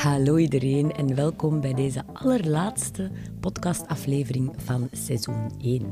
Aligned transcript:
Hallo 0.00 0.36
iedereen 0.36 0.92
en 0.92 1.14
welkom 1.14 1.60
bij 1.60 1.74
deze 1.74 2.04
allerlaatste 2.12 3.10
podcastaflevering 3.40 4.52
van 4.56 4.88
seizoen 4.92 5.50
1. 5.62 5.86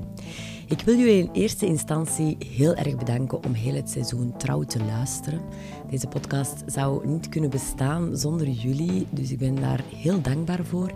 Ik 0.66 0.80
wil 0.80 0.96
jullie 0.96 1.22
in 1.22 1.30
eerste 1.32 1.66
instantie 1.66 2.36
heel 2.38 2.74
erg 2.74 2.96
bedanken 2.96 3.44
om 3.44 3.52
heel 3.52 3.74
het 3.74 3.90
seizoen 3.90 4.36
trouw 4.36 4.62
te 4.62 4.84
luisteren. 4.84 5.40
Deze 5.90 6.06
podcast 6.06 6.62
zou 6.66 7.06
niet 7.06 7.28
kunnen 7.28 7.50
bestaan 7.50 8.16
zonder 8.16 8.48
jullie, 8.48 9.06
dus 9.10 9.30
ik 9.30 9.38
ben 9.38 9.54
daar 9.54 9.84
heel 9.94 10.20
dankbaar 10.20 10.64
voor. 10.64 10.92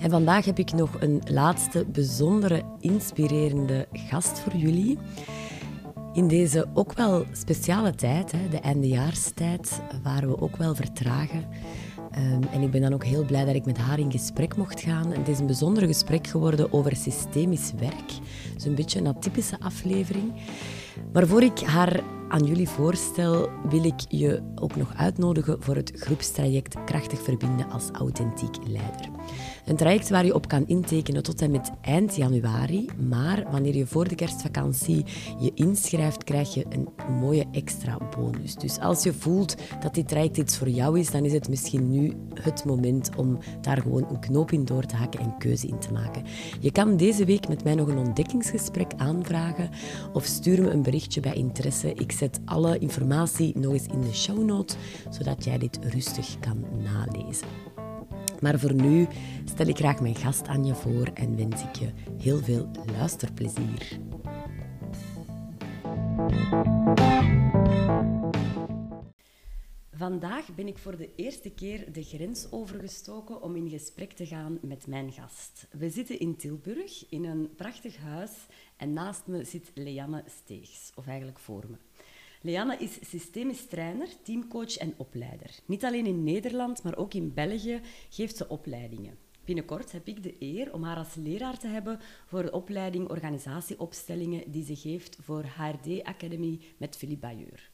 En 0.00 0.10
vandaag 0.10 0.44
heb 0.44 0.58
ik 0.58 0.72
nog 0.72 1.00
een 1.00 1.22
laatste 1.24 1.84
bijzondere, 1.84 2.62
inspirerende 2.80 3.88
gast 3.92 4.38
voor 4.38 4.56
jullie. 4.56 4.98
In 6.12 6.28
deze 6.28 6.66
ook 6.74 6.92
wel 6.92 7.24
speciale 7.32 7.94
tijd, 7.94 8.34
de 8.50 8.60
eindejaarstijd, 8.60 9.82
waar 10.02 10.26
we 10.28 10.40
ook 10.40 10.56
wel 10.56 10.74
vertragen, 10.74 11.44
Ehm, 12.12 12.42
en 12.52 12.62
ik 12.62 12.70
ben 12.70 12.80
dan 12.80 12.94
ook 12.94 13.04
heel 13.04 13.24
blij 13.24 13.44
dat 13.44 13.54
ik 13.54 13.64
met 13.64 13.78
haar 13.78 13.98
in 13.98 14.10
gesprek 14.10 14.56
mocht 14.56 14.80
gaan. 14.80 15.12
het 15.12 15.28
is 15.28 15.38
een 15.38 15.46
bijzonder 15.46 15.86
gesprek 15.86 16.26
geworden 16.26 16.72
over 16.72 16.96
systemisch 16.96 17.72
werk. 17.78 18.12
Dus 18.54 18.64
een 18.64 18.74
beetje 18.74 18.98
een 18.98 19.06
atypische 19.06 19.60
aflevering. 19.60 20.32
Maar 21.12 21.26
voor 21.26 21.42
ik 21.42 21.60
haar 21.60 22.02
aan 22.28 22.44
jullie 22.44 22.68
voorstel, 22.68 23.48
wil 23.68 23.84
ik 23.84 24.00
je 24.08 24.42
ook 24.54 24.76
nog 24.76 24.94
uitnodigen 24.94 25.62
voor 25.62 25.76
het 25.76 25.92
groepstraject 25.94 26.84
Krachtig 26.84 27.22
Verbinden 27.22 27.70
als 27.70 27.90
Authentiek 27.90 28.56
Leider. 28.66 29.08
Een 29.64 29.76
traject 29.76 30.08
waar 30.08 30.24
je 30.24 30.34
op 30.34 30.48
kan 30.48 30.66
intekenen 30.66 31.22
tot 31.22 31.42
en 31.42 31.50
met 31.50 31.70
eind 31.80 32.16
januari. 32.16 32.88
Maar 33.08 33.44
wanneer 33.50 33.76
je 33.76 33.86
voor 33.86 34.08
de 34.08 34.14
kerstvakantie 34.14 35.04
je 35.38 35.50
inschrijft, 35.54 36.24
krijg 36.24 36.54
je 36.54 36.66
een 36.68 36.88
mooie 37.20 37.46
extra 37.52 37.98
bonus. 38.16 38.54
Dus 38.54 38.78
als 38.78 39.02
je 39.02 39.12
voelt 39.12 39.56
dat 39.80 39.94
dit 39.94 40.08
traject 40.08 40.36
iets 40.36 40.58
voor 40.58 40.68
jou 40.68 40.98
is, 40.98 41.10
dan 41.10 41.24
is 41.24 41.32
het 41.32 41.48
misschien 41.48 41.90
nu 41.90 42.12
het 42.34 42.64
moment 42.64 43.10
om 43.16 43.38
daar 43.60 43.82
gewoon 43.82 44.06
een 44.08 44.20
knoop 44.20 44.52
in 44.52 44.64
door 44.64 44.84
te 44.84 44.96
hakken 44.96 45.20
en 45.20 45.38
keuze 45.38 45.66
in 45.66 45.78
te 45.78 45.92
maken. 45.92 46.24
Je 46.60 46.72
kan 46.72 46.96
deze 46.96 47.24
week 47.24 47.48
met 47.48 47.64
mij 47.64 47.74
nog 47.74 47.88
een 47.88 47.98
ontdekkingsgesprek 47.98 48.92
aanvragen 48.96 49.70
of 50.12 50.24
stuur 50.24 50.62
me 50.62 50.70
een 50.70 50.82
berichtje 50.82 51.20
bij 51.20 51.34
interesse. 51.34 51.94
Ik 51.94 52.12
zet 52.12 52.40
alle 52.44 52.78
informatie 52.78 53.58
nog 53.58 53.72
eens 53.72 53.86
in 53.86 54.00
de 54.00 54.14
show 54.14 54.44
notes, 54.44 54.76
zodat 55.10 55.44
jij 55.44 55.58
dit 55.58 55.78
rustig 55.82 56.38
kan 56.40 56.64
nalezen. 56.82 57.71
Maar 58.42 58.58
voor 58.58 58.74
nu 58.74 59.06
stel 59.44 59.66
ik 59.66 59.76
graag 59.76 60.00
mijn 60.00 60.14
gast 60.14 60.46
aan 60.46 60.64
je 60.64 60.74
voor 60.74 61.06
en 61.14 61.36
wens 61.36 61.62
ik 61.62 61.74
je 61.76 61.92
heel 62.18 62.38
veel 62.38 62.70
luisterplezier. 62.96 63.98
Vandaag 69.94 70.54
ben 70.54 70.66
ik 70.66 70.78
voor 70.78 70.96
de 70.96 71.14
eerste 71.16 71.50
keer 71.50 71.92
de 71.92 72.02
grens 72.02 72.46
overgestoken 72.50 73.42
om 73.42 73.56
in 73.56 73.68
gesprek 73.68 74.12
te 74.12 74.26
gaan 74.26 74.58
met 74.62 74.86
mijn 74.86 75.12
gast. 75.12 75.66
We 75.70 75.90
zitten 75.90 76.18
in 76.18 76.36
Tilburg 76.36 77.06
in 77.08 77.24
een 77.24 77.54
prachtig 77.56 77.96
huis 77.96 78.30
en 78.76 78.92
naast 78.92 79.26
me 79.26 79.44
zit 79.44 79.70
Leanne 79.74 80.24
Steegs, 80.26 80.92
of 80.94 81.06
eigenlijk 81.06 81.38
voor 81.38 81.64
me. 81.68 81.76
Leanne 82.44 82.76
is 82.76 82.98
systemisch 83.00 83.66
trainer, 83.66 84.08
teamcoach 84.22 84.76
en 84.76 84.94
opleider. 84.96 85.50
Niet 85.66 85.84
alleen 85.84 86.06
in 86.06 86.24
Nederland, 86.24 86.82
maar 86.82 86.96
ook 86.96 87.14
in 87.14 87.34
België 87.34 87.80
geeft 88.10 88.36
ze 88.36 88.48
opleidingen. 88.48 89.18
Binnenkort 89.44 89.92
heb 89.92 90.08
ik 90.08 90.22
de 90.22 90.36
eer 90.38 90.72
om 90.72 90.82
haar 90.82 90.96
als 90.96 91.14
leraar 91.14 91.58
te 91.58 91.66
hebben 91.66 92.00
voor 92.26 92.42
de 92.42 92.50
opleiding 92.50 93.08
organisatieopstellingen 93.08 94.50
die 94.50 94.64
ze 94.64 94.76
geeft 94.76 95.16
voor 95.20 95.44
HRD 95.44 96.02
Academy 96.02 96.60
met 96.76 96.96
Philippe 96.96 97.26
Bayeur. 97.26 97.70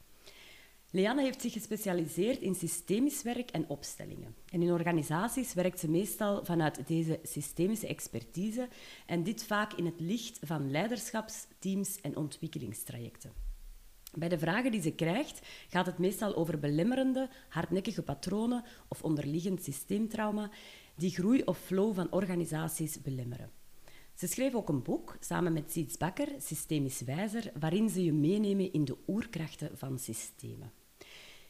Leanne 0.91 1.21
heeft 1.21 1.41
zich 1.41 1.53
gespecialiseerd 1.53 2.41
in 2.41 2.55
systemisch 2.55 3.21
werk 3.21 3.49
en 3.49 3.69
opstellingen. 3.69 4.35
En 4.51 4.61
in 4.61 4.71
organisaties 4.71 5.53
werkt 5.53 5.79
ze 5.79 5.89
meestal 5.89 6.45
vanuit 6.45 6.87
deze 6.87 7.19
systemische 7.23 7.87
expertise 7.87 8.67
en 9.05 9.23
dit 9.23 9.43
vaak 9.43 9.73
in 9.73 9.85
het 9.85 9.99
licht 9.99 10.39
van 10.43 10.71
leiderschaps-, 10.71 11.47
teams- 11.59 12.01
en 12.01 12.15
ontwikkelingstrajecten. 12.15 13.48
Bij 14.19 14.29
de 14.29 14.39
vragen 14.39 14.71
die 14.71 14.81
ze 14.81 14.91
krijgt 14.91 15.47
gaat 15.69 15.85
het 15.85 15.97
meestal 15.97 16.35
over 16.35 16.59
belemmerende, 16.59 17.29
hardnekkige 17.49 18.01
patronen 18.01 18.63
of 18.87 19.03
onderliggend 19.03 19.63
systeemtrauma 19.63 20.49
die 20.95 21.09
groei 21.11 21.41
of 21.43 21.59
flow 21.59 21.95
van 21.95 22.11
organisaties 22.11 23.01
belemmeren. 23.01 23.51
Ze 24.13 24.27
schreef 24.27 24.53
ook 24.53 24.69
een 24.69 24.83
boek 24.83 25.17
samen 25.19 25.53
met 25.53 25.71
Siets 25.71 25.97
Bakker, 25.97 26.27
Systemisch 26.37 27.01
Wijzer, 27.01 27.51
waarin 27.59 27.89
ze 27.89 28.03
je 28.03 28.13
meenemen 28.13 28.73
in 28.73 28.85
de 28.85 28.97
oerkrachten 29.07 29.77
van 29.77 29.99
systemen. 29.99 30.71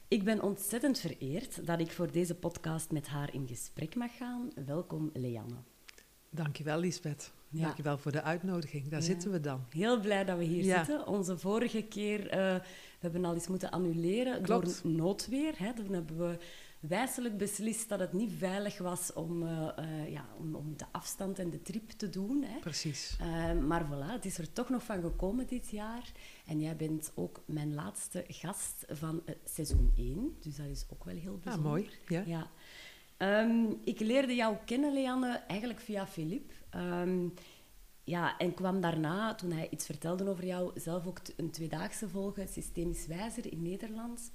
Ik 0.07 0.23
ben 0.23 0.41
ontzettend 0.41 0.99
vereerd 0.99 1.65
dat 1.65 1.79
ik 1.79 1.91
voor 1.91 2.11
deze 2.11 2.35
podcast 2.35 2.91
met 2.91 3.07
haar 3.07 3.33
in 3.33 3.47
gesprek 3.47 3.95
mag 3.95 4.17
gaan. 4.17 4.51
Welkom, 4.65 5.09
Leanne. 5.13 5.57
Dankjewel, 6.29 6.79
Lisbeth. 6.79 7.31
Ja. 7.49 7.63
Dankjewel 7.63 7.97
voor 7.97 8.11
de 8.11 8.21
uitnodiging. 8.21 8.87
Daar 8.87 9.01
zitten 9.01 9.31
we 9.31 9.39
dan. 9.39 9.65
Heel 9.69 9.99
blij 9.99 10.25
dat 10.25 10.37
we 10.37 10.43
hier 10.43 10.63
zitten. 10.63 11.07
Onze 11.07 11.37
vorige 11.37 11.81
keer, 11.81 12.25
uh, 12.25 12.29
we 12.29 12.61
hebben 12.99 13.25
al 13.25 13.33
eens 13.33 13.47
moeten 13.47 13.71
annuleren 13.71 14.41
Klopt. 14.41 14.83
door 14.83 14.91
noodweer. 14.91 15.53
Hè. 15.57 15.73
Toen 15.73 15.93
hebben 15.93 16.17
we 16.17 16.37
wijselijk 16.79 17.37
beslist 17.37 17.89
dat 17.89 17.99
het 17.99 18.13
niet 18.13 18.31
veilig 18.37 18.77
was 18.77 19.13
om, 19.13 19.43
uh, 19.43 19.69
uh, 19.79 20.11
ja, 20.11 20.25
om, 20.37 20.55
om, 20.55 20.77
de 20.77 20.85
afstand 20.91 21.39
en 21.39 21.49
de 21.49 21.61
trip 21.61 21.89
te 21.89 22.09
doen. 22.09 22.43
Hè. 22.43 22.59
Precies. 22.59 23.17
maar 23.67 23.85
voilà, 23.85 24.11
het 24.11 24.25
is 24.25 24.37
er 24.37 24.53
toch 24.53 24.69
nog 24.69 24.83
van 24.83 25.01
gekomen 25.01 25.47
dit 25.47 25.69
jaar. 25.69 26.11
En 26.45 26.59
jij 26.59 26.75
bent 26.75 27.11
ook 27.15 27.41
mijn 27.45 27.73
laatste 27.73 28.25
gast 28.27 28.85
van 28.89 29.23
seizoen 29.45 29.91
1. 29.97 30.35
Dus 30.39 30.55
dat 30.55 30.65
is 30.65 30.85
ook 30.93 31.03
wel 31.03 31.15
heel 31.15 31.33
ah, 31.33 31.43
bijzonder. 31.43 31.71
Ah, 31.71 31.77
mooi. 31.77 31.89
Ja. 32.07 32.23
ja. 32.25 32.49
Um, 33.21 33.77
ik 33.83 33.99
leerde 33.99 34.35
jou 34.35 34.55
kennen, 34.65 34.93
Leanne, 34.93 35.43
eigenlijk 35.47 35.79
via 35.79 36.07
Philippe. 36.07 36.53
Um, 36.75 37.33
ja, 38.03 38.37
en 38.37 38.53
kwam 38.53 38.81
daarna, 38.81 39.35
toen 39.35 39.51
hij 39.51 39.67
iets 39.69 39.85
vertelde 39.85 40.29
over 40.29 40.45
jou, 40.45 40.79
zelf 40.79 41.07
ook 41.07 41.19
een 41.37 41.51
tweedaagse 41.51 42.09
volgen, 42.09 42.47
systemisch 42.47 43.07
wijzer 43.07 43.51
in 43.51 43.61
Nederland. 43.61 44.31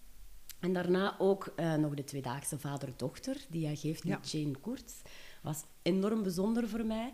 En 0.61 0.73
daarna 0.73 1.19
ook 1.19 1.53
uh, 1.57 1.75
nog 1.75 1.95
de 1.95 2.05
tweedaagse 2.05 2.59
vader-dochter, 2.59 3.37
die 3.51 3.67
hij 3.67 3.77
geeft 3.77 4.05
met 4.05 4.31
Jane 4.31 4.57
Koerts. 4.61 5.03
Was 5.43 5.65
enorm 5.83 6.23
bijzonder 6.23 6.69
voor 6.69 6.85
mij. 6.85 7.13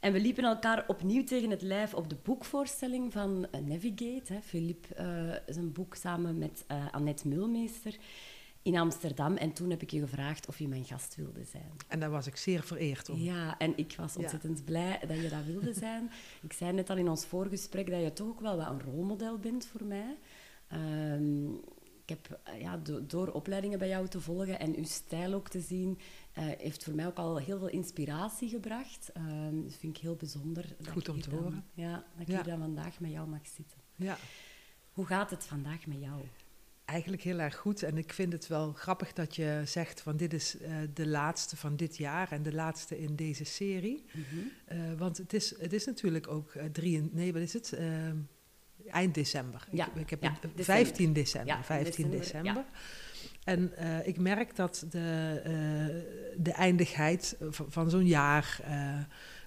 En 0.00 0.12
we 0.12 0.20
liepen 0.20 0.44
elkaar 0.44 0.84
opnieuw 0.86 1.24
tegen 1.24 1.50
het 1.50 1.62
lijf 1.62 1.94
op 1.94 2.08
de 2.08 2.16
boekvoorstelling 2.22 3.12
van 3.12 3.46
uh, 3.54 3.60
Navigate. 3.60 4.32
Hè. 4.32 4.40
Philippe, 4.40 4.88
uh, 5.00 5.54
zijn 5.54 5.72
boek 5.72 5.94
samen 5.94 6.38
met 6.38 6.64
Annette 6.90 7.28
Mulmeester 7.28 7.96
in 8.66 8.76
Amsterdam. 8.76 9.36
En 9.36 9.52
toen 9.52 9.70
heb 9.70 9.82
ik 9.82 9.90
je 9.90 10.00
gevraagd 10.00 10.46
of 10.48 10.58
je 10.58 10.68
mijn 10.68 10.84
gast 10.84 11.14
wilde 11.16 11.44
zijn. 11.44 11.70
En 11.88 12.00
daar 12.00 12.10
was 12.10 12.26
ik 12.26 12.36
zeer 12.36 12.62
vereerd 12.62 13.08
om. 13.08 13.18
Ja, 13.18 13.58
en 13.58 13.78
ik 13.78 13.94
was 13.96 14.16
ontzettend 14.16 14.64
blij 14.64 15.00
dat 15.06 15.16
je 15.16 15.28
dat 15.28 15.44
wilde 15.44 15.72
zijn. 15.86 16.10
ik 16.42 16.52
zei 16.52 16.72
net 16.72 16.90
al 16.90 16.96
in 16.96 17.08
ons 17.08 17.26
voorgesprek 17.26 17.90
dat 17.90 18.02
je 18.02 18.12
toch 18.12 18.28
ook 18.28 18.40
wel 18.40 18.56
wat 18.56 18.68
een 18.68 18.80
rolmodel 18.80 19.38
bent 19.38 19.66
voor 19.66 19.84
mij. 19.84 20.18
Um, 20.72 21.60
ik 22.04 22.08
heb 22.08 22.40
ja, 22.60 22.80
door 23.02 23.28
opleidingen 23.28 23.78
bij 23.78 23.88
jou 23.88 24.08
te 24.08 24.20
volgen 24.20 24.58
en 24.58 24.76
uw 24.76 24.84
stijl 24.84 25.32
ook 25.32 25.48
te 25.48 25.60
zien, 25.60 25.98
uh, 26.38 26.44
heeft 26.58 26.84
voor 26.84 26.94
mij 26.94 27.06
ook 27.06 27.16
al 27.16 27.36
heel 27.36 27.58
veel 27.58 27.68
inspiratie 27.68 28.48
gebracht. 28.48 29.10
Um, 29.16 29.62
dat 29.62 29.74
vind 29.74 29.96
ik 29.96 30.02
heel 30.02 30.16
bijzonder. 30.16 30.76
Goed 30.90 31.08
om 31.08 31.20
te 31.20 31.30
horen. 31.30 31.64
Ja, 31.74 32.04
dat 32.12 32.28
ik 32.28 32.34
hier 32.34 32.44
dan 32.44 32.58
vandaag 32.58 33.00
met 33.00 33.10
jou 33.10 33.28
mag 33.28 33.46
zitten. 33.56 33.78
Ja. 33.96 34.16
Hoe 34.92 35.06
gaat 35.06 35.30
het 35.30 35.44
vandaag 35.44 35.86
met 35.86 36.00
jou? 36.00 36.20
Eigenlijk 36.86 37.22
heel 37.22 37.38
erg 37.38 37.56
goed. 37.56 37.82
En 37.82 37.96
ik 37.96 38.12
vind 38.12 38.32
het 38.32 38.46
wel 38.46 38.72
grappig 38.72 39.12
dat 39.12 39.36
je 39.36 39.62
zegt 39.64 40.00
van 40.00 40.16
dit 40.16 40.32
is 40.32 40.56
uh, 40.60 40.68
de 40.94 41.06
laatste 41.06 41.56
van 41.56 41.76
dit 41.76 41.96
jaar 41.96 42.32
en 42.32 42.42
de 42.42 42.52
laatste 42.52 42.98
in 42.98 43.16
deze 43.16 43.44
serie. 43.44 44.04
Mm 44.12 44.24
-hmm. 44.30 44.78
uh, 44.78 44.98
want 44.98 45.16
het 45.16 45.32
is, 45.32 45.60
het 45.60 45.72
is 45.72 45.86
natuurlijk 45.86 46.28
ook 46.28 46.54
uh, 46.54 46.64
drie, 46.64 47.08
nee, 47.12 47.32
wat 47.32 47.42
is 47.42 47.52
het? 47.52 47.78
Eind 48.90 49.14
december. 49.14 49.66
Ja, 49.70 49.86
ik, 49.86 49.94
ik 50.00 50.10
heb 50.10 50.22
ja, 50.22 50.38
het, 50.40 50.64
15 50.64 51.12
december. 51.12 51.54
Ja, 51.54 51.64
15 51.64 52.10
december. 52.10 52.20
december. 52.20 52.64
En 53.44 53.72
ik 54.06 54.18
merk 54.18 54.56
dat 54.56 54.86
de, 54.90 56.34
de 56.36 56.52
eindigheid 56.52 57.36
van, 57.50 57.66
van 57.68 57.90
zo'n 57.90 58.06
jaar 58.06 58.60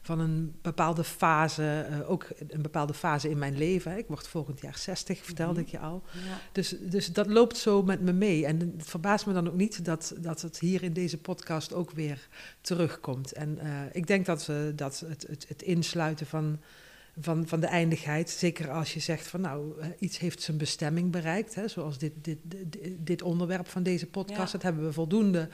van 0.01 0.19
een 0.19 0.55
bepaalde 0.61 1.03
fase, 1.03 1.87
uh, 1.89 2.09
ook 2.09 2.27
een 2.47 2.61
bepaalde 2.61 2.93
fase 2.93 3.29
in 3.29 3.37
mijn 3.37 3.57
leven. 3.57 3.97
Ik 3.97 4.07
word 4.07 4.27
volgend 4.27 4.61
jaar 4.61 4.77
60, 4.77 5.25
vertelde 5.25 5.53
-hmm. 5.53 5.63
ik 5.63 5.69
je 5.69 5.79
al. 5.79 6.03
Ja. 6.13 6.39
Dus, 6.51 6.75
dus 6.79 7.13
dat 7.13 7.27
loopt 7.27 7.57
zo 7.57 7.83
met 7.83 8.01
me 8.01 8.13
mee. 8.13 8.45
En 8.45 8.59
het 8.59 8.89
verbaast 8.89 9.25
me 9.25 9.33
dan 9.33 9.47
ook 9.47 9.55
niet 9.55 9.85
dat, 9.85 10.15
dat 10.17 10.41
het 10.41 10.59
hier 10.59 10.83
in 10.83 10.93
deze 10.93 11.17
podcast 11.17 11.73
ook 11.73 11.91
weer 11.91 12.27
terugkomt. 12.61 13.31
En 13.31 13.59
uh, 13.63 13.81
ik 13.91 14.07
denk 14.07 14.25
dat, 14.25 14.45
we, 14.45 14.73
dat 14.75 14.99
het, 14.99 15.25
het, 15.27 15.45
het 15.47 15.61
insluiten 15.61 16.25
van 16.25 16.59
van, 17.21 17.47
van 17.47 17.59
de 17.59 17.67
eindigheid. 17.67 18.29
Zeker 18.29 18.71
als 18.71 18.93
je 18.93 18.99
zegt 18.99 19.27
van 19.27 19.41
nou, 19.41 19.73
iets 19.99 20.17
heeft 20.17 20.41
zijn 20.41 20.57
bestemming 20.57 21.11
bereikt. 21.11 21.55
Hè, 21.55 21.67
zoals 21.67 21.97
dit, 21.97 22.13
dit, 22.21 22.37
dit, 22.43 22.77
dit 22.97 23.21
onderwerp 23.21 23.67
van 23.67 23.83
deze 23.83 24.07
podcast. 24.07 24.39
Ja. 24.39 24.51
Dat 24.51 24.61
hebben 24.61 24.83
we 24.83 24.93
voldoende 24.93 25.49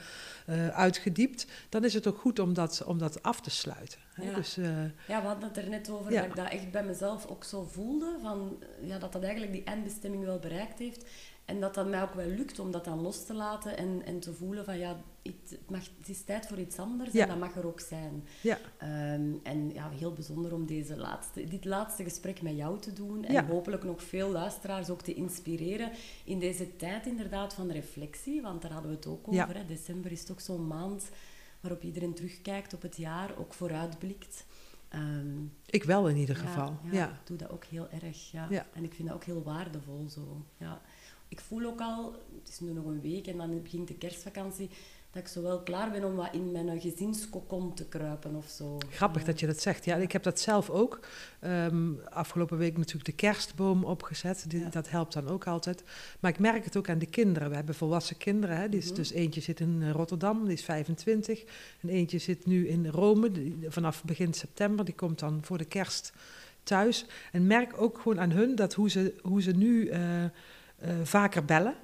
uh, 0.48 0.68
uitgediept. 0.68 1.46
Dan 1.68 1.84
is 1.84 1.94
het 1.94 2.06
ook 2.06 2.18
goed 2.18 2.38
om 2.38 2.54
dat, 2.54 2.84
om 2.86 2.98
dat 2.98 3.22
af 3.22 3.40
te 3.40 3.50
sluiten. 3.50 3.98
Hè. 4.12 4.30
Ja. 4.30 4.34
Dus, 4.34 4.58
uh, 4.58 4.66
ja, 5.08 5.20
we 5.20 5.26
hadden 5.26 5.48
het 5.48 5.56
er 5.56 5.68
net 5.68 5.90
over 5.90 6.12
Ja. 6.12 6.20
dat 6.20 6.30
ik 6.30 6.36
dat 6.36 6.48
echt 6.48 6.70
bij 6.70 6.84
mezelf 6.84 7.26
ook 7.26 7.44
zo 7.44 7.68
voelde. 7.70 8.18
Van, 8.22 8.62
ja, 8.80 8.98
dat 8.98 9.12
dat 9.12 9.22
eigenlijk 9.22 9.52
die 9.52 9.64
eindbestemming 9.64 10.24
wel 10.24 10.38
bereikt 10.38 10.78
heeft. 10.78 11.04
En 11.46 11.60
dat 11.60 11.74
dat 11.74 11.88
mij 11.88 12.02
ook 12.02 12.14
wel 12.14 12.26
lukt 12.26 12.58
om 12.58 12.70
dat 12.70 12.84
dan 12.84 13.00
los 13.00 13.24
te 13.24 13.34
laten 13.34 13.76
en, 13.76 14.02
en 14.04 14.20
te 14.20 14.32
voelen 14.32 14.64
van 14.64 14.78
ja, 14.78 14.96
het, 15.22 15.58
mag, 15.68 15.82
het 15.98 16.08
is 16.08 16.22
tijd 16.22 16.46
voor 16.46 16.58
iets 16.58 16.78
anders 16.78 17.14
en 17.14 17.28
dat 17.28 17.38
mag 17.38 17.56
er 17.56 17.66
ook 17.66 17.80
zijn. 17.80 18.24
Ja. 18.40 18.58
Ehm, 18.78 19.32
en 19.42 19.70
ja, 19.72 19.90
heel 19.90 20.12
bijzonder 20.12 20.54
om 20.54 20.66
deze 20.66 20.96
laatste, 20.96 21.44
dit 21.48 21.64
laatste 21.64 22.02
gesprek 22.02 22.42
met 22.42 22.56
jou 22.56 22.80
te 22.80 22.92
doen 22.92 23.24
en 23.24 23.46
hopelijk 23.46 23.84
nog 23.84 24.02
veel 24.02 24.30
luisteraars 24.30 24.90
ook 24.90 25.02
te 25.02 25.14
inspireren 25.14 25.90
in 26.24 26.38
deze 26.38 26.76
tijd 26.76 27.06
inderdaad 27.06 27.54
van 27.54 27.70
reflectie, 27.70 28.42
want 28.42 28.62
daar 28.62 28.72
hadden 28.72 28.90
we 28.90 28.96
het 28.96 29.06
ook 29.06 29.28
over. 29.28 29.56
Hè. 29.56 29.64
December 29.64 30.12
is 30.12 30.24
toch 30.24 30.40
zo'n 30.40 30.66
maand 30.66 31.10
waarop 31.60 31.82
iedereen 31.82 32.14
terugkijkt 32.14 32.74
op 32.74 32.82
het 32.82 32.96
jaar, 32.96 33.38
ook 33.38 33.54
vooruitblikt. 33.54 34.44
Ehm, 34.88 35.44
ik 35.66 35.84
wel 35.84 36.08
in 36.08 36.16
ieder 36.16 36.36
geval. 36.36 36.78
Ja, 36.84 36.92
ja, 36.92 37.08
ik 37.08 37.26
doe 37.26 37.36
dat 37.36 37.50
ook 37.50 37.64
heel 37.64 37.88
erg. 37.90 38.30
Ja. 38.30 38.66
En 38.72 38.84
ik 38.84 38.94
vind 38.94 39.08
dat 39.08 39.16
ook 39.16 39.24
heel 39.24 39.42
waardevol 39.42 40.08
zo. 40.08 40.44
Ja. 40.56 40.80
Ik 41.36 41.42
voel 41.42 41.64
ook 41.64 41.80
al, 41.80 42.14
het 42.38 42.48
is 42.48 42.60
nu 42.60 42.72
nog 42.72 42.84
een 42.84 43.00
week 43.00 43.26
en 43.26 43.36
dan 43.36 43.62
begint 43.62 43.88
de 43.88 43.94
kerstvakantie, 43.94 44.70
dat 45.10 45.22
ik 45.22 45.28
zo 45.28 45.42
wel 45.42 45.62
klaar 45.62 45.90
ben 45.90 46.04
om 46.04 46.14
wat 46.14 46.28
in 46.32 46.52
mijn 46.52 46.80
gezinskokon 46.80 47.74
te 47.74 47.84
kruipen 47.84 48.34
of 48.34 48.48
zo. 48.48 48.78
Grappig 48.90 49.24
dat 49.24 49.40
je 49.40 49.46
dat 49.46 49.60
zegt. 49.60 49.84
Ja, 49.84 49.96
ik 49.96 50.12
heb 50.12 50.22
dat 50.22 50.40
zelf 50.40 50.70
ook. 50.70 51.00
Ehm, 51.40 51.92
afgelopen 52.10 52.58
week 52.58 52.76
natuurlijk 52.76 53.04
de 53.04 53.12
kerstboom 53.12 53.84
opgezet. 53.84 54.44
Die, 54.48 54.68
Dat 54.68 54.90
helpt 54.90 55.12
dan 55.12 55.28
ook 55.28 55.46
altijd. 55.46 55.82
Maar 56.20 56.30
ik 56.30 56.38
merk 56.38 56.64
het 56.64 56.76
ook 56.76 56.88
aan 56.88 56.98
de 56.98 57.06
kinderen. 57.06 57.48
We 57.48 57.54
hebben 57.54 57.74
volwassen 57.74 58.16
kinderen. 58.16 58.56
Hè. 58.56 58.68
Die 58.68 58.80
is, 58.80 58.86
mhm. 58.86 58.94
Dus 58.94 59.10
eentje 59.10 59.40
zit 59.40 59.60
in 59.60 59.82
eh, 59.82 59.90
Rotterdam, 59.90 60.44
die 60.44 60.52
is 60.52 60.64
25. 60.64 61.44
En 61.80 61.88
eentje 61.88 62.18
zit 62.18 62.46
nu 62.46 62.68
in 62.68 62.86
Rome, 62.86 63.30
vanaf 63.68 64.04
begin 64.04 64.34
september. 64.34 64.84
Die 64.84 64.94
komt 64.94 65.18
dan 65.18 65.40
voor 65.42 65.58
de 65.58 65.64
kerst 65.64 66.12
thuis. 66.62 67.06
En 67.32 67.46
merk 67.46 67.80
ook 67.80 67.98
gewoon 67.98 68.20
aan 68.20 68.30
hun 68.30 68.54
dat 68.54 68.74
hoe 68.74 68.90
ze, 68.90 69.14
hoe 69.22 69.42
ze 69.42 69.50
nu... 69.50 69.90
Uh, 69.90 70.24
uh, 70.84 70.90
vaker 71.02 71.44
bellen. 71.44 71.74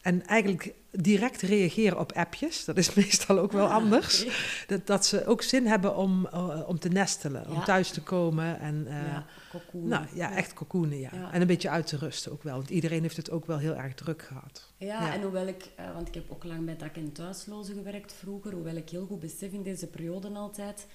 En 0.00 0.26
eigenlijk 0.26 0.74
direct 0.90 1.42
reageren 1.42 1.98
op 1.98 2.12
appjes. 2.12 2.64
Dat 2.64 2.76
is 2.76 2.94
meestal 3.04 3.38
ook 3.38 3.52
wel 3.52 3.66
ah, 3.66 3.74
anders. 3.74 4.26
Dat, 4.66 4.86
dat 4.86 5.06
ze 5.06 5.26
ook 5.26 5.42
zin 5.42 5.66
hebben 5.66 5.96
om, 5.96 6.28
uh, 6.34 6.60
om 6.66 6.78
te 6.78 6.88
nestelen, 6.88 7.50
om 7.50 7.64
thuis 7.64 7.90
te 7.90 8.02
komen. 8.02 8.60
En, 8.60 8.84
uh, 8.86 8.92
ja, 8.92 9.26
nou, 9.72 10.06
ja, 10.14 10.36
echt 10.36 10.54
cocoonen, 10.54 10.98
ja. 10.98 11.32
En 11.32 11.40
een 11.40 11.46
beetje 11.46 11.70
uit 11.70 11.86
te 11.86 11.96
rusten 11.96 12.32
ook 12.32 12.42
wel. 12.42 12.56
Want 12.56 12.70
iedereen 12.70 13.02
heeft 13.02 13.16
het 13.16 13.30
ook 13.30 13.46
wel 13.46 13.58
heel 13.58 13.74
erg 13.74 13.94
druk 13.94 14.22
gehad. 14.22 14.72
Ja, 14.76 15.12
en 15.14 15.22
hoewel 15.22 15.46
ik, 15.46 15.70
uh, 15.80 15.92
want 15.94 16.08
ik 16.08 16.14
heb 16.14 16.30
ook 16.30 16.44
lang 16.44 16.64
met 16.64 16.78
dak- 16.78 16.96
en 16.96 17.12
thuislozen 17.12 17.74
gewerkt 17.74 18.12
vroeger, 18.12 18.52
hoewel 18.52 18.76
ik 18.76 18.88
heel 18.88 19.06
goed 19.06 19.20
besef 19.20 19.52
in 19.52 19.62
deze 19.62 19.86
periode 19.86 20.28
altijd, 20.28 20.86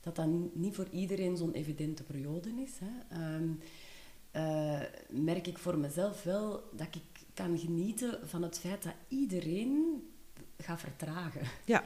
dat 0.00 0.16
dat 0.16 0.28
niet 0.54 0.74
voor 0.74 0.88
iedereen 0.90 1.36
zo'n 1.36 1.52
evidente 1.52 2.02
periode 2.02 2.48
is. 2.48 2.72
Hè. 2.78 3.34
Um, 3.34 3.60
uh, 4.36 4.80
merk 5.08 5.46
ik 5.46 5.58
voor 5.58 5.78
mezelf 5.78 6.22
wel 6.22 6.62
dat 6.72 6.86
ik 6.90 7.02
kan 7.34 7.58
genieten 7.58 8.18
van 8.28 8.42
het 8.42 8.58
feit 8.58 8.82
dat 8.82 8.94
iedereen 9.08 10.02
gaat 10.58 10.80
vertragen. 10.80 11.40
Ja. 11.64 11.84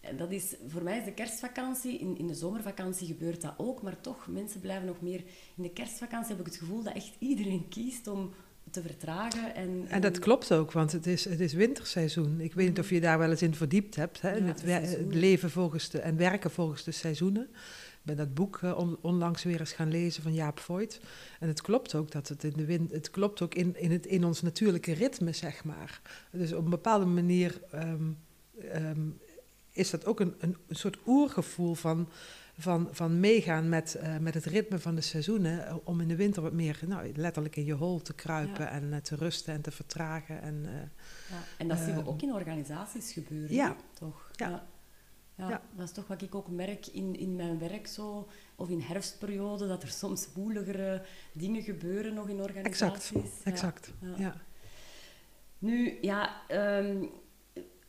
En 0.00 0.16
dat 0.16 0.30
is, 0.30 0.54
voor 0.68 0.82
mij 0.82 0.98
is 0.98 1.04
de 1.04 1.12
kerstvakantie, 1.12 1.98
in, 1.98 2.18
in 2.18 2.26
de 2.26 2.34
zomervakantie 2.34 3.06
gebeurt 3.06 3.42
dat 3.42 3.54
ook, 3.56 3.82
maar 3.82 4.00
toch, 4.00 4.26
mensen 4.26 4.60
blijven 4.60 4.86
nog 4.86 5.00
meer... 5.00 5.22
In 5.56 5.62
de 5.62 5.70
kerstvakantie 5.70 6.30
heb 6.30 6.40
ik 6.40 6.52
het 6.52 6.56
gevoel 6.56 6.82
dat 6.82 6.94
echt 6.94 7.14
iedereen 7.18 7.68
kiest 7.68 8.06
om 8.06 8.32
te 8.70 8.82
vertragen. 8.82 9.54
En, 9.54 9.84
en, 9.88 10.00
dat 10.00 10.18
klopt 10.18 10.52
ook, 10.52 10.72
want 10.72 10.92
het 10.92 11.06
is, 11.06 11.24
het 11.24 11.40
is 11.40 11.52
winterseizoen. 11.52 12.40
Ik 12.40 12.54
weet 12.54 12.68
niet 12.68 12.78
of 12.78 12.90
je 12.90 13.00
daar 13.00 13.18
wel 13.18 13.30
eens 13.30 13.42
in 13.42 13.54
verdiept 13.54 13.96
hebt, 13.96 14.20
hè, 14.20 14.30
het, 14.30 14.64
leven 15.08 15.50
volgens 15.50 15.90
de, 15.90 16.00
en 16.00 16.16
werken 16.16 16.50
volgens 16.50 16.84
de 16.84 16.92
seizoenen 16.92 17.48
ben 18.08 18.16
dat 18.16 18.34
boek 18.34 18.60
uh, 18.64 18.78
onlangs 19.00 19.42
weer 19.42 19.60
eens 19.60 19.72
gaan 19.72 19.90
lezen 19.90 20.22
van 20.22 20.34
Jaap 20.34 20.60
Voigt. 20.60 21.00
En 21.40 21.48
het 21.48 21.60
klopt 21.60 21.94
ook 21.94 22.10
dat 22.10 22.28
het 22.28 22.44
in 22.44 22.52
de 22.56 22.64
wind, 22.64 22.90
het 22.90 23.10
klopt 23.10 23.42
ook 23.42 23.54
in, 23.54 23.76
in, 23.76 23.90
het, 23.90 24.06
in 24.06 24.24
ons 24.24 24.42
natuurlijke 24.42 24.92
ritme, 24.92 25.32
zeg 25.32 25.64
maar. 25.64 26.00
Dus 26.30 26.52
op 26.52 26.64
een 26.64 26.70
bepaalde 26.70 27.04
manier 27.04 27.60
ehm, 27.70 28.10
ehm, 28.72 29.08
is 29.72 29.90
dat 29.90 30.06
ook 30.06 30.20
een, 30.20 30.34
een, 30.38 30.56
soort 30.68 30.98
oergevoel 31.06 31.74
van, 31.74 32.08
van, 32.58 32.88
van 32.90 33.20
meegaan 33.20 33.68
met, 33.68 33.98
uh, 34.02 34.16
met 34.16 34.34
het 34.34 34.44
ritme 34.44 34.78
van 34.78 34.94
de 34.94 35.00
seizoenen. 35.00 35.66
Eh, 35.66 35.76
om 35.84 36.00
in 36.00 36.08
de 36.08 36.16
winter 36.16 36.42
wat 36.42 36.52
meer 36.52 36.80
nou, 36.86 37.12
letterlijk 37.14 37.56
in 37.56 37.64
je 37.64 37.74
hol 37.74 38.02
te 38.02 38.14
kruipen 38.14 38.70
en 38.70 39.02
te 39.02 39.16
rusten 39.16 39.54
en 39.54 39.60
te 39.60 39.70
vertragen. 39.70 40.42
En, 40.42 40.66
ja. 41.30 41.42
en 41.58 41.68
dat 41.68 41.78
zien 41.78 41.94
we 41.94 42.00
ehm, 42.00 42.08
ook 42.08 42.22
in 42.22 42.32
organisaties 42.32 43.12
gebeuren, 43.12 43.54
ja. 43.54 43.76
toch? 43.94 44.30
ja. 44.36 44.66
Ja, 45.38 45.62
dat 45.76 45.86
is 45.86 45.92
toch 45.92 46.06
wat 46.06 46.22
ik 46.22 46.34
ook 46.34 46.48
merk 46.48 46.86
in, 46.86 47.18
in 47.18 47.36
mijn 47.36 47.58
werk 47.58 47.86
zo, 47.86 48.28
of 48.56 48.68
in 48.68 48.80
herfstperiode, 48.80 49.66
dat 49.66 49.82
er 49.82 49.88
soms 49.88 50.28
woeligere 50.34 51.02
dingen 51.32 51.62
gebeuren 51.62 52.14
nog 52.14 52.28
in 52.28 52.40
organisaties. 52.40 53.10
Exact, 53.10 53.44
exact. 53.44 53.92
Ja. 54.16 54.34
Nu, 55.58 55.98
ja, 56.00 56.42
ehm, 56.48 57.04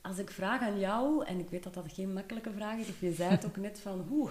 als 0.01 0.17
ik 0.17 0.29
vraag 0.29 0.61
aan 0.61 0.79
jou, 0.79 1.25
en 1.25 1.39
ik 1.39 1.49
weet 1.49 1.63
dat 1.63 1.73
dat 1.73 1.91
geen 1.93 2.13
makkelijke 2.13 2.51
vraag 2.51 2.77
is, 2.77 2.89
of 2.89 2.99
je 2.99 3.13
zei 3.13 3.29
het 3.29 3.45
ook 3.45 3.57
net 3.57 3.79
van, 3.79 4.05
hoe, 4.07 4.29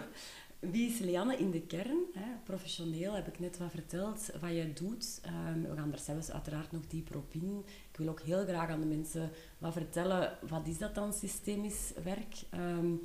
wie 0.58 0.90
is 0.90 0.98
Lianne 0.98 1.36
in 1.36 1.50
de 1.50 1.60
kern? 1.60 1.98
Hè? 2.12 2.26
Professioneel 2.44 3.14
heb 3.14 3.26
ik 3.26 3.38
net 3.38 3.58
wat 3.58 3.70
verteld 3.70 4.30
wat 4.40 4.50
je 4.50 4.72
doet. 4.72 5.20
Um, 5.26 5.62
we 5.62 5.76
gaan 5.76 5.92
er 5.92 5.98
zelfs 5.98 6.30
uiteraard 6.30 6.72
nog 6.72 6.82
dieper 6.88 7.16
op 7.16 7.32
in. 7.32 7.64
Ik 7.90 7.98
wil 7.98 8.08
ook 8.08 8.20
heel 8.20 8.44
graag 8.44 8.68
aan 8.68 8.80
de 8.80 8.86
mensen 8.86 9.30
wat 9.58 9.72
vertellen. 9.72 10.38
Wat 10.48 10.66
is 10.66 10.78
dat 10.78 10.94
dan, 10.94 11.12
systemisch 11.12 11.92
werk? 12.04 12.34
Um, 12.54 13.02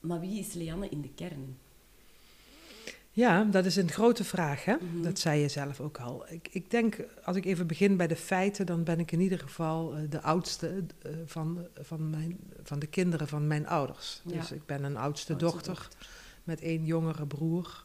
maar 0.00 0.20
wie 0.20 0.40
is 0.40 0.52
Lianne 0.52 0.88
in 0.88 1.00
de 1.00 1.14
kern? 1.14 1.58
Ja, 3.14 3.44
dat 3.44 3.64
is 3.64 3.76
een 3.76 3.90
grote 3.90 4.24
vraag. 4.24 4.64
Hè? 4.64 4.74
Mhm. 4.74 5.02
Dat 5.02 5.18
zei 5.18 5.40
je 5.40 5.48
zelf 5.48 5.80
ook 5.80 5.98
al. 5.98 6.24
Ik, 6.28 6.48
ik, 6.50 6.70
denk, 6.70 7.04
als 7.24 7.36
ik 7.36 7.44
even 7.44 7.66
begin 7.66 7.96
bij 7.96 8.06
de 8.06 8.16
feiten, 8.16 8.66
dan 8.66 8.84
ben 8.84 9.00
ik 9.00 9.12
in 9.12 9.20
ieder 9.20 9.38
geval 9.38 9.96
uh, 9.96 10.10
de 10.10 10.20
oudste 10.20 10.84
uh, 11.06 11.12
van, 11.26 11.66
van, 11.80 12.10
mijn, 12.10 12.38
van 12.62 12.78
de 12.78 12.86
kinderen 12.86 13.28
van 13.28 13.46
mijn 13.46 13.66
ouders. 13.66 14.20
Ja. 14.24 14.38
Dus 14.38 14.52
ik 14.52 14.66
ben 14.66 14.84
een 14.84 14.96
oudste, 14.96 15.32
oudste 15.32 15.36
dochter. 15.36 15.74
dochter 15.74 16.20
met 16.44 16.60
één 16.60 16.84
jongere 16.84 17.26
broer. 17.26 17.84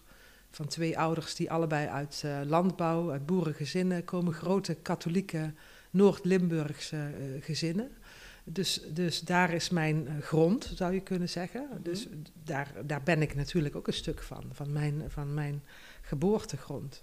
Van 0.52 0.68
twee 0.68 1.00
ouders 1.00 1.36
die 1.36 1.52
allebei 1.52 1.88
uit 1.88 2.22
uh, 2.26 2.40
landbouw, 2.46 3.12
uit 3.12 3.26
boerengezinnen 3.26 4.06
komen. 4.06 4.34
Grote 4.34 4.74
katholieke 4.74 5.54
Noord-Limburgse 5.90 6.96
uh, 6.96 7.44
gezinnen. 7.44 7.92
Dus, 8.44 8.82
dus 8.94 9.22
daar 9.22 9.54
is 9.54 9.70
mijn 9.70 10.08
uh, 10.08 10.22
grond, 10.22 10.72
zou 10.76 10.94
je 10.94 11.02
kunnen 11.02 11.30
zeggen. 11.30 11.62
Mm 11.62 11.72
-hmm. 11.72 11.84
Dus 11.84 12.08
daar, 12.44 12.72
daar 12.86 13.04
ben 13.04 13.22
ik 13.22 13.36
natuurlijk 13.36 13.76
ook 13.76 13.88
een 13.88 13.94
stuk 13.94 14.22
van, 14.22 14.44
van 14.52 14.72
mijn, 14.72 15.04
van 15.08 15.34
mijn 15.34 15.64
geboortegrond. 16.02 17.02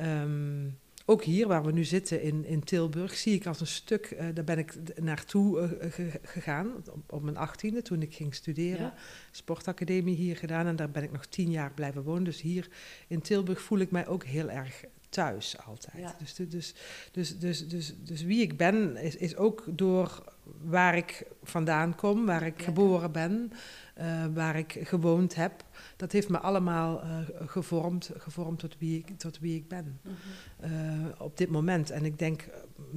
Um, 0.00 0.78
ook 1.08 1.24
hier 1.24 1.46
waar 1.46 1.64
we 1.64 1.72
nu 1.72 1.84
zitten 1.84 2.22
in, 2.22 2.44
in 2.44 2.64
Tilburg, 2.64 3.16
zie 3.16 3.34
ik 3.34 3.46
als 3.46 3.60
een 3.60 3.66
stuk, 3.66 4.10
uh, 4.10 4.26
daar 4.34 4.44
ben 4.44 4.58
ik 4.58 4.74
naartoe 5.00 5.80
uh, 5.82 6.14
gegaan 6.22 6.72
op, 6.76 7.02
op, 7.06 7.22
mijn 7.22 7.36
achttiende 7.36 7.82
toen 7.82 8.02
ik 8.02 8.14
ging 8.14 8.34
studeren. 8.34 8.80
Ja. 8.80 8.94
Sportacademie 9.30 10.16
hier 10.16 10.36
gedaan 10.36 10.66
en 10.66 10.76
daar 10.76 10.90
ben 10.90 11.02
ik 11.02 11.12
nog 11.12 11.26
tien 11.26 11.50
jaar 11.50 11.72
blijven 11.72 12.02
wonen. 12.02 12.24
Dus 12.24 12.40
hier 12.40 12.68
in 13.06 13.20
Tilburg 13.20 13.60
voel 13.60 13.78
ik 13.78 13.90
mij 13.90 14.06
ook 14.06 14.24
heel 14.24 14.50
erg 14.50 14.84
thuis 15.08 15.56
altijd. 15.66 15.96
Ja. 15.96 16.14
Dus, 16.18 16.34
dus, 16.34 16.74
dus, 17.12 17.38
dus, 17.38 17.68
dus, 17.68 17.94
dus 17.98 18.22
wie 18.22 18.42
ik 18.42 18.56
ben 18.56 18.96
is, 18.96 19.16
is 19.16 19.36
ook 19.36 19.64
door 19.66 20.34
waar 20.62 20.96
ik 20.96 21.26
vandaan 21.42 21.94
kom, 21.94 22.26
waar 22.26 22.46
ik 22.46 22.62
geboren 22.62 23.12
ben, 23.12 23.52
uh, 24.00 24.24
waar 24.34 24.56
ik 24.56 24.78
gewoond 24.82 25.34
heb. 25.34 25.64
Dat 25.96 26.12
heeft 26.12 26.28
me 26.28 26.38
allemaal 26.38 27.04
uh, 27.04 27.18
gevormd, 27.46 28.10
gevormd 28.16 28.58
tot, 28.58 28.78
wie 28.78 28.98
ik, 28.98 29.18
tot 29.18 29.38
wie 29.38 29.56
ik 29.56 29.68
ben 29.68 30.00
mm 30.02 30.12
-hmm. 30.60 30.70
uh, 30.72 31.06
op 31.18 31.36
dit 31.36 31.48
moment. 31.48 31.90
En 31.90 32.04
ik 32.04 32.18
denk, 32.18 32.48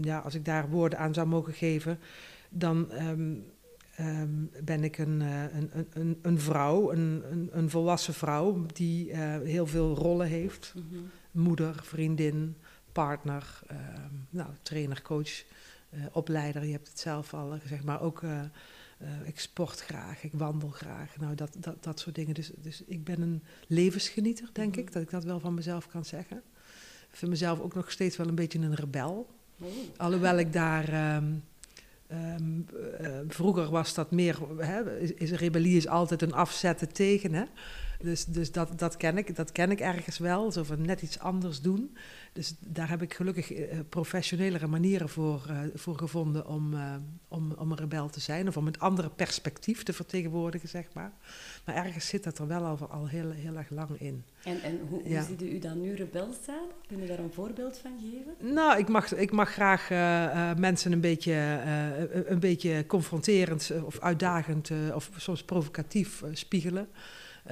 ja, 0.01 0.19
als 0.19 0.35
ik 0.35 0.45
daar 0.45 0.69
woorden 0.69 0.99
aan 0.99 1.13
zou 1.13 1.27
mogen 1.27 1.53
geven, 1.53 1.99
dan 2.49 2.91
um, 2.91 3.45
um, 3.99 4.51
ben 4.63 4.83
ik 4.83 4.97
een, 4.97 5.21
een, 5.21 5.87
een, 5.93 6.19
een 6.21 6.39
vrouw, 6.39 6.91
een, 6.91 7.23
een, 7.31 7.49
een 7.51 7.69
volwassen 7.69 8.13
vrouw 8.13 8.65
die 8.73 9.15
heel 9.43 9.67
veel 9.67 9.95
rollen 9.95 10.27
heeft. 10.27 10.73
Mm 10.75 10.85
-hmm. 10.89 11.09
Moeder, 11.31 11.75
vriendin, 11.83 12.55
partner, 12.91 13.61
um, 13.71 14.27
nou, 14.29 14.49
trainer, 14.61 15.01
coach, 15.01 15.43
opleider. 16.11 16.65
Je 16.65 16.71
hebt 16.71 16.87
het 16.87 16.99
zelf 16.99 17.33
al 17.33 17.59
gezegd, 17.59 17.83
maar 17.83 18.01
ook 18.01 18.21
uh, 18.21 18.41
ik 19.23 19.39
sport 19.39 19.79
graag, 19.79 20.23
ik 20.23 20.31
wandel 20.33 20.69
graag. 20.69 21.17
Nou, 21.17 21.35
dat, 21.35 21.55
dat, 21.57 21.83
dat 21.83 21.99
soort 21.99 22.15
dingen. 22.15 22.33
Dus, 22.33 22.51
dus 22.55 22.83
ik 22.85 23.03
ben 23.03 23.21
een 23.21 23.43
levensgenieter, 23.67 24.49
denk 24.53 24.75
ik, 24.75 24.83
mhm. 24.83 24.93
dat 24.93 25.01
ik 25.01 25.09
dat 25.09 25.23
wel 25.23 25.39
van 25.39 25.53
mezelf 25.53 25.87
kan 25.87 26.05
zeggen. 26.05 26.37
Ik 27.11 27.15
vind 27.17 27.31
mezelf 27.31 27.59
ook 27.59 27.73
nog 27.73 27.91
steeds 27.91 28.17
wel 28.17 28.27
een 28.27 28.35
beetje 28.35 28.59
een 28.59 28.75
rebel. 28.75 29.29
Oh. 29.59 29.67
Alhoewel 29.97 30.37
ik 30.37 30.53
daar. 30.53 31.15
Um, 31.15 31.43
um, 32.11 32.65
uh, 33.01 33.19
vroeger 33.27 33.69
was 33.69 33.93
dat 33.93 34.11
meer. 34.11 34.37
Hè, 34.57 34.99
is, 34.99 35.13
is, 35.13 35.31
rebellie 35.31 35.77
is 35.77 35.87
altijd 35.87 36.21
een 36.21 36.33
afzetten 36.33 36.93
tegen. 36.93 37.33
Hè? 37.33 37.43
Dus, 38.03 38.25
dus 38.25 38.51
dat, 38.51 38.79
dat, 38.79 38.97
ken 38.97 39.17
ik, 39.17 39.35
dat 39.35 39.51
ken 39.51 39.71
ik 39.71 39.79
ergens 39.79 40.17
wel, 40.17 40.51
zo 40.51 40.63
van 40.63 40.81
net 40.81 41.01
iets 41.01 41.19
anders 41.19 41.61
doen. 41.61 41.97
Dus 42.33 42.55
daar 42.59 42.89
heb 42.89 43.01
ik 43.01 43.13
gelukkig 43.13 43.53
uh, 43.53 43.79
professionelere 43.89 44.67
manieren 44.67 45.09
voor, 45.09 45.45
uh, 45.49 45.59
voor 45.73 45.97
gevonden 45.97 46.47
om, 46.47 46.73
uh, 46.73 46.95
om, 47.27 47.51
om 47.51 47.71
een 47.71 47.77
rebel 47.77 48.09
te 48.09 48.19
zijn. 48.19 48.47
Of 48.47 48.57
om 48.57 48.67
een 48.67 48.79
andere 48.79 49.09
perspectief 49.09 49.83
te 49.83 49.93
vertegenwoordigen, 49.93 50.69
zeg 50.69 50.85
maar. 50.93 51.11
Maar 51.65 51.75
ergens 51.75 52.07
zit 52.07 52.23
dat 52.23 52.37
er 52.37 52.47
wel 52.47 52.63
al, 52.63 52.77
al 52.89 53.07
heel, 53.07 53.31
heel 53.31 53.55
erg 53.55 53.69
lang 53.69 53.99
in. 53.99 54.23
En, 54.43 54.61
en 54.61 54.79
hoe, 54.89 55.01
hoe 55.01 55.09
ja. 55.09 55.23
ziet 55.23 55.41
u 55.41 55.59
dan 55.59 55.81
nu 55.81 55.93
rebel 55.93 56.33
staan? 56.41 56.67
Kun 56.87 57.01
je 57.01 57.07
daar 57.07 57.19
een 57.19 57.33
voorbeeld 57.33 57.77
van 57.77 57.91
geven? 58.01 58.53
Nou, 58.53 58.79
ik 58.79 58.87
mag, 58.87 59.15
ik 59.15 59.31
mag 59.31 59.49
graag 59.49 59.89
mensen 60.57 60.91
een 60.91 61.01
beetje, 61.01 61.59
een 62.25 62.39
beetje 62.39 62.85
confronterend 62.85 63.71
of 63.83 63.99
uitdagend 63.99 64.71
of 64.93 65.09
soms 65.17 65.43
provocatief 65.43 66.23
spiegelen. 66.33 66.87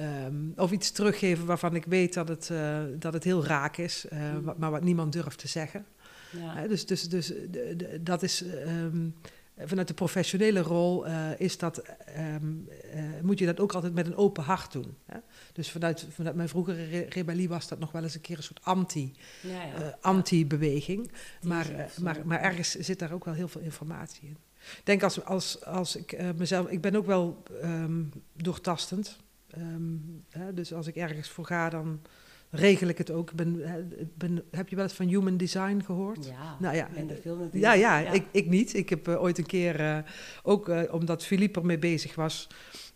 Um, 0.00 0.52
of 0.56 0.70
iets 0.70 0.90
teruggeven 0.90 1.46
waarvan 1.46 1.74
ik 1.74 1.84
weet 1.84 2.14
dat 2.14 2.28
het, 2.28 2.48
uh, 2.52 2.80
dat 2.98 3.12
het 3.12 3.24
heel 3.24 3.44
raak 3.44 3.76
is, 3.76 4.06
uh, 4.12 4.32
mm. 4.32 4.54
maar 4.56 4.70
wat 4.70 4.82
niemand 4.82 5.12
durft 5.12 5.38
te 5.38 5.48
zeggen. 5.48 5.86
Ja. 6.30 6.62
Uh, 6.62 6.68
dus 6.68 6.86
dus, 6.86 7.08
dus 7.08 7.32
dat 8.00 8.22
is 8.22 8.44
um, 8.66 9.14
vanuit 9.58 9.88
de 9.88 9.94
professionele 9.94 10.60
rol 10.60 11.06
is 11.36 11.58
dat, 11.58 11.82
um, 12.36 12.68
moet 13.22 13.38
je 13.38 13.46
dat 13.46 13.60
ook 13.60 13.72
altijd 13.72 13.94
met 13.94 14.06
een 14.06 14.16
open 14.16 14.42
hart 14.42 14.72
doen. 14.72 14.96
Hè? 15.06 15.18
Dus 15.52 15.70
vanuit, 15.70 16.06
vanuit 16.10 16.36
mijn 16.36 16.48
vroegere 16.48 16.84
re 16.84 17.06
rebellie 17.08 17.48
was 17.48 17.68
dat 17.68 17.78
nog 17.78 17.92
wel 17.92 18.02
eens 18.02 18.14
een 18.14 18.20
keer 18.20 18.36
een 18.36 18.42
soort 18.42 18.64
anti, 18.64 19.12
ja, 19.42 19.64
ja. 19.64 19.98
anti-beweging. 20.00 21.10
Maar, 21.42 21.90
maar, 22.00 22.20
maar 22.24 22.40
ergens 22.40 22.74
zit 22.74 22.98
daar 22.98 23.12
ook 23.12 23.24
wel 23.24 23.34
heel 23.34 23.48
veel 23.48 23.60
informatie 23.60 24.28
in. 24.28 24.36
Ik 24.58 24.82
denk 24.84 25.02
als, 25.02 25.24
als, 25.24 25.64
als 25.64 25.96
ik 25.96 26.34
mezelf, 26.36 26.68
ik 26.68 26.80
ben 26.80 26.96
ook 26.96 27.06
wel 27.06 27.42
doortastend. 28.32 29.18
Um, 29.56 30.24
hè, 30.30 30.54
dus 30.54 30.72
als 30.72 30.86
ik 30.86 30.96
ergens 30.96 31.28
voor 31.28 31.46
ga, 31.46 31.70
dan 31.70 32.00
regel 32.50 32.88
ik 32.88 32.98
het 32.98 33.10
ook. 33.10 33.32
Ben, 33.32 33.62
ben, 34.14 34.42
heb 34.50 34.68
je 34.68 34.76
wel 34.76 34.84
eens 34.84 34.94
van 34.94 35.06
human 35.06 35.36
design 35.36 35.80
gehoord? 35.84 36.26
Ja, 36.26 36.56
nou, 36.58 36.76
ja, 36.76 36.88
mee 36.94 37.06
ja, 37.52 37.72
ja, 37.72 37.98
ja, 37.98 38.10
Ik, 38.10 38.24
ik 38.30 38.48
niet. 38.48 38.74
Ik 38.74 38.88
heb 38.88 39.08
uh, 39.08 39.22
ooit 39.22 39.38
een 39.38 39.46
keer, 39.46 39.80
uh, 39.80 39.98
ook 40.42 40.68
uh, 40.68 40.82
omdat 40.90 41.24
Philippe 41.24 41.60
ermee 41.60 41.78
bezig 41.78 42.14
was... 42.14 42.48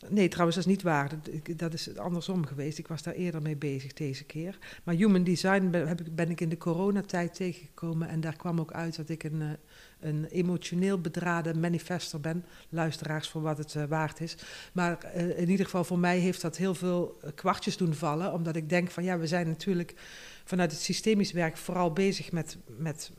Nee, 0.08 0.28
trouwens, 0.28 0.56
dat 0.56 0.66
is 0.66 0.72
niet 0.72 0.82
waar. 0.82 1.08
Dat, 1.08 1.58
dat, 1.58 1.72
is 1.72 1.96
andersom 1.96 2.46
geweest. 2.46 2.78
Ik 2.78 2.88
was 2.88 3.02
daar 3.02 3.14
eerder 3.14 3.42
mee 3.42 3.56
bezig 3.56 3.92
deze 3.92 4.24
keer. 4.24 4.58
Maar 4.82 4.94
human 4.94 5.24
design 5.24 5.70
ben, 5.70 5.88
heb 5.88 6.00
ik, 6.00 6.14
ben 6.14 6.30
ik 6.30 6.40
in 6.40 6.48
de 6.48 6.56
coronatijd 6.56 7.34
tegengekomen... 7.34 8.08
en 8.08 8.20
daar 8.20 8.36
kwam 8.36 8.60
ook 8.60 8.72
uit 8.72 8.96
dat 8.96 9.08
ik 9.08 9.24
een 9.24 9.56
een 10.02 10.24
emotioneel 10.24 11.00
bedraden 11.00 11.60
manifester 11.60 12.20
ben. 12.20 12.44
Luisteraars 12.68 13.28
voor 13.28 13.42
wat 13.42 13.58
het 13.58 13.74
uh, 13.74 13.84
waard 13.84 14.20
is. 14.20 14.36
Maar 14.72 14.98
uh, 15.16 15.38
in 15.38 15.50
ieder 15.50 15.64
geval 15.64 15.84
voor 15.84 15.98
mij 15.98 16.18
heeft 16.18 16.40
dat 16.40 16.56
heel 16.56 16.74
veel 16.74 17.18
eh, 17.22 17.30
kwartjes 17.34 17.76
doen 17.76 17.94
vallen. 17.94 18.32
Omdat 18.32 18.56
ik 18.56 18.68
denk 18.68 18.90
van 18.90 19.04
ja, 19.04 19.18
we 19.18 19.26
zijn 19.26 19.46
natuurlijk 19.46 19.94
vanuit 20.44 20.70
het 20.70 20.80
systemisch 20.80 21.32
werk 21.32 21.56
vooral 21.56 21.92
bezig 21.92 22.32
met, 22.32 22.56
met 22.66 23.10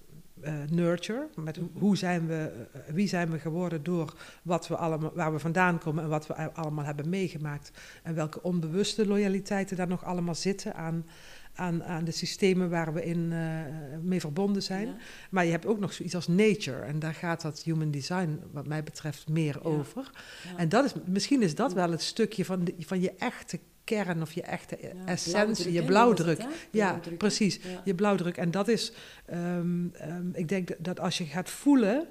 nurture. 0.70 1.28
Met 1.36 1.60
hoe 1.74 1.98
zijn 1.98 2.28
we, 2.28 2.68
wie 2.88 3.08
zijn 3.08 3.32
we 3.32 3.40
geworden 3.40 3.84
door 3.84 4.14
wat 4.42 4.68
we 4.68 4.76
allemaal, 4.76 5.12
waar 5.14 5.34
we 5.34 5.40
vandaan 5.40 5.80
komen 5.80 6.04
en 6.04 6.10
wat 6.10 6.28
we 6.28 6.54
allemaal 6.54 6.86
hebben 6.86 7.10
meegemaakt. 7.10 7.72
En 8.04 8.16
welke 8.16 8.44
onbewuste 8.44 9.08
loyaliteiten 9.08 9.78
daar 9.78 9.88
nog 9.88 10.04
allemaal 10.06 10.36
zitten 10.36 10.76
aan 10.76 11.06
aan, 11.56 11.84
aan 11.84 12.04
de 12.04 12.12
systemen 12.12 12.70
waar 12.70 12.94
we 12.94 13.06
in 13.06 13.32
uh, 13.32 13.62
mee 14.02 14.20
verbonden 14.20 14.64
zijn. 14.64 14.88
Ja. 14.88 14.96
Maar 15.30 15.46
je 15.46 15.52
hebt 15.52 15.66
ook 15.66 15.80
nog 15.80 15.94
zoiets 15.94 16.16
als 16.16 16.28
nature. 16.28 16.82
En 16.82 17.00
daar 17.00 17.14
gaat 17.14 17.42
dat 17.42 17.62
human 17.64 17.92
design, 17.92 18.40
wat 18.52 18.68
mij 18.68 18.84
betreft, 18.84 19.30
meer 19.30 19.60
ja. 19.64 19.70
over. 19.70 20.10
Ja. 20.44 20.58
En 20.58 20.70
dat 20.70 20.86
is, 20.86 20.94
misschien 21.06 21.42
is 21.42 21.56
dat 21.56 21.74
wel 21.74 21.92
het 21.92 22.02
stukje 22.02 22.46
van, 22.46 22.64
de, 22.64 22.76
van 22.80 23.02
je 23.02 23.14
echte 23.18 23.60
kern 23.84 24.22
of 24.22 24.32
je 24.32 24.42
echte 24.42 24.78
essentie, 25.06 25.72
je 25.72 25.84
blauwdruk. 25.84 26.42
Het, 26.42 26.50
ja, 26.72 27.00
precies. 27.18 27.60
Je 27.84 27.96
blauwdruk. 27.96 28.38
En 28.38 28.52
dat 28.52 28.68
is, 28.68 28.94
um, 29.32 29.92
um, 30.02 30.32
ik 30.34 30.50
denk 30.50 30.70
dat 30.78 31.00
als 31.00 31.18
je 31.18 31.26
gaat 31.26 31.50
voelen. 31.50 32.08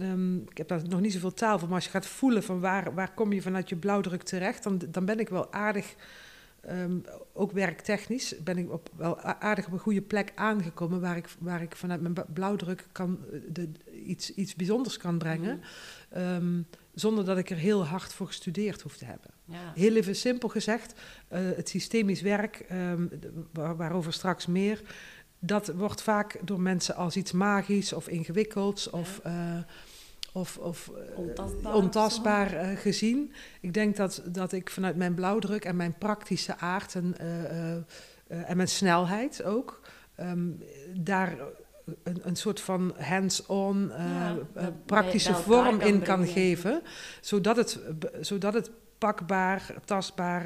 Um, 0.00 0.44
ik 0.48 0.58
heb 0.58 0.68
daar 0.68 0.88
nog 0.88 1.00
niet 1.00 1.12
zoveel 1.12 1.34
taal 1.34 1.58
voor, 1.58 1.68
maar 1.68 1.76
als 1.76 1.84
je 1.84 1.90
gaat 1.90 2.06
voelen 2.06 2.42
van 2.42 2.60
waar, 2.60 2.94
waar 2.94 3.14
kom 3.14 3.32
je 3.32 3.42
vanuit 3.42 3.68
je 3.68 3.76
blauwdruk 3.76 4.22
terecht, 4.22 4.62
dan, 4.62 4.80
dan 4.88 5.04
ben 5.04 5.18
ik 5.18 5.28
wel 5.28 5.52
aardig 5.52 5.94
Um, 6.70 7.04
ook 7.32 7.52
werktechnisch 7.52 8.34
ben 8.44 8.58
ik 8.58 8.72
op, 8.72 8.90
wel 8.96 9.20
aardig 9.20 9.66
op 9.66 9.72
een 9.72 9.78
goede 9.78 10.02
plek 10.02 10.32
aangekomen 10.34 11.00
waar 11.00 11.16
ik, 11.16 11.28
waar 11.38 11.62
ik 11.62 11.76
vanuit 11.76 12.00
mijn 12.00 12.14
blauwdruk 12.34 12.86
kan, 12.92 13.18
de, 13.48 13.68
iets, 14.04 14.34
iets 14.34 14.54
bijzonders 14.54 14.96
kan 14.96 15.18
brengen. 15.18 15.62
Mm. 16.14 16.20
Um, 16.22 16.66
zonder 16.94 17.24
dat 17.24 17.38
ik 17.38 17.50
er 17.50 17.56
heel 17.56 17.84
hard 17.84 18.12
voor 18.12 18.26
gestudeerd 18.26 18.80
hoef 18.80 18.96
te 18.96 19.04
hebben. 19.04 19.30
Ja. 19.44 19.72
Heel 19.74 19.96
even 19.96 20.16
simpel 20.16 20.48
gezegd, 20.48 20.92
uh, 20.92 21.38
het 21.56 21.68
systemisch 21.68 22.20
werk, 22.20 22.66
um, 22.72 23.10
waar, 23.52 23.76
waarover 23.76 24.12
straks 24.12 24.46
meer, 24.46 24.82
dat 25.38 25.68
wordt 25.68 26.02
vaak 26.02 26.38
door 26.44 26.60
mensen 26.60 26.94
als 26.94 27.16
iets 27.16 27.32
magisch 27.32 27.92
of 27.92 28.08
ingewikkelds 28.08 28.84
ja. 28.84 28.98
of... 28.98 29.20
Uh, 29.26 29.58
of, 30.38 30.58
of 30.58 30.90
ontastbaar, 31.14 31.74
ontastbaar 31.74 32.54
uh, 32.54 32.78
gezien. 32.78 33.32
Ik 33.60 33.74
denk 33.74 33.96
dat, 33.96 34.22
dat 34.26 34.52
ik 34.52 34.70
vanuit 34.70 34.96
mijn 34.96 35.14
blauwdruk 35.14 35.64
en 35.64 35.76
mijn 35.76 35.94
praktische 35.98 36.56
aard 36.56 36.94
en, 36.94 37.14
uh, 37.20 37.72
en 38.50 38.56
mijn 38.56 38.68
snelheid 38.68 39.42
ook, 39.42 39.80
um, 40.20 40.62
daar 40.94 41.36
een, 42.02 42.20
een 42.22 42.36
soort 42.36 42.60
van 42.60 42.94
hands-on 42.98 43.92
ja, 43.96 44.36
praktische 44.86 45.34
vorm 45.34 45.80
in 45.80 46.02
kan 46.02 46.26
geven, 46.26 46.82
zodat 47.20 47.56
het, 47.56 47.80
zodat 48.20 48.54
het 48.54 48.70
pakbaar, 48.98 49.74
tastbaar, 49.84 50.44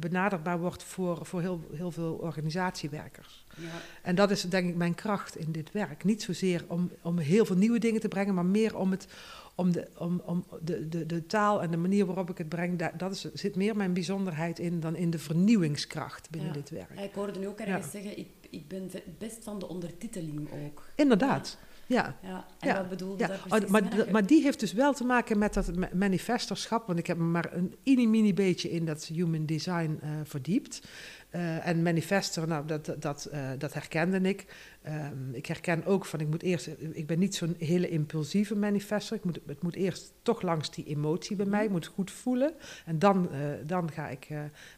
benaderbaar 0.00 0.58
wordt 0.58 0.82
voor, 0.82 1.26
voor 1.26 1.40
heel, 1.40 1.60
heel 1.72 1.90
veel 1.90 2.12
organisatiewerkers. 2.12 3.46
Ja. 3.56 3.66
En 4.02 4.14
dat 4.14 4.30
is 4.30 4.42
denk 4.42 4.68
ik 4.68 4.76
mijn 4.76 4.94
kracht 4.94 5.36
in 5.36 5.52
dit 5.52 5.72
werk. 5.72 6.04
Niet 6.04 6.22
zozeer 6.22 6.64
om, 6.66 6.90
om 7.02 7.18
heel 7.18 7.44
veel 7.44 7.56
nieuwe 7.56 7.78
dingen 7.78 8.00
te 8.00 8.08
brengen, 8.08 8.34
maar 8.34 8.44
meer 8.44 8.76
om, 8.76 8.90
het, 8.90 9.08
om, 9.54 9.72
de, 9.72 9.88
om, 9.98 10.22
om 10.24 10.44
de, 10.62 10.88
de, 10.88 11.06
de 11.06 11.26
taal 11.26 11.62
en 11.62 11.70
de 11.70 11.76
manier 11.76 12.06
waarop 12.06 12.30
ik 12.30 12.38
het 12.38 12.48
breng. 12.48 12.78
Daar 12.78 12.96
dat 12.96 13.12
is, 13.12 13.32
zit 13.32 13.56
meer 13.56 13.76
mijn 13.76 13.92
bijzonderheid 13.92 14.58
in 14.58 14.80
dan 14.80 14.96
in 14.96 15.10
de 15.10 15.18
vernieuwingskracht 15.18 16.30
binnen 16.30 16.48
ja. 16.50 16.54
dit 16.54 16.70
werk. 16.70 17.00
Ik 17.00 17.14
hoorde 17.14 17.38
nu 17.38 17.48
ook 17.48 17.58
ergens 17.58 17.90
zeggen, 17.90 18.18
ik, 18.18 18.28
ik 18.50 18.68
ben 18.68 18.90
best 19.18 19.44
van 19.44 19.58
de 19.58 19.68
ondertiteling 19.68 20.48
ook. 20.52 20.82
Inderdaad. 20.94 21.58
Ja. 21.60 21.74
Ja. 21.86 22.16
En 22.58 22.74
wat 22.74 22.88
bedoelde 22.88 23.22
ja. 23.22 23.28
dat 23.28 23.62
oh, 23.62 23.68
maar, 23.68 23.82
maar, 24.10 24.26
die 24.26 24.42
heeft 24.42 24.60
dus 24.60 24.72
wel 24.72 24.92
te 24.92 25.04
maken 25.04 25.38
met 25.38 25.54
dat 25.54 25.92
manifesterschap. 25.92 26.86
Want 26.86 26.98
ik 26.98 27.06
heb 27.06 27.16
me 27.16 27.24
maar 27.24 27.52
een 27.52 27.74
mini-mini 27.84 28.34
beetje 28.34 28.70
in 28.70 28.84
dat 28.84 29.04
human 29.04 29.46
design 29.46 30.00
uh, 30.02 30.10
verdiept. 30.24 30.88
Uh, 31.36 31.66
en 31.66 31.82
manifester, 31.82 32.48
nou, 32.48 32.66
dat, 32.66 32.94
dat, 32.98 33.28
uh, 33.32 33.50
dat 33.58 33.72
herkende 33.72 34.20
ik. 34.20 34.46
Um, 34.86 35.34
ik 35.34 35.46
herken 35.46 35.84
ook 35.84 36.04
van, 36.04 36.20
ik 36.20 36.28
moet 36.28 36.42
eerst, 36.42 36.68
ik 36.92 37.06
ben 37.06 37.18
niet 37.18 37.34
zo'n 37.34 37.54
hele 37.58 37.88
impulsieve 37.88 38.56
manifester. 38.56 39.16
Ik 39.16 39.24
moet, 39.24 39.40
het 39.46 39.62
moet 39.62 39.74
eerst 39.74 40.12
toch 40.22 40.42
langs 40.42 40.70
die 40.70 40.84
emotie 40.84 41.36
bij 41.36 41.46
mij, 41.46 41.64
ik 41.64 41.70
moet 41.70 41.84
het 41.84 41.94
goed 41.94 42.10
voelen. 42.10 42.54
En 42.84 42.98
dan, 42.98 43.30
dan 43.66 43.90
ga 43.92 44.08
ik 44.08 44.28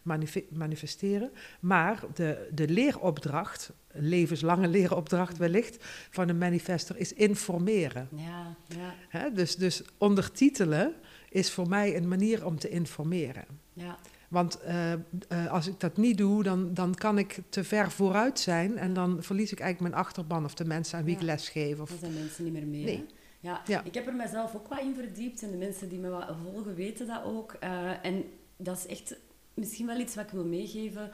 manif 0.02 0.40
manifesteren. 0.50 1.30
Maar 1.60 2.04
de, 2.14 2.48
de 2.52 2.68
leeropdracht, 2.68 3.72
levenslange 3.92 4.68
leeropdracht 4.68 5.36
wellicht, 5.36 5.84
van 6.10 6.28
een 6.28 6.38
manifester 6.38 6.96
is 6.96 7.12
informeren. 7.12 8.08
Ja, 8.14 8.56
ja. 8.66 8.94
Hè? 9.08 9.32
Dus, 9.32 9.56
dus 9.56 9.82
ondertitelen 9.98 10.94
is 11.30 11.50
voor 11.50 11.68
mij 11.68 11.96
een 11.96 12.08
manier 12.08 12.46
om 12.46 12.58
te 12.58 12.68
informeren. 12.68 13.44
Ja. 13.72 13.98
Want 14.28 14.58
uh, 14.66 14.92
uh, 14.92 15.52
als 15.52 15.66
ik 15.66 15.80
dat 15.80 15.96
niet 15.96 16.18
doe, 16.18 16.42
dan, 16.42 16.74
dan 16.74 16.94
kan 16.94 17.18
ik 17.18 17.40
te 17.48 17.64
ver 17.64 17.90
vooruit 17.90 18.40
zijn 18.40 18.76
en 18.76 18.94
dan 18.94 19.22
verlies 19.22 19.52
ik 19.52 19.60
eigenlijk 19.60 19.92
mijn 19.92 20.04
achterban 20.04 20.44
of 20.44 20.54
de 20.54 20.64
mensen 20.64 20.98
aan 20.98 21.04
wie 21.04 21.14
ja. 21.14 21.20
ik 21.20 21.26
les 21.26 21.48
geef. 21.48 21.80
Of... 21.80 21.88
Dan 21.88 21.98
zijn 21.98 22.14
mensen 22.14 22.44
niet 22.44 22.52
meer 22.52 22.66
mee. 22.66 22.84
Nee. 22.84 23.04
Ja, 23.40 23.62
ja, 23.66 23.84
ik 23.84 23.94
heb 23.94 24.06
er 24.06 24.14
mezelf 24.14 24.54
ook 24.54 24.68
wat 24.68 24.80
in 24.80 24.94
verdiept 24.94 25.42
en 25.42 25.50
de 25.50 25.56
mensen 25.56 25.88
die 25.88 25.98
me 25.98 26.08
wat 26.08 26.36
volgen 26.42 26.74
weten 26.74 27.06
dat 27.06 27.24
ook. 27.24 27.56
Uh, 27.64 28.04
en 28.04 28.24
dat 28.56 28.76
is 28.76 28.86
echt 28.86 29.16
misschien 29.54 29.86
wel 29.86 29.98
iets 29.98 30.14
wat 30.14 30.24
ik 30.24 30.30
wil 30.30 30.44
meegeven. 30.44 31.10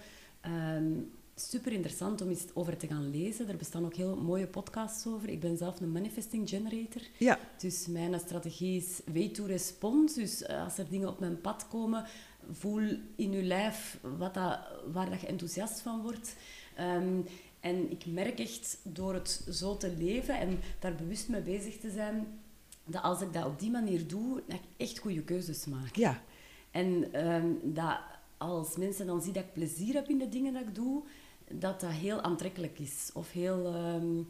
Um, 0.47 1.11
super 1.35 1.73
interessant 1.73 2.21
om 2.21 2.29
eens 2.29 2.45
over 2.55 2.77
te 2.77 2.87
gaan 2.87 3.11
lezen. 3.11 3.49
Er 3.49 3.57
bestaan 3.57 3.85
ook 3.85 3.95
heel 3.95 4.17
mooie 4.17 4.47
podcasts 4.47 5.07
over. 5.07 5.29
Ik 5.29 5.41
ben 5.41 5.57
zelf 5.57 5.81
een 5.81 5.93
manifesting 5.93 6.49
generator. 6.49 7.03
Ja. 7.19 7.39
Dus 7.59 7.87
mijn 7.87 8.19
strategie 8.19 8.77
is 8.77 9.01
way 9.13 9.29
to 9.29 9.45
respond. 9.45 10.15
Dus 10.15 10.49
als 10.49 10.79
er 10.79 10.89
dingen 10.89 11.09
op 11.09 11.21
mijn 11.21 11.41
pad 11.41 11.69
komen, 11.69 12.05
voel 12.51 12.97
in 13.17 13.33
je 13.33 13.43
lijf 13.43 13.99
wat 14.19 14.35
dat, 14.35 14.59
waar 14.93 15.11
dat 15.11 15.21
je 15.21 15.27
enthousiast 15.27 15.81
van 15.81 16.03
wordt. 16.03 16.37
Um, 16.81 17.27
en 17.61 17.91
ik 17.91 18.07
merk 18.07 18.39
echt 18.39 18.79
door 18.83 19.15
het 19.15 19.47
zo 19.51 19.77
te 19.77 19.95
leven 19.99 20.39
en 20.39 20.61
daar 20.79 20.95
bewust 20.95 21.29
mee 21.29 21.41
bezig 21.41 21.79
te 21.79 21.91
zijn, 21.91 22.27
dat 22.85 23.03
als 23.03 23.21
ik 23.21 23.33
dat 23.33 23.45
op 23.45 23.59
die 23.59 23.71
manier 23.71 24.07
doe, 24.07 24.43
dat 24.47 24.57
ik 24.57 24.87
echt 24.87 24.99
goede 24.99 25.23
keuzes 25.23 25.67
maak. 25.67 25.97
Ja. 25.97 26.23
En 26.71 27.21
um, 27.33 27.61
dat 27.63 27.99
als 28.37 28.77
mensen 28.77 29.07
dan 29.07 29.23
zien 29.23 29.33
dat 29.33 29.45
ik 29.45 29.53
plezier 29.53 29.95
heb 29.95 30.09
in 30.09 30.19
de 30.19 30.29
dingen 30.29 30.53
dat 30.53 30.63
ik 30.63 30.75
doe, 30.75 31.03
dat 31.51 31.81
dat 31.81 31.91
heel 31.91 32.21
aantrekkelijk 32.21 32.79
is. 32.79 33.11
Of 33.15 33.33
heel... 33.33 33.75
Um, 33.75 34.29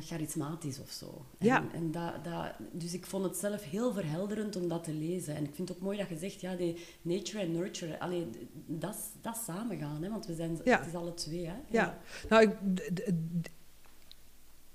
charismatisch 0.00 0.80
of 0.80 0.90
zo. 0.90 1.26
En, 1.38 1.46
ja. 1.46 1.64
En 1.72 1.90
dat, 1.90 2.24
dat, 2.24 2.52
dus 2.72 2.94
ik 2.94 3.06
vond 3.06 3.24
het 3.24 3.36
zelf 3.36 3.62
heel 3.62 3.92
verhelderend 3.92 4.56
om 4.56 4.68
dat 4.68 4.84
te 4.84 4.92
lezen. 4.92 5.34
En 5.34 5.44
ik 5.44 5.54
vind 5.54 5.68
het 5.68 5.76
ook 5.76 5.84
mooi 5.84 5.98
dat 5.98 6.08
je 6.08 6.18
zegt, 6.18 6.40
ja, 6.40 6.54
die 6.54 6.76
nature 7.02 7.38
en 7.38 7.52
nurture, 7.52 8.00
allee, 8.00 8.26
dat, 8.66 8.96
dat 9.20 9.36
samengaan, 9.46 10.02
hè, 10.02 10.10
want 10.10 10.26
we 10.26 10.34
zijn, 10.34 10.60
het 10.64 10.86
is 10.86 10.94
alle 10.94 11.14
twee. 11.14 11.46
Hè? 11.46 11.54
Ja, 11.70 11.98
nou, 12.28 12.42
ik, 12.42 12.54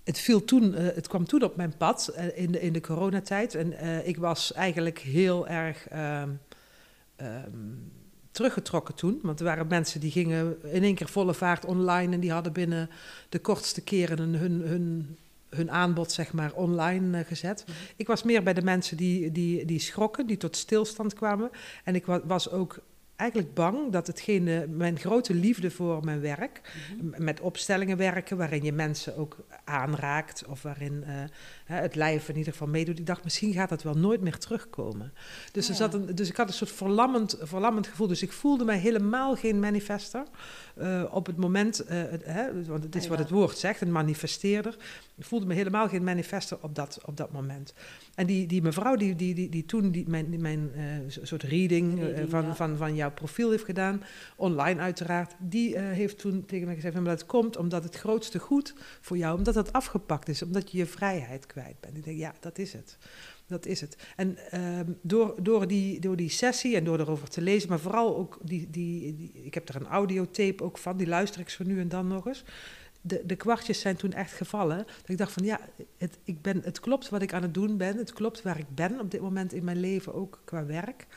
het, 0.04 0.20
viel 0.20 0.46
toen, 0.46 0.64
uh, 0.64 0.78
het 0.80 1.08
kwam 1.08 1.26
toen 1.26 1.44
op 1.44 1.56
mijn 1.56 1.78
pad 1.78 2.14
uh, 2.18 2.38
in, 2.38 2.52
de, 2.52 2.62
in 2.62 2.74
de 2.74 2.82
coronatijd. 2.82 3.56
En 3.56 3.72
uh, 3.72 4.08
ik 4.08 4.18
was 4.18 4.54
eigenlijk 4.54 5.00
heel 5.00 5.48
erg 5.48 5.88
um, 5.94 6.40
um, 7.18 7.92
teruggetrokken 8.34 8.96
toen. 8.96 9.20
Want 9.22 9.40
er 9.40 9.46
waren 9.46 9.68
mensen 9.68 10.00
die 10.00 10.12
gingen 10.12 10.58
in 10.72 10.84
één 10.84 10.96
keer 10.96 11.08
volle 11.08 11.34
vaart 11.34 11.66
online... 11.66 12.14
en 12.14 12.20
die 12.20 12.32
hadden 12.32 12.54
binnen 12.54 12.90
de 13.30 13.40
kortste 13.40 13.82
keren 13.82 14.34
hun, 14.34 14.62
hun, 14.62 15.18
hun 15.50 15.72
aanbod 15.72 16.12
zeg 16.12 16.34
maar, 16.34 16.54
online 16.54 17.24
gezet. 17.24 17.64
Mm 17.68 17.74
-hmm. 17.74 17.84
Ik 17.96 18.08
was 18.08 18.24
meer 18.24 18.44
bij 18.44 18.54
de 18.54 18.64
mensen 18.64 18.98
die, 18.98 19.32
die, 19.32 19.66
die 19.66 19.80
schrokken, 19.80 20.28
die 20.28 20.38
tot 20.38 20.58
stilstand 20.58 21.14
kwamen. 21.14 21.50
En 21.84 21.96
ik 21.96 22.06
was 22.06 22.50
ook 22.50 22.80
eigenlijk 23.16 23.54
bang 23.54 23.92
dat 23.92 24.08
hetgene, 24.08 24.68
mijn 24.68 25.00
grote 25.00 25.34
liefde 25.34 25.72
voor 25.72 26.04
mijn 26.04 26.22
werk, 26.22 26.62
mm 26.62 27.12
-hmm. 27.12 27.24
met 27.24 27.40
opstellingen 27.40 27.98
werken, 27.98 28.38
waarin 28.38 28.64
je 28.64 28.72
mensen 28.72 29.18
ook 29.18 29.38
aanraakt 29.64 30.46
of 30.46 30.62
waarin 30.62 31.04
uh, 31.08 31.14
het 31.66 31.96
lijf 31.96 32.30
in 32.30 32.38
ieder 32.38 32.52
geval 32.52 32.68
meedoet. 32.68 33.00
Ik 33.00 33.06
dacht, 33.06 33.24
misschien 33.24 33.54
gaat 33.54 33.70
dat 33.70 33.84
wel 33.84 33.94
nooit 33.94 34.22
meer 34.22 34.38
terugkomen. 34.38 35.14
Dus, 35.52 35.66
ja. 35.66 35.72
er 35.72 35.78
zat 35.78 35.94
een, 35.94 36.16
dus 36.16 36.30
ik 36.30 36.38
had 36.38 36.48
een 36.48 36.54
soort 36.54 36.72
verlammend, 36.72 37.38
verlammend 37.42 37.88
gevoel. 37.88 38.08
Dus 38.08 38.22
ik 38.22 38.32
voelde 38.32 38.66
mij 38.66 38.78
helemaal 38.78 39.36
geen 39.36 39.60
manifester. 39.60 40.24
Uh, 40.78 41.04
op 41.12 41.26
het 41.26 41.38
moment, 41.38 41.84
uh, 41.84 41.90
hè, 42.24 42.66
want 42.66 42.84
het 42.84 42.96
is 42.96 43.08
wat 43.08 43.20
het 43.20 43.30
woord 43.30 43.58
zegt, 43.58 43.82
een 43.82 43.92
manifesteerder. 43.92 44.78
Ik 45.16 45.26
voelde 45.26 45.46
me 45.46 45.54
helemaal 45.54 45.88
geen 45.88 46.04
manifester 46.04 46.58
op 46.62 46.76
dat, 46.76 47.00
op 47.06 47.18
dat 47.18 47.32
moment. 47.32 47.74
En 48.16 48.26
die, 48.26 48.48
die 48.48 48.62
mevrouw 48.62 48.96
die, 48.96 49.16
die, 49.16 49.34
die, 49.34 49.50
die 49.50 49.66
toen 49.66 49.92
die, 49.92 50.10
mijn, 50.10 50.30
die, 50.30 50.40
mijn 50.40 50.72
uh, 50.76 50.84
soort 51.08 51.44
reading, 51.44 52.00
reading 52.00 52.30
van, 52.30 52.46
ja. 52.46 52.56
van, 52.56 52.78
van 52.78 52.96
jouw 52.96 53.12
profiel 53.12 53.50
heeft 53.50 53.64
gedaan, 53.64 54.04
online 54.36 54.80
uiteraard, 54.80 55.34
die 55.40 55.80
heeft 55.80 56.18
toen 56.18 56.46
tegen 56.46 56.66
mij 56.66 56.76
gezegd, 56.76 56.96
maar 56.96 57.04
dat 57.04 57.26
komt 57.26 57.58
omdat 57.58 57.84
het 57.84 57.96
grootste 57.96 58.40
goed 58.40 58.74
voor 59.02 59.18
jou, 59.18 59.38
omdat 59.38 59.54
dat 59.54 59.74
afgepakt 59.74 60.30
is, 60.30 60.42
omdat 60.42 60.72
je 60.72 60.78
je 60.78 60.86
vrijheid 60.86 61.46
kwijt 61.54 61.80
bent. 61.80 61.98
Ik 61.98 62.04
denk, 62.04 62.18
ja, 62.18 62.34
dat 62.40 62.58
is 62.58 62.74
het. 62.74 62.98
Dat 63.48 63.66
is 63.66 63.82
het. 63.82 63.98
En 64.16 64.38
um, 64.78 64.98
door, 65.02 65.36
door, 65.44 65.68
die, 65.68 66.00
door 66.00 66.16
die 66.16 66.30
sessie 66.30 66.76
en 66.76 66.84
door 66.84 67.00
erover 67.00 67.30
te 67.30 67.42
lezen, 67.42 67.70
maar 67.70 67.80
vooral 67.80 68.18
ook 68.18 68.40
die, 68.42 68.70
die, 68.70 69.32
ik 69.34 69.54
heb 69.54 69.70
er 69.70 69.76
een 69.76 69.88
audiotape 69.88 70.64
ook 70.64 70.78
van, 70.78 70.98
die 70.98 71.08
luister 71.08 71.42
ik 71.42 71.50
zo 71.50 71.64
nu 71.64 71.80
en 71.80 71.90
dan 71.90 72.08
nog 72.08 72.28
eens. 72.28 72.44
De, 73.02 73.26
de 73.26 73.36
kwartjes 73.36 73.80
zijn 73.80 73.96
toen 73.96 74.14
echt 74.14 74.32
gevallen. 74.32 74.78
Dat 74.78 75.10
ik 75.10 75.18
dacht 75.18 75.32
van 75.32 75.44
ja, 75.44 75.60
het, 75.98 76.18
ik 76.24 76.42
ben, 76.42 76.62
het 76.64 76.80
klopt 76.80 77.10
wat 77.10 77.22
ik 77.22 77.34
aan 77.34 77.42
het 77.42 77.54
doen 77.54 77.78
ben. 77.78 77.98
Het 77.98 78.14
klopt 78.14 78.42
waar 78.42 78.60
ik 78.60 78.76
ben 78.76 79.00
op 79.00 79.12
dit 79.12 79.22
moment 79.22 79.54
in 79.54 79.64
mijn 79.64 79.80
leven, 79.80 80.14
ook 80.14 80.42
qua 80.46 80.66
werk. 80.66 81.08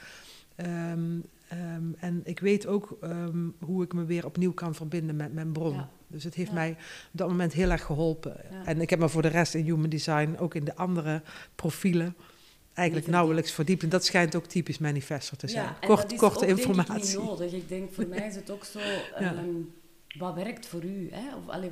Um, 0.56 1.24
um, 1.52 1.94
en 1.98 2.20
ik 2.24 2.40
weet 2.40 2.66
ook 2.66 2.98
um, 3.02 3.54
hoe 3.60 3.82
ik 3.82 3.92
me 3.92 4.04
weer 4.04 4.24
opnieuw 4.24 4.52
kan 4.52 4.74
verbinden 4.74 5.16
met 5.16 5.32
mijn 5.32 5.52
bron. 5.52 5.74
Ja. 5.74 5.90
Dus 6.06 6.24
het 6.24 6.34
heeft 6.34 6.48
ja. 6.48 6.54
mij 6.54 6.70
op 7.12 7.18
dat 7.18 7.28
moment 7.28 7.52
heel 7.52 7.70
erg 7.70 7.84
geholpen. 7.84 8.36
Ja. 8.50 8.64
En 8.64 8.80
ik 8.80 8.90
heb 8.90 8.98
me 8.98 9.08
voor 9.08 9.22
de 9.22 9.28
rest 9.28 9.54
in 9.54 9.64
Human 9.64 9.88
Design, 9.88 10.36
ook 10.38 10.54
in 10.54 10.64
de 10.64 10.76
andere 10.76 11.22
profielen, 11.54 12.16
eigenlijk 12.74 13.08
nauwelijks 13.08 13.52
verdiept. 13.52 13.82
En 13.82 13.88
dat 13.88 14.04
schijnt 14.04 14.36
ook 14.36 14.46
typisch 14.46 14.78
manifester 14.78 15.36
te 15.36 15.48
zijn. 15.48 15.74
Kort, 15.80 16.10
dat 16.10 16.18
korte 16.18 16.46
informatie. 16.46 16.94
Ik, 16.94 17.18
niet 17.18 17.28
nodig. 17.28 17.52
Ik 17.52 17.68
denk, 17.68 17.92
voor 17.92 18.06
mij 18.06 18.26
is 18.26 18.34
het 18.34 18.50
ook 18.50 18.64
zo... 18.64 18.78
Um, 19.20 19.74
wat 20.18 20.34
werkt 20.34 20.66
voor 20.66 20.84
u? 20.84 21.08
Hè? 21.10 21.36
Of, 21.36 21.48
allee, 21.48 21.70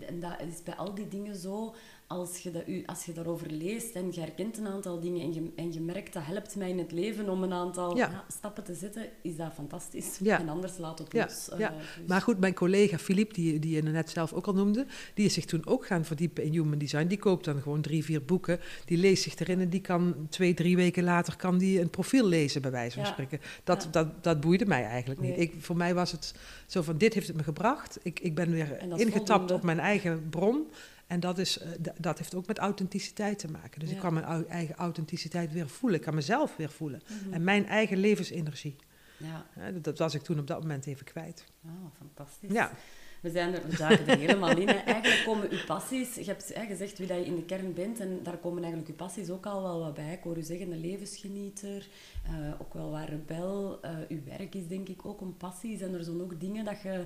en 0.00 0.20
dat 0.20 0.40
is 0.48 0.62
bij 0.62 0.74
al 0.74 0.94
die 0.94 1.08
dingen 1.08 1.36
zo 1.36 1.74
als 2.10 2.38
je, 2.38 2.50
dat, 2.50 2.62
als 2.86 3.04
je 3.04 3.12
daarover 3.12 3.50
leest 3.50 3.94
en 3.94 4.12
je 4.12 4.20
herkent 4.20 4.58
een 4.58 4.66
aantal 4.66 5.00
dingen 5.00 5.22
en 5.22 5.34
je, 5.34 5.50
en 5.56 5.72
je 5.72 5.80
merkt 5.80 6.12
dat 6.12 6.22
helpt 6.26 6.56
mij 6.56 6.68
in 6.68 6.78
het 6.78 6.92
leven 6.92 7.28
om 7.28 7.42
een 7.42 7.52
aantal 7.52 7.96
ja. 7.96 8.10
Ja, 8.10 8.24
stappen 8.28 8.64
te 8.64 8.74
zetten, 8.74 9.08
is 9.22 9.36
dat 9.36 9.52
fantastisch. 9.54 10.18
Ja. 10.18 10.38
En 10.38 10.48
anders 10.48 10.78
laat 10.78 10.98
het 10.98 11.12
los. 11.12 11.48
Ja. 11.58 11.70
Uh, 11.70 11.76
dus. 11.76 12.06
Maar 12.06 12.20
goed, 12.20 12.40
mijn 12.40 12.54
collega 12.54 12.98
Philippe, 12.98 13.34
die, 13.34 13.58
die 13.58 13.74
je 13.74 13.82
net 13.82 14.10
zelf 14.10 14.32
ook 14.32 14.46
al 14.46 14.52
noemde, 14.52 14.86
die 15.14 15.24
is 15.24 15.34
zich 15.34 15.44
toen 15.44 15.66
ook 15.66 15.86
gaan 15.86 16.04
verdiepen 16.04 16.44
in 16.44 16.52
human 16.52 16.78
design. 16.78 17.06
Die 17.06 17.18
koopt 17.18 17.44
dan 17.44 17.62
gewoon 17.62 17.80
drie, 17.80 18.04
vier 18.04 18.24
boeken, 18.24 18.60
die 18.84 18.98
leest 18.98 19.22
zich 19.22 19.38
erin 19.38 19.60
en 19.60 19.68
die 19.68 19.80
kan 19.80 20.26
twee, 20.28 20.54
drie 20.54 20.76
weken 20.76 21.04
later 21.04 21.36
kan 21.36 21.58
die 21.58 21.80
een 21.80 21.90
profiel 21.90 22.26
lezen, 22.26 22.62
bij 22.62 22.70
wijze 22.70 22.96
van 22.96 23.06
spreken. 23.06 23.40
Dat, 23.64 23.88
dat, 23.90 24.24
dat 24.24 24.40
boeide 24.40 24.66
mij 24.66 24.84
eigenlijk 24.84 25.20
niet. 25.20 25.36
Nee. 25.36 25.40
Ik, 25.40 25.54
voor 25.58 25.76
mij 25.76 25.94
was 25.94 26.12
het 26.12 26.34
zo 26.66 26.82
van, 26.82 26.98
dit 26.98 27.14
heeft 27.14 27.26
het 27.26 27.36
me 27.36 27.42
gebracht. 27.42 27.98
Ik, 28.02 28.20
ik 28.20 28.34
ben 28.34 28.50
weer 28.50 28.78
ingetapt 28.80 29.26
voldoende. 29.26 29.54
op 29.54 29.62
mijn 29.62 29.80
eigen 29.80 30.28
bron. 30.30 30.66
En 31.10 31.20
dat, 31.20 31.38
is, 31.38 31.58
dat 31.98 32.18
heeft 32.18 32.34
ook 32.34 32.46
met 32.46 32.58
authenticiteit 32.58 33.38
te 33.38 33.50
maken. 33.50 33.80
Dus 33.80 33.88
ja. 33.88 33.94
ik 33.94 34.00
kan 34.00 34.14
mijn 34.14 34.46
eigen 34.48 34.74
authenticiteit 34.74 35.52
weer 35.52 35.68
voelen. 35.68 35.98
Ik 35.98 36.04
kan 36.04 36.14
mezelf 36.14 36.56
weer 36.56 36.70
voelen. 36.70 37.02
Mm 37.06 37.18
-hmm. 37.18 37.32
En 37.32 37.44
mijn 37.44 37.66
eigen 37.66 37.96
levensenergie. 37.96 38.76
Ja. 39.16 39.46
ja. 39.56 39.70
dat 39.70 39.98
was 39.98 40.14
ik 40.14 40.22
toen 40.22 40.38
op 40.38 40.46
dat 40.46 40.60
moment 40.60 40.86
even 40.86 41.06
kwijt. 41.06 41.44
Oh, 41.64 41.70
fantastisch. 41.98 42.52
Ja. 42.52 42.72
We, 43.20 43.30
zijn 43.30 43.54
er, 43.54 43.68
we 43.68 43.76
duiken 43.76 44.06
er 44.06 44.18
helemaal 44.18 44.56
in. 44.56 44.68
Hè. 44.68 44.74
Eigenlijk 44.74 45.24
komen 45.24 45.50
uw 45.50 45.64
passies... 45.66 46.14
Je 46.14 46.24
hebt 46.24 46.54
hè, 46.54 46.66
gezegd 46.66 46.98
wie 46.98 47.06
dat 47.06 47.18
je 47.18 47.24
in 47.24 47.36
de 47.36 47.44
kern 47.44 47.74
bent. 47.74 48.00
En 48.00 48.20
daar 48.22 48.36
komen 48.36 48.62
eigenlijk 48.62 48.90
uw 48.90 48.96
passies 48.96 49.30
ook 49.30 49.46
al 49.46 49.62
wel 49.62 49.80
wat 49.80 49.94
bij. 49.94 50.12
Ik 50.12 50.22
hoor 50.22 50.38
u 50.38 50.42
zeggen, 50.42 50.72
een 50.72 50.80
levensgenieter. 50.80 51.88
Uh, 52.26 52.60
ook 52.60 52.74
wel 52.74 52.90
wat 52.90 53.08
rebel. 53.08 53.78
Uh, 53.84 53.90
uw 54.08 54.24
werk 54.24 54.54
is 54.54 54.66
denk 54.66 54.88
ik 54.88 55.06
ook 55.06 55.20
een 55.20 55.36
passie. 55.36 55.78
Zijn 55.78 55.94
er 55.94 56.04
zo'n 56.04 56.22
ook 56.22 56.40
dingen 56.40 56.64
dat 56.64 56.82
je... 56.82 57.04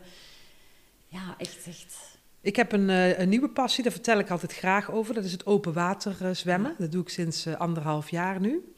Ja, 1.06 1.34
echt 1.38 1.62
zegt 1.62 2.13
ik 2.44 2.56
heb 2.56 2.72
een, 2.72 2.88
uh, 2.88 3.18
een, 3.18 3.28
nieuwe 3.28 3.48
passie, 3.48 3.82
daar 3.82 3.92
vertel 3.92 4.18
ik 4.18 4.30
altijd 4.30 4.52
graag 4.52 4.90
over. 4.90 5.14
Dat 5.14 5.24
is 5.24 5.32
het 5.32 5.46
open 5.46 5.72
water 5.72 6.16
uh, 6.22 6.30
zwemmen. 6.30 6.74
Dat 6.78 6.92
doe 6.92 7.02
ik 7.02 7.08
sinds 7.08 7.46
uh, 7.46 7.54
anderhalf 7.54 8.10
jaar 8.10 8.40
nu. 8.40 8.72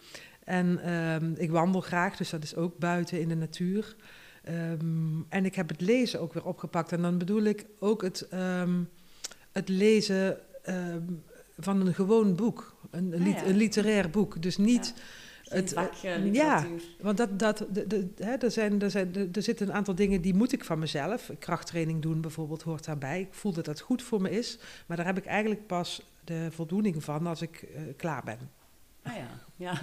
En 0.45 0.83
ehm, 0.83 1.33
ik 1.37 1.51
wandel 1.51 1.81
graag, 1.81 2.17
dus 2.17 2.31
dat 2.31 2.43
is 2.43 2.55
ook 2.55 2.79
buiten 2.79 3.21
in 3.21 3.29
de 3.29 3.35
natuur. 3.35 3.97
Um, 4.49 5.27
en 5.29 5.45
ik 5.45 5.55
heb 5.55 5.69
het 5.69 5.81
lezen 5.81 6.21
ook 6.21 6.33
weer 6.33 6.45
opgepakt. 6.45 6.93
En 6.93 7.03
dan 7.03 7.19
bedoel 7.19 7.43
ik 7.43 7.67
ook 7.79 8.03
het, 8.03 8.29
um, 8.33 8.89
het 9.53 9.69
lezen 9.69 10.39
van 11.59 11.87
een 11.87 11.95
gewoon 11.95 12.35
boek. 12.35 12.77
Een, 12.91 13.13
een, 13.13 13.21
ah, 13.21 13.27
ja. 13.27 13.47
een 13.47 13.57
literair 13.57 14.11
boek. 14.11 14.43
Dus 14.43 14.57
niet... 14.57 14.93
Ja 14.97 15.03
het, 15.49 15.73
vak, 15.73 15.93
uh, 16.05 16.35
ja, 16.35 16.67
want 17.01 17.17
dat, 17.17 17.39
dat, 17.39 17.67
de, 17.73 17.87
de, 17.87 18.09
hè, 18.17 18.35
er, 18.35 18.51
zijn, 18.51 18.83
er, 18.83 18.91
zijn, 18.91 19.33
er 19.33 19.43
zitten 19.43 19.69
een 19.69 19.75
aantal 19.75 19.95
dingen 19.95 20.21
die 20.21 20.35
moet 20.35 20.53
ik 20.53 20.65
van 20.65 20.79
mezelf. 20.79 21.31
Krachttraining 21.39 22.03
doen 22.03 22.21
bijvoorbeeld 22.21 22.63
hoort 22.63 22.85
daarbij. 22.85 23.21
Ik 23.21 23.35
voel 23.35 23.53
dat 23.53 23.65
dat 23.65 23.81
goed 23.81 24.03
voor 24.03 24.21
me 24.21 24.31
is. 24.31 24.59
Maar 24.87 24.97
daar 24.97 25.07
heb 25.07 25.19
ik 25.19 25.27
eigenlijk 25.27 25.67
pas 25.67 26.11
de 26.25 26.49
voldoening 26.51 27.05
van 27.05 27.27
als 27.27 27.43
ik 27.43 27.63
uh, 27.63 27.81
klaar 27.97 28.25
ben. 28.25 28.39
Ah 29.03 29.17
ja, 29.17 29.41
ja. 29.57 29.81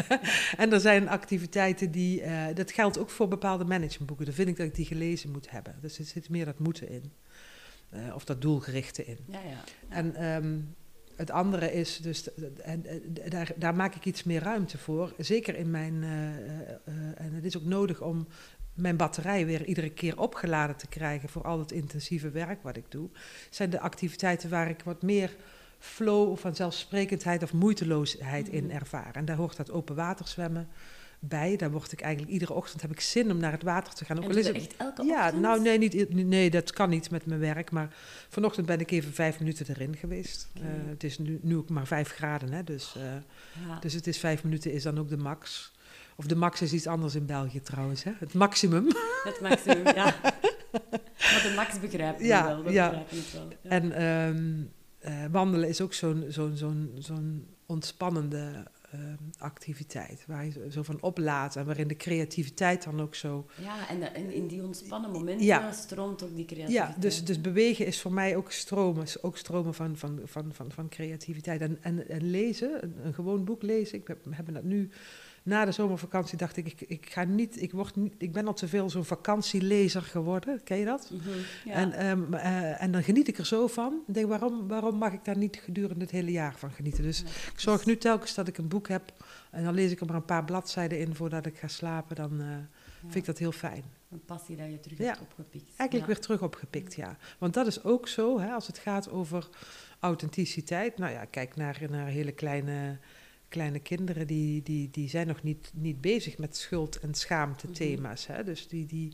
en 0.62 0.72
er 0.72 0.80
zijn 0.80 1.08
activiteiten 1.08 1.90
die... 1.90 2.22
Uh, 2.22 2.46
dat 2.54 2.72
geldt 2.72 2.98
ook 2.98 3.10
voor 3.10 3.28
bepaalde 3.28 3.64
managementboeken. 3.64 4.26
Dan 4.26 4.34
vind 4.34 4.48
ik 4.48 4.56
dat 4.56 4.66
ik 4.66 4.74
die 4.74 4.86
gelezen 4.86 5.30
moet 5.30 5.50
hebben. 5.50 5.74
Dus 5.80 5.98
er 5.98 6.04
zit 6.04 6.28
meer 6.28 6.44
dat 6.44 6.58
moeten 6.58 6.88
in. 6.88 7.12
of 8.14 8.24
dat 8.24 8.42
doelgerichte 8.42 9.04
in. 9.04 9.18
Ja, 9.26 9.40
ja. 9.40 9.64
En... 9.88 10.24
Um, 10.24 10.74
het 11.16 11.30
andere 11.30 11.72
is 11.72 11.96
dus, 11.96 12.34
en, 12.62 12.84
daar, 13.28 13.52
daar 13.56 13.74
maak 13.74 13.94
ik 13.94 14.04
iets 14.04 14.22
meer 14.22 14.42
ruimte 14.42 14.78
voor. 14.78 15.12
Zeker 15.18 15.56
in 15.56 15.70
mijn, 15.70 15.94
uh, 15.94 16.10
uh, 16.10 16.94
en 17.14 17.32
het 17.32 17.44
is 17.44 17.56
ook 17.56 17.64
nodig 17.64 18.00
om 18.00 18.26
mijn 18.74 18.96
batterij 18.96 19.46
weer 19.46 19.64
iedere 19.64 19.90
keer 19.90 20.18
opgeladen 20.18 20.76
te 20.76 20.86
krijgen 20.86 21.28
voor 21.28 21.42
al 21.44 21.58
het 21.58 21.72
intensieve 21.72 22.30
werk 22.30 22.62
wat 22.62 22.76
ik 22.76 22.90
doe. 22.90 23.08
Zijn 23.50 23.70
de 23.70 23.80
activiteiten 23.80 24.50
waar 24.50 24.68
ik 24.68 24.82
wat 24.84 25.02
meer 25.02 25.36
flow 25.78 26.30
of 26.30 26.40
vanzelfsprekendheid 26.40 27.42
of 27.42 27.52
moeiteloosheid 27.52 28.46
mm 28.46 28.58
-hmm. 28.58 28.64
in 28.64 28.72
ervaar. 28.72 29.14
En 29.14 29.24
daar 29.24 29.36
hoort 29.36 29.56
dat 29.56 29.70
open 29.70 29.94
water 29.94 30.28
zwemmen 30.28 30.68
bij. 31.28 31.56
Daar 31.56 31.70
word 31.70 31.92
ik 31.92 32.00
eigenlijk 32.00 32.32
iedere 32.32 32.52
ochtend 32.52 32.82
heb 32.82 32.90
ik 32.90 33.00
zin 33.00 33.30
om 33.30 33.36
naar 33.36 33.52
het 33.52 33.62
water 33.62 33.94
te 33.94 34.04
gaan. 34.04 34.16
Ook 34.16 34.24
en 34.24 34.30
al 34.30 34.36
is 34.36 34.46
het 34.46 34.56
echt 34.56 34.76
elke 34.76 35.04
ja, 35.04 35.24
ochtend? 35.24 35.42
nou 35.42 35.60
nee, 35.60 35.78
niet, 35.78 36.14
nee, 36.14 36.50
dat 36.50 36.72
kan 36.72 36.90
niet 36.90 37.10
met 37.10 37.26
mijn 37.26 37.40
werk. 37.40 37.70
Maar 37.70 37.94
vanochtend 38.28 38.66
ben 38.66 38.80
ik 38.80 38.90
even 38.90 39.12
vijf 39.12 39.38
minuten 39.38 39.66
erin 39.68 39.96
geweest. 39.96 40.48
Okay. 40.56 40.68
Uh, 40.68 40.76
het 40.88 41.04
is 41.04 41.18
nu, 41.18 41.38
nu 41.42 41.56
ook 41.56 41.68
maar 41.68 41.86
vijf 41.86 42.10
graden, 42.10 42.52
hè, 42.52 42.64
dus, 42.64 42.94
uh, 42.96 43.02
ja. 43.66 43.78
dus 43.80 43.92
het 43.92 44.06
is 44.06 44.18
vijf 44.18 44.44
minuten 44.44 44.72
is 44.72 44.82
dan 44.82 44.98
ook 44.98 45.08
de 45.08 45.16
max. 45.16 45.72
Of 46.16 46.26
de 46.26 46.36
max 46.36 46.62
is 46.62 46.72
iets 46.72 46.86
anders 46.86 47.14
in 47.14 47.26
België 47.26 47.60
trouwens, 47.60 48.02
hè? 48.02 48.12
Het 48.18 48.34
maximum. 48.34 48.86
Het 49.28 49.40
maximum, 49.40 49.86
ja. 49.86 50.04
maar 51.32 51.42
de 51.42 51.52
max 51.56 51.80
begrijp 51.80 52.20
ik 52.20 52.26
ja, 52.26 52.46
wel. 52.46 52.62
Dat 52.62 52.72
ja. 52.72 52.88
begrijp 52.88 53.10
ik 53.10 53.32
wel. 53.32 53.48
Ja. 53.62 53.68
En 53.68 54.02
um, 54.02 54.70
uh, 55.04 55.24
wandelen 55.30 55.68
is 55.68 55.80
ook 55.80 55.94
zo'n 55.94 56.24
zo'n 56.28 56.56
zo'n 56.56 56.94
zo'n 56.98 57.46
ontspannende 57.66 58.66
activiteit. 59.38 60.24
Waar 60.26 60.44
je 60.44 60.66
zo 60.70 60.82
van 60.82 61.00
oplaat 61.00 61.56
en 61.56 61.66
waarin 61.66 61.88
de 61.88 61.96
creativiteit 61.96 62.84
dan 62.84 63.00
ook 63.00 63.14
zo. 63.14 63.46
Ja, 63.62 63.88
en, 63.88 64.14
en 64.14 64.32
in 64.32 64.46
die 64.46 64.62
ontspannen 64.62 65.10
momenten 65.10 65.46
ja. 65.46 65.72
stroomt 65.72 66.22
ook 66.22 66.34
die 66.36 66.44
creativiteit. 66.44 66.94
Ja, 66.94 67.00
dus, 67.00 67.24
dus 67.24 67.40
bewegen 67.40 67.86
is 67.86 68.00
voor 68.00 68.12
mij 68.12 68.36
ook 68.36 68.50
stromen, 68.50 69.06
ook 69.20 69.36
stromen 69.36 69.74
van, 69.74 69.96
van, 69.96 70.20
van, 70.24 70.52
van, 70.52 70.70
van 70.72 70.88
creativiteit. 70.88 71.60
En, 71.60 71.78
en, 71.80 72.08
en 72.08 72.30
lezen, 72.30 72.82
een, 72.84 72.94
een 73.02 73.14
gewoon 73.14 73.44
boek 73.44 73.62
lezen. 73.62 73.98
Ik 73.98 74.08
heb, 74.08 74.18
hebben 74.30 74.54
dat 74.54 74.64
nu 74.64 74.90
na 75.42 75.64
de 75.64 75.72
zomervakantie 75.72 76.38
dacht 76.38 76.56
ik, 76.56 76.66
ik, 76.66 76.80
ik 76.80 77.10
ga 77.10 77.24
niet, 77.24 77.62
ik, 77.62 77.72
word 77.72 77.96
niet, 77.96 78.14
ik 78.18 78.32
ben 78.32 78.46
al 78.46 78.54
te 78.54 78.68
veel 78.68 78.90
zo'n 78.90 79.04
vakantielezer 79.04 80.02
geworden, 80.02 80.62
ken 80.64 80.78
je 80.78 80.84
dat? 80.84 81.10
Mhm, 81.10 81.28
ja. 81.64 81.72
En, 81.72 81.92
ehm, 81.92 82.34
eh, 82.34 82.82
en 82.82 82.92
dan 82.92 83.02
geniet 83.02 83.28
ik 83.28 83.38
er 83.38 83.46
zo 83.46 83.66
van. 83.66 84.02
Ik 84.06 84.14
denk, 84.14 84.28
waarom, 84.28 84.68
waarom 84.68 84.96
mag 84.96 85.12
ik 85.12 85.24
daar 85.24 85.36
niet 85.36 85.60
gedurende 85.64 86.00
het 86.00 86.10
hele 86.10 86.30
jaar 86.30 86.54
van 86.56 86.70
genieten? 86.70 87.02
Dus 87.02 87.20
Ja, 87.20 87.26
ik 87.52 87.60
zorg 87.60 87.84
nu 87.84 87.96
telkens 87.96 88.34
dat 88.34 88.48
ik 88.48 88.58
een 88.58 88.68
boek 88.68 88.88
heb 88.88 89.12
en 89.50 89.64
dan 89.64 89.74
lees 89.74 89.90
ik 89.90 90.00
er 90.00 90.06
maar 90.06 90.16
een 90.16 90.24
paar 90.24 90.44
bladzijden 90.44 90.98
in 90.98 91.14
voordat 91.14 91.46
ik 91.46 91.58
ga 91.58 91.68
slapen. 91.68 92.16
Dan 92.16 92.40
eh, 92.40 92.46
ja, 92.46 92.68
vind 93.00 93.14
ik 93.14 93.24
dat 93.24 93.38
heel 93.38 93.52
fijn. 93.52 93.82
Een 94.10 94.24
passie 94.24 94.56
dat 94.56 94.70
je 94.70 94.80
terug 94.80 94.98
hebt 94.98 95.20
opgepikt. 95.20 95.72
Eigenlijk 95.76 96.10
weer 96.10 96.20
terug 96.20 96.42
opgepikt, 96.42 96.94
ja. 96.94 97.16
Want 97.38 97.54
dat 97.54 97.66
is 97.66 97.84
ook 97.84 98.08
zo, 98.08 98.40
hè, 98.40 98.52
als 98.52 98.66
het 98.66 98.78
gaat 98.78 99.10
over 99.10 99.48
authenticiteit. 100.00 100.98
Nou 100.98 101.12
ja, 101.12 101.24
kijk 101.24 101.56
naar, 101.56 101.80
naar 101.90 102.06
hele 102.06 102.32
kleine, 102.32 102.98
kleine 103.52 103.78
kinderen, 103.80 104.26
die, 104.26 104.62
die, 104.62 104.90
die 104.90 105.08
zijn 105.08 105.26
nog 105.26 105.42
niet, 105.42 105.70
niet 105.74 106.00
bezig 106.00 106.38
met 106.38 106.56
schuld- 106.56 106.98
en 107.00 107.14
schaamte 107.14 107.70
thema's. 107.70 108.26
Hè? 108.26 108.44
Dus 108.44 108.68
die, 108.68 108.86
die, 108.86 109.12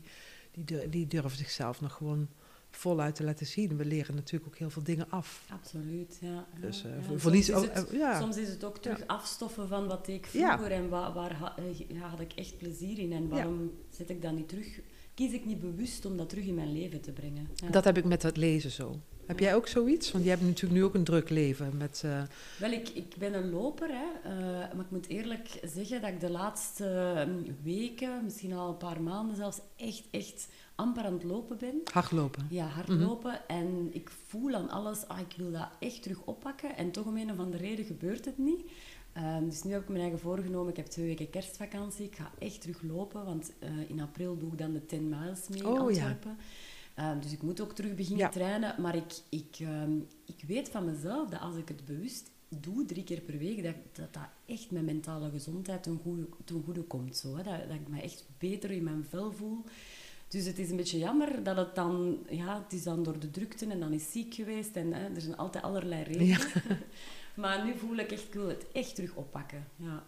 die, 0.51 0.89
die 0.89 1.07
durven 1.07 1.37
zichzelf 1.37 1.81
nog 1.81 1.93
gewoon 1.93 2.27
voluit 2.71 3.15
te 3.15 3.23
laten 3.23 3.45
zien. 3.45 3.77
We 3.77 3.85
leren 3.85 4.15
natuurlijk 4.15 4.51
ook 4.51 4.57
heel 4.57 4.69
veel 4.69 4.83
dingen 4.83 5.09
af. 5.09 5.45
Absoluut, 5.51 6.17
ja. 6.21 6.47
Dus 6.59 6.83
eh, 6.83 6.89
ja. 6.89 6.95
ver- 6.95 7.03
Soms 7.05 7.21
verlies 7.21 7.49
is 7.49 7.55
het- 7.61 7.89
eh, 7.89 7.99
ja. 7.99 8.19
Soms 8.19 8.37
is 8.37 8.47
het 8.49 8.63
ook 8.63 8.77
terug 8.77 8.99
Ja. 8.99 9.03
afstoffen 9.07 9.67
van 9.67 9.87
wat 9.87 10.05
deed 10.05 10.15
ik 10.15 10.25
vroeger 10.25 10.71
en 10.71 10.89
waar, 10.89 11.13
waar 11.13 11.53
eh, 11.57 11.79
ja, 11.89 12.07
had 12.09 12.19
ik 12.19 12.33
echt 12.33 12.57
plezier 12.57 12.99
in 12.99 13.11
en 13.13 13.27
waarom 13.29 13.71
zet 13.89 14.09
ik 14.09 14.21
dat 14.21 14.33
niet 14.33 14.47
terug? 14.49 14.79
Kies 15.19 15.31
ik 15.31 15.45
niet 15.45 15.59
bewust 15.59 16.05
om 16.05 16.17
dat 16.17 16.29
terug 16.29 16.45
in 16.45 16.55
mijn 16.55 16.71
leven 16.71 17.01
te 17.01 17.11
brengen? 17.11 17.47
Ja. 17.55 17.69
Dat 17.69 17.83
heb 17.83 17.97
ik 17.97 18.05
met 18.05 18.23
het 18.23 18.37
lezen 18.37 18.71
zo. 18.71 18.95
Heb 19.25 19.39
jij 19.39 19.55
ook 19.55 19.67
zoiets? 19.67 20.11
Want 20.11 20.23
jij 20.23 20.33
hebt 20.33 20.45
natuurlijk 20.45 20.79
nu 20.79 20.83
ook 20.85 20.93
een 20.93 21.03
druk 21.03 21.29
leven 21.29 21.77
met. 21.77 22.01
eh, 22.05 22.21
Wel, 22.59 22.71
ik, 22.71 22.89
ik 22.89 23.15
ben 23.17 23.33
een 23.33 23.49
loper, 23.49 23.87
hè, 23.91 24.29
eh, 24.29 24.73
maar 24.75 24.85
ik 24.85 24.91
moet 24.91 25.07
eerlijk 25.07 25.59
zeggen 25.63 26.01
dat 26.01 26.09
ik 26.09 26.19
de 26.19 26.29
laatste 26.29 26.85
eh, 27.27 27.53
weken, 27.63 28.23
misschien 28.23 28.53
al 28.53 28.69
een 28.69 28.77
paar 28.77 29.01
maanden 29.01 29.35
zelfs, 29.35 29.59
echt, 29.75 30.03
echt 30.11 30.47
amper 30.75 31.03
aan 31.03 31.13
het 31.13 31.23
lopen 31.23 31.57
ben. 31.57 31.81
hardlopen. 31.93 32.47
Ja, 32.49 32.65
hardlopen. 32.65 33.47
En 33.47 33.89
ik 33.91 34.09
voel 34.27 34.53
aan 34.55 34.69
alles, 34.69 35.07
ah, 35.07 35.19
ik 35.19 35.33
wil 35.37 35.51
dat 35.51 35.69
echt 35.79 36.01
terug 36.01 36.21
oppakken. 36.25 36.77
En 36.77 36.91
toch 36.91 37.05
om 37.05 37.17
een 37.17 37.31
of 37.31 37.39
andere 37.39 37.63
reden 37.63 37.85
gebeurt 37.85 38.25
het 38.25 38.37
niet. 38.37 38.61
Ehm, 39.19 39.45
dus 39.49 39.63
nu 39.63 39.71
heb 39.71 39.81
ik 39.81 39.87
mijn 39.89 40.01
eigen 40.01 40.19
voorgenomen. 40.19 40.69
Ik 40.69 40.77
heb 40.77 40.85
twee 40.85 41.05
weken 41.05 41.29
kerstvakantie. 41.29 42.05
Ik 42.05 42.15
ga 42.15 42.31
echt 42.39 42.61
terug 42.61 42.81
lopen, 42.81 43.25
want 43.25 43.51
eh, 43.59 43.89
in 43.89 43.99
april 44.01 44.37
doe 44.37 44.51
ik 44.51 44.57
dan 44.57 44.73
de 44.73 44.85
10 44.85 45.09
miles 45.09 45.47
mee 45.47 45.59
in 45.59 45.65
Oh, 45.65 45.73
ja. 45.73 45.81
Antwerpen. 45.81 46.37
Ehm, 46.95 47.19
dus 47.19 47.31
ik 47.31 47.41
moet 47.41 47.61
ook 47.61 47.73
terug 47.73 47.95
beginnen 47.95 48.25
Ja. 48.25 48.29
trainen. 48.29 48.81
Maar 48.81 48.95
ik, 48.95 49.13
ik, 49.29 49.57
ehm, 49.59 49.97
ik 50.25 50.43
weet 50.47 50.69
van 50.69 50.85
mezelf 50.85 51.29
dat 51.29 51.39
als 51.39 51.55
ik 51.55 51.67
het 51.67 51.85
bewust 51.85 52.31
doe, 52.47 52.85
drie 52.85 53.03
keer 53.03 53.21
per 53.21 53.37
week, 53.37 53.63
dat 53.63 53.75
dat, 53.91 54.13
dat 54.13 54.23
echt 54.45 54.71
mijn 54.71 54.85
mentale 54.85 55.29
gezondheid 55.29 55.83
ten 55.83 55.99
goede, 56.03 56.27
ten 56.45 56.61
goede 56.65 56.81
komt. 56.81 57.17
Zo, 57.17 57.35
hè. 57.37 57.43
Dat, 57.43 57.67
dat 57.67 57.75
ik 57.79 57.87
me 57.87 58.01
echt 58.01 58.25
beter 58.37 58.71
in 58.71 58.83
mijn 58.83 59.05
vel 59.09 59.31
voel. 59.31 59.63
Dus 60.27 60.45
het 60.45 60.59
is 60.59 60.69
een 60.69 60.75
beetje 60.77 60.97
jammer 60.97 61.43
dat 61.43 61.57
het 61.57 61.75
dan, 61.75 62.17
ja, 62.29 62.61
het 62.63 62.73
is 62.73 62.83
dan 62.83 63.03
door 63.03 63.19
de 63.19 63.31
drukte 63.31 63.65
en 63.65 63.79
dan 63.79 63.93
is 63.93 64.11
ziek 64.11 64.33
geweest 64.33 64.75
en 64.75 64.93
hè, 64.93 65.13
er 65.15 65.21
zijn 65.21 65.37
altijd 65.37 65.63
allerlei 65.63 66.03
redenen. 66.03 66.37
maar 67.39 67.65
nu 67.65 67.77
voel 67.77 67.95
ik 67.95 68.11
echt, 68.11 68.23
ik 68.27 68.33
wil 68.33 68.47
het 68.47 68.65
echt 68.71 68.95
terug 68.95 69.15
oppakken. 69.15 69.67
Ja, 69.75 70.03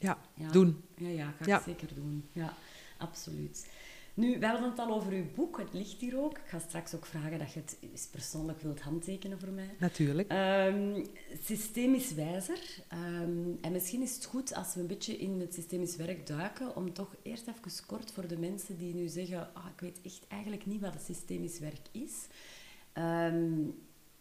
Ja, 0.00 0.18
ja. 0.34 0.50
doen. 0.50 0.82
Ja, 0.96 1.08
ja, 1.08 1.34
ga 1.38 1.46
Ja. 1.46 1.56
ik 1.58 1.64
zeker 1.64 1.94
doen. 1.94 2.24
Ja, 2.32 2.54
absoluut. 2.98 3.66
Nu, 4.14 4.38
we 4.38 4.46
hadden 4.46 4.70
het 4.70 4.78
al 4.78 4.94
over 4.94 5.12
uw 5.12 5.24
boek, 5.34 5.58
het 5.58 5.72
ligt 5.72 6.00
hier 6.00 6.18
ook. 6.20 6.38
Ik 6.38 6.44
ga 6.46 6.58
straks 6.58 6.94
ook 6.94 7.06
vragen 7.06 7.38
dat 7.38 7.52
je 7.52 7.60
het 7.60 7.76
eens 7.80 8.06
persoonlijk 8.06 8.60
wilt 8.60 8.80
handtekenen 8.80 9.38
voor 9.40 9.48
mij. 9.52 9.70
Natuurlijk. 9.78 10.28
Ehm, 10.30 11.04
systemisch 11.42 12.14
wijzer. 12.14 12.58
Ehm, 12.88 13.48
en 13.60 13.72
misschien 13.72 14.02
is 14.02 14.14
het 14.14 14.24
goed 14.24 14.54
als 14.54 14.74
we 14.74 14.80
een 14.80 14.86
beetje 14.86 15.16
in 15.18 15.40
het 15.40 15.54
systemisch 15.54 15.96
werk 15.96 16.26
duiken, 16.26 16.76
om 16.76 16.92
toch 16.92 17.14
eerst 17.22 17.46
even 17.48 17.86
kort 17.86 18.12
voor 18.12 18.26
de 18.28 18.38
mensen 18.38 18.78
die 18.78 18.94
nu 18.94 19.08
zeggen, 19.08 19.54
ah, 19.54 19.66
ik 19.74 19.80
weet 19.80 20.00
echt 20.02 20.26
eigenlijk 20.28 20.66
niet 20.66 20.80
wat 20.80 20.94
het 20.94 21.02
systemisch 21.02 21.58
werk 21.58 21.86
is. 21.92 22.12
Ehm, 22.92 23.52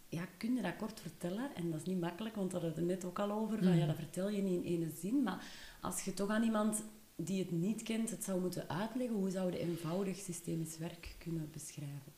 ja, 0.10 0.26
kun 0.38 0.56
je 0.56 0.62
dat 0.62 0.76
kort 0.78 1.00
vertellen? 1.02 1.50
En 1.56 1.72
dat 1.72 1.80
is 1.80 1.86
niet 1.86 2.00
makkelijk, 2.00 2.36
want 2.36 2.48
we 2.52 2.58
hadden 2.58 2.70
het 2.76 2.80
er 2.80 2.86
net 2.96 3.06
ook 3.06 3.20
al 3.20 3.32
over. 3.32 3.58
Van, 3.58 3.68
ja, 3.68 3.74
Mhm. 3.76 3.88
dat 3.88 3.96
vertel 3.96 4.30
je 4.30 4.42
niet 4.42 4.64
in 4.64 4.74
ene 4.74 4.90
zin. 5.02 5.24
Maar 5.24 5.44
als 5.82 6.02
je 6.02 6.14
toch 6.14 6.30
aan 6.30 6.44
iemand 6.44 6.84
die 7.16 7.40
het 7.40 7.52
niet 7.52 7.84
kent, 7.84 8.10
het 8.10 8.24
zou 8.24 8.42
moeten 8.42 8.70
uitleggen, 8.70 9.16
hoe 9.16 9.30
zou 9.30 9.52
je 9.52 9.60
eenvoudig 9.60 10.18
systemisch 10.18 10.78
werk 10.78 11.16
kunnen 11.18 11.50
beschrijven? 11.52 12.16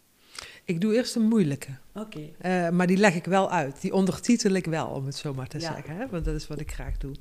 Ik 0.65 0.81
doe 0.81 0.93
eerst 0.95 1.15
een 1.15 1.27
moeilijke. 1.27 1.69
Oké. 1.93 2.29
Eh, 2.37 2.69
maar 2.69 2.87
die 2.87 2.97
leg 2.97 3.15
ik 3.15 3.25
wel 3.25 3.51
uit. 3.51 3.81
Die 3.81 3.93
ondertitel 3.93 4.51
ik 4.51 4.65
wel, 4.65 4.87
om 4.87 5.05
het 5.05 5.15
zo 5.15 5.33
maar 5.33 5.47
te 5.47 5.59
Ja. 5.59 5.73
zeggen. 5.73 5.95
Hè? 5.95 6.07
Want 6.07 6.25
dat 6.25 6.35
is 6.35 6.47
wat 6.47 6.59
ik 6.59 6.71
graag 6.71 6.97
doe. 6.97 7.15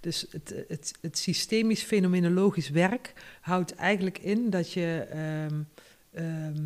Dus 0.00 0.26
het, 0.30 0.54
het, 0.68 0.92
het 1.00 1.18
systemisch 1.18 1.82
fenomenologisch 1.82 2.68
werk 2.70 3.12
houdt 3.40 3.74
eigenlijk 3.74 4.18
in 4.18 4.50
dat 4.50 4.72
je. 4.72 5.06
ehm, 5.10 5.62
ehm, 6.12 6.62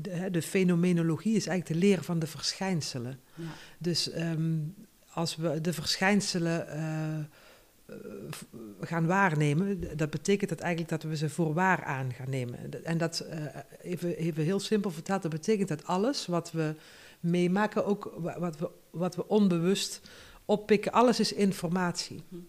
de, 0.00 0.30
de 0.30 0.42
fenomenologie 0.42 1.36
is 1.36 1.46
eigenlijk 1.46 1.80
de 1.80 1.86
leer 1.86 2.02
van 2.02 2.18
de 2.18 2.26
verschijnselen. 2.26 3.20
Ja. 3.34 3.44
Dus 3.78 4.10
ehm, 4.10 4.58
als 5.12 5.36
we 5.36 5.60
de 5.60 5.72
verschijnselen 5.72 6.68
eh, 6.68 7.94
gaan 8.80 9.06
waarnemen, 9.06 9.96
dat 9.96 10.10
betekent 10.10 10.50
dat 10.50 10.60
eigenlijk 10.60 10.90
dat 10.90 11.10
we 11.10 11.16
ze 11.16 11.30
voor 11.30 11.54
waar 11.54 11.84
aan 11.84 12.12
gaan 12.12 12.30
nemen. 12.30 12.84
En 12.84 12.98
dat, 12.98 13.20
eh, 13.20 13.44
even, 13.82 14.16
even 14.16 14.44
heel 14.44 14.60
simpel 14.60 14.90
vertaald, 14.90 15.22
dat 15.22 15.30
betekent 15.30 15.68
dat 15.68 15.84
alles 15.84 16.26
wat 16.26 16.52
we 16.52 16.74
meemaken, 17.20 17.86
ook 17.86 18.14
wa- 18.16 18.38
wat 18.38 18.58
we, 18.58 18.70
wat 18.90 19.14
we 19.16 19.28
onbewust 19.28 20.00
oppikken, 20.44 20.92
alles 20.92 21.20
is 21.20 21.32
informatie. 21.32 22.22
Mhm. 22.28 22.40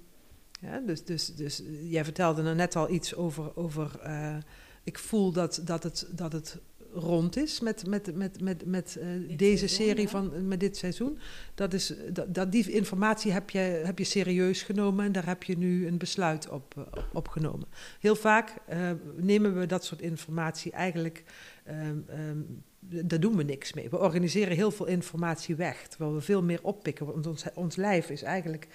Ja, 0.61 0.79
dus, 0.79 1.03
dus, 1.03 1.35
dus 1.35 1.61
jij 1.83 2.03
vertelde 2.03 2.43
er 2.43 2.55
net 2.55 2.75
al 2.75 2.89
iets 2.89 3.15
over, 3.15 3.55
over 3.55 3.99
eh, 4.01 4.35
ik 4.83 4.99
voel 4.99 5.31
dat, 5.31 5.61
dat, 5.63 5.83
het, 5.83 6.07
dat 6.11 6.31
het 6.31 6.57
rond 6.93 7.37
is 7.37 7.59
met, 7.59 7.87
met, 7.87 8.15
met, 8.15 8.41
met, 8.41 8.65
met 8.65 8.95
eh, 8.95 9.07
deze 9.37 9.67
seizoen, 9.67 9.85
serie 9.85 10.03
ja. 10.03 10.09
van 10.09 10.47
met 10.47 10.59
dit 10.59 10.77
seizoen. 10.77 11.19
Dat 11.55 11.73
is, 11.73 11.93
dat, 12.13 12.33
dat 12.33 12.51
die 12.51 12.71
informatie 12.71 13.31
heb 13.31 13.49
je, 13.49 13.59
heb 13.59 13.97
je 13.97 14.03
serieus 14.03 14.61
genomen 14.61 15.05
en 15.05 15.11
daar 15.11 15.25
heb 15.25 15.43
je 15.43 15.57
nu 15.57 15.87
een 15.87 15.97
besluit 15.97 16.49
op, 16.49 16.73
eh, 16.77 17.03
op 17.13 17.27
genomen. 17.27 17.67
Heel 17.99 18.15
vaak 18.15 18.53
eh, 18.65 18.91
nemen 19.15 19.59
we 19.59 19.65
dat 19.65 19.85
soort 19.85 20.01
informatie 20.01 20.71
eigenlijk, 20.71 21.23
ehm, 21.63 21.97
ehm, 22.07 22.39
daar 22.79 23.19
doen 23.19 23.35
we 23.35 23.43
niks 23.43 23.73
mee. 23.73 23.89
We 23.89 23.99
organiseren 23.99 24.55
heel 24.55 24.71
veel 24.71 24.87
informatie 24.87 25.55
weg, 25.55 25.87
terwijl 25.87 26.13
we 26.13 26.21
veel 26.21 26.43
meer 26.43 26.59
oppikken. 26.63 27.05
Want 27.05 27.27
ons, 27.27 27.45
ons 27.53 27.75
lijf 27.75 28.09
is 28.09 28.21
eigenlijk 28.21 28.67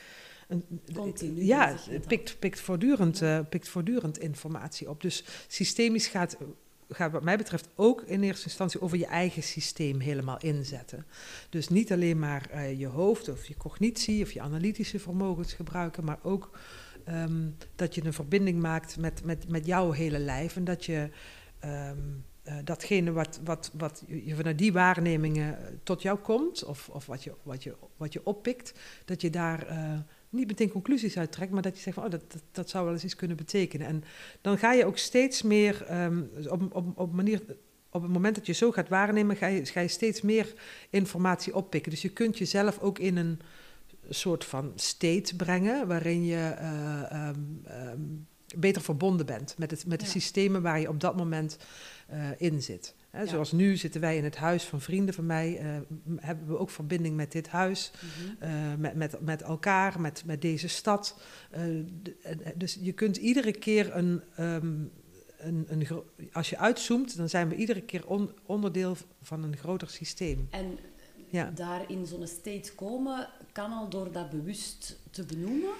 een, 0.52 0.64
Continu 0.94 1.44
ja, 1.44 1.76
pikt, 2.06 2.38
pikt, 2.38 2.60
voortdurend, 2.60 3.22
eh, 3.22 3.40
pikt 3.48 3.68
voortdurend 3.68 4.18
informatie 4.18 4.90
op. 4.90 5.00
Dus 5.00 5.24
systemisch 5.48 6.06
gaat, 6.06 6.36
gaat 6.94 7.12
wat 7.12 7.22
mij 7.22 7.36
betreft 7.36 7.68
ook 7.74 8.02
in 8.02 8.22
eerste 8.22 8.44
instantie 8.44 8.80
over 8.80 8.98
je 8.98 9.06
eigen 9.06 9.42
systeem 9.42 10.00
helemaal 10.00 10.38
inzetten. 10.40 11.06
Dus 11.48 11.68
niet 11.68 11.92
alleen 11.92 12.18
maar 12.18 12.48
eh, 12.50 12.78
je 12.78 12.86
hoofd 12.86 13.28
of 13.28 13.46
je 13.46 13.56
cognitie 13.56 14.22
of 14.22 14.32
je 14.32 14.40
analytische 14.40 14.98
vermogens 14.98 15.52
gebruiken, 15.52 16.04
maar 16.04 16.18
ook 16.22 16.58
ehm, 17.04 17.48
dat 17.74 17.94
je 17.94 18.04
een 18.04 18.12
verbinding 18.12 18.60
maakt 18.60 18.98
met, 18.98 19.24
met, 19.24 19.48
met 19.48 19.66
jouw 19.66 19.90
hele 19.90 20.18
lijf 20.18 20.56
en 20.56 20.64
dat 20.64 20.84
je 20.84 21.10
ehm, 21.58 21.98
eh, 22.42 22.56
datgene 22.64 23.12
wat, 23.12 23.40
wat, 23.44 23.70
wat 23.74 24.04
je 24.06 24.34
vanuit 24.34 24.58
die 24.58 24.72
waarnemingen 24.72 25.58
eh, 25.58 25.72
tot 25.82 26.02
jou 26.02 26.18
komt, 26.18 26.64
of, 26.64 26.88
of 26.88 27.06
wat, 27.06 27.24
je, 27.24 27.34
wat, 27.42 27.62
je, 27.62 27.74
wat 27.96 28.12
je 28.12 28.26
oppikt, 28.26 28.74
dat 29.04 29.20
je 29.20 29.30
daar 29.30 29.66
niet 30.32 30.46
meteen 30.46 30.70
conclusies 30.70 31.18
uit 31.18 31.32
trekt, 31.32 31.52
maar 31.52 31.62
dat 31.62 31.76
je 31.76 31.82
zegt 31.82 31.94
van, 31.96 32.04
oh, 32.04 32.10
dat, 32.10 32.32
dat, 32.32 32.42
dat 32.52 32.70
zou 32.70 32.84
wel 32.84 32.92
eens 32.92 33.04
iets 33.04 33.16
kunnen 33.16 33.36
betekenen. 33.36 33.86
En 33.86 34.04
dan 34.40 34.58
ga 34.58 34.72
je 34.72 34.86
ook 34.86 34.98
steeds 34.98 35.42
meer 35.42 35.84
ehm, 35.84 36.22
op, 36.48 36.74
op, 36.74 36.98
op 36.98 37.12
manier. 37.12 37.42
Op 37.90 38.02
het 38.02 38.10
moment 38.10 38.34
dat 38.34 38.46
je 38.46 38.52
zo 38.52 38.70
gaat 38.72 38.88
waarnemen, 38.88 39.36
ga 39.36 39.46
je, 39.46 39.66
ga 39.66 39.80
je 39.80 39.88
steeds 39.88 40.20
meer 40.20 40.54
informatie 40.90 41.54
oppikken. 41.54 41.90
Dus 41.90 42.02
je 42.02 42.08
kunt 42.08 42.38
jezelf 42.38 42.78
ook 42.78 42.98
in 42.98 43.16
een 43.16 43.40
soort 44.08 44.44
van 44.44 44.72
state 44.74 45.36
brengen, 45.36 45.86
waarin 45.86 46.24
je 46.24 46.36
eh, 46.36 47.12
ehm, 47.12 47.40
ehm, 47.64 48.00
beter 48.56 48.82
verbonden 48.82 49.26
bent 49.26 49.54
met, 49.58 49.70
het, 49.70 49.86
met 49.86 50.00
de 50.00 50.06
Ja. 50.06 50.12
systemen 50.12 50.62
waar 50.62 50.80
je 50.80 50.88
op 50.88 51.00
dat 51.00 51.16
moment 51.16 51.56
eh, 52.06 52.28
in 52.36 52.62
zit. 52.62 52.94
Hè. 53.12 53.26
Zoals 53.26 53.52
nu 53.52 53.76
zitten 53.76 54.00
wij 54.00 54.16
in 54.16 54.24
het 54.24 54.36
huis 54.36 54.64
van 54.64 54.80
vrienden 54.80 55.14
van 55.14 55.26
mij, 55.26 55.58
eh, 55.58 55.66
hebben 56.16 56.46
we 56.46 56.58
ook 56.58 56.70
verbinding 56.70 57.16
met 57.16 57.32
dit 57.32 57.48
huis, 57.48 57.90
Mhm. 57.94 58.42
eh, 58.42 58.74
met, 58.78 58.94
met, 58.94 59.20
met 59.20 59.42
elkaar, 59.42 60.00
met, 60.00 60.22
met 60.26 60.42
deze 60.42 60.68
stad. 60.68 61.20
Eh, 61.50 61.62
dus 62.56 62.78
je 62.80 62.92
kunt 62.92 63.16
iedere 63.16 63.52
keer 63.52 63.96
een, 63.96 64.22
ehm, 64.36 64.66
een, 65.38 65.66
een 65.68 65.86
als 66.32 66.50
je 66.50 66.58
uitzoomt, 66.58 67.16
dan 67.16 67.28
zijn 67.28 67.48
we 67.48 67.54
iedere 67.54 67.80
keer 67.82 68.06
on- 68.06 68.30
onderdeel 68.46 68.96
van 69.22 69.42
een 69.42 69.56
groter 69.56 69.90
systeem. 69.90 70.46
En 70.50 70.78
Ja. 71.30 71.50
daar 71.54 71.90
in 71.90 72.06
zo'n 72.06 72.26
state 72.26 72.72
komen 72.74 73.28
kan 73.52 73.72
al 73.72 73.88
door 73.88 74.12
dat 74.12 74.30
bewust 74.30 74.98
te 75.10 75.24
benoemen. 75.24 75.70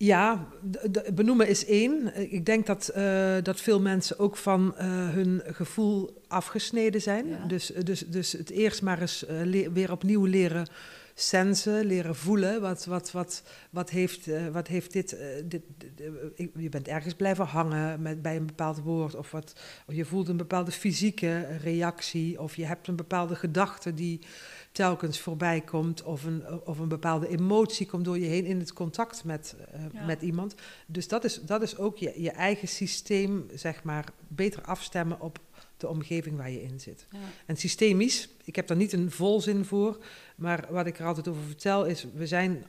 Ja, 0.00 0.48
benoemen 1.14 1.48
is 1.48 1.66
één. 1.66 2.16
Ik 2.32 2.46
denk 2.46 2.66
dat, 2.66 2.88
eh, 2.88 3.36
dat 3.42 3.60
veel 3.60 3.80
mensen 3.80 4.18
ook 4.18 4.36
van 4.36 4.76
eh, 4.76 4.86
hun 4.88 5.42
gevoel 5.46 6.22
afgesneden 6.28 7.00
zijn. 7.00 7.28
Ja. 7.28 7.46
Dus, 7.46 7.66
dus, 7.66 8.00
dus 8.06 8.32
het 8.32 8.50
eerst 8.50 8.82
maar 8.82 9.00
eens 9.00 9.26
eh, 9.26 9.68
weer 9.72 9.92
opnieuw 9.92 10.24
leren 10.24 10.66
sensen, 11.14 11.84
leren 11.84 12.16
voelen. 12.16 12.60
Wat, 12.60 12.84
wat, 12.84 13.10
wat, 13.10 13.42
wat, 13.70 13.90
heeft, 13.90 14.26
wat 14.52 14.68
heeft 14.68 14.92
dit, 14.92 15.16
dit, 15.44 15.62
dit 15.76 16.50
Je 16.58 16.68
bent 16.68 16.88
ergens 16.88 17.14
blijven 17.14 17.44
hangen 17.44 18.02
met, 18.02 18.22
bij 18.22 18.36
een 18.36 18.46
bepaald 18.46 18.78
woord. 18.78 19.14
Of, 19.14 19.30
wat, 19.30 19.52
of 19.86 19.94
je 19.94 20.04
voelt 20.04 20.28
een 20.28 20.36
bepaalde 20.36 20.70
fysieke 20.70 21.46
reactie. 21.62 22.40
Of 22.40 22.56
je 22.56 22.64
hebt 22.64 22.88
een 22.88 22.96
bepaalde 22.96 23.34
gedachte 23.34 23.94
die 23.94 24.20
telkens 24.78 25.20
voorbij 25.20 25.60
komt. 25.60 26.02
Of 26.02 26.24
een, 26.24 26.60
of 26.64 26.78
een 26.78 26.88
bepaalde 26.88 27.28
emotie 27.28 27.86
komt 27.86 28.04
door 28.04 28.18
je 28.18 28.26
heen 28.26 28.44
in 28.44 28.58
het 28.58 28.72
contact 28.72 29.24
met, 29.24 29.56
uh, 29.74 29.80
ja. 29.92 30.04
met 30.04 30.22
iemand. 30.22 30.54
Dus 30.86 31.08
dat 31.08 31.24
is, 31.24 31.40
dat 31.42 31.62
is 31.62 31.78
ook 31.78 31.96
je, 31.96 32.22
je 32.22 32.30
eigen 32.30 32.68
systeem, 32.68 33.46
zeg 33.54 33.82
maar, 33.82 34.04
beter 34.28 34.62
afstemmen 34.62 35.20
op 35.20 35.38
de 35.76 35.88
omgeving 35.88 36.36
waar 36.36 36.50
je 36.50 36.62
in 36.62 36.80
zit. 36.80 37.06
Ja. 37.10 37.18
En 37.46 37.56
systemisch, 37.56 38.28
ik 38.44 38.56
heb 38.56 38.66
daar 38.66 38.76
niet 38.76 38.92
een 38.92 39.10
volzin 39.10 39.64
voor, 39.64 39.98
maar 40.36 40.66
wat 40.70 40.86
ik 40.86 40.98
er 40.98 41.06
altijd 41.06 41.28
over 41.28 41.42
vertel 41.42 41.84
is, 41.84 42.06
we 42.14 42.26
zijn, 42.26 42.64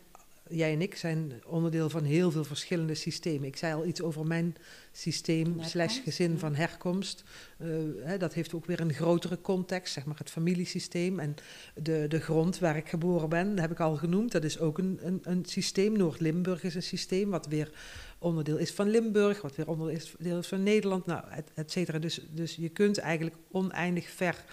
jij 0.49 0.73
en 0.73 0.81
ik 0.81 0.95
zijn 0.95 1.41
onderdeel 1.45 1.89
van 1.89 2.03
heel 2.03 2.31
veel 2.31 2.43
verschillende 2.43 2.95
systemen. 2.95 3.47
Ik 3.47 3.55
zei 3.55 3.73
al 3.73 3.85
iets 3.85 4.01
over 4.01 4.25
mijn 4.25 4.55
systeem 4.91 5.55
slash 5.63 6.03
gezin 6.03 6.37
van 6.37 6.55
herkomst. 6.55 7.23
Uh, 7.61 7.67
hè, 8.03 8.17
dat 8.17 8.33
heeft 8.33 8.53
ook 8.53 8.65
weer 8.65 8.79
een 8.79 8.93
grotere 8.93 9.41
context, 9.41 9.93
zeg 9.93 10.05
maar 10.05 10.17
het 10.17 10.29
familiesysteem. 10.29 11.19
En 11.19 11.35
de, 11.75 12.05
de 12.07 12.19
grond 12.19 12.59
waar 12.59 12.77
ik 12.77 12.89
geboren 12.89 13.29
ben, 13.29 13.49
dat 13.49 13.59
heb 13.59 13.71
ik 13.71 13.79
al 13.79 13.95
genoemd, 13.95 14.31
dat 14.31 14.43
is 14.43 14.59
ook 14.59 14.77
een, 14.77 14.99
een, 15.01 15.19
een 15.23 15.45
systeem. 15.45 15.97
Noord-Limburg 15.97 16.63
is 16.63 16.75
een 16.75 16.83
systeem 16.83 17.29
wat 17.29 17.47
weer 17.47 17.71
onderdeel 18.19 18.57
is 18.57 18.71
van 18.71 18.89
Limburg, 18.89 19.41
wat 19.41 19.55
weer 19.55 19.67
onderdeel 19.67 20.39
is 20.39 20.47
van 20.47 20.63
Nederland, 20.63 21.05
nou, 21.05 21.23
et, 21.31 21.51
et 21.53 21.71
cetera. 21.71 21.99
Dus, 21.99 22.21
dus 22.31 22.55
je 22.55 22.69
kunt 22.69 22.97
eigenlijk 22.97 23.35
oneindig 23.51 24.09
ver 24.09 24.43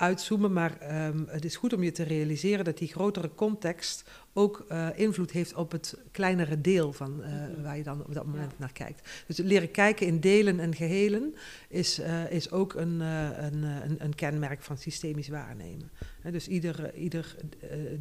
uitzoomen, 0.00 0.52
maar 0.52 1.06
um, 1.06 1.26
het 1.28 1.44
is 1.44 1.56
goed 1.56 1.72
om 1.72 1.82
je 1.82 1.92
te 1.92 2.02
realiseren 2.02 2.64
dat 2.64 2.78
die 2.78 2.88
grotere 2.88 3.34
context 3.34 4.04
ook 4.32 4.66
uh, 4.68 4.88
invloed 4.94 5.30
heeft 5.30 5.54
op 5.54 5.72
het 5.72 5.98
kleinere 6.10 6.60
deel 6.60 6.92
van 6.92 7.20
uh, 7.20 7.26
mm-hmm. 7.26 7.62
waar 7.62 7.76
je 7.76 7.82
dan 7.82 8.04
op 8.04 8.14
dat 8.14 8.26
moment 8.26 8.50
ja. 8.50 8.56
naar 8.58 8.72
kijkt. 8.72 9.08
Dus 9.26 9.36
leren 9.36 9.70
kijken 9.70 10.06
in 10.06 10.20
delen 10.20 10.60
en 10.60 10.74
gehelen 10.74 11.34
is, 11.68 11.98
uh, 11.98 12.32
is 12.32 12.50
ook 12.50 12.74
een, 12.74 13.00
een, 13.00 13.62
een, 13.62 14.04
een, 14.04 14.14
kenmerk 14.14 14.62
van 14.62 14.78
systemisch 14.78 15.28
waarnemen. 15.28 15.90
He, 16.20 16.30
dus 16.30 16.48
ieder, 16.48 16.94
ieder 16.94 17.36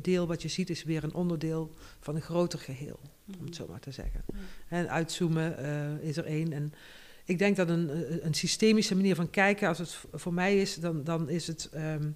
deel 0.02 0.28
wat 0.28 0.42
je 0.42 0.48
ziet 0.48 0.70
is 0.70 0.84
weer 0.84 1.04
een 1.04 1.14
onderdeel 1.14 1.74
van 2.00 2.16
een 2.16 2.22
groter 2.22 2.60
geheel, 2.60 3.00
om 3.40 3.46
het 3.46 3.56
zo 3.56 3.68
maar 3.70 3.80
te 3.80 3.92
zeggen. 3.92 4.24
En 4.68 4.90
uitzoomen 4.90 5.58
is 6.02 6.18
er 6.18 6.26
één. 6.26 6.54
En 6.54 6.74
ik 7.30 7.39
denk 7.39 7.56
dat 7.56 7.70
een, 7.70 7.89
een 8.26 8.34
systemische 8.34 8.96
manier 8.96 9.15
van 9.15 9.30
kijken, 9.30 9.68
als 9.68 9.78
het 9.78 9.98
voor 10.13 10.34
mij 10.34 10.58
is, 10.58 10.76
dan, 10.76 11.04
dan 11.04 11.30
is 11.30 11.48
het 11.48 11.70
um, 11.76 12.15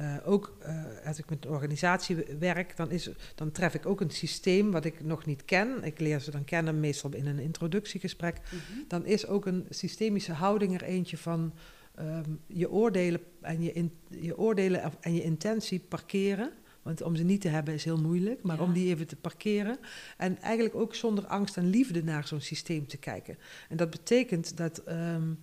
uh, 0.00 0.16
ook 0.24 0.56
uh, 0.66 0.84
als 1.06 1.18
ik 1.18 1.30
met 1.30 1.44
een 1.44 1.50
organisatie 1.50 2.16
werk, 2.38 2.76
dan, 2.76 2.90
is, 2.90 3.10
dan 3.34 3.52
tref 3.52 3.74
ik 3.74 3.86
ook 3.86 4.00
een 4.00 4.10
systeem 4.10 4.70
wat 4.70 4.84
ik 4.84 5.04
nog 5.04 5.26
niet 5.26 5.44
ken. 5.44 5.84
Ik 5.84 6.00
leer 6.00 6.20
ze 6.20 6.30
dan 6.30 6.44
kennen, 6.44 6.80
meestal 6.80 7.14
in 7.14 7.26
een 7.26 7.38
introductiegesprek. 7.38 8.40
Mm 8.50 8.58
-hmm. 8.58 8.84
Dan 8.88 9.06
is 9.06 9.26
ook 9.26 9.46
een 9.46 9.66
systemische 9.70 10.32
houding 10.32 10.74
er 10.74 10.82
eentje 10.82 11.16
van 11.16 11.52
um, 11.98 12.40
je 12.46 12.70
oordelen 12.70 13.20
en 13.40 13.62
je, 13.62 13.72
in, 13.72 13.92
je 14.08 14.38
oordelen 14.38 14.92
en 15.00 15.14
je 15.14 15.22
intentie 15.22 15.80
parkeren. 15.80 16.52
Want 16.82 17.02
om 17.02 17.16
ze 17.16 17.22
niet 17.22 17.40
te 17.40 17.48
hebben 17.48 17.74
is 17.74 17.84
heel 17.84 18.00
moeilijk, 18.00 18.42
maar 18.42 18.56
ja. 18.56 18.62
om 18.62 18.72
die 18.72 18.88
even 18.88 19.06
te 19.06 19.16
parkeren. 19.16 19.78
En 20.16 20.40
eigenlijk 20.40 20.74
ook 20.74 20.94
zonder 20.94 21.26
angst 21.26 21.56
en 21.56 21.66
liefde 21.66 22.04
naar 22.04 22.26
zo'n 22.26 22.40
systeem 22.40 22.86
te 22.86 22.96
kijken. 22.96 23.38
En 23.68 23.76
dat 23.76 23.90
betekent 23.90 24.56
dat, 24.56 24.82
um, 24.88 25.38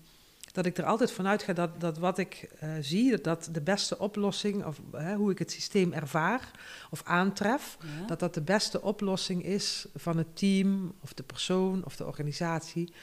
dat 0.51 0.65
ik 0.65 0.77
er 0.77 0.83
altijd 0.83 1.11
vanuit 1.11 1.43
ga 1.43 1.53
dat, 1.53 1.81
dat 1.81 1.97
wat 1.97 2.17
ik 2.17 2.49
uh, 2.63 2.71
zie, 2.81 3.09
dat, 3.11 3.23
dat 3.23 3.49
de 3.51 3.61
beste 3.61 3.99
oplossing, 3.99 4.65
of 4.65 4.81
uh, 4.95 5.15
hoe 5.15 5.31
ik 5.31 5.39
het 5.39 5.51
systeem 5.51 5.93
ervaar 5.93 6.51
of 6.91 7.03
aantref, 7.03 7.77
ja. 7.81 8.07
dat 8.07 8.19
dat 8.19 8.33
de 8.33 8.41
beste 8.41 8.81
oplossing 8.81 9.43
is 9.43 9.85
van 9.95 10.17
het 10.17 10.37
team 10.37 10.93
of 10.99 11.13
de 11.13 11.23
persoon 11.23 11.85
of 11.85 11.95
de 11.95 12.05
organisatie 12.05 12.93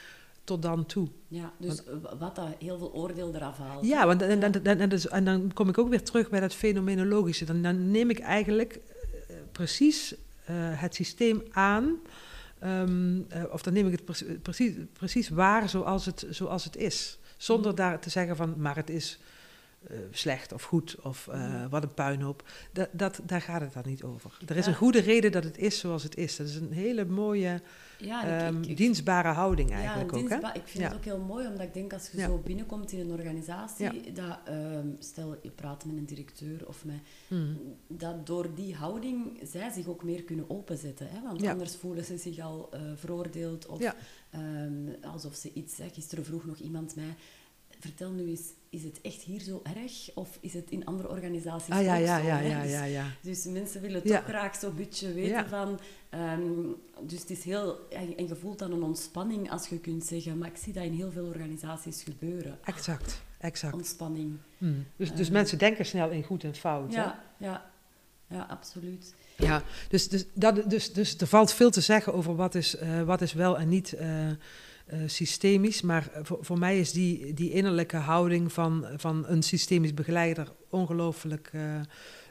tot 0.47 0.61
dan 0.61 0.85
toe. 0.85 1.07
Ja, 1.27 1.53
dus 1.57 1.83
want, 1.85 2.19
wat 2.19 2.35
dat 2.35 2.47
heel 2.59 2.77
veel 2.77 2.93
oordeel 2.93 3.35
eraf 3.35 3.57
haalt. 3.57 3.85
Ja, 3.85 4.05
want, 4.05 4.21
en, 4.21 4.43
en, 4.43 4.63
en, 4.63 4.79
en, 4.79 4.89
dus, 4.89 5.07
en 5.07 5.25
dan 5.25 5.53
kom 5.53 5.69
ik 5.69 5.77
ook 5.77 5.89
weer 5.89 6.03
terug 6.03 6.29
bij 6.29 6.39
dat 6.39 6.53
fenomenologische. 6.53 7.45
Dan, 7.45 7.61
dan 7.61 7.91
neem 7.91 8.09
ik 8.09 8.19
eigenlijk 8.19 8.79
uh, 9.29 9.35
precies 9.51 10.13
uh, 10.13 10.17
het 10.55 10.95
systeem 10.95 11.43
aan, 11.51 11.95
um, 12.63 13.27
uh, 13.35 13.43
of 13.51 13.61
dan 13.61 13.73
neem 13.73 13.85
ik 13.85 13.91
het 13.91 14.05
pre 14.05 14.39
precies, 14.41 14.73
precies 14.93 15.29
waar 15.29 15.69
zoals 15.69 16.05
het, 16.05 16.25
zoals 16.29 16.63
het 16.63 16.75
is. 16.75 17.19
Zonder 17.37 17.71
mm. 17.71 17.77
daar 17.77 17.99
te 17.99 18.09
zeggen 18.09 18.35
van, 18.35 18.53
maar 18.57 18.75
het 18.75 18.89
is 18.89 19.19
uh, 19.91 19.97
slecht 20.11 20.53
of 20.53 20.63
goed 20.63 20.95
of 21.01 21.27
uh, 21.31 21.35
mm. 21.35 21.69
wat 21.69 21.83
een 21.83 21.93
puinhoop. 21.93 22.43
Dat, 22.71 22.89
dat, 22.91 23.19
daar 23.25 23.41
gaat 23.41 23.61
het 23.61 23.73
dan 23.73 23.83
niet 23.85 24.03
over. 24.03 24.37
Er 24.45 24.57
is 24.57 24.65
ja. 24.65 24.71
een 24.71 24.77
goede 24.77 24.99
reden 24.99 25.31
dat 25.31 25.43
het 25.43 25.57
is 25.57 25.79
zoals 25.79 26.03
het 26.03 26.17
is. 26.17 26.35
Dat 26.35 26.47
is 26.47 26.55
een 26.55 26.73
hele 26.73 27.05
mooie 27.05 27.61
ja, 27.97 28.47
um, 28.47 28.61
ik, 28.61 28.69
ik, 28.69 28.77
dienstbare 28.77 29.27
houding 29.27 29.71
eigenlijk 29.71 30.11
ja, 30.11 30.17
ook. 30.17 30.29
Hè? 30.29 30.35
Ik 30.35 30.67
vind 30.67 30.83
ja. 30.83 30.89
het 30.89 30.97
ook 30.97 31.03
heel 31.03 31.19
mooi, 31.19 31.47
omdat 31.47 31.61
ik 31.61 31.73
denk 31.73 31.93
als 31.93 32.09
je 32.11 32.21
zo 32.21 32.37
binnenkomt 32.37 32.91
in 32.91 32.99
een 32.99 33.11
organisatie, 33.11 34.11
dat, 34.11 34.39
um, 34.49 34.95
stel 34.99 35.35
je 35.41 35.49
praat 35.49 35.85
met 35.85 35.97
een 35.97 36.05
directeur 36.05 36.67
of 36.67 36.85
met, 36.85 36.99
mm. 37.27 37.57
dat 37.87 38.25
door 38.25 38.55
die 38.55 38.75
houding 38.75 39.39
zij 39.43 39.69
zich 39.69 39.87
ook 39.87 40.03
meer 40.03 40.23
kunnen 40.23 40.49
openzetten. 40.49 41.07
Hè? 41.09 41.21
Want 41.21 41.47
anders 41.47 41.75
voelen 41.75 42.05
ze 42.05 42.17
zich 42.17 42.39
al 42.39 42.69
uh, 42.73 42.79
veroordeeld 42.95 43.65
of 43.65 43.93
um, 44.35 44.95
alsof 45.01 45.35
ze 45.35 45.53
iets... 45.53 45.77
Hè, 45.77 45.89
gisteren 45.89 46.25
vroeg 46.25 46.45
nog 46.45 46.57
iemand 46.57 46.95
mij, 46.95 47.15
vertel 47.79 48.11
nu 48.11 48.29
eens, 48.29 48.51
is 48.69 48.83
het 48.83 49.01
echt 49.01 49.21
hier 49.21 49.41
zo 49.41 49.61
erg? 49.63 50.09
Of 50.13 50.37
is 50.41 50.53
het 50.53 50.69
in 50.69 50.85
andere 50.85 51.09
organisaties 51.09 51.73
ah, 51.73 51.83
ja, 51.83 51.95
ook 51.97 52.05
ja, 52.05 52.19
zo? 52.19 52.25
Ja, 52.25 52.39
ja, 52.39 52.61
dus, 52.61 52.71
ja, 52.71 52.83
ja. 52.83 53.05
dus 53.21 53.45
mensen 53.45 53.81
willen 53.81 54.03
toch 54.03 54.23
graag 54.23 54.55
zo'n 54.55 54.75
beetje 54.75 55.13
weten 55.13 55.49
van... 55.49 55.79
Um, 56.11 56.75
dus 57.01 57.19
het 57.19 57.29
is 57.29 57.43
heel... 57.43 57.87
En 57.89 58.27
je 58.27 58.35
voelt 58.35 58.59
dan 58.59 58.71
een 58.71 58.83
ontspanning 58.83 59.51
als 59.51 59.67
je 59.67 59.79
kunt 59.79 60.05
zeggen... 60.05 60.37
Maar 60.37 60.47
ik 60.47 60.57
zie 60.57 60.73
dat 60.73 60.83
in 60.83 60.93
heel 60.93 61.11
veel 61.11 61.25
organisaties 61.25 62.03
gebeuren. 62.03 62.59
Exact, 62.63 63.21
exact. 63.37 63.73
Ontspanning. 63.73 64.37
Hmm. 64.57 64.85
Dus, 64.95 65.13
dus 65.13 65.27
um, 65.27 65.33
mensen 65.33 65.57
denken 65.57 65.85
snel 65.85 66.09
in 66.09 66.23
goed 66.23 66.43
en 66.43 66.55
fout, 66.55 66.93
Ja, 66.93 67.19
hè? 67.37 67.45
ja. 67.45 67.71
Ja, 68.29 68.45
absoluut. 68.49 69.15
Ja, 69.37 69.63
dus, 69.89 70.09
dus, 70.09 70.25
dat, 70.33 70.69
dus, 70.69 70.93
dus 70.93 71.17
er 71.17 71.27
valt 71.27 71.53
veel 71.53 71.69
te 71.69 71.81
zeggen 71.81 72.13
over 72.13 72.35
wat 72.35 72.55
is, 72.55 72.81
uh, 72.81 73.01
wat 73.01 73.21
is 73.21 73.33
wel 73.33 73.57
en 73.57 73.69
niet... 73.69 73.93
Uh, 73.99 74.29
uh, 74.93 74.99
systemisch. 75.05 75.81
Maar 75.81 76.09
voor, 76.21 76.37
voor, 76.41 76.59
mij 76.59 76.79
is 76.79 76.91
die, 76.91 77.33
die 77.33 77.51
innerlijke 77.51 77.97
houding 77.97 78.53
van, 78.53 78.85
van 78.95 79.25
een 79.27 79.43
systemisch 79.43 79.93
begeleider 79.93 80.51
ongelooflijk 80.69 81.51
uh, 81.55 81.61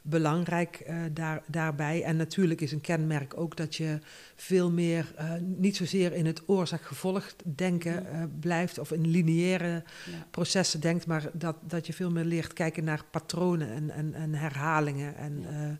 belangrijk 0.03 0.85
uh, 0.88 0.97
daar, 1.12 1.42
daarbij. 1.47 2.03
En 2.03 2.16
natuurlijk 2.16 2.61
is 2.61 2.73
een 2.73 2.81
kenmerk 2.81 3.37
ook 3.37 3.57
dat 3.57 3.75
je 3.75 3.99
veel 4.35 4.71
meer, 4.71 5.14
niet 5.40 5.77
zozeer 5.77 6.12
in 6.12 6.27
het 6.27 6.42
oorzaak-gevolg 6.49 7.35
denken 7.45 8.07
blijft 8.40 8.79
of 8.79 8.92
in 8.92 9.07
lineaire 9.07 9.83
ja. 10.11 10.27
processen 10.31 10.81
denkt, 10.81 11.07
maar 11.07 11.31
dat, 11.33 11.57
dat 11.61 11.87
je 11.87 11.92
veel 11.92 12.11
meer 12.11 12.25
leert 12.25 12.53
kijken 12.53 12.85
naar 12.85 13.05
patronen 13.11 13.71
en, 13.71 13.90
en, 13.90 14.14
en 14.14 14.35
herhalingen. 14.35 15.16
En, 15.16 15.45
ja. 15.51 15.77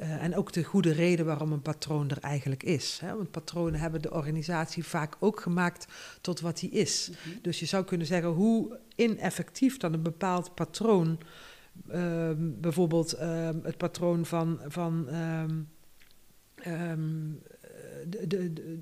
Uh, 0.00 0.22
en 0.22 0.36
ook 0.36 0.52
de 0.52 0.64
goede 0.64 0.92
reden 0.92 1.26
waarom 1.26 1.52
een 1.52 1.62
patroon 1.62 2.10
er 2.10 2.20
eigenlijk 2.20 2.62
is. 2.62 2.98
Hè? 3.02 3.16
Want 3.16 3.30
patronen 3.30 3.80
hebben 3.80 4.02
de 4.02 4.12
organisatie 4.12 4.84
vaak 4.84 5.16
ook 5.18 5.40
gemaakt 5.40 5.86
tot 6.20 6.40
wat 6.40 6.58
die 6.58 6.70
is. 6.70 7.08
Mm 7.08 7.16
-hmm. 7.32 7.38
Dus 7.42 7.60
je 7.60 7.66
zou 7.66 7.84
kunnen 7.84 8.06
zeggen 8.06 8.30
hoe 8.30 8.78
ineffectief 8.94 9.76
dan 9.76 9.92
een 9.92 10.02
bepaald 10.02 10.54
patroon, 10.54 11.18
uh, 11.92 12.30
bijvoorbeeld 12.36 13.14
uh, 13.14 13.48
het 13.62 13.76
patroon 13.76 14.26
van, 14.26 14.60
van 14.66 15.14
um, 15.14 15.68
um, 16.66 17.42
de, 18.08 18.26
de, 18.26 18.52
de 18.52 18.78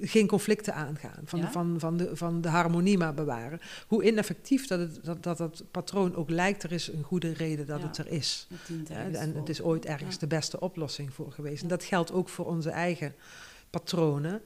geen 0.00 0.26
conflicten 0.26 0.74
aangaan, 0.74 1.22
van, 1.24 1.38
ja? 1.38 1.44
de, 1.44 1.52
van, 1.52 1.74
van, 1.78 1.96
de, 1.96 2.16
van 2.16 2.40
de 2.40 2.48
harmonie 2.48 2.98
maar 2.98 3.14
bewaren. 3.14 3.60
Hoe 3.86 4.04
ineffectief 4.04 4.66
dat 4.66 4.78
het, 4.78 5.04
dat, 5.04 5.22
dat, 5.22 5.38
dat 5.38 5.64
patroon 5.70 6.14
ook 6.14 6.30
lijkt, 6.30 6.62
er 6.62 6.72
is 6.72 6.88
een 6.88 7.02
goede 7.02 7.32
reden 7.32 7.66
dat 7.66 7.80
ja, 7.80 7.86
het 7.86 7.98
er 7.98 8.08
is. 8.08 8.46
Het 8.50 8.88
ja, 8.88 9.20
en 9.20 9.34
het 9.34 9.48
is 9.48 9.62
ooit 9.62 9.84
ergens 9.84 10.18
de 10.18 10.26
beste 10.26 10.60
oplossing 10.60 11.14
voor 11.14 11.32
geweest. 11.32 11.62
En 11.62 11.68
dat 11.68 11.84
geldt 11.84 12.12
ook 12.12 12.28
voor 12.28 12.46
onze 12.46 12.70
eigen 12.70 13.14
patronen. 13.72 14.40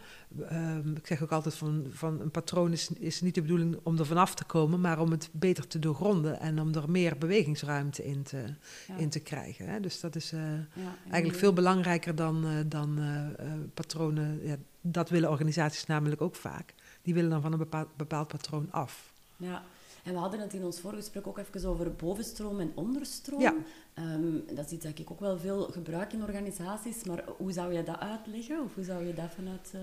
Um, 0.53 0.97
ik 0.97 1.07
zeg 1.07 1.23
ook 1.23 1.31
altijd 1.33 1.55
van, 1.55 1.87
van 1.91 2.21
een 2.21 2.31
patroon 2.31 2.73
is, 2.73 2.91
is 2.99 3.21
niet 3.21 3.35
de 3.35 3.43
bedoeling 3.43 3.79
om 3.83 3.99
er 3.99 4.07
vanaf 4.07 4.35
te 4.35 4.45
komen, 4.45 4.81
maar 4.81 5.01
om 5.01 5.11
het 5.11 5.29
beter 5.33 5.67
te 5.67 5.79
doorgronden 5.79 6.41
en 6.41 6.61
om 6.61 6.75
er 6.75 6.91
meer 6.91 7.19
bewegingsruimte 7.19 8.05
in 8.05 8.23
te, 8.23 8.45
ja. 8.89 8.97
in 8.97 9.09
te 9.09 9.21
krijgen. 9.21 9.69
Hè. 9.69 9.81
Dus 9.81 10.01
dat 10.01 10.17
is 10.17 10.33
uh, 10.33 10.41
ja, 10.75 10.97
eigenlijk 11.11 11.39
veel 11.39 11.53
belangrijker 11.53 12.15
dan, 12.15 12.45
uh, 12.47 12.51
dan 12.67 12.99
uh, 12.99 13.53
patronen. 13.75 14.41
Ja, 14.43 14.57
dat 14.91 15.11
willen 15.11 15.31
organisaties 15.31 15.87
namelijk 15.87 16.21
ook 16.21 16.35
vaak. 16.35 16.75
Die 17.03 17.15
willen 17.15 17.31
dan 17.31 17.43
van 17.43 17.53
een 17.53 17.59
bepaald, 17.59 17.97
bepaald 17.97 18.29
patroon 18.29 18.69
af. 18.71 19.13
Ja, 19.37 19.63
en 20.05 20.13
we 20.13 20.19
hadden 20.19 20.41
het 20.41 20.55
in 20.55 20.65
ons 20.65 20.81
vorige 20.81 21.01
gesprek 21.01 21.27
ook 21.27 21.39
even 21.39 21.69
over 21.69 21.95
bovenstroom 21.95 22.61
en 22.61 22.73
onderstroom. 22.75 23.41
Ja. 23.41 23.55
Um, 23.99 24.45
dat 24.55 24.67
is 24.67 24.73
iets 24.73 24.85
dat 24.85 24.99
ik 24.99 25.11
ook 25.11 25.21
wel 25.21 25.39
veel 25.39 25.63
gebruik 25.63 26.13
in 26.13 26.23
organisaties, 26.23 27.05
maar 27.05 27.25
hoe 27.37 27.53
zou 27.53 27.73
je 27.73 27.83
dat 27.83 27.99
uitleggen? 27.99 28.63
Of 28.65 28.75
hoe 28.75 28.85
zou 28.85 29.07
je 29.07 29.15
dat 29.15 29.31
vanuit... 29.35 29.73
Uh... 29.75 29.81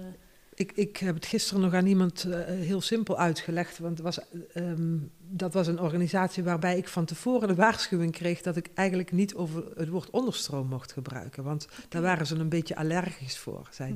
Ik, 0.56 0.72
ik 0.72 0.98
heb 0.98 1.16
het 1.16 1.26
gisteren 1.26 1.62
nog 1.62 1.74
aan 1.74 1.86
iemand 1.86 2.24
uh, 2.24 2.36
heel 2.46 2.82
simpel 2.82 3.18
uitgelegd. 3.18 3.80
Want 3.80 3.98
het 3.98 4.06
was, 4.06 4.20
um, 4.56 5.12
dat 5.20 5.54
was 5.54 5.68
een 5.68 5.80
organisatie 5.80 6.44
waarbij 6.44 6.78
ik 6.78 6.88
van 6.88 7.06
tevoren 7.06 7.48
de 7.48 7.56
waarschuwing 7.56 8.12
kreeg 8.12 8.42
dat 8.42 8.56
ik 8.56 8.70
eigenlijk 8.74 9.12
niet 9.12 9.36
over 9.36 9.64
het 9.76 9.90
woord 9.90 10.10
onderstroom 10.10 10.68
mocht 10.68 10.92
gebruiken. 10.92 11.44
Want 11.44 11.66
okay. 11.66 11.86
daar 11.90 12.02
waren 12.02 12.28
ze 12.28 12.36
een 12.36 12.50
beetje 12.50 12.76
allergisch 12.76 13.38
voor, 13.38 13.68
zei 13.72 13.90
hm. 13.90 13.96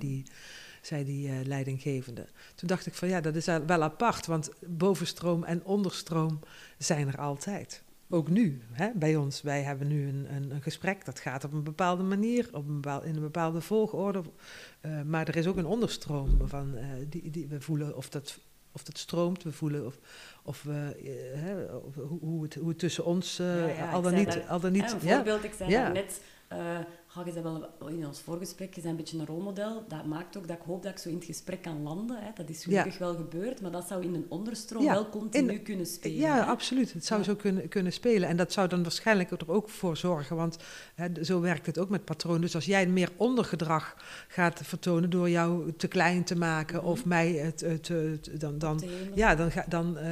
Zei 0.87 1.03
die 1.03 1.27
uh, 1.27 1.33
leidinggevende. 1.43 2.25
Toen 2.55 2.67
dacht 2.67 2.85
ik 2.85 2.93
van 2.93 3.07
ja, 3.07 3.21
dat 3.21 3.35
is 3.35 3.45
wel 3.45 3.83
apart, 3.83 4.25
want 4.25 4.49
bovenstroom 4.67 5.43
en 5.43 5.63
onderstroom 5.63 6.39
zijn 6.77 7.07
er 7.07 7.17
altijd 7.17 7.83
ook 8.09 8.29
nu 8.29 8.61
hè, 8.71 8.89
bij 8.95 9.15
ons. 9.15 9.41
Wij 9.41 9.61
hebben 9.61 9.87
nu 9.87 10.07
een, 10.07 10.27
een, 10.35 10.51
een, 10.51 10.61
gesprek 10.61 11.05
dat 11.05 11.19
gaat 11.19 11.43
op 11.43 11.53
een 11.53 11.63
bepaalde 11.63 12.03
manier, 12.03 12.49
op 12.51 12.67
een 12.67 12.81
bepaal, 12.81 13.03
in 13.03 13.15
een 13.15 13.21
bepaalde 13.21 13.61
volgorde. 13.61 14.21
Uh, 14.81 15.01
maar 15.01 15.27
er 15.27 15.35
is 15.35 15.47
ook 15.47 15.57
een 15.57 15.65
onderstroom 15.65 16.37
van 16.43 16.73
uh, 16.75 16.83
die, 17.09 17.29
die 17.29 17.47
we 17.47 17.61
voelen 17.61 17.95
of 17.95 18.09
dat, 18.09 18.39
of 18.71 18.83
dat 18.83 18.97
stroomt. 18.97 19.43
We 19.43 19.51
voelen 19.51 19.85
of, 19.85 19.99
of, 20.43 20.63
uh, 20.63 20.75
hè, 21.33 21.63
of 21.63 21.95
hoe, 21.95 22.43
het, 22.43 22.53
hoe 22.53 22.69
het 22.69 22.79
tussen 22.79 23.05
ons 23.05 23.37
ja, 23.37 23.67
ja, 23.67 23.91
al 23.91 24.01
dan 24.01 24.13
niet. 24.13 24.39
Al 24.47 24.59
dan 24.59 24.71
niet 24.71 24.91
een 24.91 25.01
voorbeeld, 25.01 25.43
ik 25.43 25.53
zei 25.53 25.69
ja. 25.69 25.91
net 25.91 26.21
ga 27.17 27.31
je 27.33 27.41
wel 27.41 27.89
in 27.89 28.07
ons 28.07 28.19
voorgesprek, 28.19 28.73
je 28.73 28.81
bent 28.81 28.91
een 28.91 28.99
beetje 28.99 29.17
een 29.17 29.25
rolmodel. 29.25 29.85
Dat 29.87 30.05
maakt 30.05 30.37
ook 30.37 30.47
dat 30.47 30.57
ik 30.57 30.63
hoop 30.65 30.83
dat 30.83 30.91
ik 30.91 30.97
zo 30.97 31.09
in 31.09 31.15
het 31.15 31.25
gesprek 31.25 31.61
kan 31.61 31.81
landen. 31.83 32.17
Hè. 32.19 32.29
Dat 32.35 32.49
is 32.49 32.63
gelukkig 32.63 32.93
ja. 32.93 32.99
wel 32.99 33.15
gebeurd, 33.15 33.61
maar 33.61 33.71
dat 33.71 33.87
zou 33.87 34.03
in 34.03 34.13
een 34.13 34.25
onderstroom 34.29 34.83
ja. 34.83 34.93
wel 34.93 35.09
continu 35.09 35.51
in, 35.51 35.63
kunnen 35.63 35.85
spelen. 35.85 36.17
Ja, 36.17 36.35
hè? 36.35 36.41
absoluut. 36.41 36.93
Het 36.93 37.05
zou 37.05 37.23
zo 37.23 37.35
kunnen, 37.35 37.67
kunnen 37.67 37.93
spelen. 37.93 38.29
En 38.29 38.37
dat 38.37 38.51
zou 38.51 38.67
dan 38.67 38.83
waarschijnlijk 38.83 39.31
er 39.31 39.51
ook 39.51 39.69
voor 39.69 39.97
zorgen, 39.97 40.35
want 40.35 40.57
hè, 40.95 41.23
zo 41.23 41.39
werkt 41.39 41.65
het 41.65 41.77
ook 41.77 41.89
met 41.89 42.05
patronen. 42.05 42.41
Dus 42.41 42.55
als 42.55 42.65
jij 42.65 42.87
meer 42.87 43.09
ondergedrag 43.15 43.95
gaat 44.27 44.61
vertonen 44.63 45.09
door 45.09 45.29
jou 45.29 45.71
te 45.71 45.87
klein 45.87 46.23
te 46.23 46.35
maken 46.35 46.79
-hmm. 46.79 46.87
of 46.87 47.05
mij 47.05 47.31
het, 47.31 47.61
het, 47.61 47.87
het, 47.87 48.29
dan, 48.39 48.57
dan, 48.57 48.81
ja, 49.13 49.35
dan, 49.35 49.51
ga, 49.51 49.65
dan, 49.67 49.97
uh, 49.97 50.03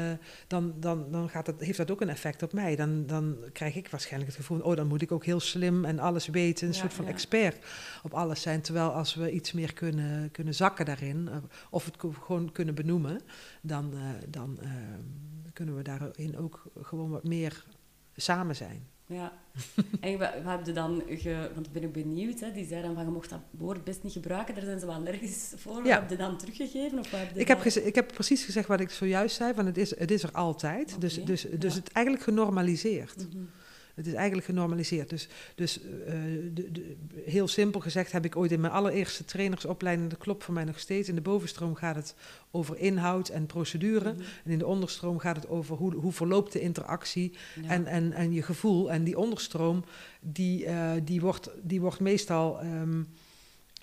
dan, 0.47 0.73
dan, 0.79 1.05
dan 1.11 1.29
gaat 1.29 1.47
het, 1.47 1.59
heeft 1.59 1.77
dat 1.77 1.91
ook 1.91 2.01
een 2.01 2.09
effect 2.09 2.43
op 2.43 2.53
mij. 2.53 2.75
Dan, 2.75 3.05
dan 3.05 3.37
krijg 3.53 3.75
ik 3.75 3.89
waarschijnlijk 3.89 4.31
het 4.31 4.39
gevoel, 4.41 4.59
oh, 4.59 4.75
dan 4.75 4.87
moet 4.87 5.01
ik 5.01 5.11
ook 5.11 5.25
heel 5.25 5.39
slim 5.39 5.85
en 5.85 5.99
alles 5.99 6.27
weten, 6.27 6.67
een 6.67 6.73
soort 6.73 6.93
van 6.95 7.07
expert 7.07 7.65
op 8.03 8.13
alles 8.13 8.41
zijn. 8.41 8.61
Terwijl 8.61 8.89
als 8.89 9.15
we 9.15 9.31
iets 9.31 9.51
meer 9.51 9.73
kunnen, 9.73 10.31
kunnen 10.31 10.53
zakken 10.53 10.85
daarin, 10.85 11.27
eh, 11.27 11.37
of 11.69 11.85
het 11.85 11.95
gewoon 12.19 12.51
kunnen 12.51 12.75
benoemen, 12.75 13.21
dan, 13.61 13.91
uh, 13.93 14.01
dan 14.27 14.57
uh, 14.61 14.69
kunnen 15.53 15.75
we 15.75 15.81
daarin 15.81 16.37
ook 16.37 16.63
gewoon 16.81 17.09
wat 17.09 17.23
meer 17.23 17.65
samen 18.15 18.55
zijn. 18.55 18.87
Ja, 19.07 19.33
en 19.99 20.11
we, 20.11 20.17
we 20.17 20.49
hebben 20.49 20.73
dan, 20.73 21.03
ge, 21.07 21.49
want 21.53 21.65
ik 21.65 21.71
ben 21.71 21.85
ook 21.85 21.93
benieuwd, 21.93 22.39
hè, 22.39 22.51
die 22.51 22.65
zei 22.65 22.81
dan 22.81 22.93
van 22.93 23.05
je 23.05 23.11
mocht 23.11 23.29
dat 23.29 23.39
woord 23.51 23.83
best 23.83 24.03
niet 24.03 24.13
gebruiken, 24.13 24.55
daar 24.55 24.63
zijn 24.63 24.79
ze 24.79 24.85
wel 24.85 24.95
allergisch 24.95 25.53
voor. 25.55 25.85
Ja. 25.85 25.99
Heb 25.99 26.09
je 26.09 26.15
dan 26.15 26.37
teruggegeven? 26.37 26.99
Of 26.99 27.11
heb 27.11 27.37
ik, 27.37 27.47
heb 27.47 27.63
ik 27.63 27.95
heb 27.95 28.13
precies 28.13 28.43
gezegd 28.43 28.67
wat 28.67 28.79
ik 28.79 28.89
zojuist 28.89 29.35
zei, 29.35 29.53
van 29.53 29.65
het 29.65 29.77
is, 29.77 29.99
het 29.99 30.11
is 30.11 30.23
er 30.23 30.31
altijd. 30.31 30.87
Okay. 30.87 30.99
Dus, 30.99 31.23
dus, 31.23 31.41
dus 31.41 31.73
ja. 31.73 31.79
het 31.79 31.91
eigenlijk 31.91 32.25
genormaliseerd. 32.25 33.15
Mm 33.17 33.31
-hmm. 33.31 33.49
Het 33.95 34.07
is 34.07 34.13
eigenlijk 34.13 34.45
genormaliseerd. 34.45 35.09
Dus, 35.09 35.27
dus 35.55 35.81
uh, 35.81 35.87
de, 36.53 36.71
de, 36.71 36.95
heel 37.25 37.47
simpel 37.47 37.79
gezegd 37.79 38.11
heb 38.11 38.25
ik 38.25 38.35
ooit 38.35 38.51
in 38.51 38.59
mijn 38.59 38.73
allereerste 38.73 39.25
trainersopleiding, 39.25 40.09
dat 40.09 40.19
klopt 40.19 40.43
voor 40.43 40.53
mij 40.53 40.63
nog 40.63 40.79
steeds, 40.79 41.09
in 41.09 41.15
de 41.15 41.21
bovenstroom 41.21 41.75
gaat 41.75 41.95
het 41.95 42.15
over 42.51 42.77
inhoud 42.77 43.29
en 43.29 43.45
procedure. 43.45 44.11
Mm 44.11 44.17
-hmm. 44.17 44.25
En 44.43 44.51
in 44.51 44.57
de 44.57 44.65
onderstroom 44.65 45.19
gaat 45.19 45.35
het 45.35 45.47
over 45.47 45.75
hoe, 45.75 45.93
hoe 45.93 46.11
verloopt 46.11 46.51
de 46.51 46.59
interactie 46.59 47.33
ja. 47.61 47.69
en, 47.69 47.85
en, 47.85 48.13
en 48.13 48.33
je 48.33 48.41
gevoel. 48.41 48.91
En 48.91 49.03
die 49.03 49.17
onderstroom, 49.17 49.85
die, 50.19 50.65
uh, 50.65 50.91
die, 51.03 51.21
wordt, 51.21 51.49
die 51.61 51.81
wordt 51.81 51.99
meestal... 51.99 52.63
Um, 52.63 53.07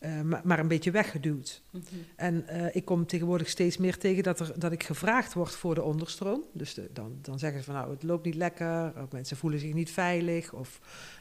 uh, 0.04 0.20
maar, 0.20 0.40
maar, 0.44 0.58
een 0.58 0.68
beetje 0.68 0.90
weggeduwd. 0.90 1.62
Mm 1.70 1.82
-hmm. 1.88 2.04
En 2.16 2.44
uh, 2.50 2.74
ik 2.74 2.84
kom 2.84 3.06
tegenwoordig 3.06 3.48
steeds 3.48 3.76
meer 3.76 3.98
tegen 3.98 4.22
dat, 4.22 4.40
er, 4.40 4.52
dat 4.58 4.72
ik 4.72 4.82
gevraagd 4.82 5.32
word 5.32 5.54
voor 5.54 5.74
de 5.74 5.82
onderstroom. 5.82 6.44
Dus 6.52 6.74
de, 6.74 6.88
dan, 6.92 7.18
dan 7.20 7.38
zeggen 7.38 7.58
ze 7.58 7.64
van 7.64 7.74
nou, 7.74 7.90
het 7.90 8.02
loopt 8.02 8.24
niet 8.24 8.34
lekker, 8.34 8.92
of 9.02 9.12
mensen 9.12 9.36
voelen 9.36 9.60
zich 9.60 9.74
niet 9.74 9.90
veilig, 9.90 10.52
of 10.52 10.80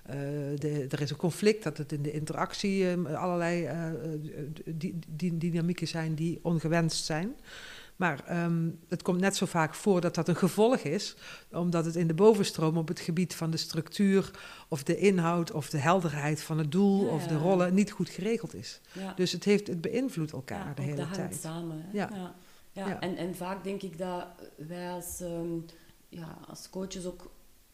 uh, 0.09 0.15
de, 0.55 0.85
er 0.89 1.01
is 1.01 1.09
een 1.09 1.15
conflict, 1.15 1.63
dat 1.63 1.77
het 1.77 1.91
in 1.91 2.01
de 2.01 2.11
interactie 2.11 2.87
allerlei 2.97 3.69
die, 4.65 4.99
die, 5.07 5.37
dynamieken 5.37 5.87
zijn 5.87 6.15
die 6.15 6.39
ongewenst 6.41 7.05
zijn. 7.05 7.35
Maar 8.01 8.43
um, 8.43 8.79
het 8.87 9.01
komt 9.01 9.19
net 9.19 9.35
zo 9.35 9.45
vaak 9.45 9.73
voor 9.73 10.01
dat 10.01 10.15
dat 10.15 10.27
een 10.27 10.35
gevolg 10.35 10.77
is, 10.77 11.15
omdat 11.51 11.85
het 11.85 11.95
in 11.95 12.07
de 12.07 12.13
bovenstroom 12.13 12.77
op 12.77 12.87
het 12.87 12.99
gebied 12.99 13.35
van 13.35 13.51
de 13.51 13.57
structuur 13.57 14.31
of 14.67 14.83
de 14.83 14.97
inhoud 14.97 15.51
of 15.51 15.69
de 15.69 15.77
helderheid 15.77 16.41
van 16.41 16.57
het 16.57 16.71
doel 16.71 17.05
ja, 17.05 17.11
of 17.11 17.27
de 17.27 17.37
rollen 17.37 17.73
niet 17.73 17.91
goed 17.91 18.09
geregeld 18.09 18.53
is. 18.53 18.81
Dus 19.15 19.31
het, 19.31 19.43
heeft, 19.43 19.67
het 19.67 19.81
beïnvloedt 19.81 20.31
elkaar 20.31 20.67
ja, 20.67 20.73
de 20.73 20.81
hele 20.81 20.95
dat 20.95 21.13
tijd. 21.13 21.35
samen. 21.35 21.85
Ja. 21.91 22.33
Ja. 22.71 22.99
En, 22.99 23.17
en 23.17 23.35
vaak 23.35 23.63
denk 23.63 23.81
ik 23.81 23.97
dat 23.97 24.25
wij 24.55 24.91
als, 24.91 25.19
um, 25.19 25.65
ja, 26.09 26.37
als 26.47 26.69
coaches 26.69 27.05
ook 27.05 27.31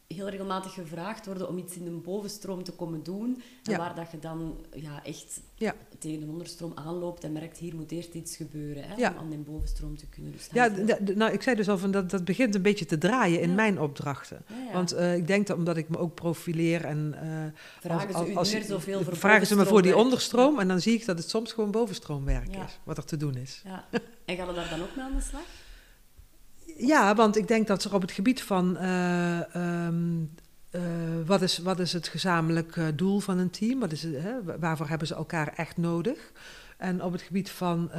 heel 0.08 0.30
regelmatig 0.30 0.74
gevraagd 0.74 1.26
worden 1.26 1.48
om 1.48 1.58
iets 1.58 1.76
in 1.76 1.84
de 1.84 1.92
bovenstroom 1.92 2.64
te 2.64 2.72
komen 2.72 3.04
doen. 3.04 3.42
En 3.64 3.72
ja. 3.72 3.78
waar 3.78 3.96
dat 3.96 4.12
je 4.12 4.20
dan 4.20 4.66
ja, 4.74 5.04
echt 5.04 5.42
ja. 5.56 5.76
tegen 6.00 6.20
de 6.20 6.26
onderstroom 6.26 6.72
aanloopt 6.76 7.24
en 7.24 7.32
merkt, 7.32 7.58
hier 7.58 7.76
moet 7.76 7.92
eerst 7.92 8.14
iets 8.14 8.36
gebeuren 8.36 8.84
hè, 8.84 8.96
ja. 8.96 9.12
om 9.12 9.18
aan 9.18 9.30
de 9.30 9.38
bovenstroom 9.38 9.98
te 9.98 10.08
kunnen. 10.08 10.32
Dus 10.32 10.50
ja, 10.52 10.72
nou, 11.16 11.32
ik 11.32 11.42
zei 11.42 11.56
dus 11.56 11.70
al, 11.70 11.78
van 11.78 11.92
dat, 11.92 12.10
dat 12.10 12.26
begint 12.26 12.56
een 12.56 12.62
beetje 12.62 12.86
te 12.86 12.98
draaien 12.98 13.42
in 13.42 13.56
mijn 13.56 13.80
opdrachten. 13.80 14.46
Want 14.74 14.94
uh, 14.94 15.16
ik 15.16 15.28
denk 15.28 15.48
dat 15.48 15.58
omdat 15.58 15.78
ik 15.78 15.90
me 15.90 15.98
ook 15.98 16.16
profileer 16.16 16.86
en... 16.86 17.16
Uh, 17.24 17.62
vragen 17.80 18.14
als, 18.14 18.36
als, 18.36 18.50
ze 18.50 18.58
u 18.58 18.64
zoveel 18.64 19.04
voor 19.04 19.16
Vragen 19.16 19.48
ze 19.48 19.56
me 19.56 19.66
voor 19.66 19.82
die 19.82 19.98
onderstroom 19.98 20.60
en 20.60 20.68
dan 20.68 20.82
zie 20.82 20.94
ik 20.94 21.06
dat 21.06 21.18
het 21.18 21.30
soms 21.30 21.54
gewoon 21.54 21.72
bovenstroomwerk 21.72 22.56
is, 22.56 22.80
wat 22.84 22.98
er 22.98 23.06
te 23.06 23.18
doen 23.18 23.36
is. 23.36 23.64
En 24.26 24.36
gaan 24.36 24.48
we 24.48 24.54
daar 24.54 24.70
dan 24.70 24.82
ook 24.82 24.96
mee 24.96 25.06
aan 25.06 25.16
de 25.16 25.22
slag? 25.22 25.66
Ja, 26.78 27.16
want 27.16 27.38
ik 27.38 27.48
denk 27.48 27.68
dat 27.68 27.84
er 27.84 27.94
op 27.94 28.02
het 28.02 28.12
gebied 28.12 28.44
van 28.44 28.78
uh, 28.82 29.40
um, 29.86 30.30
uh, 30.72 30.82
wat, 31.26 31.42
is, 31.42 31.58
wat 31.58 31.80
is 31.80 31.94
het 31.94 32.08
gezamenlijk 32.08 32.80
doel 32.96 33.20
van 33.20 33.38
een 33.38 33.50
team, 33.50 33.80
wat 33.80 33.92
is 33.92 34.04
hè, 34.04 34.60
waarvoor 34.60 34.88
hebben 34.88 35.08
ze 35.08 35.16
elkaar 35.16 35.54
echt 35.56 35.78
nodig? 35.78 36.32
En 36.78 37.04
op 37.04 37.12
het 37.12 37.22
gebied 37.22 37.50
van 37.50 37.92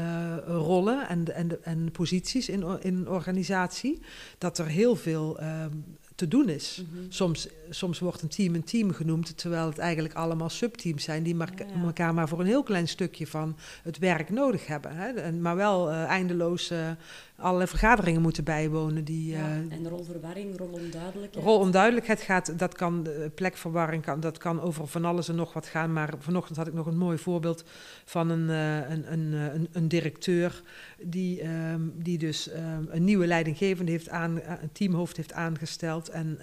rollen 0.47 1.09
en, 1.09 1.35
en, 1.35 1.65
en 1.65 1.91
posities 1.93 2.49
in, 2.49 2.65
in 2.81 2.95
een 2.95 3.09
organisatie, 3.09 4.01
dat 4.39 4.59
er 4.59 4.67
heel 4.67 4.97
veel 4.97 5.43
um, 5.43 5.85
te 6.19 6.29
doen 6.29 6.49
is. 6.49 6.83
Mm 6.83 6.99
-hmm. 6.99 7.07
soms, 7.13 7.49
soms 7.71 7.99
wordt 7.99 8.23
een 8.23 8.29
team 8.29 8.55
een 8.55 8.65
team 8.65 8.93
genoemd, 8.93 9.39
terwijl 9.39 9.67
het 9.67 9.79
eigenlijk 9.79 10.15
allemaal 10.15 10.49
subteams 10.49 11.05
zijn 11.05 11.23
die 11.23 11.35
maar, 11.35 11.53
ja, 11.57 11.65
ja. 11.75 11.83
elkaar 11.83 12.15
maar 12.15 12.29
voor 12.29 12.41
een 12.41 12.47
heel 12.47 12.63
klein 12.63 12.89
stukje 12.89 13.27
van 13.27 13.57
het 13.83 13.99
werk 13.99 14.31
nodig 14.31 14.67
hebben. 14.67 14.97
Hè? 14.97 15.09
En, 15.09 15.41
maar 15.41 15.57
wel 15.57 15.91
uh, 15.91 16.05
eindeloos 16.05 16.71
uh, 16.71 16.91
allerlei 17.39 17.69
vergaderingen 17.69 18.23
moeten 18.23 18.45
bijwonen. 18.45 19.05
Die, 19.05 19.31
ja, 19.31 19.39
uh, 19.39 19.73
en 19.73 19.89
rolverwarring, 19.89 20.59
rolonduidelijkheid. 20.59 21.45
Rolonduidelijkheid 21.45 22.21
gaat, 22.21 22.59
dat 22.59 22.75
kan, 22.75 23.07
plekverwarring 23.35 24.03
kan, 24.03 24.21
dat 24.21 24.39
kan 24.39 24.61
over 24.61 24.87
van 24.87 25.05
alles 25.05 25.29
en 25.29 25.35
nog 25.35 25.53
wat 25.53 25.67
gaan. 25.67 25.93
Maar 25.93 26.15
vanochtend 26.19 26.57
had 26.57 26.67
ik 26.67 26.75
nog 26.75 26.87
een 26.87 26.99
mooi 26.99 27.19
voorbeeld 27.19 27.65
van 28.05 28.31
een, 28.31 28.49
een, 28.49 29.13
een, 29.13 29.33
een, 29.33 29.69
een 29.73 29.89
directeur 29.89 30.63
die, 31.03 31.49
um, 31.49 31.93
die 31.97 32.19
dus 32.19 32.51
um, 32.51 32.89
een 32.91 33.05
nieuwe 33.05 33.27
leidinggevende 33.27 33.91
heeft 33.91 34.09
aan, 34.09 34.41
een 34.61 34.73
teamhoofd 34.73 35.17
heeft 35.17 35.33
aangesteld. 35.33 36.09
En, 36.09 36.39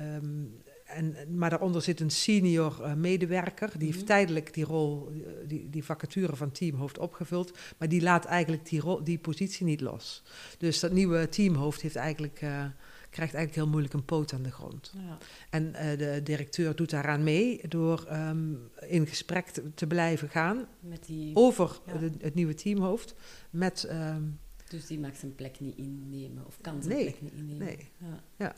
um, 0.00 0.56
en, 0.88 1.16
maar 1.36 1.50
daaronder 1.50 1.82
zit 1.82 2.00
een 2.00 2.10
senior 2.10 2.76
uh, 2.80 2.94
medewerker. 2.94 3.68
Die 3.68 3.76
mm 3.76 3.84
-hmm. 3.84 3.92
heeft 3.92 4.06
tijdelijk 4.06 4.54
die 4.54 4.64
rol, 4.64 5.12
die, 5.46 5.70
die 5.70 5.84
vacature 5.84 6.36
van 6.36 6.50
teamhoofd 6.50 6.98
opgevuld. 6.98 7.58
Maar 7.78 7.88
die 7.88 8.02
laat 8.02 8.24
eigenlijk 8.24 8.68
die, 8.68 8.80
rol, 8.80 9.04
die 9.04 9.18
positie 9.18 9.64
niet 9.64 9.80
los. 9.80 10.22
Dus 10.58 10.80
dat 10.80 10.92
nieuwe 10.92 11.28
teamhoofd 11.28 11.80
heeft 11.80 11.96
eigenlijk... 11.96 12.42
Uh, 12.42 12.64
krijgt 13.10 13.34
eigenlijk 13.34 13.54
heel 13.54 13.72
moeilijk 13.72 13.94
een 13.94 14.04
poot 14.04 14.32
aan 14.32 14.42
de 14.42 14.50
grond. 14.50 14.92
Ja. 14.96 15.18
En 15.50 15.64
uh, 15.64 15.98
de 15.98 16.20
directeur 16.22 16.76
doet 16.76 16.90
daaraan 16.90 17.22
mee 17.22 17.68
door 17.68 18.06
um, 18.12 18.70
in 18.80 19.06
gesprek 19.06 19.46
te, 19.46 19.74
te, 19.74 19.86
blijven 19.86 20.28
gaan 20.28 20.66
met 20.80 21.06
die, 21.06 21.36
over 21.36 21.80
ja. 21.86 21.98
de, 21.98 22.10
het 22.18 22.34
nieuwe 22.34 22.54
teamhoofd. 22.54 23.14
Met, 23.50 23.88
um, 23.90 24.38
dus 24.68 24.86
die 24.86 24.98
mag 24.98 25.16
zijn 25.16 25.34
plek 25.34 25.60
niet 25.60 25.76
innemen 25.76 26.46
of 26.46 26.58
kan 26.60 26.82
zijn 26.82 26.94
nee, 26.94 27.04
plek 27.04 27.22
niet 27.22 27.32
innemen. 27.32 27.66
Nee, 27.66 27.90
ja. 27.98 28.22
ja. 28.36 28.54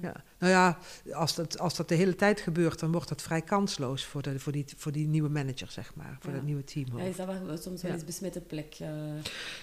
Ja. 0.00 0.24
Nou 0.38 0.52
ja, 0.52 0.78
als 1.12 1.34
dat, 1.34 1.58
als 1.58 1.76
dat 1.76 1.88
de 1.88 1.94
hele 1.94 2.14
tijd 2.14 2.40
gebeurt, 2.40 2.80
dan 2.80 2.92
wordt 2.92 3.08
dat 3.08 3.22
vrij 3.22 3.42
kansloos 3.42 4.04
voor, 4.04 4.22
de, 4.22 4.38
voor, 4.38 4.52
die, 4.52 4.64
voor 4.76 4.92
die 4.92 5.06
nieuwe 5.06 5.28
manager, 5.28 5.70
zeg 5.70 5.94
maar, 5.94 6.16
voor 6.20 6.30
ja. 6.30 6.36
dat 6.36 6.46
nieuwe 6.46 6.64
team. 6.64 6.98
Ja, 6.98 7.04
is 7.04 7.16
dat 7.16 7.26
wel, 7.26 7.56
soms 7.56 7.82
wel 7.82 7.92
eens 7.92 8.04
besmette 8.04 8.40
plek? 8.40 8.78
Uh... 8.82 8.88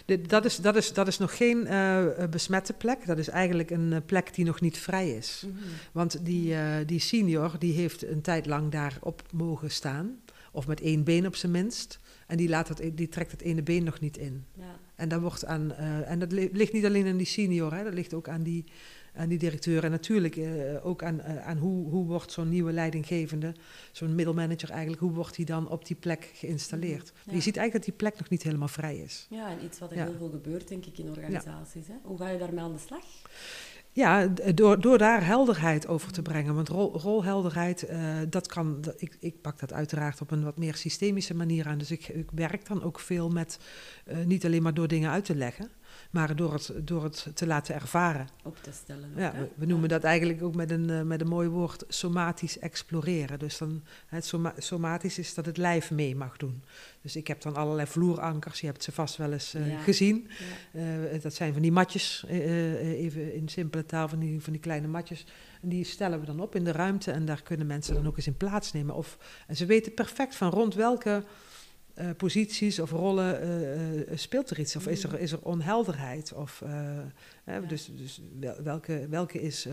De, 0.06 0.22
dat, 0.22 0.46
is, 0.46 0.58
dat, 0.58 0.76
is, 0.76 0.94
dat 0.94 1.08
is 1.08 1.18
nog 1.18 1.38
geen 1.38 1.58
uh, 1.58 2.06
besmette 2.30 2.74
plek, 2.74 3.06
dat 3.06 3.18
is 3.18 3.28
eigenlijk 3.28 3.70
een 3.72 4.04
plek 4.06 4.34
die 4.34 4.46
nog 4.46 4.62
niet 4.62 4.78
vrij 4.78 5.12
is. 5.12 5.44
Mm 5.46 5.58
-hmm. 5.58 5.72
Want 5.92 6.26
die, 6.26 6.56
die 6.86 7.00
senior, 7.00 7.56
die 7.60 7.74
heeft 7.74 8.08
een 8.08 8.22
tijd 8.22 8.46
lang 8.46 8.72
daarop 8.72 9.22
mogen 9.32 9.72
staan, 9.72 10.22
of 10.52 10.68
met 10.68 10.82
één 10.82 11.04
been 11.04 11.26
op 11.28 11.36
zijn 11.36 11.52
minst. 11.52 12.00
En 12.28 12.38
die, 12.38 12.50
laat 12.50 12.68
het, 12.68 12.92
die 12.94 13.10
trekt 13.10 13.32
het 13.32 13.42
ene 13.42 13.64
been 13.64 13.84
nog 13.84 14.00
niet 14.00 14.18
in. 14.18 14.46
Ja. 14.54 14.80
En, 14.96 15.10
dat 15.10 15.22
wordt 15.22 15.46
aan, 15.46 15.74
en 15.74 16.20
dat 16.20 16.32
ligt 16.32 16.74
niet 16.74 16.86
alleen 16.86 17.08
aan 17.08 17.18
die 17.18 17.26
senior, 17.26 17.74
hè, 17.74 17.84
dat 17.84 17.94
ligt 17.94 18.14
ook 18.14 18.28
aan 18.28 18.44
die 18.44 18.66
aan 19.16 19.30
die 19.30 19.38
directeur. 19.38 19.84
En 19.84 19.92
natuurlijk 19.92 20.40
ook 20.84 21.04
aan, 21.04 21.24
aan 21.24 21.58
hoe, 21.58 21.90
hoe 21.90 22.06
wordt 22.06 22.32
zo'n 22.32 22.50
nieuwe 22.50 22.72
leidinggevende, 22.72 23.54
zo'n 23.92 24.16
middelmanager 24.16 24.70
eigenlijk, 24.70 25.02
hoe 25.02 25.12
wordt 25.12 25.36
die 25.36 25.46
dan 25.46 25.70
op 25.70 25.86
die 25.86 25.96
plek 25.96 26.32
geïnstalleerd. 26.34 27.14
Je 27.24 27.42
ziet 27.42 27.58
eigenlijk 27.58 27.74
dat 27.74 27.84
die 27.84 27.94
plek 27.94 28.20
nog 28.20 28.30
niet 28.30 28.44
helemaal 28.44 28.68
vrij 28.68 28.98
is. 28.98 29.28
Ja, 29.30 29.50
en 29.50 29.64
iets 29.64 29.80
wat 29.80 29.92
er 29.92 30.04
heel 30.04 30.16
veel 30.18 30.30
gebeurt, 30.30 30.68
denk 30.68 30.86
ik, 30.86 30.98
in 30.98 31.10
organisaties. 31.10 31.88
Hè? 31.88 31.94
Hoe 32.04 32.18
ga 32.18 32.30
je 32.30 32.38
daarmee 32.38 32.64
aan 32.64 32.74
de 32.74 32.80
slag? 32.80 33.04
Ja, 33.96 34.28
door, 34.56 34.82
door 34.82 34.98
daar 34.98 35.26
helderheid 35.26 35.88
over 35.88 36.12
te 36.12 36.22
brengen. 36.22 36.56
Want 36.56 36.70
rol, 36.70 37.00
rolhelderheid, 37.00 37.90
uh, 37.90 38.18
dat 38.30 38.48
kan. 38.48 38.84
ik, 38.98 39.18
ik 39.20 39.42
pak 39.42 39.60
dat 39.60 39.74
uiteraard 39.74 40.22
op 40.22 40.32
een 40.32 40.44
wat 40.44 40.58
meer 40.58 40.76
systemische 40.76 41.36
manier 41.36 41.68
aan. 41.68 41.78
Dus 41.78 41.92
ik, 41.92 42.08
ik 42.08 42.30
werk 42.32 42.68
dan 42.68 42.84
ook 42.84 43.00
veel 43.00 43.30
met 43.30 43.60
uh, 44.08 44.26
niet 44.26 44.46
alleen 44.46 44.64
maar 44.64 44.74
door 44.74 44.88
dingen 44.88 45.10
uit 45.10 45.26
te 45.26 45.36
leggen, 45.36 45.70
maar 46.14 46.36
door 46.36 46.54
het, 46.54 46.72
door 46.82 47.04
het 47.04 47.28
te 47.34 47.48
laten 47.48 47.76
ervaren. 47.76 48.28
Op 48.44 48.58
te 48.62 48.72
stellen. 48.72 49.12
ja, 49.16 49.34
we, 49.56 49.66
noemen 49.66 49.90
dat 49.90 50.04
eigenlijk 50.04 50.44
ook 50.44 50.56
met 50.56 50.72
een, 50.72 50.90
uh, 50.90 51.02
met 51.02 51.22
een 51.22 51.28
mooi 51.28 51.48
woord 51.48 51.84
somatisch 51.88 52.60
exploreren. 52.60 53.40
Dus 53.40 53.58
dan, 53.58 53.84
het 54.06 54.26
soma 54.26 54.54
somatisch 54.58 55.18
is 55.18 55.34
dat 55.34 55.46
het 55.46 55.58
lijf 55.58 55.92
mee 55.92 56.16
mag 56.16 56.38
doen. 56.38 56.64
Dus 57.02 57.16
ik 57.16 57.28
heb 57.28 57.42
dan 57.42 57.56
allerlei 57.56 57.88
vloerankers, 57.88 58.60
je 58.60 58.66
hebt 58.66 58.84
ze 58.84 58.92
vast 58.92 59.18
wel 59.18 59.32
eens 59.32 59.56
uh, 59.56 59.72
ja. 59.72 59.80
gezien. 59.80 60.28
Ja. 60.72 60.82
Uh, 60.82 61.22
dat 61.22 61.34
zijn 61.34 61.54
van 61.54 61.62
die 61.62 61.72
matjes, 61.72 62.26
even 62.28 63.34
in 63.34 63.48
simpele 63.48 63.86
taal, 63.86 64.08
van 64.08 64.20
die, 64.20 64.42
van 64.42 64.54
die 64.54 64.62
kleine 64.62 64.88
matjes. 64.88 65.26
En 65.62 65.70
die 65.70 65.84
stellen 65.84 66.20
we 66.20 66.26
dan 66.26 66.40
op 66.40 66.56
in 66.56 66.64
de 66.64 66.72
ruimte 66.72 67.12
en 67.12 67.26
daar 67.26 67.42
kunnen 67.42 67.68
mensen 67.68 67.94
dan 67.94 68.08
ook 68.08 68.18
eens 68.18 68.28
in 68.28 68.38
plaatsnemen. 68.38 68.96
Of, 68.96 69.18
en 69.48 69.56
ze 69.56 69.66
weten 69.66 69.94
perfect 69.94 70.36
van 70.36 70.50
rond 70.50 70.76
welke 70.76 71.24
uh, 71.96 72.10
posities 72.18 72.80
of 72.80 72.92
rollen 72.92 73.48
uh, 74.10 74.18
speelt 74.18 74.50
er 74.50 74.60
iets? 74.60 74.76
Of 74.76 74.88
is 74.88 75.04
er, 75.04 75.20
is 75.20 75.32
er 75.32 75.42
onhelderheid? 75.42 76.34
Of, 76.34 76.64
ja. 77.46 77.60
Dus, 77.60 77.92
dus 77.96 78.22
welke, 78.64 79.08
welke 79.10 79.42
is 79.42 79.68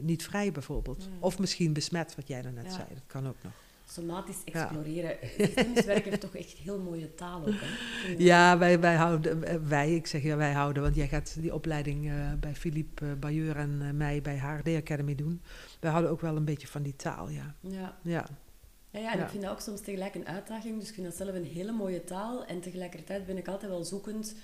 niet 0.00 0.24
vrij 0.24 0.52
bijvoorbeeld? 0.52 1.02
Ja. 1.02 1.16
Of 1.20 1.38
misschien 1.38 1.72
besmet, 1.72 2.14
wat 2.16 2.28
jij 2.28 2.42
daarnet 2.42 2.64
ja. 2.64 2.70
zei. 2.70 2.86
Dat 2.88 3.02
kan 3.06 3.28
ook 3.28 3.36
nog. 3.42 3.52
Somatisch 3.88 4.44
exploreren. 4.44 5.16
Systemisch 5.38 5.84
werk 5.84 6.04
heeft 6.04 6.20
toch 6.20 6.34
echt 6.34 6.52
heel 6.52 6.78
mooie 6.78 7.14
taal 7.14 7.40
ook. 7.40 7.54
Hè? 7.54 8.14
Ja, 8.24 8.58
wij, 8.58 8.80
wij 8.80 8.94
houden, 8.94 9.68
wij, 9.68 9.94
ik 9.94 10.06
zeg 10.06 10.22
ja, 10.22 10.36
wij 10.36 10.52
houden, 10.52 10.82
want 10.82 10.94
jij 10.94 11.08
gaat 11.08 11.36
die 11.40 11.54
opleiding 11.54 12.10
bij 12.40 12.54
Philippe 12.54 13.04
Bayeur 13.04 13.56
en 13.56 13.96
mij 13.96 14.22
bij 14.22 14.38
HRD 14.38 14.68
Academy 14.68 15.14
doen. 15.14 15.42
Wij 15.80 15.90
houden 15.90 16.10
ook 16.10 16.20
wel 16.20 16.36
een 16.36 16.44
beetje 16.44 16.66
van 16.66 16.82
die 16.82 16.96
taal, 16.96 17.28
ja. 17.28 17.54
Ja. 18.02 18.26
Ja. 18.96 19.02
Ja, 19.02 19.12
ja, 19.12 19.18
en 19.18 19.24
ik 19.24 19.30
vind 19.30 19.42
dat 19.42 19.52
ook 19.52 19.60
soms 19.60 19.80
tegelijk 19.80 20.14
een 20.14 20.26
uitdaging. 20.26 20.78
Dus 20.78 20.88
ik 20.88 20.94
vind 20.94 21.06
dat 21.06 21.16
zelf 21.16 21.34
een 21.34 21.44
hele 21.44 21.72
mooie 21.72 22.04
taal. 22.04 22.44
En 22.44 22.60
tegelijkertijd 22.60 23.26
ben 23.26 23.36
ik 23.36 23.48
altijd 23.48 23.70
wel 23.70 23.84
zoekend. 23.84 24.34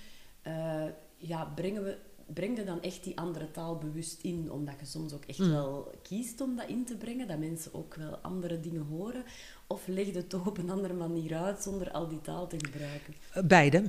Uh, 0.47 0.83
ja, 1.17 1.45
brengen 1.55 1.83
we, 1.83 1.97
breng 2.33 2.57
je 2.57 2.63
dan 2.63 2.81
echt 2.81 3.03
die 3.03 3.17
andere 3.17 3.51
taal 3.51 3.77
bewust 3.77 4.21
in? 4.21 4.51
Omdat 4.51 4.75
je 4.79 4.85
soms 4.85 5.13
ook 5.13 5.25
echt 5.25 5.39
mm. 5.39 5.49
wel 5.49 5.91
kiest 6.01 6.41
om 6.41 6.55
dat 6.55 6.67
in 6.67 6.85
te 6.85 6.97
brengen. 6.97 7.27
Dat 7.27 7.39
mensen 7.39 7.73
ook 7.73 7.95
wel 7.95 8.17
andere 8.17 8.59
dingen 8.59 8.81
horen. 8.81 9.23
Of 9.67 9.87
leg 9.87 10.05
je 10.05 10.11
het 10.11 10.29
toch 10.29 10.47
op 10.47 10.57
een 10.57 10.69
andere 10.69 10.93
manier 10.93 11.35
uit 11.35 11.61
zonder 11.61 11.91
al 11.91 12.07
die 12.07 12.21
taal 12.21 12.47
te 12.47 12.57
gebruiken? 12.59 13.13
Beide. 13.47 13.83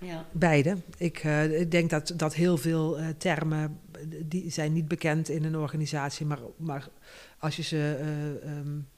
Ja. 0.00 0.26
Beide. 0.32 0.76
Ik, 0.96 1.24
uh, 1.24 1.60
ik 1.60 1.70
denk 1.70 1.90
dat, 1.90 2.12
dat 2.16 2.34
heel 2.34 2.56
veel 2.56 3.00
uh, 3.00 3.08
termen, 3.18 3.80
die 4.24 4.50
zijn 4.50 4.72
niet 4.72 4.88
bekend 4.88 5.28
in 5.28 5.44
een 5.44 5.56
organisatie. 5.56 6.26
Maar, 6.26 6.40
maar 6.56 6.88
als 7.38 7.56
je 7.56 7.62
ze... 7.62 7.98
Um, 8.44 8.88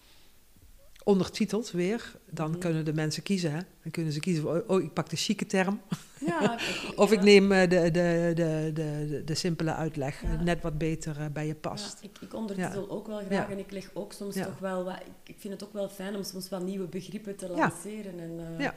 ondertiteld 1.09 1.71
weer, 1.71 2.13
dan 2.31 2.51
mm. 2.51 2.59
kunnen 2.59 2.85
de 2.85 2.93
mensen 2.93 3.23
kiezen. 3.23 3.53
Hè? 3.53 3.61
Dan 3.83 3.91
kunnen 3.91 4.13
ze 4.13 4.21
kiezen, 4.21 4.47
oh, 4.47 4.69
oh 4.71 4.83
ik 4.83 4.93
pak 4.93 5.11
de 5.11 5.17
chique 5.17 5.47
term. 5.47 5.81
Ja, 6.27 6.59
of 6.97 7.13
ik 7.13 7.23
neem 7.23 7.53
uh, 7.53 7.61
de, 7.61 7.69
de, 7.69 8.33
de, 8.35 8.71
de, 8.75 9.23
de, 9.25 9.35
simpele 9.35 9.75
uitleg, 9.75 10.23
ja. 10.23 10.43
net 10.43 10.63
wat 10.63 10.79
beter 10.79 11.21
uh, 11.21 11.27
bij 11.33 11.47
je 11.47 11.55
past. 11.55 11.99
Ja, 12.03 12.09
ik, 12.09 12.19
ik 12.21 12.35
ondertitel 12.35 12.91
ook 12.91 13.07
wel 13.07 13.19
graag 13.19 13.51
en 13.51 13.59
ik 13.59 13.71
leg 13.71 13.91
ook 13.95 14.13
soms 14.13 14.35
toch 14.35 14.59
wel 14.59 14.85
wat... 14.85 15.01
Ik 15.25 15.37
vind 15.39 15.53
het 15.53 15.65
ook 15.65 15.73
wel 15.73 15.89
fijn 15.89 16.17
om 16.17 16.23
soms 16.23 16.49
wat 16.49 16.63
nieuwe 16.63 16.87
begrippen 16.87 17.37
te 17.37 17.49
lanceren. 17.49 18.21
En 18.21 18.57
uh, 18.59 18.65
dat 18.65 18.75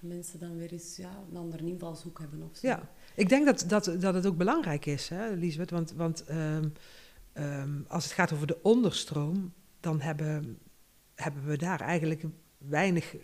mensen 0.00 0.38
dan 0.38 0.56
weer 0.58 0.72
eens 0.72 0.96
ja, 0.96 1.10
een 1.30 1.36
andere 1.36 1.66
invalshoek 1.66 2.18
hebben 2.18 2.42
of 2.50 2.56
zo. 2.56 2.66
Ja, 2.66 2.88
ik 3.14 3.28
denk 3.28 3.46
dat, 3.46 3.64
dat, 3.66 3.96
dat 4.00 4.14
het 4.14 4.26
ook 4.26 4.36
belangrijk 4.36 4.86
is, 4.86 5.08
hè, 5.08 5.30
Lisbeth. 5.30 5.70
Want, 5.70 5.92
want 5.92 6.24
um, 6.30 6.72
um, 7.34 7.84
als 7.88 8.04
het 8.04 8.12
gaat 8.12 8.32
over 8.32 8.46
de 8.46 8.58
onderstroom, 8.62 9.52
dan 9.80 10.00
hebben 10.00 10.58
hebben 11.14 11.44
we 11.44 11.56
daar 11.56 11.80
eigenlijk 11.80 12.24
weinig 12.58 13.14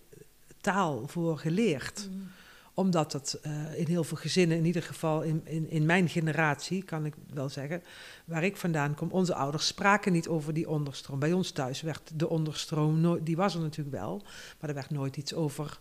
taal 0.60 1.06
voor 1.06 1.38
geleerd. 1.38 2.08
Mm. 2.10 2.28
Omdat 2.74 3.12
het 3.12 3.40
uh, 3.46 3.78
in 3.78 3.86
heel 3.86 4.04
veel 4.04 4.16
gezinnen, 4.16 4.56
in 4.56 4.64
ieder 4.64 4.82
geval 4.82 5.22
in, 5.22 5.40
in, 5.44 5.70
in 5.70 5.86
mijn 5.86 6.08
generatie, 6.08 6.82
kan 6.82 7.06
ik 7.06 7.14
wel 7.32 7.48
zeggen, 7.48 7.82
waar 8.24 8.44
ik 8.44 8.56
vandaan 8.56 8.94
kom, 8.94 9.10
onze 9.10 9.34
ouders 9.34 9.66
spraken 9.66 10.12
niet 10.12 10.28
over 10.28 10.54
die 10.54 10.68
onderstroom. 10.68 11.18
Bij 11.18 11.32
ons 11.32 11.50
thuis 11.50 11.80
werd 11.80 12.10
de 12.14 12.28
onderstroom, 12.28 13.00
nooit, 13.00 13.26
die 13.26 13.36
was 13.36 13.54
er 13.54 13.60
natuurlijk 13.60 13.96
wel, 13.96 14.22
maar 14.60 14.68
er 14.68 14.74
werd 14.74 14.90
nooit 14.90 15.16
iets 15.16 15.34
over 15.34 15.78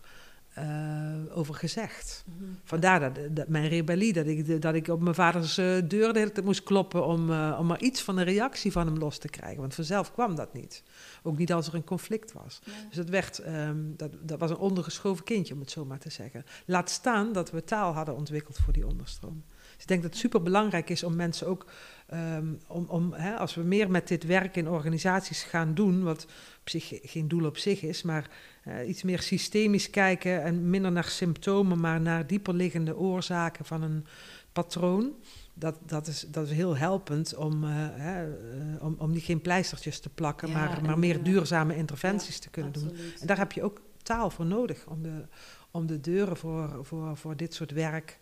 uh, 0.60 1.38
over 1.38 1.54
gezegd. 1.54 2.24
Mm 2.26 2.34
-hmm. 2.38 2.58
Vandaar 2.64 3.00
dat, 3.00 3.36
dat, 3.36 3.48
mijn 3.48 3.68
rebellie, 3.68 4.12
dat 4.12 4.26
ik, 4.26 4.62
dat 4.62 4.74
ik 4.74 4.88
op 4.88 5.00
mijn 5.00 5.14
vaders 5.14 5.58
uh, 5.58 5.64
deur 5.84 6.12
de 6.12 6.18
hele 6.18 6.32
tijd 6.32 6.46
moest 6.46 6.62
kloppen 6.62 7.06
om, 7.06 7.30
uh, 7.30 7.56
om 7.58 7.66
maar 7.66 7.80
iets 7.80 8.02
van 8.02 8.18
een 8.18 8.24
reactie 8.24 8.72
van 8.72 8.86
hem 8.86 8.98
los 8.98 9.18
te 9.18 9.28
krijgen. 9.28 9.60
Want 9.60 9.74
vanzelf 9.74 10.12
kwam 10.12 10.34
dat 10.34 10.54
niet. 10.54 10.82
Ook 11.22 11.38
niet 11.38 11.52
als 11.52 11.66
er 11.66 11.74
een 11.74 11.84
conflict 11.84 12.32
was. 12.32 12.60
Ja. 12.64 12.72
Dus 12.88 12.96
dat, 12.96 13.08
werd, 13.08 13.46
um, 13.46 13.94
dat, 13.96 14.10
dat 14.22 14.38
was 14.38 14.50
een 14.50 14.56
ondergeschoven 14.56 15.24
kindje, 15.24 15.54
om 15.54 15.60
het 15.60 15.70
zo 15.70 15.84
maar 15.84 15.98
te 15.98 16.10
zeggen. 16.10 16.44
Laat 16.66 16.90
staan 16.90 17.32
dat 17.32 17.50
we 17.50 17.64
taal 17.64 17.92
hadden 17.92 18.16
ontwikkeld 18.16 18.58
voor 18.58 18.72
die 18.72 18.86
onderstroom. 18.86 19.44
Dus 19.72 19.82
ik 19.82 19.88
denk 19.88 20.02
dat 20.02 20.10
het 20.10 20.20
super 20.20 20.42
belangrijk 20.42 20.90
is 20.90 21.02
om 21.02 21.16
mensen 21.16 21.46
ook, 21.46 21.66
um, 22.14 22.58
om, 22.66 22.84
om, 22.88 23.12
hè, 23.12 23.36
als 23.36 23.54
we 23.54 23.62
meer 23.62 23.90
met 23.90 24.08
dit 24.08 24.24
werk 24.24 24.56
in 24.56 24.68
organisaties 24.68 25.42
gaan 25.42 25.74
doen, 25.74 26.02
wat 26.02 26.24
op 26.60 26.68
zich 26.68 26.98
geen 27.02 27.28
doel 27.28 27.44
op 27.44 27.56
zich 27.56 27.82
is, 27.82 28.02
maar 28.02 28.30
uh, 28.64 28.88
iets 28.88 29.02
meer 29.02 29.20
systemisch 29.20 29.90
kijken 29.90 30.42
en 30.42 30.70
minder 30.70 30.92
naar 30.92 31.04
symptomen, 31.04 31.80
maar 31.80 32.00
naar 32.00 32.26
dieperliggende 32.26 32.96
oorzaken 32.96 33.64
van 33.64 33.82
een 33.82 34.06
patroon. 34.52 35.12
Dat, 35.54 35.78
dat, 35.86 36.06
is, 36.06 36.26
dat 36.28 36.46
is 36.46 36.52
heel 36.52 36.76
helpend 36.76 37.34
om, 37.34 37.64
uh, 37.64 37.70
hè, 37.74 38.28
uh, 38.28 38.84
om, 38.84 38.94
om 38.98 39.10
niet 39.10 39.22
geen 39.22 39.40
pleistertjes 39.40 40.00
te 40.00 40.08
plakken, 40.08 40.48
ja, 40.48 40.54
maar, 40.54 40.82
maar 40.82 40.98
meer 40.98 41.22
duurzame 41.22 41.76
interventies 41.76 42.34
ja, 42.34 42.40
te 42.40 42.50
kunnen 42.50 42.72
absoluut. 42.72 42.96
doen. 42.96 43.20
En 43.20 43.26
daar 43.26 43.38
heb 43.38 43.52
je 43.52 43.62
ook 43.62 43.80
taal 44.02 44.30
voor 44.30 44.46
nodig 44.46 44.86
om 44.86 45.02
de, 45.02 45.26
om 45.70 45.86
de 45.86 46.00
deuren 46.00 46.36
voor, 46.36 46.78
voor, 46.82 47.16
voor 47.16 47.36
dit 47.36 47.54
soort 47.54 47.70
werk, 47.70 48.18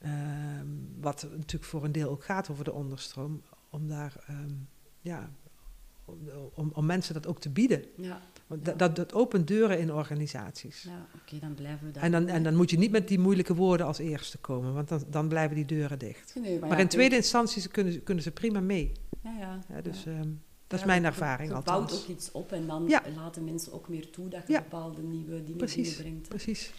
ehm, 0.00 0.66
wat 1.00 1.22
natuurlijk 1.22 1.70
voor 1.70 1.84
een 1.84 1.92
deel 1.92 2.10
ook 2.10 2.24
gaat 2.24 2.50
over 2.50 2.64
de 2.64 2.72
onderstroom, 2.72 3.42
om 3.70 3.88
daar 3.88 4.24
um, 4.30 4.68
ja, 5.00 5.30
om, 6.54 6.70
om 6.74 6.86
mensen 6.86 7.14
dat 7.14 7.26
ook 7.26 7.40
te 7.40 7.50
bieden. 7.50 7.84
Ja. 7.96 8.20
Want 8.50 8.64
dat, 8.64 8.78
dat, 8.78 8.96
dat, 8.96 9.12
opent 9.12 9.48
deuren 9.48 9.78
in 9.78 9.92
organisaties. 9.92 10.82
Ja, 10.82 11.06
oké, 11.14 11.38
dan 11.38 11.54
blijven 11.54 11.86
we 11.86 11.92
daar. 11.92 12.02
En 12.02 12.12
dan, 12.12 12.28
en 12.28 12.42
dan 12.42 12.56
moet 12.56 12.70
je 12.70 12.78
niet 12.78 12.90
met 12.90 13.08
die 13.08 13.18
moeilijke 13.18 13.54
woorden 13.54 13.86
als 13.86 13.98
eerste 13.98 14.38
komen, 14.38 14.74
want 14.74 14.88
dan, 14.88 15.04
dan 15.10 15.28
blijven 15.28 15.56
die 15.56 15.64
deuren 15.64 15.98
dicht. 15.98 16.34
Nee, 16.34 16.58
maar, 16.58 16.68
maar 16.68 16.76
ja, 16.76 16.82
in 16.82 16.88
tweede 16.88 17.16
instantie 17.16 17.68
kunnen, 17.68 17.92
ze, 17.92 18.00
kunnen 18.00 18.24
ze 18.24 18.30
prima 18.30 18.60
mee. 18.60 18.92
Ja, 19.22 19.38
ja. 19.38 19.58
ja 19.68 19.80
dus 19.80 20.06
um, 20.06 20.42
dat 20.66 20.78
is 20.78 20.84
mijn 20.84 21.04
ervaring 21.04 21.48
je 21.48 21.54
althans. 21.54 21.90
Je 21.90 21.96
bouwt 21.96 22.02
ook 22.02 22.16
iets 22.16 22.30
op 22.32 22.52
en 22.52 22.66
dan 22.66 22.90
laten 23.16 23.44
mensen 23.44 23.72
ook 23.72 23.88
meer 23.88 24.10
toe 24.10 24.28
dat 24.28 24.42
je 24.46 24.54
bepaalde 24.54 25.02
nieuwe 25.02 25.42
dingen 25.42 25.56
precies, 25.56 25.96
brengt. 25.96 26.28
Precies. 26.28 26.72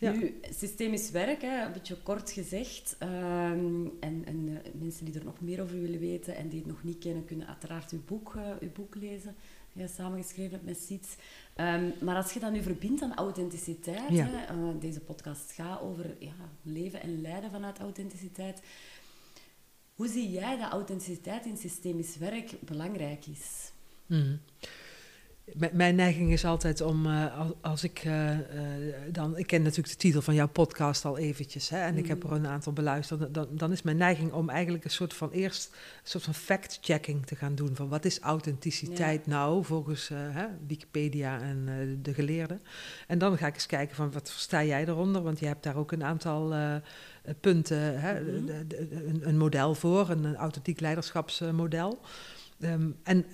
Ja. 0.00 0.12
Nu, 0.12 0.40
systemisch 0.50 1.10
werk, 1.10 1.42
hè, 1.42 1.64
een 1.66 1.72
beetje 1.72 1.96
kort 2.02 2.30
gezegd. 2.30 2.96
Um, 3.02 3.92
en, 4.00 4.22
en 4.24 4.48
uh, 4.48 4.58
mensen 4.72 5.04
die 5.04 5.18
er 5.18 5.24
nog 5.24 5.40
meer 5.40 5.62
over 5.62 5.80
willen 5.80 6.00
weten 6.00 6.36
en 6.36 6.48
die 6.48 6.58
het 6.58 6.68
nog 6.68 6.82
niet 6.82 6.98
kennen, 6.98 7.24
kunnen 7.24 7.46
uiteraard 7.46 7.92
uw 7.92 8.02
boek, 8.06 8.34
uh, 8.36 8.42
uw 8.60 8.72
boek 8.72 8.94
lezen. 8.94 9.34
Je 9.72 9.88
samengeschreven 9.88 10.52
hebt 10.52 10.64
met 10.64 10.78
Siets. 10.78 11.16
Um, 11.56 11.92
maar 12.00 12.16
als 12.16 12.32
je 12.32 12.40
dat 12.40 12.52
nu 12.52 12.62
verbindt 12.62 13.02
aan 13.02 13.14
authenticiteit, 13.14 14.10
ja. 14.10 14.26
hè, 14.26 14.54
uh, 14.56 14.80
deze 14.80 15.00
podcast 15.00 15.52
gaat 15.52 15.80
over 15.80 16.16
ja, 16.18 16.34
leven 16.62 17.02
en 17.02 17.20
lijden 17.20 17.50
vanuit 17.50 17.78
authenticiteit. 17.78 18.62
Hoe 19.94 20.08
zie 20.08 20.30
jij 20.30 20.56
dat 20.56 20.70
authenticiteit 20.70 21.46
in 21.46 21.56
systemisch 21.56 22.16
werk 22.16 22.60
belangrijk 22.60 23.26
is? 23.26 23.72
Mm. 24.06 24.40
Mijn 25.72 25.94
neiging 25.94 26.32
is 26.32 26.44
altijd 26.44 26.80
om, 26.80 27.06
uh, 27.06 27.40
als, 27.60 27.84
ik 27.84 28.04
uh, 28.04 28.30
uh, 28.30 28.38
dan, 29.10 29.38
ik 29.38 29.46
ken 29.46 29.62
natuurlijk 29.62 29.88
de 29.88 29.96
titel 29.96 30.22
van 30.22 30.34
jouw 30.34 30.48
podcast 30.48 31.04
al 31.04 31.18
eventjes, 31.18 31.68
hè, 31.68 31.78
en 31.78 31.92
mm. 31.92 31.98
ik 31.98 32.06
heb 32.06 32.24
er 32.24 32.32
een 32.32 32.46
aantal 32.46 32.72
beluisterd, 32.72 33.34
dan, 33.34 33.48
dan 33.50 33.72
is 33.72 33.82
mijn 33.82 33.96
neiging 33.96 34.32
om 34.32 34.48
eigenlijk 34.50 34.84
een 34.84 34.90
soort 34.90 35.14
van 35.14 35.30
eerst, 35.30 35.70
een 35.72 36.08
soort 36.08 36.24
van 36.24 36.34
fact-checking 36.34 37.26
te 37.26 37.36
gaan 37.36 37.54
doen, 37.54 37.76
van 37.76 37.88
wat 37.88 38.04
is 38.04 38.18
authenticiteit 38.18 39.22
ja. 39.24 39.30
nou, 39.30 39.64
volgens 39.64 40.08
hè, 40.12 40.46
Wikipedia 40.66 41.40
en 41.40 41.98
de 42.02 42.14
geleerden. 42.14 42.60
En 43.06 43.18
dan 43.18 43.38
ga 43.38 43.46
ik 43.46 43.54
eens 43.54 43.66
kijken 43.66 43.96
van, 43.96 44.12
wat 44.12 44.30
versta 44.30 44.64
jij 44.64 44.86
eronder, 44.86 45.22
want 45.22 45.38
je 45.38 45.46
hebt 45.46 45.62
daar 45.62 45.76
ook 45.76 45.92
een 45.92 46.04
aantal 46.04 46.54
punten, 47.40 48.00
hè, 48.00 48.20
mm. 48.20 48.46
de, 48.46 48.90
een, 49.06 49.28
een, 49.28 49.38
model 49.38 49.74
voor, 49.74 50.10
een, 50.10 50.24
een 50.24 50.36
authentiek 50.36 50.80
leiderschapsmodel. 50.80 52.00
Um, 52.62 52.96
en 53.02 53.24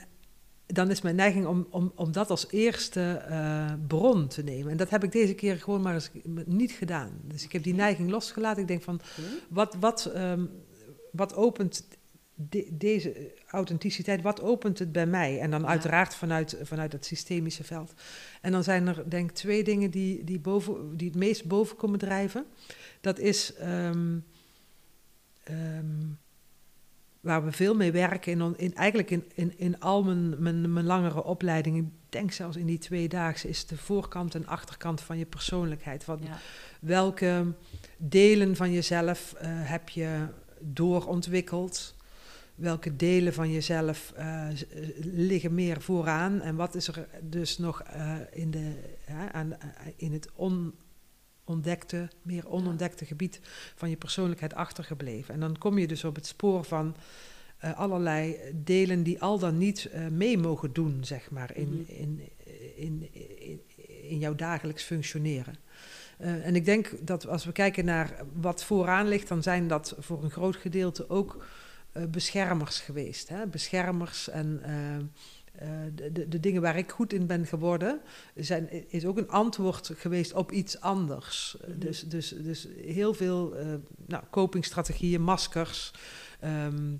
dan 0.67 0.91
is 0.91 1.01
mijn 1.01 1.17
neiging 1.17 1.47
om, 1.47 1.67
om, 1.71 1.93
om 1.95 2.12
dat 2.12 2.31
als 2.31 2.47
eerste 2.51 3.25
uh, 3.31 3.73
bron 3.87 4.29
te 4.29 4.43
nemen. 4.43 4.71
En 4.71 4.77
dat 4.77 4.91
heb 4.91 5.05
ik 5.05 5.12
deze 5.12 5.35
keer 5.35 5.57
gewoon 5.57 5.83
maar 5.83 5.95
eens 5.95 6.11
niet 6.45 6.73
gedaan. 6.73 7.11
Dus 7.23 7.45
ik 7.45 7.53
heb 7.53 7.62
die 7.62 7.75
neiging 7.75 8.11
losgelaten. 8.11 8.62
Ik 8.62 8.69
denk 8.69 8.83
van, 8.83 9.01
wat, 9.49 9.77
wat, 9.81 10.12
um, 10.17 10.51
wat 11.11 11.35
opent 11.35 11.87
deze 12.71 13.33
authenticiteit, 13.47 14.23
wat 14.23 14.43
opent 14.43 14.79
het 14.79 14.93
bij 14.93 15.07
mij? 15.07 15.41
En 15.41 15.51
dan 15.51 15.67
uiteraard 15.67 16.14
vanuit, 16.14 16.57
vanuit 16.62 16.93
het 16.93 17.07
systemische 17.07 17.64
veld. 17.64 17.95
En 18.41 18.53
dan 18.53 18.64
zijn 18.64 18.87
er 18.87 19.11
denk 19.11 19.31
ik 19.31 19.37
twee 19.37 19.64
dingen 19.64 19.91
die, 19.91 20.25
die, 20.25 20.41
boven, 20.41 20.97
die 20.97 21.09
het 21.09 21.19
meest 21.19 21.45
boven 21.45 21.77
komen 21.77 21.99
drijven. 21.99 22.45
Dat 23.01 23.19
is 23.19 23.55
ehm, 23.55 24.19
ehm, 25.43 26.05
waar 27.27 27.45
we 27.45 27.53
veel 27.53 27.74
mee 27.74 27.93
werken, 27.93 28.33
in, 28.33 28.55
in, 28.57 28.74
eigenlijk 28.74 29.11
in, 29.11 29.24
in, 29.35 29.59
in 29.59 29.81
al 29.81 30.03
mijn, 30.03 30.43
mijn, 30.43 30.72
mijn 30.72 30.87
langere 30.87 31.24
opleidingen, 31.24 31.85
ik 31.85 32.12
denk 32.12 32.33
zelfs 32.33 32.57
in 32.57 32.66
die 32.66 32.79
tweedaagse, 32.79 33.49
is 33.49 33.66
de 33.66 33.77
voorkant 33.77 34.35
en 34.35 34.47
achterkant 34.47 35.01
van 35.01 35.18
je 35.18 35.27
persoonlijkheid. 35.27 36.05
Wat, 36.05 36.20
Welke 36.81 37.53
delen 37.97 38.57
van 38.57 38.72
jezelf 38.72 39.35
uh, 39.35 39.41
heb 39.45 39.89
je 39.89 40.27
doorontwikkeld? 40.61 41.95
welke 42.57 42.97
delen 42.97 43.35
van 43.35 43.53
jezelf 43.53 44.12
uh, 44.18 44.49
liggen 45.01 45.55
meer 45.55 45.81
vooraan 45.81 46.41
en 46.41 46.57
wat 46.57 46.74
is 46.74 46.89
er 46.89 47.09
dus 47.22 47.59
nog 47.59 47.83
uh, 47.97 48.14
in, 48.31 48.51
de, 48.51 48.72
aan, 49.33 49.57
in 49.97 50.12
het 50.12 50.29
onontdekte, 51.47 52.09
meer 52.23 52.49
onontdekte 52.49 53.05
gebied 53.05 53.41
van 53.75 53.91
je 53.91 53.97
persoonlijkheid 53.97 54.55
achtergebleven. 54.55 55.35
En 55.35 55.41
dan 55.41 55.59
kom 55.59 55.79
je 55.79 55.87
dus 55.87 56.05
op 56.05 56.15
het 56.15 56.27
spoor 56.27 56.65
van 56.65 56.97
allerlei 57.75 58.37
delen 58.55 59.03
die 59.03 59.21
al 59.21 59.39
dan 59.39 59.59
niet 59.59 59.91
mee 60.11 60.39
mogen 60.39 60.73
doen, 60.73 61.05
zeg 61.05 61.31
maar, 61.31 61.57
in, 61.57 61.69
mhm. 61.69 61.93
in, 61.93 62.29
in, 62.77 63.09
in, 63.39 63.61
in 64.09 64.19
jouw 64.19 64.35
dagelijks 64.35 64.83
functioneren. 64.83 65.55
en 66.19 66.57
ik 66.57 66.65
denk 66.65 66.93
dat 67.01 67.27
als 67.27 67.45
we 67.45 67.53
kijken 67.53 67.85
naar 67.85 68.25
wat 68.33 68.65
vooraan 68.65 69.09
ligt, 69.09 69.29
dan 69.29 69.43
zijn 69.43 69.69
dat 69.69 69.95
voor 69.99 70.25
een 70.25 70.31
groot 70.31 70.57
gedeelte 70.57 71.11
ook 71.11 71.45
eh, 71.97 72.05
beschermers 72.05 72.81
geweest. 72.81 73.29
Hè? 73.29 73.47
Beschermers 73.47 74.29
en 74.29 74.63
eh, 75.59 75.87
eh, 75.87 75.93
de, 75.95 76.13
de, 76.13 76.29
de, 76.29 76.41
dingen 76.41 76.63
waar 76.63 76.77
ik 76.77 76.91
goed 76.91 77.13
in 77.13 77.27
ben 77.27 77.47
geworden, 77.47 78.01
zijn, 78.35 78.91
is 78.91 79.05
ook 79.05 79.19
een 79.19 79.31
antwoord 79.31 79.91
geweest 79.95 80.33
op 80.33 80.53
iets 80.53 80.81
anders. 80.81 81.57
Mhm. 81.61 81.79
dus, 81.79 82.01
dus, 82.01 82.29
dus 82.29 82.69
heel 82.85 83.15
veel 83.15 83.55
nou, 84.07 84.25
copingstrategieën, 84.31 85.23
maskers. 85.23 85.93
Ehm, 86.41 86.95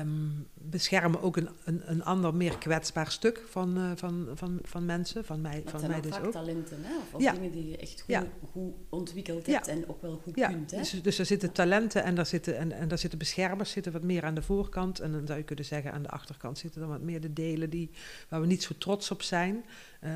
um, 0.00 0.46
beschermen 0.70 1.22
ook 1.22 1.36
een, 1.36 1.48
een, 1.64 1.82
een 1.84 2.04
ander, 2.04 2.34
meer 2.34 2.58
kwetsbaar 2.58 3.10
stuk 3.10 3.42
van, 3.48 3.78
uh, 3.78 3.90
van, 3.94 4.28
van, 4.34 4.58
van 4.62 4.84
mensen, 4.84 5.24
van 5.24 5.40
mij, 5.40 5.62
van 5.66 5.86
mij 5.86 6.00
dus 6.00 6.18
ook. 6.20 6.32
talenten, 6.32 6.78
hè? 6.82 6.92
of, 7.12 7.22
ja. 7.22 7.32
dingen 7.32 7.52
die 7.52 7.68
je 7.68 7.76
echt 7.76 8.00
goed, 8.00 8.10
ja. 8.10 8.26
goed 8.52 8.72
ontwikkeld 8.88 9.46
hebt 9.46 9.68
en 9.68 9.88
ook 9.88 10.02
wel 10.02 10.20
goed 10.22 10.34
kunt. 10.34 10.70
Hè? 10.70 10.78
Dus, 10.78 11.02
dus 11.02 11.18
er 11.18 11.26
zitten 11.26 11.52
talenten 11.52 12.04
en 12.04 12.14
daar 12.14 12.26
zitten, 12.26 12.58
en, 12.58 12.72
en 12.72 12.88
daar 12.88 12.98
zitten 12.98 13.18
beschermers 13.18 13.70
zitten 13.70 13.92
wat 13.92 14.02
meer 14.02 14.24
aan 14.24 14.34
de 14.34 14.42
voorkant. 14.42 15.00
En 15.00 15.12
dan 15.12 15.26
zou 15.26 15.38
je 15.38 15.44
kunnen 15.44 15.64
zeggen 15.64 15.92
aan 15.92 16.02
de 16.02 16.10
achterkant 16.10 16.58
zitten 16.58 16.80
dan 16.80 16.90
wat 16.90 17.00
meer 17.00 17.20
de 17.20 17.32
delen 17.32 17.70
die, 17.70 17.90
waar 18.28 18.40
we 18.40 18.46
niet 18.46 18.62
zo 18.62 18.74
trots 18.78 19.10
op 19.10 19.22
zijn. 19.22 19.64
Uh, 20.04 20.10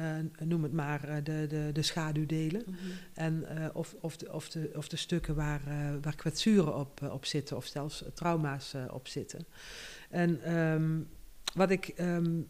noem 0.45 0.63
het 0.63 0.73
maar 0.73 1.09
uh, 1.09 1.15
de, 1.23 1.47
de, 1.49 1.71
de 1.73 1.83
schaduwdelen. 1.83 2.63
Mm 2.67 2.75
-hmm. 2.75 2.91
en, 3.15 3.47
uh, 3.59 3.67
of, 3.73 3.95
of, 4.01 4.17
de, 4.17 4.33
of, 4.33 4.49
de, 4.49 4.71
of 4.77 4.89
de 4.89 4.97
stukken 4.97 5.35
waar, 5.35 5.61
waar 6.03 6.17
kwetsuren 6.17 6.77
op, 6.77 7.01
op 7.13 7.25
zitten 7.25 7.57
of 7.57 7.67
zelfs 7.67 8.05
trauma's 8.15 8.75
op 8.91 9.09
zitten. 9.09 9.47
En 10.09 10.59
um, 10.59 11.09
wat 11.55 11.71
ik 11.71 11.95
um, 12.01 12.49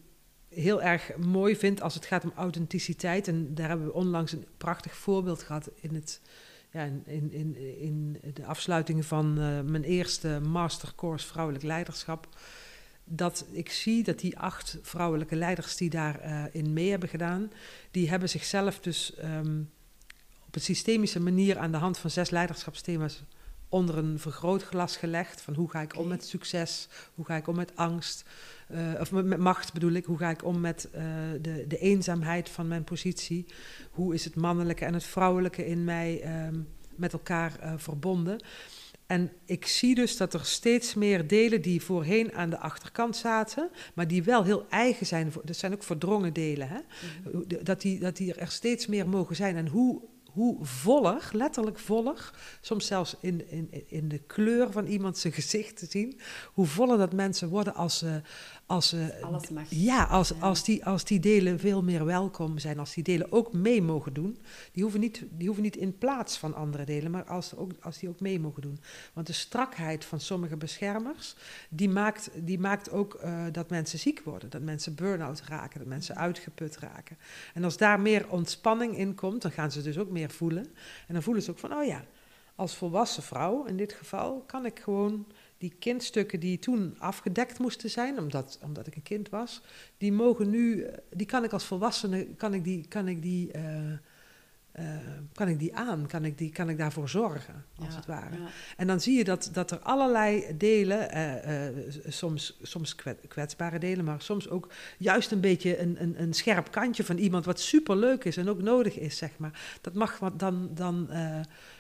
heel 0.48 0.82
erg 0.82 1.16
mooi 1.16 1.56
vind 1.56 1.80
als 1.80 1.94
het 1.94 2.06
gaat 2.06 2.24
om 2.24 2.32
authenticiteit, 2.36 3.28
en 3.28 3.54
daar 3.54 3.68
hebben 3.68 3.86
we 3.86 3.92
onlangs 3.92 4.32
een 4.32 4.46
prachtig 4.56 4.96
voorbeeld 4.96 5.42
gehad 5.42 5.70
in, 5.74 5.94
het, 5.94 6.20
ja, 6.72 6.82
in, 6.82 7.32
in, 7.32 7.56
in, 7.80 8.20
de 8.34 8.44
afsluiting 8.44 9.04
van 9.04 9.34
mijn 9.70 9.84
eerste 9.84 10.40
mastercourse 10.40 11.26
vrouwelijk 11.26 11.64
leiderschap 11.64 12.28
dat 13.09 13.44
ik 13.50 13.70
zie 13.70 14.02
dat 14.02 14.18
die 14.18 14.38
acht 14.38 14.78
vrouwelijke 14.82 15.36
leiders 15.36 15.76
die 15.76 15.90
daarin 15.90 16.30
uh, 16.30 16.44
in 16.52 16.72
mee 16.72 16.90
hebben 16.90 17.09
gedaan, 17.09 17.52
die 17.90 18.11
hebben 18.11 18.28
zichzelf 18.28 18.80
dus 18.80 19.14
um, 19.24 19.70
op 20.46 20.54
een 20.54 20.61
systemische 20.61 21.20
manier 21.20 21.59
aan 21.59 21.70
de 21.70 21.76
hand 21.76 21.98
van 21.98 22.11
zes 22.11 22.30
leiderschapsthema's 22.30 23.22
onder 23.68 23.98
een 23.98 24.18
vergrootglas 24.18 24.96
gelegd. 24.96 25.40
Van 25.40 25.54
hoe 25.54 25.70
ga 25.70 25.80
ik 25.80 25.96
om 25.96 26.08
met 26.08 26.24
succes, 26.24 26.88
hoe 27.14 27.24
ga 27.24 27.36
ik 27.36 27.46
om 27.46 27.56
met 27.56 27.76
angst, 27.76 28.24
uh, 28.70 29.00
of 29.00 29.12
met, 29.12 29.24
met, 29.24 29.38
macht 29.38 29.72
bedoel 29.72 29.92
ik, 29.92 30.04
hoe 30.04 30.18
ga 30.18 30.30
ik 30.30 30.44
om 30.44 30.60
met 30.60 30.88
uh, 30.94 31.02
de, 31.40 31.64
de 31.68 31.78
eenzaamheid 31.78 32.48
van 32.48 32.68
mijn 32.68 32.84
positie, 32.84 33.46
hoe 33.90 34.14
is 34.14 34.24
het 34.24 34.36
mannelijke 34.36 34.84
en 34.84 34.94
het 34.94 35.04
vrouwelijke 35.04 35.66
in 35.66 35.84
mij 35.84 36.44
um, 36.46 36.68
met 36.96 37.12
elkaar 37.12 37.52
verbonden. 37.76 38.40
En 39.08 39.32
ik 39.44 39.66
zie 39.66 39.94
dus 39.94 40.16
dat 40.16 40.34
er 40.34 40.44
steeds 40.44 40.94
meer 40.94 41.26
delen 41.26 41.62
die 41.62 41.82
voorheen 41.82 42.34
aan 42.34 42.50
de 42.50 42.58
achterkant 42.58 43.16
zaten, 43.16 43.70
maar 43.94 44.08
die 44.08 44.22
wel 44.22 44.44
heel 44.44 44.66
eigen 44.68 45.06
zijn. 45.06 45.32
Dat 45.44 45.56
zijn 45.56 45.72
ook 45.72 45.82
verdrongen 45.82 46.32
delen. 46.32 46.68
Hè? 46.68 46.78
Mm 46.78 47.30
-hmm. 47.32 47.64
dat, 47.64 47.80
die, 47.80 47.98
dat 47.98 48.16
die 48.16 48.34
er 48.34 48.50
steeds 48.50 48.86
meer 48.86 49.08
mogen 49.08 49.36
zijn. 49.36 49.56
En 49.56 49.68
hoe, 49.68 50.00
hoe 50.39 50.64
voller, 50.64 51.28
letterlijk 51.32 51.78
voller, 51.78 52.30
soms 52.61 52.86
zelfs 52.86 53.16
in, 53.20 53.51
in, 53.51 53.70
in 53.86 54.09
de 54.09 54.18
kleur 54.18 54.72
van 54.72 54.86
iemand 54.86 55.18
zijn 55.18 55.32
gezicht 55.32 55.76
te 55.76 55.86
zien, 55.89 56.20
hoe 56.53 56.66
voller 56.66 56.99
dat 56.99 57.12
mensen 57.12 57.49
worden 57.49 57.74
als 57.74 57.99
ze, 57.99 58.22
als, 58.68 58.94
Alles 59.22 59.48
mag. 59.48 59.64
Ja, 59.68 60.04
als, 60.04 60.40
als, 60.40 60.64
die, 60.64 60.84
als 60.84 61.04
die 61.04 61.20
delen 61.20 61.58
veel 61.58 61.82
meer 61.82 62.04
welkom 62.04 62.58
zijn, 62.58 62.78
als 62.78 62.94
die 62.94 63.04
delen 63.04 63.32
ook 63.32 63.52
mee 63.52 63.82
mogen 63.82 64.12
doen. 64.12 64.38
Die 64.72 64.82
hoeven 64.82 65.00
niet, 65.00 65.24
die 65.30 65.46
hoeven 65.46 65.64
niet 65.64 65.76
in 65.76 65.98
plaats 65.98 66.38
van 66.38 66.54
andere 66.54 66.84
delen, 66.84 67.10
maar 67.10 67.24
als, 67.24 67.56
ook, 67.56 67.70
als 67.80 67.98
die 67.98 68.08
ook 68.08 68.20
mee 68.20 68.40
mogen 68.40 68.62
doen. 68.62 68.80
Want 69.12 69.26
de 69.26 69.32
strakheid 69.32 70.04
van 70.04 70.20
sommige 70.20 70.56
beschermers, 70.56 71.34
die 71.68 71.88
maakt, 71.88 72.30
die 72.34 72.58
maakt 72.58 72.90
ook 72.90 73.20
uh, 73.24 73.44
dat 73.52 73.70
mensen 73.70 73.98
ziek 73.98 74.20
worden. 74.24 74.50
Dat 74.50 74.62
mensen 74.62 74.94
burn-out 74.94 75.42
raken, 75.46 75.78
dat 75.78 75.88
mensen 75.88 76.16
uitgeput 76.16 76.78
raken. 76.78 77.18
En 77.54 77.64
als 77.64 77.76
daar 77.76 78.00
meer 78.00 78.28
ontspanning 78.28 78.98
in 78.98 79.14
komt, 79.14 79.42
dan 79.42 79.50
gaan 79.50 79.70
ze 79.70 79.82
dus 79.82 79.98
ook 79.98 80.10
meer 80.10 80.30
voelen. 80.30 80.64
En 81.06 81.14
dan 81.14 81.22
voelen 81.22 81.42
ze 81.42 81.50
ook 81.50 81.58
van, 81.58 81.72
oh 81.72 81.84
ja, 81.84 82.04
als 82.54 82.76
volwassen 82.76 83.22
vrouw 83.22 83.64
in 83.64 83.76
dit 83.76 83.92
geval 83.92 84.42
kan 84.46 84.66
ik 84.66 84.80
gewoon 84.80 85.26
die 85.59 85.74
kindstukken 85.78 86.40
die 86.40 86.59
toen 86.59 86.94
afgedekt 86.98 87.59
moesten 87.59 87.90
zijn, 87.90 88.18
omdat, 88.18 88.59
omdat 88.62 88.86
ik 88.86 88.96
een 88.96 89.02
kind 89.02 89.28
was, 89.28 89.62
die 89.96 90.12
mogen 90.12 90.50
nu, 90.50 90.86
die 91.11 91.26
kan 91.26 91.44
ik 91.44 91.52
als 91.52 91.64
volwassene, 91.64 92.26
kan 92.26 92.54
ik 92.54 92.64
die, 92.64 92.86
kan 92.88 93.09
ik 93.09 93.22
die, 93.22 93.56
uh, 93.56 93.90
uh, 94.78 94.84
kan 95.32 95.48
ik 95.48 95.59
die 95.59 95.76
aan, 95.76 96.06
kan 96.06 96.24
ik, 96.24 96.38
die, 96.38 96.50
kan 96.50 96.68
ik 96.68 96.78
daarvoor 96.78 97.09
zorgen, 97.09 97.64
als 97.76 97.88
ja, 97.88 97.96
het 97.96 98.06
ware. 98.06 98.36
Ja. 98.36 98.48
En 98.76 98.86
dan 98.86 99.00
zie 99.00 99.16
je 99.16 99.24
dat, 99.24 99.50
dat 99.52 99.70
er 99.70 99.78
allerlei 99.78 100.56
delen, 100.56 101.16
uh, 101.16 101.92
soms, 102.06 102.59
soms 102.62 102.94
kwetsbare 103.28 103.78
delen, 103.78 104.04
maar 104.04 104.22
soms 104.22 104.48
ook 104.48 104.72
juist 104.98 105.32
een 105.32 105.40
beetje 105.40 105.78
een, 105.78 106.02
een, 106.02 106.22
een 106.22 106.32
scherp 106.32 106.70
kantje 106.70 107.04
van 107.04 107.16
iemand 107.16 107.44
wat 107.44 107.61
superleuk 107.61 108.24
is 108.24 108.36
en 108.36 108.48
ook 108.48 108.62
nodig 108.62 108.98
is, 108.98 109.16
zeg 109.16 109.38
maar. 109.38 109.78
Dat 109.80 109.94
mag 109.94 110.18
dan, 110.36 110.70
dan, 110.74 111.09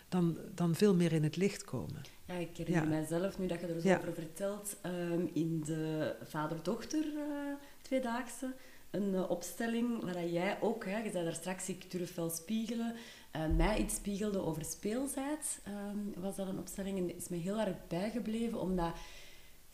dan, 0.08 0.38
dan 0.54 0.74
veel 0.74 0.94
meer 0.94 1.12
in 1.12 1.22
het 1.22 1.36
licht 1.36 1.64
komen. 1.64 2.16
Ja, 2.28 2.34
ik 2.34 2.56
herinner 2.56 2.82
ja. 2.82 2.88
mijzelf, 2.88 3.38
nu 3.38 3.46
dat 3.46 3.60
je 3.60 3.66
er 3.66 3.80
zo 3.80 3.88
ja. 3.88 3.96
over 3.96 4.12
vertelt, 4.12 4.76
um, 4.86 5.30
in 5.32 5.62
de 5.64 6.14
vader-dochter 6.22 7.04
uh, 7.04 7.22
tweedaagse, 7.82 8.54
een 8.90 9.12
uh, 9.14 9.30
opstelling 9.30 10.02
waar 10.04 10.26
jij 10.26 10.58
ook, 10.60 10.84
hè, 10.84 10.98
je 10.98 11.10
zei 11.10 11.24
daar 11.24 11.34
straks, 11.34 11.68
ik 11.68 11.90
durf 11.90 12.14
wel 12.14 12.30
spiegelen, 12.30 12.94
uh, 13.36 13.56
mij 13.56 13.78
iets 13.78 13.94
spiegelde 13.94 14.38
over 14.38 14.64
speelsheid, 14.64 15.60
um, 15.68 16.22
was 16.22 16.36
dat 16.36 16.48
een 16.48 16.58
opstelling 16.58 16.98
en 16.98 17.16
is 17.16 17.28
me 17.28 17.36
heel 17.36 17.60
erg 17.60 17.76
bijgebleven, 17.88 18.60
omdat 18.60 18.92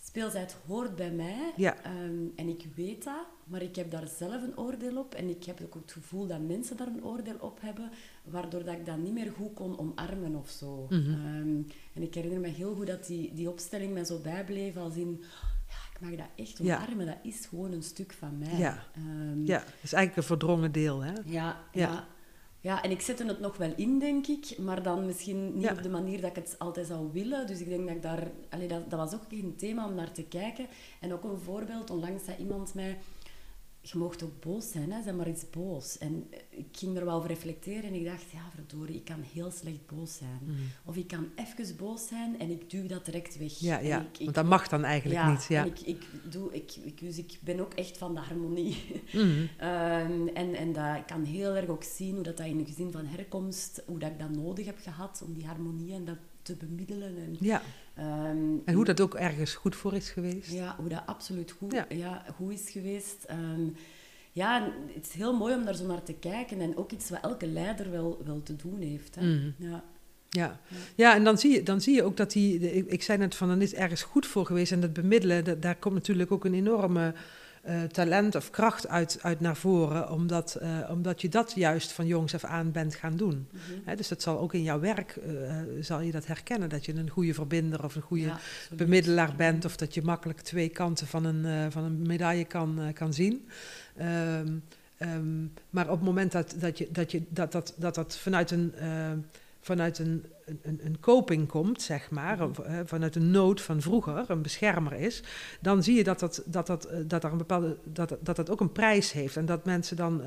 speelsheid 0.07 0.57
hoort 0.66 0.96
bij 0.96 1.11
mij 1.11 1.52
ja. 1.57 1.76
um, 1.86 2.32
en 2.36 2.48
ik 2.48 2.66
weet 2.74 3.05
dat, 3.05 3.26
maar 3.44 3.62
ik 3.62 3.76
heb 3.76 3.90
daar 3.90 4.09
zelf 4.18 4.42
een 4.42 4.59
oordeel 4.59 4.96
op 4.98 5.14
en 5.14 5.28
ik 5.28 5.44
heb 5.44 5.61
ook 5.64 5.74
het 5.74 5.92
gevoel 5.92 6.26
dat 6.26 6.40
mensen 6.40 6.76
daar 6.76 6.86
een 6.86 7.05
oordeel 7.05 7.36
op 7.40 7.61
hebben, 7.61 7.90
waardoor 8.24 8.64
dat 8.64 8.74
ik 8.74 8.86
dat 8.86 8.98
niet 8.98 9.12
meer 9.12 9.32
goed 9.36 9.55
kon 9.55 9.78
omarmen 9.78 10.34
of 10.34 10.48
zo. 10.48 10.86
Mm 10.90 11.02
-hmm. 11.02 11.36
um, 11.36 11.66
en 11.92 12.02
ik 12.02 12.14
herinner 12.14 12.40
me 12.40 12.48
heel 12.48 12.74
goed 12.74 12.86
dat 12.86 13.07
die, 13.07 13.34
die 13.34 13.50
opstelling 13.50 13.92
mij 13.92 14.05
zo 14.05 14.18
bijbleef 14.18 14.76
als 14.76 14.96
in... 14.96 15.24
Ja, 15.68 15.76
ik 15.92 16.00
mag 16.00 16.11
dat 16.11 16.46
echt 16.46 16.61
omarmen, 16.61 17.07
ja. 17.07 17.12
dat 17.12 17.20
is 17.22 17.46
gewoon 17.46 17.72
een 17.72 17.82
stuk 17.82 18.12
van 18.12 18.38
mij. 18.38 18.59
Ja, 18.59 18.84
um, 18.98 19.46
ja 19.46 19.59
dat 19.59 19.72
is 19.82 19.92
eigenlijk 19.92 20.16
een 20.16 20.36
verdrongen 20.36 20.72
deel, 20.72 21.00
hè? 21.00 21.12
Ja, 21.24 21.61
ja. 21.72 22.07
Ja. 22.64 22.82
En 22.82 22.90
ik 22.90 23.00
zette 23.00 23.26
het 23.26 23.40
nog 23.40 23.56
wel 23.56 23.72
in, 23.76 23.98
denk 23.98 24.26
ik, 24.26 24.58
maar 24.58 24.82
dan 24.82 25.06
misschien 25.06 25.54
niet 25.54 25.62
ja. 25.62 25.72
op 25.72 25.82
de 25.82 25.88
manier 25.88 26.20
dat 26.20 26.30
ik 26.30 26.36
het 26.36 26.54
altijd 26.58 26.86
zou 26.86 27.08
willen. 27.12 27.46
Dus 27.46 27.60
ik 27.60 27.68
denk 27.68 27.86
dat 27.86 27.96
ik 27.96 28.02
daar... 28.02 28.30
Allee, 28.50 28.68
dat, 28.68 28.90
dat 28.90 28.98
was 28.98 29.14
ook 29.14 29.20
een 29.30 29.54
thema 29.56 29.86
om 29.86 29.94
naar 29.94 30.12
te 30.12 30.24
kijken. 30.24 30.66
En 31.00 31.12
ook 31.12 31.24
een 31.24 31.38
voorbeeld, 31.38 31.90
onlangs 31.90 32.24
zei 32.24 32.36
iemand 32.38 32.74
mij 32.74 32.98
je 33.87 33.99
mocht 33.99 34.22
ook 34.22 34.41
boos 34.41 34.70
zijn, 34.70 34.93
hè? 34.93 35.03
zeg 35.03 35.14
maar 35.14 35.28
iets 35.28 35.51
boos. 35.51 35.99
En 35.99 36.26
ik 36.51 36.66
ging 36.72 36.97
er 36.97 37.05
wel 37.05 37.16
over 37.16 37.28
reflecteren 37.28 37.85
en 37.85 37.95
ik 37.95 38.05
dacht, 38.05 38.30
ja, 38.30 38.51
verdorie, 38.55 38.95
ik 38.95 39.05
kan 39.05 39.22
heel 39.32 39.51
slecht 39.51 39.87
boos 39.87 40.16
zijn. 40.16 40.41
Mm. 40.43 40.57
Of 40.85 40.97
ik 40.97 41.07
kan 41.07 41.28
even 41.35 41.76
boos 41.76 42.07
zijn 42.07 42.39
en 42.39 42.51
ik 42.51 42.70
duw 42.70 42.87
dat 42.87 43.05
direct 43.05 43.39
weg. 43.39 43.59
Ja, 43.59 43.78
ja. 43.78 44.01
Ik, 44.01 44.18
ik, 44.18 44.24
want 44.24 44.35
dat 44.35 44.45
mag 44.45 44.68
dan 44.68 44.85
eigenlijk 44.85 45.20
ja, 45.20 45.30
niet. 45.30 45.45
Ja, 45.45 45.64
ik, 45.64 45.80
ik, 45.80 46.03
doe, 46.30 46.55
ik, 46.55 46.72
ik, 46.85 47.01
dus 47.01 47.18
ik 47.18 47.39
ben 47.41 47.61
ook 47.61 47.74
echt 47.74 47.99
van 47.99 48.14
de 48.14 48.20
harmonie. 48.20 49.03
Mm. 49.12 49.22
um, 49.22 50.28
en 50.43 50.55
en 50.55 50.72
dat, 50.72 50.97
ik 50.97 51.07
kan 51.07 51.24
heel 51.24 51.55
erg 51.55 51.68
ook 51.68 51.85
zien 51.85 52.14
hoe 52.14 52.22
dat, 52.22 52.37
dat 52.37 52.47
in 52.47 52.59
een 52.59 52.66
gezin 52.66 52.93
van 52.93 53.07
herkomst, 53.07 53.82
hoe 53.87 53.99
dat 53.99 54.11
ik 54.11 54.18
dat 54.18 54.30
nodig 54.30 54.66
heb 54.66 54.78
gehad 54.78 55.22
om 55.26 55.35
die 55.35 55.47
harmonie 55.47 55.95
en 55.95 56.05
dat 56.05 56.18
te 56.45 56.57
bemiddelen. 56.57 57.16
En, 57.16 57.36
Ja, 57.40 57.62
ehm, 57.95 58.57
en 58.64 58.74
hoe 58.74 58.84
dat 58.84 59.01
ook 59.01 59.14
ergens 59.14 59.55
goed 59.55 59.76
voor 59.76 59.95
is 59.95 60.11
geweest. 60.11 60.53
ja, 60.53 60.74
hoe 60.78 60.88
dat 60.88 61.03
absoluut 61.07 61.51
goed, 61.51 61.72
Ja. 61.72 61.86
ja. 61.88 62.24
goed 62.36 62.53
is 62.53 62.70
geweest. 62.70 63.24
Ehm, 63.26 63.66
ja, 64.32 64.72
het 64.95 65.07
is 65.07 65.12
heel 65.12 65.36
mooi 65.36 65.55
om 65.55 65.64
daar 65.64 65.74
zo 65.76 65.86
naar 65.86 66.03
te 66.03 66.12
kijken. 66.14 66.61
En 66.61 66.76
ook 66.76 66.92
iets 66.92 67.11
wat 67.11 67.18
elke 67.22 67.47
leider 67.47 67.90
wel, 67.90 68.22
wel 68.24 68.42
te 68.42 68.57
doen 68.57 68.80
heeft. 68.80 69.14
Hè. 69.14 69.22
Mhm. 69.22 69.51
Ja. 69.59 69.84
Ja, 70.28 70.61
ja 70.95 71.14
en 71.14 71.24
dan 71.24 71.38
zie, 71.38 71.53
je, 71.53 71.62
dan 71.62 71.80
zie 71.80 71.95
je 71.95 72.03
ook 72.03 72.16
dat 72.16 72.32
die, 72.32 72.72
ik, 72.72 72.86
ik 72.90 73.03
zei 73.03 73.18
net 73.18 73.34
van, 73.34 73.49
dan 73.49 73.62
is 73.62 73.74
ergens 73.74 74.03
goed 74.03 74.26
voor 74.26 74.47
geweest. 74.47 74.72
En 74.72 74.80
dat 74.80 74.92
bemiddelen, 74.92 75.45
dat, 75.45 75.62
daar 75.62 75.76
komt 75.76 75.95
natuurlijk 75.95 76.32
ook 76.32 76.45
een 76.45 76.55
enorme 76.55 77.14
eh, 77.64 77.82
talent 77.82 78.34
of 78.34 78.50
kracht 78.50 78.88
uit, 78.88 79.18
uit 79.22 79.40
naar 79.40 79.56
voren. 79.56 80.10
Omdat, 80.10 80.54
eh, 80.54 80.78
omdat 80.90 81.20
je 81.20 81.28
dat 81.28 81.52
juist 81.54 81.92
van 81.92 82.06
jongs 82.06 82.34
af 82.34 82.44
aan 82.44 82.72
bent 82.72 82.94
gaan 82.94 83.16
doen. 83.16 83.48
Mhm. 83.50 83.60
Hè, 83.84 83.96
dus 83.96 84.08
dat 84.08 84.22
zal 84.22 84.38
ook 84.38 84.54
in 84.54 84.62
jouw 84.62 84.80
werk, 84.80 85.16
eh, 85.16 85.32
zal 85.80 86.00
je 86.00 86.12
dat 86.12 86.26
herkennen. 86.26 86.68
Dat 86.68 86.84
je 86.84 86.94
een 86.94 87.10
goede 87.10 87.34
verbinder 87.34 87.84
of 87.84 87.94
een 87.94 88.02
goede 88.02 88.24
Ja, 88.24 88.38
bemiddelaar 88.70 89.34
bent. 89.36 89.64
Of 89.64 89.76
dat 89.76 89.94
je 89.94 90.02
makkelijk 90.02 90.40
twee 90.40 90.68
kanten 90.68 91.06
van 91.06 91.24
een, 91.24 91.72
van 91.72 91.84
een 91.84 92.06
medaille 92.06 92.44
kan, 92.44 92.80
kan 92.94 93.12
zien. 93.12 93.48
Ehm, 93.96 94.52
ehm, 94.96 95.44
maar 95.70 95.84
op 95.84 95.96
het 95.96 96.04
moment 96.04 96.32
dat 96.32 96.54
dat, 96.58 96.78
je, 96.78 96.88
dat, 96.92 97.10
je, 97.10 97.22
dat, 97.28 97.52
dat, 97.52 97.74
dat, 97.76 97.94
dat 97.94 98.16
vanuit 98.16 98.50
een... 98.50 98.72
vanuit 99.60 99.98
een, 99.98 100.24
een, 100.45 100.80
een 100.84 101.01
coping 101.01 101.49
komt, 101.49 101.82
zeg 101.82 102.11
maar, 102.11 102.42
of, 102.42 102.59
eh, 102.59 102.78
vanuit 102.84 103.16
een 103.16 103.30
nood 103.30 103.61
van 103.61 103.80
vroeger, 103.80 104.24
een 104.28 104.42
beschermer 104.42 104.92
is, 104.92 105.22
dan 105.61 105.82
zie 105.82 105.97
je 105.97 106.05
dat 106.05 106.20
dat, 106.20 106.42
dat, 106.47 106.66
dat, 106.66 106.84
eh, 106.84 106.99
dat, 107.07 107.24
er 107.24 107.32
een 107.32 107.38
bepaalde, 107.38 107.76
dat, 107.84 108.16
dat 108.20 108.36
dat 108.36 108.51
ook 108.51 108.61
een 108.61 108.72
prijs 108.72 109.12
heeft. 109.12 109.36
En 109.36 109.47
dat 109.47 109.64
mensen 109.64 109.97
dan 109.97 110.22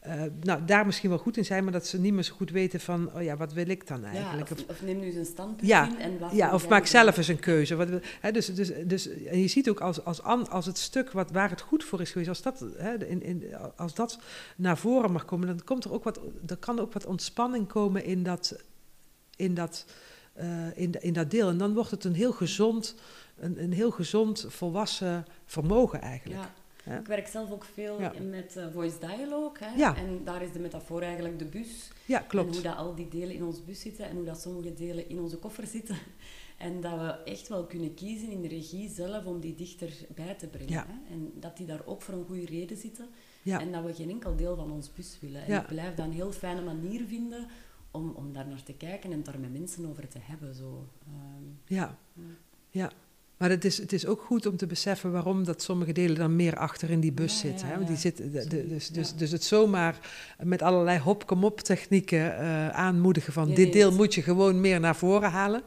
eh, 0.00 0.22
nou, 0.42 0.64
daar 0.64 0.86
misschien 0.86 1.08
wel 1.08 1.18
goed 1.18 1.36
in 1.36 1.44
zijn, 1.44 1.64
maar 1.64 1.72
dat 1.72 1.86
ze 1.86 2.00
niet 2.00 2.12
meer 2.12 2.22
zo 2.22 2.34
goed 2.34 2.50
weten 2.50 2.80
van, 2.80 3.10
oh 3.14 3.22
ja, 3.22 3.36
wat 3.36 3.52
wil 3.52 3.68
ik 3.68 3.86
dan 3.86 4.00
Ja, 4.00 4.06
eigenlijk? 4.06 4.50
of, 4.50 4.64
of 4.68 4.82
neem 4.82 4.98
nu 4.98 5.06
eens 5.06 5.16
een 5.16 5.24
standpunt 5.24 5.68
Ja, 5.68 5.86
in 5.86 5.98
en 5.98 6.18
wat 6.18 6.32
Ja, 6.32 6.54
of 6.54 6.68
maak 6.68 6.86
zelf 6.86 7.16
eens 7.16 7.28
een 7.28 7.40
keuze. 7.40 7.76
Wat, 7.76 7.88
hè, 8.20 8.30
dus, 8.32 8.46
dus, 8.46 8.72
dus, 8.84 9.08
en 9.08 9.40
je 9.40 9.48
ziet 9.48 9.70
ook 9.70 9.80
als, 9.80 10.04
als, 10.04 10.22
als 10.22 10.66
het 10.66 10.78
stuk 10.78 11.12
wat, 11.12 11.30
waar 11.30 11.50
het 11.50 11.60
goed 11.60 11.84
voor 11.84 12.00
is 12.00 12.10
geweest, 12.10 12.28
als 12.28 12.42
dat, 12.42 12.64
hè, 12.76 13.06
in, 13.06 13.22
in, 13.22 13.44
als 13.76 13.94
dat 13.94 14.18
naar 14.56 14.78
voren 14.78 15.12
mag 15.12 15.24
komen, 15.24 15.46
dan 15.46 15.64
komt 15.64 15.84
er 15.84 15.92
ook 15.92 16.04
wat, 16.04 16.20
er 16.46 16.56
kan 16.56 16.78
ook 16.78 16.92
wat 16.92 17.06
ontspanning 17.06 17.68
komen 17.68 18.04
in 18.04 18.22
dat, 18.22 18.56
in 19.38 19.54
dat, 19.54 19.84
eh, 20.32 20.76
in, 20.78 20.92
in 21.00 21.12
dat 21.12 21.30
deel. 21.30 21.48
En 21.48 21.58
dan 21.58 21.74
wordt 21.74 21.90
het 21.90 22.04
een 22.04 22.14
heel 22.14 22.32
gezond, 22.32 22.94
een, 23.38 23.62
een 23.62 23.72
heel 23.72 23.90
gezond, 23.90 24.44
volwassen 24.48 25.24
vermogen 25.46 26.00
eigenlijk. 26.00 26.40
Ja. 26.40 26.54
Ja. 26.84 26.98
Ik 26.98 27.06
werk 27.06 27.26
zelf 27.26 27.50
ook 27.50 27.64
veel 27.64 28.00
Ja. 28.00 28.12
met 28.30 28.56
eh, 28.56 28.66
voice 28.72 28.98
dialogue. 28.98 29.68
Hè? 29.68 29.76
Ja. 29.76 29.96
En 29.96 30.20
daar 30.24 30.42
is 30.42 30.52
de 30.52 30.58
metafoor 30.58 31.02
eigenlijk 31.02 31.38
de 31.38 31.44
bus. 31.44 31.90
Ja, 32.04 32.26
En 32.30 32.38
hoe 32.38 32.60
dat 32.60 32.76
al 32.76 32.94
die 32.94 33.08
delen 33.08 33.34
in 33.34 33.44
ons 33.44 33.64
bus 33.64 33.80
zitten 33.80 34.08
en 34.08 34.16
hoe 34.16 34.24
dat 34.24 34.40
sommige 34.40 34.74
delen 34.74 35.08
in 35.08 35.20
onze 35.20 35.36
koffer 35.36 35.66
zitten. 35.66 35.96
En 36.58 36.80
dat 36.80 36.98
we 36.98 37.30
echt 37.30 37.48
wel 37.48 37.64
kunnen 37.64 37.94
kiezen 37.94 38.30
in 38.30 38.42
de 38.42 38.48
regie 38.48 38.88
zelf 38.88 39.24
om 39.24 39.40
die 39.40 39.54
dichterbij 39.54 40.34
te 40.34 40.46
brengen. 40.46 40.86
Hè? 40.86 41.14
En 41.14 41.32
dat 41.40 41.56
die 41.56 41.66
daar 41.66 41.80
ook 41.84 42.02
voor 42.02 42.14
een 42.14 42.24
goede 42.26 42.46
reden 42.46 42.76
zitten. 42.76 43.08
En 43.44 43.72
dat 43.72 43.84
we 43.84 43.94
geen 43.94 44.10
enkel 44.10 44.36
deel 44.36 44.56
van 44.56 44.70
ons 44.72 44.92
bus 44.92 45.18
willen. 45.20 45.44
En 45.46 45.60
ik 45.60 45.66
blijf 45.66 45.94
dat 45.94 46.06
een 46.06 46.12
heel 46.12 46.32
fijne 46.32 46.62
manier 46.62 47.06
vinden 47.06 47.46
om, 47.98 48.12
om 48.14 48.32
daar 48.32 48.46
naar 48.46 48.62
te 48.62 48.72
kijken 48.72 49.12
en 49.12 49.22
daar 49.22 49.38
met 49.38 49.52
mensen 49.52 49.86
over 49.90 50.08
te 50.08 50.18
hebben. 50.22 50.54
Zo. 50.54 50.86
Ehm, 51.06 51.44
Ja, 51.64 51.96
Ja. 52.14 52.22
ja. 52.70 52.90
Maar 53.36 53.50
het 53.50 53.64
is, 53.64 53.78
het 53.78 53.92
is 53.92 54.06
ook 54.06 54.20
goed 54.22 54.46
om 54.46 54.56
te 54.56 54.66
beseffen 54.66 55.12
waarom 55.12 55.44
dat 55.44 55.62
sommige 55.62 55.92
delen 55.92 56.16
dan 56.16 56.36
meer 56.36 56.56
achter 56.56 56.90
in 56.90 57.00
die 57.00 57.12
bus 57.12 57.32
Ja, 57.32 57.38
zitten. 57.38 57.66
ja, 57.66 57.72
hè? 57.72 57.74
Want 57.74 57.86
die 57.86 57.96
ja. 57.96 58.02
zitten, 58.02 58.24
de- 58.24 58.30
de- 58.32 58.42
Absoluut, 58.44 58.68
dus, 58.68 58.88
dus, 58.90 59.14
dus 59.14 59.30
het 59.30 59.44
zomaar 59.44 59.98
met 60.42 60.62
allerlei 60.62 60.98
hop-kom-op 60.98 61.60
technieken 61.60 62.38
eh, 62.38 62.68
aanmoedigen 62.68 63.32
van 63.32 63.46
Nee, 63.46 63.56
dit 63.56 63.72
deel 63.72 63.92
moet 63.92 64.14
je 64.14 64.22
gewoon 64.22 64.60
meer 64.60 64.80
naar 64.80 64.96
voren 64.96 65.30
halen. 65.30 65.62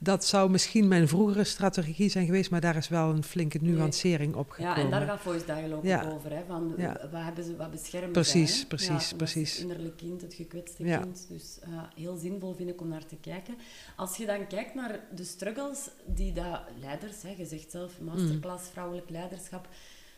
Dat 0.00 0.24
zou 0.24 0.50
misschien 0.50 0.88
mijn 0.88 1.08
vroegere 1.08 1.44
strategie 1.44 2.08
zijn 2.08 2.26
geweest, 2.26 2.50
maar 2.50 2.60
daar 2.60 2.76
is 2.76 2.88
wel 2.88 3.10
een 3.10 3.22
flinke 3.24 3.58
nuancering 3.60 4.34
op 4.34 4.50
gekomen. 4.50 4.76
Ja, 4.76 4.82
en 4.84 4.90
daar 4.90 5.06
gaat 5.06 5.20
voice 5.20 5.44
dialogue 5.44 5.88
Ja. 5.88 6.04
ook 6.04 6.12
over. 6.12 6.30
Hè, 6.30 6.42
van 6.46 6.74
Ja. 6.76 7.08
wat, 7.12 7.22
hebben 7.22 7.44
ze, 7.44 7.56
wat 7.56 7.70
beschermen 7.70 8.12
Precies, 8.12 8.66
precies, 8.66 9.10
Ja, 9.10 9.16
precies. 9.16 9.52
Het 9.52 9.60
innerlijk 9.60 9.96
kind, 9.96 10.20
het 10.22 10.34
gekwetste 10.34 10.82
kind. 10.82 11.26
Dus 11.28 11.58
eh, 11.62 11.68
heel 11.94 12.16
zinvol 12.16 12.54
vind 12.54 12.68
ik 12.68 12.80
om 12.80 12.88
naar 12.88 13.06
te 13.06 13.16
kijken. 13.20 13.54
Als 13.96 14.16
je 14.16 14.26
dan 14.26 14.46
kijkt 14.46 14.74
naar 14.74 15.00
de 15.14 15.24
struggles 15.24 15.90
die 16.04 16.32
dat 16.32 16.60
leiders, 16.80 17.22
hè, 17.22 17.34
je 17.36 17.44
zegt 17.46 17.70
zelf 17.70 18.00
masterclass 18.00 18.68
vrouwelijk 18.68 19.10
leiderschap, 19.10 19.68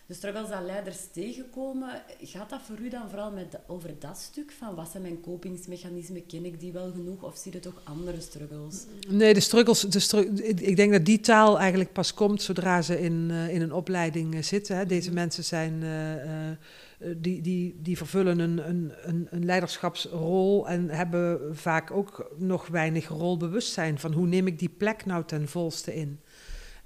de 0.08 0.14
struggles 0.14 0.48
dat 0.48 0.62
leiders 0.64 0.98
tegenkomen, 1.12 2.02
gaat 2.20 2.50
dat 2.50 2.60
voor 2.62 2.78
u 2.78 2.88
dan 2.88 3.08
vooral 3.08 3.30
met 3.30 3.58
over 3.66 3.94
dat 3.98 4.18
stuk 4.18 4.52
van 4.58 4.74
wat 4.74 4.88
zijn 4.90 5.02
mijn 5.02 5.20
kopingsmechanismen, 5.20 6.26
ken 6.26 6.44
ik 6.44 6.60
die 6.60 6.72
wel 6.72 6.90
genoeg 6.90 7.22
of 7.22 7.36
zie 7.36 7.52
je 7.52 7.60
toch 7.60 7.80
andere 7.84 8.20
struggles? 8.20 8.84
Nee, 9.08 9.34
de 9.34 9.40
struggles, 9.40 9.80
de 9.80 9.98
stru- 9.98 10.30
ik, 10.42 10.76
denk 10.76 10.92
dat 10.92 11.04
die 11.04 11.20
taal 11.20 11.58
eigenlijk 11.58 11.92
pas 11.92 12.14
komt 12.14 12.42
zodra 12.42 12.82
ze 12.82 13.00
in, 13.00 13.28
eh, 13.30 13.54
in 13.54 13.60
een 13.60 13.72
opleiding 13.72 14.34
eh, 14.34 14.42
zitten. 14.42 14.76
Hè. 14.76 14.86
Deze 14.86 15.12
mensen 15.12 15.44
zijn, 15.44 15.82
eh, 15.82 17.12
die, 17.16 17.40
die, 17.40 17.76
die 17.82 17.96
vervullen 17.96 18.38
een, 18.38 18.68
een, 18.68 18.92
een, 19.02 19.26
een 19.30 19.44
leiderschapsrol 19.44 20.68
en 20.68 20.88
hebben 20.88 21.56
vaak 21.56 21.90
ook 21.90 22.30
nog 22.36 22.66
weinig 22.66 23.08
rolbewustzijn 23.08 23.98
van 23.98 24.12
hoe 24.12 24.26
neem 24.26 24.46
ik 24.46 24.58
die 24.58 24.74
plek 24.76 25.06
nou 25.06 25.24
ten 25.24 25.48
volste 25.48 25.94
in. 25.94 26.20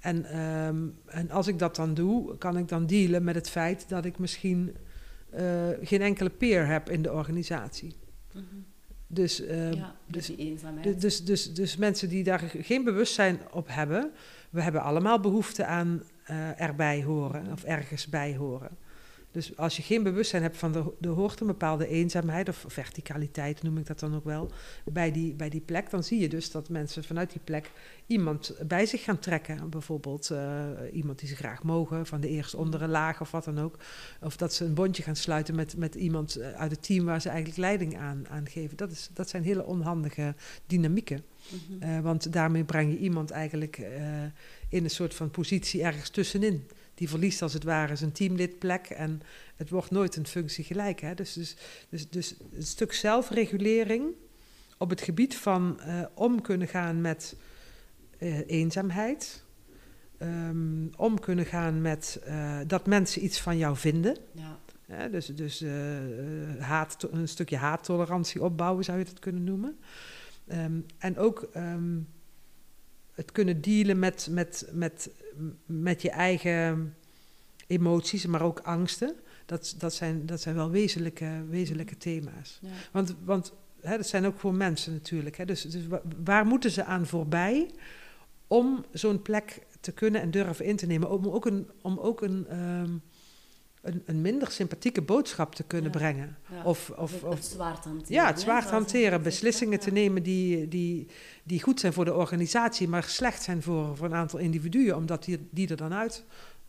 En, 0.03 0.25
ehm, 0.25 0.87
en 1.05 1.31
als 1.31 1.47
ik 1.47 1.59
dat 1.59 1.75
dan 1.75 1.93
doe, 1.93 2.37
kan 2.37 2.57
ik 2.57 2.67
dan 2.67 2.85
dealen 2.85 3.23
met 3.23 3.35
het 3.35 3.49
feit 3.49 3.89
dat 3.89 4.05
ik 4.05 4.19
misschien 4.19 4.75
eh, 5.29 5.67
geen 5.81 6.01
enkele 6.01 6.29
peer 6.29 6.67
heb 6.67 6.89
in 6.89 7.01
de 7.01 7.11
organisatie. 7.11 7.95
Dus, 9.07 9.45
ehm, 9.45 9.73
ja, 9.73 9.95
dus 10.07 10.27
dus 10.27 10.61
dus, 10.81 10.97
dus, 10.99 11.23
dus, 11.25 11.53
dus 11.53 11.77
mensen 11.77 12.09
die 12.09 12.23
daar 12.23 12.39
geen 12.39 12.83
bewustzijn 12.83 13.39
op 13.51 13.67
hebben, 13.69 14.11
we 14.49 14.61
hebben 14.61 14.81
allemaal 14.81 15.19
behoefte 15.19 15.65
aan 15.65 16.03
eh, 16.23 16.61
erbij 16.61 17.03
horen 17.03 17.51
of 17.51 17.63
ergens 17.63 18.07
bij 18.07 18.35
horen. 18.35 18.77
Dus 19.33 19.57
als 19.57 19.77
je 19.77 19.83
geen 19.83 20.03
bewustzijn 20.03 20.41
hebt 20.41 20.57
van 20.57 20.71
de, 20.71 20.93
er 21.01 21.09
hoort 21.09 21.39
een 21.39 21.47
bepaalde 21.47 21.87
eenzaamheid 21.87 22.49
of 22.49 22.65
verticaliteit 22.67 23.63
noem 23.63 23.77
ik 23.77 23.85
dat 23.85 23.99
dan 23.99 24.15
ook 24.15 24.23
wel, 24.23 24.51
bij 24.85 25.11
die, 25.11 25.33
bij 25.33 25.49
die 25.49 25.61
plek, 25.61 25.89
dan 25.89 26.03
zie 26.03 26.19
je 26.19 26.29
dus 26.29 26.51
dat 26.51 26.69
mensen 26.69 27.03
vanuit 27.03 27.31
die 27.31 27.41
plek 27.43 27.71
iemand 28.07 28.55
bij 28.67 28.85
zich 28.85 29.03
gaan 29.03 29.19
trekken. 29.19 29.69
Bijvoorbeeld 29.69 30.29
eh, 30.29 30.67
iemand 30.91 31.19
die 31.19 31.27
ze 31.27 31.35
graag 31.35 31.63
mogen, 31.63 32.05
van 32.05 32.21
de 32.21 32.29
eerst 32.29 32.53
ondere 32.53 32.87
laag 32.87 33.21
of 33.21 33.31
wat 33.31 33.43
dan 33.43 33.59
ook. 33.59 33.77
Of 34.21 34.37
dat 34.37 34.53
ze 34.53 34.65
een 34.65 34.73
bondje 34.73 35.03
gaan 35.03 35.15
sluiten 35.15 35.55
met, 35.55 35.77
met 35.77 35.95
iemand 35.95 36.35
eh, 36.35 36.51
uit 36.51 36.71
het 36.71 36.83
team 36.83 37.05
waar 37.05 37.21
ze 37.21 37.29
eigenlijk 37.29 37.59
leiding 37.59 37.97
aan, 37.97 38.27
aan 38.29 38.49
geven. 38.49 38.77
Dat, 38.77 38.91
is, 38.91 39.09
dat 39.13 39.29
zijn 39.29 39.43
hele 39.43 39.65
onhandige 39.65 40.35
dynamieken. 40.65 41.23
Mhm. 41.49 41.83
Eh, 41.83 41.99
want 41.99 42.33
daarmee 42.33 42.63
breng 42.63 42.91
je 42.91 42.97
iemand 42.97 43.31
eigenlijk 43.31 43.81
in 44.69 44.83
een 44.83 44.89
soort 44.89 45.13
van 45.13 45.31
positie 45.31 45.83
ergens 45.83 46.09
tussenin. 46.09 46.67
Die 46.95 47.09
verliest 47.09 47.41
als 47.41 47.53
het 47.53 47.63
ware 47.63 47.95
zijn 47.95 48.11
teamlidplek 48.11 48.87
en 48.87 49.21
het 49.55 49.69
wordt 49.69 49.91
nooit 49.91 50.15
een 50.15 50.27
functie 50.27 50.63
gelijk. 50.63 51.01
Hè? 51.01 51.13
Dus, 51.13 51.33
dus, 51.33 51.55
dus, 51.89 52.09
dus 52.09 52.35
een 52.53 52.63
stuk 52.63 52.93
zelfregulering 52.93 54.05
op 54.77 54.89
het 54.89 55.01
gebied 55.01 55.35
van 55.35 55.79
eh, 55.79 56.01
om 56.13 56.41
kunnen 56.41 56.67
gaan 56.67 57.01
met 57.01 57.35
eh, 58.17 58.49
eenzaamheid. 58.49 59.43
ehm, 60.17 60.87
om 60.97 61.19
kunnen 61.19 61.45
gaan 61.45 61.81
met 61.81 62.19
eh, 62.25 62.59
dat 62.67 62.85
mensen 62.85 63.23
iets 63.23 63.41
van 63.41 63.57
jou 63.57 63.77
vinden. 63.77 64.17
ja. 64.31 65.07
Dus 65.11 65.25
dus 65.25 65.63
haat, 66.59 67.07
een 67.11 67.27
stukje 67.27 67.57
haattolerantie 67.57 68.43
opbouwen, 68.43 68.83
zou 68.83 68.97
je 68.97 69.05
dat 69.05 69.19
kunnen 69.19 69.43
noemen. 69.43 69.77
Ehm, 70.47 70.79
en 70.97 71.17
ook 71.17 71.49
ehm, 71.53 71.99
het 73.13 73.31
kunnen 73.31 73.61
dealen 73.61 73.99
met, 73.99 74.27
met, 74.31 74.69
met, 74.71 75.09
met 75.65 76.01
je 76.01 76.09
eigen 76.09 76.95
emoties, 77.67 78.25
maar 78.25 78.41
ook 78.41 78.59
angsten. 78.59 79.15
Dat, 79.45 79.75
dat, 79.77 79.93
zijn, 79.93 80.25
dat 80.25 80.41
zijn 80.41 80.55
wel 80.55 80.69
wezenlijke, 80.69 81.43
wezenlijke 81.49 81.97
thema's. 81.97 82.59
Ja. 82.61 82.69
Want, 82.91 83.15
want 83.23 83.53
hè, 83.81 83.97
dat 83.97 84.07
zijn 84.07 84.25
ook 84.25 84.39
gewoon 84.39 84.57
mensen 84.57 84.93
natuurlijk. 84.93 85.37
Hè. 85.37 85.45
Dus, 85.45 85.61
dus 85.61 85.87
wa- 85.87 86.01
waar 86.23 86.45
moeten 86.45 86.71
ze 86.71 86.83
aan 86.83 87.07
voorbij 87.07 87.71
om 88.47 88.85
zo'n 88.91 89.21
plek 89.21 89.61
te 89.79 89.91
kunnen 89.91 90.21
en 90.21 90.31
durven 90.31 90.65
in 90.65 90.75
te 90.75 90.85
nemen? 90.85 91.09
Om 91.09 91.27
ook 91.27 91.45
een, 91.45 91.69
om 91.81 91.97
ook 91.99 92.21
een, 92.21 92.47
ehm, 92.47 92.91
een, 93.83 94.01
een 94.05 94.21
minder 94.21 94.51
sympathieke 94.51 95.01
boodschap 95.01 95.55
te 95.55 95.63
kunnen 95.63 95.91
Ja. 95.91 95.97
brengen. 95.97 96.37
Ja. 96.51 96.63
Of, 96.63 96.89
Of 96.89 96.99
of, 96.99 97.11
het, 97.13 97.23
of, 97.23 97.57
hanteren. 97.57 98.03
ja, 98.07 98.25
het 98.27 98.35
hè, 98.35 98.41
zwaar 98.41 98.61
te 98.61 98.67
zoals 98.67 98.83
hanteren, 98.83 99.21
beslissingen 99.23 99.79
te 99.79 99.91
nemen 99.91 100.23
die, 100.23 100.67
die, 100.67 101.07
die 101.43 101.61
goed 101.61 101.79
zijn 101.79 101.93
voor 101.93 102.05
de 102.05 102.13
organisatie, 102.13 102.87
maar 102.87 103.03
slecht 103.03 103.43
zijn 103.43 103.61
voor, 103.61 103.97
voor 103.97 104.05
een 104.05 104.13
aantal 104.15 104.39
individuen, 104.39 104.95
omdat 104.95 105.23
die, 105.23 105.47
die 105.51 105.67
er 105.67 105.77
dan 105.77 105.93
uit 105.93 106.23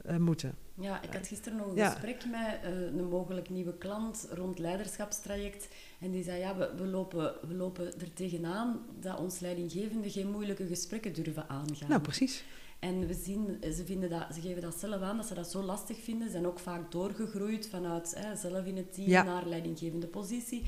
eh, 0.04 0.16
moeten. 0.16 0.54
Ja, 0.80 1.02
ik 1.02 1.12
had 1.12 1.26
gisteren 1.26 1.58
nog 1.58 1.66
een 1.66 1.76
Ja. 1.76 1.90
gesprek 1.90 2.24
met 2.30 2.58
eh, 2.62 2.70
een 2.80 3.08
mogelijk 3.08 3.50
nieuwe 3.50 3.78
klant 3.78 4.28
rond 4.32 4.58
leiderschapstraject. 4.58 5.68
En 6.00 6.10
die 6.10 6.22
zei, 6.24 6.38
ja, 6.38 6.56
we, 6.56 6.70
we, 6.76 6.86
lopen, 6.86 7.34
we 7.48 7.54
lopen 7.54 7.86
er 8.00 8.12
tegenaan 8.14 8.80
dat 9.00 9.18
ons 9.18 9.38
leidinggevende 9.40 10.10
geen 10.10 10.30
moeilijke 10.30 10.66
gesprekken 10.66 11.12
durven 11.12 11.48
aangaan. 11.48 11.88
Nou, 11.88 12.00
precies. 12.00 12.44
En 12.84 13.06
we 13.06 13.14
zien, 13.14 13.58
ze, 13.74 13.84
vinden 13.84 14.10
dat, 14.10 14.34
ze 14.34 14.40
geven 14.40 14.62
dat 14.62 14.74
zelf 14.74 15.00
aan, 15.02 15.16
dat 15.16 15.26
ze 15.26 15.34
dat 15.34 15.50
zo 15.50 15.62
lastig 15.62 16.00
vinden. 16.02 16.26
Ze 16.26 16.32
zijn 16.32 16.46
ook 16.46 16.58
vaak 16.58 16.92
doorgegroeid 16.92 17.68
vanuit 17.68 18.14
hè, 18.18 18.36
zelf 18.36 18.64
in 18.64 18.76
het 18.76 18.92
team 18.94 19.08
Ja. 19.08 19.22
naar 19.22 19.46
leidinggevende 19.46 20.06
positie. 20.06 20.62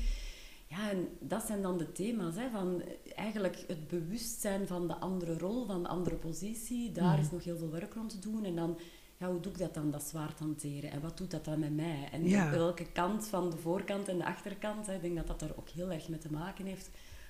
ja, 0.69 0.89
en 0.91 1.07
dat 1.19 1.43
zijn 1.43 1.61
dan 1.61 1.77
de 1.77 1.91
thema's. 1.91 2.35
Hè, 2.35 2.49
van 2.49 2.81
eigenlijk 3.15 3.63
het 3.67 3.87
bewustzijn 3.87 4.67
van 4.67 4.87
de 4.87 4.95
andere 4.95 5.37
rol, 5.37 5.65
van 5.65 5.83
de 5.83 5.89
andere 5.89 6.15
positie. 6.15 6.91
Daar 6.91 7.11
Mhm. 7.13 7.21
is 7.21 7.31
nog 7.31 7.43
heel 7.43 7.57
veel 7.57 7.71
werk 7.71 7.93
rond 7.93 8.09
te 8.09 8.19
doen. 8.19 8.43
En 8.45 8.55
dan, 8.55 8.77
ja, 9.17 9.31
hoe 9.31 9.39
doe 9.39 9.51
ik 9.51 9.57
dat 9.57 9.73
dan, 9.73 9.91
dat 9.91 10.03
zwaard 10.03 10.39
hanteren? 10.39 10.91
En 10.91 11.01
wat 11.01 11.17
doet 11.17 11.31
dat 11.31 11.45
dan 11.45 11.59
met 11.59 11.75
mij? 11.75 12.09
En 12.11 12.27
Ja. 12.29 12.49
welke 12.51 12.91
kant 12.91 13.27
van 13.27 13.49
de 13.49 13.57
voorkant 13.57 14.07
en 14.07 14.17
de 14.17 14.25
achterkant? 14.25 14.87
Hè, 14.87 14.93
ik 14.95 15.01
denk 15.01 15.15
dat 15.15 15.27
dat 15.27 15.41
er 15.41 15.57
ook 15.57 15.69
heel 15.69 15.91
erg 15.91 16.07
mee 16.09 16.19
te 16.19 16.31
maken 16.31 16.65
heeft. 16.65 16.89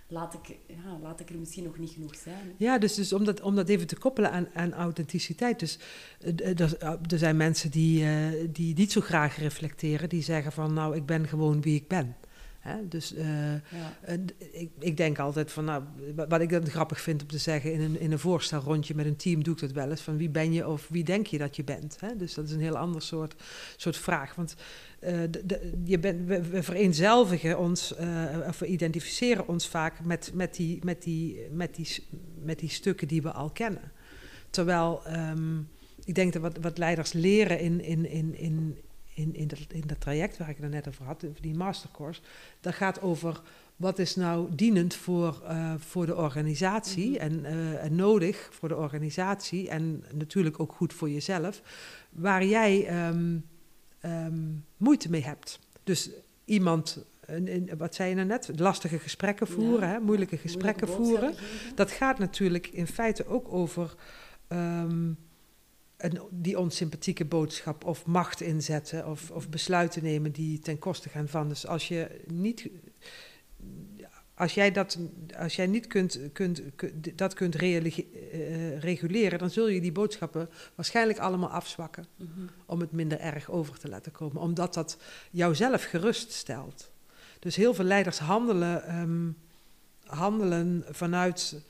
Laat 0.10 0.34
ik, 0.34 0.58
ja, 0.68 1.00
laat 1.02 1.20
ik 1.20 1.30
er 1.30 1.38
misschien 1.38 1.64
nog 1.64 1.78
niet 1.78 1.92
genoeg 1.92 2.16
zijn. 2.16 2.54
Ja, 2.58 2.78
dus, 2.78 2.94
dus 2.94 3.14
om, 3.14 3.24
dat, 3.24 3.42
om 3.42 3.56
dat 3.56 3.70
even 3.70 3.88
te 3.88 3.98
koppelen 3.98 4.32
aan, 4.32 4.48
aan 4.54 4.74
authenticiteit. 4.74 5.60
Dus 5.60 5.80
eh, 6.20 6.50
eh, 6.50 6.60
er, 6.60 6.98
er 7.08 7.18
zijn 7.18 7.38
mensen 7.38 7.72
die, 7.72 8.06
eh, 8.06 8.48
die 8.50 8.76
niet 8.76 8.92
zo 8.92 9.02
graag 9.02 9.38
reflecteren, 9.38 10.10
die 10.10 10.24
zeggen 10.24 10.52
van 10.52 10.74
nou, 10.74 10.96
ik 10.96 11.06
ben 11.06 11.28
gewoon 11.28 11.62
wie 11.62 11.76
ik 11.76 11.88
ben. 11.88 12.16
Hè? 12.60 12.88
Dus 12.88 13.14
eh, 13.14 13.52
Ja. 13.54 13.60
eh, 14.02 14.14
ik, 14.52 14.70
ik 14.80 14.98
denk 14.98 15.20
altijd 15.20 15.52
van 15.52 15.66
nou, 15.66 15.84
wa- 16.16 16.28
wat 16.28 16.42
ik 16.42 16.50
dan 16.50 16.66
grappig 16.70 17.02
vind 17.02 17.22
om 17.22 17.28
te 17.28 17.38
zeggen 17.38 17.74
in 17.74 17.82
een, 17.82 18.00
in 18.00 18.12
een 18.12 18.20
voorstelrondje 18.20 18.96
met 18.96 19.06
een 19.06 19.16
team 19.16 19.44
doe 19.44 19.54
ik 19.54 19.60
dat 19.60 19.72
wel 19.72 19.90
eens. 19.90 20.02
Van 20.02 20.18
wie 20.18 20.30
ben 20.30 20.54
je 20.54 20.68
of 20.68 20.88
wie 20.90 21.04
denk 21.04 21.28
je 21.28 21.38
dat 21.38 21.56
je 21.56 21.64
bent? 21.64 21.98
Hè? 22.00 22.16
Dus 22.16 22.34
dat 22.34 22.46
is 22.46 22.52
een 22.52 22.60
heel 22.62 22.78
ander 22.78 23.02
soort, 23.02 23.36
soort 23.78 23.98
vraag. 23.98 24.36
Want 24.36 24.56
eh, 25.00 25.20
de, 25.30 25.46
de- 25.46 25.82
je 25.84 26.00
bent, 26.00 26.28
we, 26.28 26.42
we 26.42 26.64
vereenzelvigen 26.64 27.60
ons, 27.60 27.94
of 28.48 28.60
we 28.60 28.66
identificeren 28.66 29.48
ons 29.48 29.68
vaak 29.68 30.04
met, 30.06 30.32
met, 30.34 30.56
die, 30.56 30.80
met, 30.84 31.04
die, 31.04 31.40
met, 31.52 31.76
die, 31.76 31.88
met 32.44 32.60
die 32.60 32.70
stukken 32.70 33.08
die 33.08 33.22
we 33.22 33.32
al 33.32 33.50
kennen. 33.50 33.92
Terwijl 34.50 35.06
ehm, 35.06 35.58
ik 36.06 36.16
denk 36.16 36.34
dat 36.34 36.42
wat, 36.42 36.58
wat 36.62 36.78
leiders 36.78 37.14
leren 37.14 37.60
in, 37.60 37.82
in, 37.82 38.10
in, 38.10 38.36
in, 38.38 38.78
in, 39.18 39.36
in, 39.36 39.48
dat, 39.48 39.60
in 39.68 39.84
dat 39.86 40.02
traject 40.02 40.38
waar 40.38 40.50
ik 40.50 40.58
het 40.62 40.72
net 40.72 40.88
over 40.88 41.06
had, 41.06 41.26
die 41.42 41.56
mastercourse, 41.56 42.22
dat 42.60 42.74
gaat 42.74 43.02
over 43.02 43.42
wat 43.76 44.00
is 44.00 44.16
nou 44.16 44.48
dienend 44.56 44.96
voor, 44.96 45.42
eh, 45.48 45.74
voor 45.78 46.06
de 46.06 46.16
organisatie 46.16 47.10
Mhm. 47.12 47.20
en, 47.20 47.46
eh, 47.46 47.84
en 47.84 47.96
nodig 47.96 48.50
voor 48.52 48.70
de 48.70 48.76
organisatie 48.78 49.70
en 49.70 50.04
natuurlijk 50.14 50.60
ook 50.60 50.74
goed 50.74 50.94
voor 50.94 51.10
jezelf, 51.10 51.62
waar 52.10 52.46
jij 52.46 52.86
ehm, 52.88 53.38
ehm, 54.00 54.40
moeite 54.78 55.10
mee 55.10 55.24
hebt. 55.24 55.60
Dus 55.84 56.10
iemand, 56.46 57.06
een- 57.26 57.70
wat 57.78 57.96
zei 57.96 58.10
je 58.10 58.16
nou 58.16 58.28
net, 58.28 58.52
lastige 58.56 59.00
gesprekken 59.00 59.48
voeren, 59.48 59.88
Ja, 59.88 59.94
hè, 59.94 60.00
moeilijke 60.00 60.38
gesprekken 60.38 60.88
moeilijke 60.88 61.14
voeren. 61.20 61.36
Dat 61.76 61.92
gaat 61.92 62.20
natuurlijk 62.20 62.68
in 62.68 62.88
feite 62.88 63.28
ook 63.28 63.54
over 63.54 63.96
ehm, 64.48 65.12
een, 65.98 66.20
die 66.30 66.60
onsympathieke 66.60 67.26
boodschap 67.26 67.86
of 67.86 68.06
macht 68.06 68.42
inzetten 68.42 69.08
of, 69.08 69.32
of 69.32 69.50
besluiten 69.50 70.04
nemen 70.04 70.32
die 70.32 70.60
ten 70.60 70.80
koste 70.80 71.10
gaan 71.10 71.28
van. 71.28 71.50
Dus 71.50 71.68
als 71.68 71.88
je 71.88 72.22
niet. 72.28 72.70
Als 74.36 74.54
jij 74.54 74.72
dat, 74.72 74.98
als 75.38 75.56
jij 75.56 75.68
niet 75.68 75.88
kunt, 75.88 76.20
kunt, 76.34 76.62
kunt- 76.76 77.18
dat 77.18 77.34
kunt 77.34 77.56
eh, 77.56 78.80
reguleren, 78.80 79.40
dan 79.40 79.50
zul 79.50 79.68
je 79.68 79.82
die 79.82 79.92
boodschappen 79.92 80.50
waarschijnlijk 80.76 81.20
allemaal 81.20 81.50
afzwakken 81.50 82.08
Mhm. 82.16 82.30
om 82.66 82.80
het 82.80 82.92
minder 82.92 83.20
erg 83.20 83.50
over 83.52 83.80
te 83.80 83.90
laten 83.90 84.12
komen, 84.12 84.42
omdat 84.42 84.74
dat 84.74 84.98
jouzelf 85.32 85.84
geruststelt. 85.84 86.92
Dus 87.40 87.56
heel 87.56 87.74
veel 87.74 87.86
leiders 87.86 88.20
handelen, 88.20 88.84
ehm, 88.86 89.28
handelen 90.06 90.84
vanuit 90.90 91.62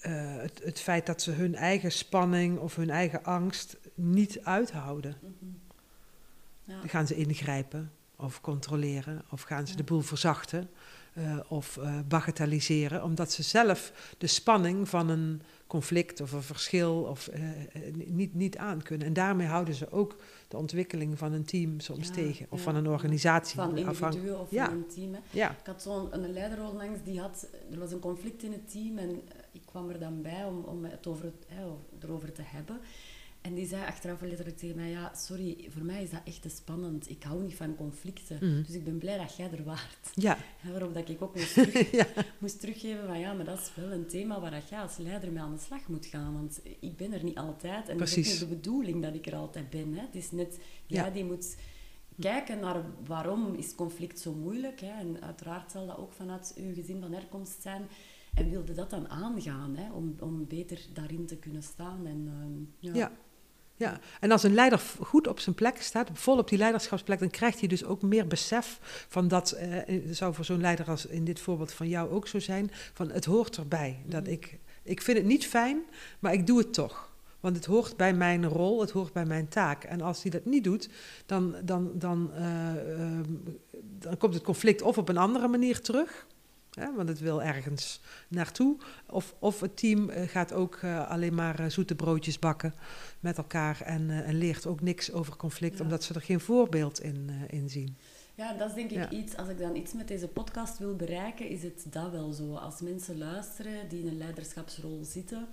eh, 0.00 0.36
het, 0.36 0.60
het 0.64 0.80
feit 0.80 1.06
dat 1.06 1.22
ze 1.22 1.30
hun 1.30 1.54
eigen 1.54 1.92
spanning 1.92 2.58
of 2.58 2.76
hun 2.76 2.90
eigen 2.90 3.24
angst 3.24 3.76
niet 3.94 4.40
uithouden. 4.44 5.16
Mhm. 5.20 5.50
Ja. 6.64 6.78
Dan 6.78 6.88
gaan 6.88 7.06
ze 7.06 7.14
ingrijpen 7.14 7.92
of 8.16 8.40
controleren 8.40 9.22
of 9.30 9.42
gaan 9.42 9.64
ze 9.66 9.70
Ja. 9.72 9.76
de 9.78 9.84
boel 9.84 10.00
verzachten 10.00 10.70
eh, 11.14 11.38
of 11.48 11.76
eh, 11.76 11.98
bagatelliseren, 12.08 13.02
omdat 13.04 13.32
ze 13.32 13.42
zelf 13.42 13.92
de 14.18 14.26
spanning 14.26 14.88
van 14.88 15.08
een 15.08 15.42
conflict 15.66 16.20
of 16.20 16.32
een 16.32 16.42
verschil 16.42 16.94
of, 17.02 17.30
niet, 17.94 18.34
niet 18.34 18.56
aankunnen. 18.56 19.06
En 19.06 19.12
daarmee 19.12 19.46
houden 19.46 19.74
ze 19.74 19.90
ook 19.92 20.16
de 20.48 20.56
ontwikkeling 20.56 21.18
van 21.18 21.32
een 21.32 21.44
team 21.44 21.80
soms 21.80 22.06
Ja, 22.08 22.12
tegen 22.14 22.46
of 22.48 22.62
van 22.62 22.74
een 22.74 22.88
organisatie. 22.88 23.54
Van 23.54 23.64
afhankelijk- 23.68 24.04
individuen 24.04 24.40
of 24.40 24.50
Ja. 24.50 24.64
van 24.64 24.74
een 24.74 24.86
team. 24.88 25.14
Hè. 25.14 25.40
Ik 25.50 25.66
had 25.66 25.82
zo'n 25.82 26.14
een 26.14 26.32
leider 26.32 26.58
langs 26.58 26.98
die 27.04 27.20
had, 27.20 27.46
er 27.72 27.78
was 27.78 27.92
een 27.92 27.98
conflict 28.00 28.42
in 28.42 28.52
het 28.52 28.70
team 28.70 28.98
en 28.98 29.22
ik 29.52 29.62
kwam 29.64 29.88
er 29.90 29.98
dan 29.98 30.22
bij 30.22 30.44
om, 30.44 30.64
om 30.64 30.84
het 30.84 31.06
over 31.06 31.24
het, 31.24 31.44
hè, 31.48 31.64
over- 31.66 31.84
erover 32.00 32.32
te 32.32 32.42
hebben. 32.44 32.80
En 33.40 33.54
die 33.54 33.66
zei 33.66 33.86
achteraf 33.86 34.20
letterlijk 34.20 34.56
tegen 34.58 34.76
mij, 34.76 34.90
ja, 34.90 35.14
sorry, 35.14 35.68
voor 35.70 35.82
mij 35.84 36.02
is 36.02 36.10
dat 36.10 36.20
echt 36.24 36.42
te 36.42 36.48
spannend. 36.48 37.10
Ik 37.10 37.22
hou 37.22 37.42
niet 37.42 37.54
van 37.54 37.76
conflicten. 37.76 38.36
Mhm. 38.40 38.62
Dus 38.62 38.74
ik 38.74 38.84
ben 38.84 38.98
blij 38.98 39.18
dat 39.18 39.36
jij 39.36 39.50
er 39.50 39.64
waart. 39.64 40.10
ja, 40.14 40.38
Ja, 40.62 40.70
waarop 40.70 40.94
dat 40.94 41.08
ik 41.08 41.22
ook 41.22 41.34
moest, 41.36 41.54
terug, 41.62 41.90
ja. 41.90 42.06
moest 42.38 42.60
teruggeven 42.60 43.06
van, 43.06 43.18
ja, 43.18 43.32
maar 43.32 43.44
dat 43.44 43.58
is 43.58 43.70
wel 43.74 43.90
een 43.92 44.06
thema 44.06 44.40
waar 44.40 44.50
dat 44.50 44.68
jij 44.68 44.80
als 44.80 44.96
leider 44.96 45.32
mee 45.32 45.42
aan 45.42 45.54
de 45.54 45.60
slag 45.60 45.88
moet 45.88 46.06
gaan. 46.06 46.32
Want 46.34 46.60
ik 46.80 46.96
ben 46.96 47.12
er 47.12 47.24
niet 47.24 47.36
altijd. 47.38 47.88
En 47.88 47.98
het 47.98 48.08
is 48.08 48.12
Precies. 48.14 48.30
niet 48.30 48.40
de 48.50 48.54
bedoeling 48.56 49.02
dat 49.02 49.14
ik 49.14 49.26
er 49.26 49.34
altijd 49.34 49.70
ben. 49.70 49.94
Hè. 49.94 50.00
Het 50.00 50.14
is 50.14 50.30
net, 50.30 50.58
jij 50.86 51.04
Ja. 51.04 51.10
die 51.10 51.24
moet 51.24 51.56
kijken 52.18 52.60
naar 52.60 52.84
waarom 53.06 53.54
is 53.54 53.74
conflict 53.74 54.18
zo 54.20 54.32
moeilijk. 54.34 54.80
Hè. 54.80 54.90
En 55.00 55.22
uiteraard 55.22 55.70
zal 55.70 55.86
dat 55.86 55.96
ook 55.96 56.12
vanuit 56.12 56.52
uw 56.56 56.74
gezin 56.74 57.00
van 57.00 57.12
herkomst 57.12 57.62
zijn. 57.62 57.82
En 58.34 58.50
wilde 58.50 58.72
dat 58.74 58.90
dan 58.90 59.08
aangaan, 59.08 59.76
hè, 59.76 59.92
om, 59.92 60.14
om 60.20 60.46
beter 60.46 60.80
daarin 60.92 61.26
te 61.26 61.36
kunnen 61.36 61.62
staan. 61.62 62.06
En, 62.06 62.28
ehm, 62.28 62.92
ja. 62.92 62.94
Ja. 62.94 63.12
Ja, 63.76 64.00
en 64.20 64.30
als 64.30 64.42
een 64.42 64.54
leider 64.54 64.78
goed 65.00 65.26
op 65.26 65.40
zijn 65.40 65.54
plek 65.54 65.82
staat, 65.82 66.08
vol 66.12 66.38
op 66.38 66.48
die 66.48 66.58
leiderschapsplek, 66.58 67.18
dan 67.18 67.30
krijgt 67.30 67.58
hij 67.58 67.68
dus 67.68 67.84
ook 67.84 68.02
meer 68.02 68.26
besef 68.26 68.78
van 69.08 69.28
dat, 69.28 69.50
eh, 69.50 69.68
het 69.86 70.16
zou 70.16 70.34
voor 70.34 70.44
zo'n 70.44 70.60
leider 70.60 70.86
als 70.86 71.06
in 71.06 71.24
dit 71.24 71.40
voorbeeld 71.40 71.72
van 71.72 71.88
jou 71.88 72.10
ook 72.10 72.26
zo 72.28 72.38
zijn, 72.38 72.70
van 72.72 73.10
het 73.10 73.24
hoort 73.24 73.56
erbij. 73.56 74.02
Dat 74.06 74.22
Mhm. 74.22 74.32
ik, 74.32 74.58
ik 74.82 75.02
vind 75.02 75.16
het 75.16 75.26
niet 75.26 75.46
fijn, 75.46 75.82
maar 76.18 76.32
ik 76.32 76.46
doe 76.46 76.58
het 76.58 76.72
toch. 76.72 77.12
Want 77.40 77.56
het 77.56 77.64
hoort 77.64 77.96
bij 77.96 78.14
mijn 78.14 78.46
rol, 78.46 78.80
het 78.80 78.90
hoort 78.90 79.12
bij 79.12 79.24
mijn 79.26 79.48
taak. 79.48 79.84
En 79.84 80.00
als 80.00 80.22
hij 80.22 80.30
dat 80.30 80.44
niet 80.44 80.64
doet, 80.64 80.88
dan, 81.26 81.54
dan, 81.64 81.90
dan, 81.94 82.30
eh, 82.34 82.92
ehm, 82.92 83.24
dan 83.98 84.16
komt 84.16 84.34
het 84.34 84.42
conflict 84.42 84.82
of 84.82 84.98
op 84.98 85.08
een 85.08 85.16
andere 85.16 85.48
manier 85.48 85.80
terug. 85.80 86.26
Hè, 86.80 86.94
want 86.94 87.08
het 87.08 87.20
wil 87.20 87.42
ergens 87.42 88.00
naartoe. 88.28 88.76
Of, 89.06 89.34
of 89.38 89.60
het 89.60 89.76
team 89.76 90.08
eh, 90.10 90.28
gaat 90.28 90.52
ook 90.52 90.76
eh, 90.82 91.08
alleen 91.10 91.34
maar 91.34 91.60
eh, 91.60 91.70
zoete 91.70 91.94
broodjes 91.94 92.38
bakken 92.38 92.74
met 93.20 93.36
elkaar 93.38 93.80
en, 93.80 94.10
en 94.10 94.34
leert 94.34 94.66
ook 94.66 94.80
niks 94.80 95.12
over 95.12 95.36
conflict, 95.36 95.78
Ja. 95.78 95.84
omdat 95.84 96.04
ze 96.04 96.14
er 96.14 96.22
geen 96.22 96.40
voorbeeld 96.40 97.00
in, 97.00 97.30
in 97.48 97.70
zien. 97.70 97.96
Ja, 98.34 98.52
dat 98.52 98.68
is 98.68 98.74
denk 98.74 98.90
ik 98.90 98.96
Ja. 98.96 99.10
iets, 99.10 99.36
als 99.36 99.48
ik 99.48 99.58
dan 99.58 99.76
iets 99.76 99.92
met 99.92 100.08
deze 100.08 100.28
podcast 100.28 100.78
wil 100.78 100.96
bereiken, 100.96 101.48
is 101.48 101.62
het 101.62 101.86
dat 101.90 102.10
wel 102.10 102.32
zo. 102.32 102.54
Als 102.54 102.80
mensen 102.80 103.18
luisteren 103.18 103.88
die 103.88 104.00
in 104.00 104.08
een 104.08 104.18
leiderschapsrol 104.18 105.00
zitten. 105.04 105.46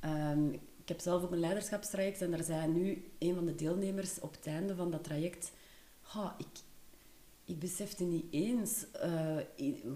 Ehm, 0.00 0.48
ik 0.52 0.88
heb 0.88 1.00
zelf 1.00 1.22
ook 1.22 1.32
een 1.32 1.38
leiderschapstraject 1.40 2.22
en 2.22 2.30
daar 2.30 2.42
zei 2.44 2.68
nu 2.72 3.04
een 3.18 3.34
van 3.34 3.44
de 3.44 3.54
deelnemers 3.54 4.20
op 4.20 4.32
het 4.32 4.46
einde 4.46 4.74
van 4.74 4.90
dat 4.90 5.04
traject, 5.04 5.52
"Ha, 6.00 6.34
ik, 6.38 6.46
ik 7.44 7.58
besefte 7.58 8.04
niet 8.04 8.24
eens 8.30 8.90
eh, 8.92 9.36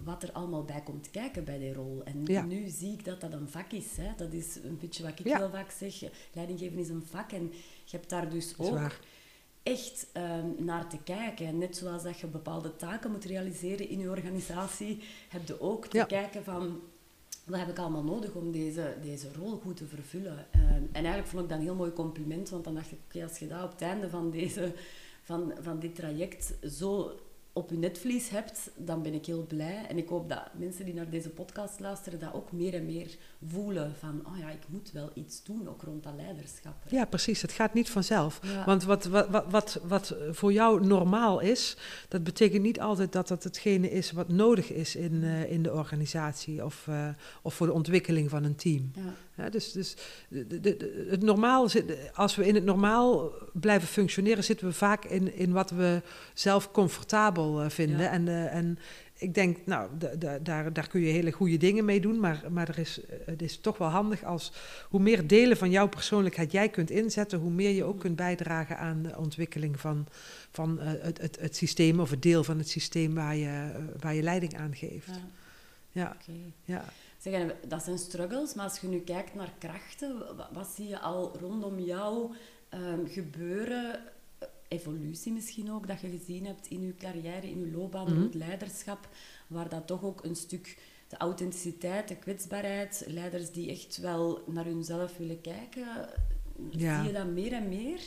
wat 0.04 0.22
er 0.22 0.32
allemaal 0.32 0.64
bij 0.64 0.82
komt 0.84 1.10
kijken 1.10 1.44
bij 1.44 1.58
die 1.58 1.72
rol. 1.72 2.02
En 2.04 2.22
Ja. 2.24 2.42
nu 2.44 2.68
zie 2.68 2.92
ik 2.92 3.04
dat 3.04 3.20
dat 3.20 3.32
een 3.32 3.48
vak 3.48 3.72
is. 3.72 3.96
Hè. 3.96 4.10
Dat 4.16 4.32
is 4.32 4.56
een 4.64 4.78
beetje 4.80 5.02
wat 5.02 5.18
ik 5.18 5.26
Ja. 5.26 5.36
heel 5.38 5.50
vaak 5.50 5.70
zeg. 5.70 6.02
Leidinggeven 6.32 6.78
is 6.78 6.88
een 6.88 7.06
vak 7.10 7.32
en 7.32 7.52
je 7.84 7.96
hebt 7.96 8.10
daar 8.10 8.30
dus 8.30 8.54
ook 8.58 8.98
echt 9.62 10.06
ehm, 10.12 10.46
naar 10.64 10.88
te 10.88 10.98
kijken. 11.04 11.46
En 11.46 11.58
net 11.58 11.76
zoals 11.76 12.02
dat 12.02 12.18
je 12.18 12.26
bepaalde 12.26 12.76
taken 12.76 13.10
moet 13.10 13.24
realiseren 13.24 13.88
in 13.88 13.98
je 13.98 14.10
organisatie, 14.10 14.98
heb 15.28 15.46
je 15.46 15.60
ook 15.60 15.86
te 15.86 15.96
Ja. 15.96 16.04
kijken 16.04 16.44
van... 16.44 16.80
Wat 17.44 17.58
heb 17.58 17.68
ik 17.68 17.78
allemaal 17.78 18.04
nodig 18.04 18.34
om 18.34 18.52
deze, 18.52 18.94
deze 19.02 19.28
rol 19.38 19.56
goed 19.58 19.76
te 19.76 19.86
vervullen? 19.86 20.46
Ehm, 20.52 20.62
en 20.72 20.92
eigenlijk 20.92 21.26
vond 21.26 21.42
ik 21.42 21.48
dat 21.48 21.58
een 21.58 21.64
heel 21.64 21.74
mooi 21.74 21.92
compliment, 21.92 22.48
want 22.50 22.64
dan 22.64 22.74
dacht 22.74 22.92
ik, 22.92 22.98
oké, 23.04 23.22
als 23.22 23.38
je 23.38 23.46
dat 23.46 23.64
op 23.64 23.70
het 23.70 23.80
einde 23.80 24.08
van, 24.10 24.30
deze, 24.30 24.72
van, 25.22 25.52
van 25.60 25.78
dit 25.78 25.94
traject 25.94 26.54
zo 26.70 27.10
op 27.52 27.70
je 27.70 27.76
netvlies 27.76 28.28
hebt, 28.28 28.70
dan 28.76 29.02
ben 29.02 29.14
ik 29.14 29.26
heel 29.26 29.46
blij. 29.46 29.86
En 29.88 29.98
ik 29.98 30.08
hoop 30.08 30.28
dat 30.28 30.42
mensen 30.56 30.84
die 30.84 30.94
naar 30.94 31.10
deze 31.10 31.28
podcast 31.30 31.80
luisteren, 31.80 32.18
dat 32.18 32.32
ook 32.32 32.52
meer 32.52 32.74
en 32.74 32.86
meer 32.86 33.16
voelen 33.46 33.94
van, 33.98 34.22
oh 34.26 34.38
ja, 34.38 34.50
ik 34.50 34.62
moet 34.68 34.92
wel 34.92 35.10
iets 35.14 35.42
doen, 35.44 35.68
ook 35.68 35.82
rond 35.82 36.02
dat 36.02 36.14
leiderschap. 36.16 36.74
hè. 36.82 36.96
Ja, 36.96 37.04
precies. 37.04 37.42
Het 37.42 37.52
gaat 37.52 37.74
niet 37.74 37.90
vanzelf. 37.90 38.40
Ja. 38.42 38.64
Want 38.64 38.84
wat, 38.84 39.04
wat, 39.04 39.28
wat, 39.28 39.44
wat, 39.50 39.80
wat 39.82 40.16
voor 40.30 40.52
jou 40.52 40.86
normaal 40.86 41.40
is, 41.40 41.76
dat 42.08 42.24
betekent 42.24 42.62
niet 42.62 42.80
altijd 42.80 43.12
dat 43.12 43.28
dat 43.28 43.44
hetgene 43.44 43.90
is 43.90 44.12
wat 44.12 44.28
nodig 44.28 44.72
is 44.72 44.96
in, 44.96 45.22
eh, 45.24 45.50
in 45.50 45.62
de 45.62 45.72
organisatie 45.72 46.64
of, 46.64 46.88
eh, 46.88 47.08
of 47.42 47.54
voor 47.54 47.66
de 47.66 47.72
ontwikkeling 47.72 48.30
van 48.30 48.44
een 48.44 48.56
team. 48.56 48.90
Ja. 48.94 49.14
Ja, 49.38 49.48
dus 49.50 49.72
dus 49.72 49.96
de, 50.28 50.46
de- 50.46 50.60
de- 50.60 51.06
het 51.10 51.22
normaal 51.22 51.68
als 52.14 52.36
we 52.36 52.46
in 52.46 52.54
het 52.54 52.64
normaal 52.64 53.32
blijven 53.52 53.88
functioneren, 53.88 54.44
zitten 54.44 54.66
we 54.66 54.72
vaak 54.72 55.04
in, 55.04 55.34
in 55.34 55.52
wat 55.52 55.70
we 55.70 56.02
zelf 56.34 56.70
comfortabel 56.70 57.62
eh, 57.62 57.70
vinden. 57.70 58.00
Ja. 58.00 58.10
En, 58.10 58.28
eh, 58.28 58.54
en 58.54 58.78
ik 59.14 59.34
denk, 59.34 59.58
nou, 59.64 59.90
daar, 60.42 60.72
daar 60.72 60.88
kun 60.88 61.00
je 61.00 61.12
hele 61.12 61.32
goede 61.32 61.56
dingen 61.56 61.84
mee 61.84 62.00
doen. 62.00 62.20
Maar, 62.20 62.44
maar 62.50 62.68
er 62.68 62.78
is, 62.78 63.00
het 63.24 63.42
is 63.42 63.58
toch 63.58 63.78
wel 63.78 63.88
handig 63.88 64.24
als 64.24 64.52
hoe 64.88 65.00
meer 65.00 65.26
delen 65.26 65.56
van 65.56 65.70
jouw 65.70 65.88
persoonlijkheid 65.88 66.52
jij 66.52 66.68
kunt 66.68 66.90
inzetten, 66.90 67.38
hoe 67.38 67.50
meer 67.50 67.70
je 67.70 67.84
ook 67.84 68.00
kunt 68.00 68.16
bijdragen 68.16 68.78
aan 68.78 69.02
de 69.02 69.16
ontwikkeling 69.16 69.80
van, 69.80 70.06
van 70.50 70.78
het, 70.80 71.18
het, 71.20 71.38
het 71.40 71.56
systeem 71.56 72.00
of 72.00 72.10
het 72.10 72.22
deel 72.22 72.44
van 72.44 72.58
het 72.58 72.68
systeem 72.68 73.14
waar 73.14 73.36
je, 73.36 73.70
waar 73.98 74.14
je 74.14 74.22
leiding 74.22 74.56
aan 74.56 74.74
geeft. 74.76 75.06
Ja. 75.06 75.16
Ja. 75.92 76.16
ja. 76.64 76.84
Zeg, 77.18 77.54
dat 77.68 77.82
zijn 77.82 77.98
struggles, 77.98 78.54
maar 78.54 78.64
als 78.64 78.78
je 78.78 78.88
nu 78.88 79.00
kijkt 79.00 79.34
naar 79.34 79.54
krachten, 79.58 80.36
wat, 80.52 80.66
zie 80.74 80.88
je 80.88 80.98
al 80.98 81.38
rondom 81.38 81.78
jou 81.78 82.34
um, 82.74 83.08
gebeuren? 83.08 84.00
Evolutie 84.68 85.32
misschien 85.32 85.72
ook, 85.72 85.86
dat 85.86 86.00
je 86.00 86.08
gezien 86.08 86.46
hebt 86.46 86.66
in 86.66 86.82
je 86.82 86.94
carrière, 86.94 87.50
in 87.50 87.60
je 87.60 87.70
loopbaan, 87.70 88.14
mm 88.14 88.22
het 88.22 88.34
leiderschap, 88.34 89.08
waar 89.46 89.68
dat 89.68 89.86
toch 89.86 90.04
ook 90.04 90.24
een 90.24 90.36
stuk 90.36 90.78
de 91.08 91.16
authenticiteit, 91.16 92.08
de 92.08 92.16
kwetsbaarheid, 92.16 93.04
leiders 93.06 93.50
die 93.50 93.70
echt 93.70 93.96
wel 93.96 94.42
naar 94.46 94.64
hunzelf 94.64 95.16
willen 95.16 95.40
kijken, 95.40 95.86
ja. 96.70 96.98
zie 96.98 97.12
je 97.12 97.18
dat 97.18 97.26
meer 97.26 97.52
en 97.52 97.68
meer? 97.68 98.00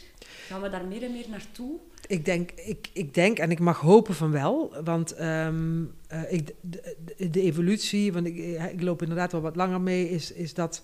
Gaan 0.47 0.61
we 0.61 0.69
daar 0.69 0.85
meer 0.85 1.03
en 1.03 1.11
meer 1.11 1.29
naartoe? 1.29 1.79
Ik 2.07 2.25
denk, 2.25 2.51
ik, 2.51 2.89
ik 2.93 3.13
denk 3.13 3.37
en 3.37 3.51
ik 3.51 3.59
mag 3.59 3.79
hopen 3.79 4.15
van 4.15 4.31
wel, 4.31 4.75
want 4.83 5.21
um, 5.21 5.93
uh, 6.13 6.31
ik, 6.31 6.53
de, 6.61 7.29
de, 7.29 7.41
evolutie, 7.41 8.13
want 8.13 8.25
ik, 8.25 8.37
ik 8.71 8.81
loop 8.81 9.01
inderdaad 9.01 9.31
wel 9.31 9.41
wat 9.41 9.55
langer 9.55 9.81
mee, 9.81 10.09
is, 10.09 10.31
is 10.31 10.53
dat 10.53 10.81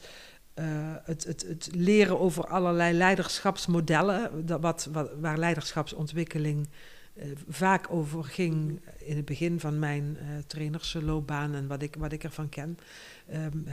uh, 0.60 0.66
het, 1.04 1.24
het, 1.24 1.46
het 1.48 1.70
leren 1.74 2.20
over 2.20 2.48
allerlei 2.48 2.94
leiderschapsmodellen, 2.94 4.46
dat 4.46 4.62
wat, 4.62 4.90
wat, 4.92 5.10
waar 5.20 5.38
leiderschapsontwikkeling 5.38 6.68
vaak 7.48 7.86
over 7.90 8.24
ging 8.24 8.82
in 8.98 9.16
het 9.16 9.26
begin 9.26 9.60
van 9.60 9.80
mijn 9.80 10.18
uh, 10.22 10.28
trainersloopbaan 10.48 11.56
en 11.56 11.68
wat 11.68 11.82
ik, 11.82 11.96
wat 12.00 12.12
ik 12.12 12.24
ervan 12.24 12.50
ken. 12.50 12.78
Um, 13.34 13.66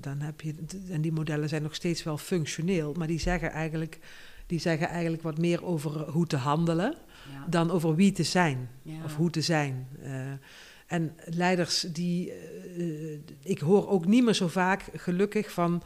dan 0.00 0.20
heb 0.20 0.40
je, 0.40 0.54
en 0.90 1.00
die 1.00 1.12
modellen 1.12 1.48
zijn 1.48 1.62
nog 1.62 1.74
steeds 1.74 2.02
wel 2.02 2.18
functioneel, 2.18 2.92
maar 2.92 3.06
die 3.06 3.20
zeggen 3.20 3.50
eigenlijk 3.50 3.98
die 4.46 4.60
zeggen 4.60 4.88
eigenlijk 4.88 5.22
wat 5.22 5.38
meer 5.38 5.64
over 5.64 6.10
hoe 6.10 6.26
te 6.26 6.36
handelen 6.36 6.94
dan 7.46 7.70
over 7.70 7.94
wie 7.94 8.12
te 8.12 8.22
zijn 8.22 8.68
of 9.04 9.16
hoe 9.16 9.30
te 9.30 9.40
zijn. 9.40 9.88
Uh, 10.02 10.32
en 10.86 11.16
leiders 11.24 11.80
die. 11.80 12.32
Uh, 12.76 13.18
ik 13.42 13.58
hoor 13.58 13.88
ook 13.88 14.06
niet 14.06 14.24
meer 14.24 14.34
zo 14.34 14.48
vaak, 14.48 14.84
gelukkig, 14.94 15.52
van. 15.52 15.82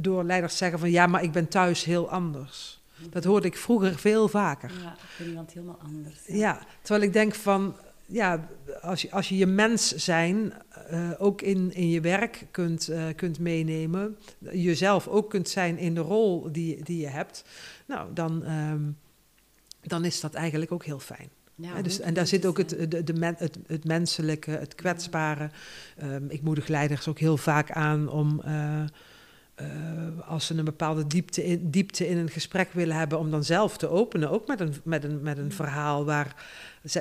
door 0.00 0.24
leiders 0.24 0.56
zeggen 0.56 0.78
van 0.78 0.90
ja, 0.90 1.06
maar 1.06 1.22
ik 1.22 1.32
ben 1.32 1.48
thuis 1.48 1.84
heel 1.84 2.10
anders. 2.10 2.84
Dat 3.10 3.24
hoorde 3.24 3.46
ik 3.46 3.56
vroeger 3.56 3.98
veel 3.98 4.28
vaker. 4.28 4.72
Ja, 4.82 4.96
ben 5.18 5.28
iemand 5.28 5.52
helemaal 5.52 5.78
anders. 5.84 6.20
Ja. 6.26 6.66
terwijl 6.82 7.06
ik 7.06 7.12
denk 7.12 7.34
van. 7.34 7.76
Ja, 8.08 8.48
als 8.80 9.02
je 9.02 9.10
als 9.10 9.28
je, 9.28 9.36
je 9.36 9.46
mens 9.46 9.94
zijn 9.94 10.52
uh, 10.90 11.10
ook 11.18 11.42
in, 11.42 11.74
in 11.74 11.90
je 11.90 12.00
werk 12.00 12.46
kunt, 12.50 12.90
uh, 12.90 13.04
kunt 13.16 13.38
meenemen, 13.38 14.18
jezelf 14.38 15.08
ook 15.08 15.30
kunt 15.30 15.48
zijn 15.48 15.78
in 15.78 15.94
de 15.94 16.00
rol 16.00 16.52
die, 16.52 16.84
die 16.84 17.00
je 17.00 17.06
hebt, 17.06 17.44
nou, 17.86 18.12
dan, 18.14 18.50
um, 18.50 18.98
dan 19.80 20.04
is 20.04 20.20
dat 20.20 20.34
eigenlijk 20.34 20.72
ook 20.72 20.84
heel 20.84 20.98
fijn. 20.98 21.28
Ja, 21.54 21.82
dus, 21.82 22.00
en 22.00 22.14
daar 22.14 22.26
zit 22.26 22.46
ook 22.46 22.58
het, 22.58 22.90
de, 22.90 23.04
de 23.04 23.14
men, 23.14 23.34
het, 23.38 23.58
het, 23.66 23.84
menselijke, 23.84 24.50
het 24.50 24.74
kwetsbare. 24.74 25.50
Um, 26.02 26.30
ik 26.30 26.42
moedig 26.42 26.68
leiders 26.68 27.08
ook 27.08 27.18
heel 27.18 27.36
vaak 27.36 27.70
aan 27.70 28.08
om, 28.08 28.42
uh, 28.46 28.84
uh, 29.60 30.28
als 30.28 30.46
ze 30.46 30.54
een 30.54 30.64
bepaalde 30.64 31.06
diepte 31.06 31.44
in, 31.44 31.70
diepte 31.70 32.08
in 32.08 32.16
een 32.16 32.28
gesprek 32.28 32.72
willen 32.72 32.96
hebben, 32.96 33.18
om 33.18 33.30
dan 33.30 33.44
zelf 33.44 33.76
te 33.76 33.88
openen. 33.88 34.30
Ook 34.30 34.46
met 34.46 34.60
een, 34.60 34.74
met 34.84 35.04
een, 35.04 35.22
met 35.22 35.38
een 35.38 35.52
verhaal 35.52 36.04
waar 36.04 36.44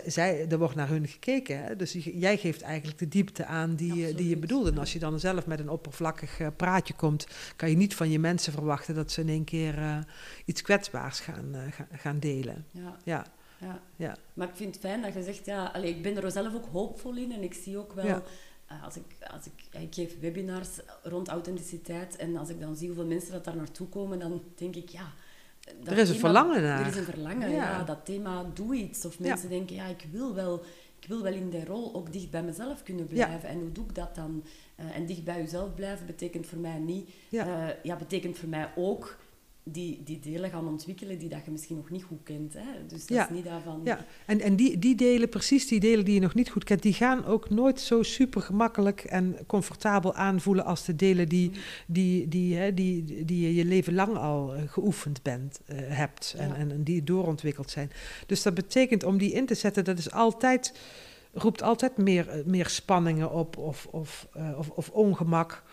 zij, 0.06 0.48
er 0.50 0.58
wordt 0.58 0.76
naar 0.76 0.88
hun 0.88 1.08
gekeken. 1.08 1.64
Hè? 1.64 1.76
Dus 1.76 1.94
jij 1.94 2.38
geeft 2.38 2.62
eigenlijk 2.62 3.00
de 3.00 3.08
diepte 3.08 3.46
aan 3.46 3.76
die, 3.76 4.16
die 4.16 4.30
je 4.30 4.38
bedoelde. 4.38 4.72
En 4.72 4.78
als 4.78 4.94
je 4.94 5.00
dan 5.00 5.20
zelf 5.20 5.46
met 5.46 5.60
een 5.60 5.70
oppervlakkig 5.70 6.40
uh, 6.40 6.48
praatje 6.56 6.94
komt, 6.94 7.28
kan 7.56 7.70
je 7.70 7.76
niet 7.76 7.96
van 7.96 8.10
je 8.10 8.20
mensen 8.20 8.54
verwachten 8.54 8.96
dat 8.96 9.12
ze 9.12 9.22
in 9.22 9.30
één 9.30 9.44
keer 9.44 9.78
uh, 9.78 9.98
iets 10.46 10.62
kwetsbaars 10.62 11.20
gaan, 11.20 11.56
gaan 11.92 12.20
delen. 12.20 12.66
Ja. 12.72 12.98
ja. 13.04 13.26
Ja. 13.60 13.80
ja. 13.96 14.16
Maar 14.34 14.48
ik 14.48 14.56
vind 14.56 14.76
het 14.76 14.84
fijn 14.84 15.02
dat 15.02 15.14
je 15.14 15.24
zegt, 15.24 15.46
ja, 15.46 15.72
allez, 15.74 15.90
ik 15.90 16.02
ben 16.02 16.24
er 16.24 16.32
zelf 16.32 16.54
ook 16.54 16.66
hoopvol 16.72 17.16
in 17.16 17.32
en 17.32 17.44
ik 17.44 17.54
zie 17.54 17.78
ook 17.78 17.94
wel, 17.94 18.24
als 18.84 18.96
ik, 18.96 19.04
als 19.32 19.46
ik, 19.46 19.82
ik 19.82 19.94
geef 19.94 20.20
webinars 20.20 20.70
rond 21.04 21.28
authenticiteit 21.28 22.16
en 22.16 22.38
als 22.38 22.50
ik 22.50 22.60
dan 22.60 22.76
zie 22.76 22.88
hoeveel 22.88 23.06
mensen 23.06 23.32
dat 23.32 23.44
daar 23.44 23.56
naartoe 23.56 23.88
komen, 23.88 24.20
dan 24.20 24.42
denk 24.56 24.76
ik, 24.76 24.90
ja, 24.90 25.14
er 25.84 25.98
is 25.98 26.10
een 26.10 26.16
verlangen 26.16 26.62
naar. 26.62 26.80
Er 26.80 26.88
is 26.88 26.96
een 26.96 27.04
verlangen, 27.04 27.50
ja. 27.50 27.84
Dat 27.84 28.06
thema 28.06 28.46
doe 28.54 28.76
iets. 28.76 29.06
Of 29.06 29.20
mensen 29.20 29.50
denken, 29.50 29.76
ja, 29.76 29.86
ik 29.86 30.06
wil 30.12 30.34
wel 30.34 30.64
ik 31.06 31.12
wil 31.12 31.22
wel 31.22 31.34
in 31.34 31.50
die 31.50 31.66
rol 31.66 31.96
ook 31.96 32.14
dicht 32.14 32.32
bij 32.32 32.44
mezelf 32.44 32.84
kunnen 32.84 33.08
blijven. 33.08 33.50
En 33.50 33.60
hoe 33.60 33.72
doe 33.72 33.86
ik 33.86 33.96
dat 33.96 34.16
dan? 34.16 34.44
Uh, 34.76 34.96
en 34.96 35.06
dicht 35.06 35.24
bij 35.24 35.42
jezelf 35.42 35.76
blijven 35.76 36.06
betekent 36.06 36.46
voor 36.46 36.58
mij 36.58 36.78
niet... 36.78 37.10
Ja, 37.30 37.68
uh, 37.68 37.74
ja 37.84 37.96
betekent 37.96 38.38
voor 38.38 38.50
mij 38.50 38.72
ook 38.76 39.18
die, 39.68 40.02
die 40.04 40.20
delen 40.20 40.50
gaan 40.50 40.68
ontwikkelen 40.68 41.18
die 41.18 41.30
dat 41.30 41.46
je 41.46 41.52
misschien 41.52 41.76
nog 41.76 41.90
niet 41.90 42.04
goed 42.04 42.24
kent. 42.24 42.54
Hè? 42.54 42.86
Dus 42.88 43.06
dat 43.06 43.18
is 43.18 43.36
niet 43.36 43.44
daarvan... 43.44 43.82
Ja, 43.84 44.06
en, 44.26 44.42
en 44.42 44.56
die, 44.56 44.80
die 44.80 44.96
delen, 44.96 45.30
precies 45.30 45.68
die 45.68 45.80
delen 45.80 46.06
die 46.06 46.14
je 46.14 46.20
nog 46.20 46.34
niet 46.34 46.50
goed 46.50 46.64
kent, 46.64 46.82
die 46.82 46.94
gaan 46.94 47.26
ook 47.26 47.50
nooit 47.50 47.80
zo 47.80 48.04
super 48.04 48.42
gemakkelijk 48.42 49.04
en 49.04 49.38
comfortabel 49.48 50.14
aanvoelen 50.14 50.66
als 50.66 50.86
de 50.86 50.96
delen 50.96 51.30
die, 51.30 51.50
mm. 51.50 51.56
die, 51.88 52.28
die, 52.28 52.56
hè, 52.56 52.74
die, 52.74 53.26
die 53.26 53.42
je 53.42 53.56
je 53.56 53.66
leven 53.66 53.94
lang 53.94 54.18
al 54.18 54.56
uh, 54.56 54.62
geoefend 54.68 55.22
bent, 55.22 55.60
uh, 55.66 55.78
hebt 55.80 56.36
en, 56.38 56.56
en, 56.56 56.72
en, 56.72 56.84
die 56.84 57.04
doorontwikkeld 57.04 57.72
zijn. 57.72 57.92
Dus 58.26 58.42
dat 58.42 58.54
betekent 58.54 59.04
om 59.04 59.18
die 59.18 59.32
in 59.32 59.46
te 59.46 59.56
zetten, 59.56 59.84
dat 59.84 59.98
is 59.98 60.12
altijd, 60.12 60.74
roept 61.34 61.62
altijd 61.62 61.98
meer, 61.98 62.38
uh, 62.38 62.46
meer 62.46 62.70
spanningen 62.70 63.32
op 63.32 63.58
of, 63.58 63.88
of, 63.92 64.28
of, 64.58 64.70
of 64.70 64.90
ongemak 64.90 65.64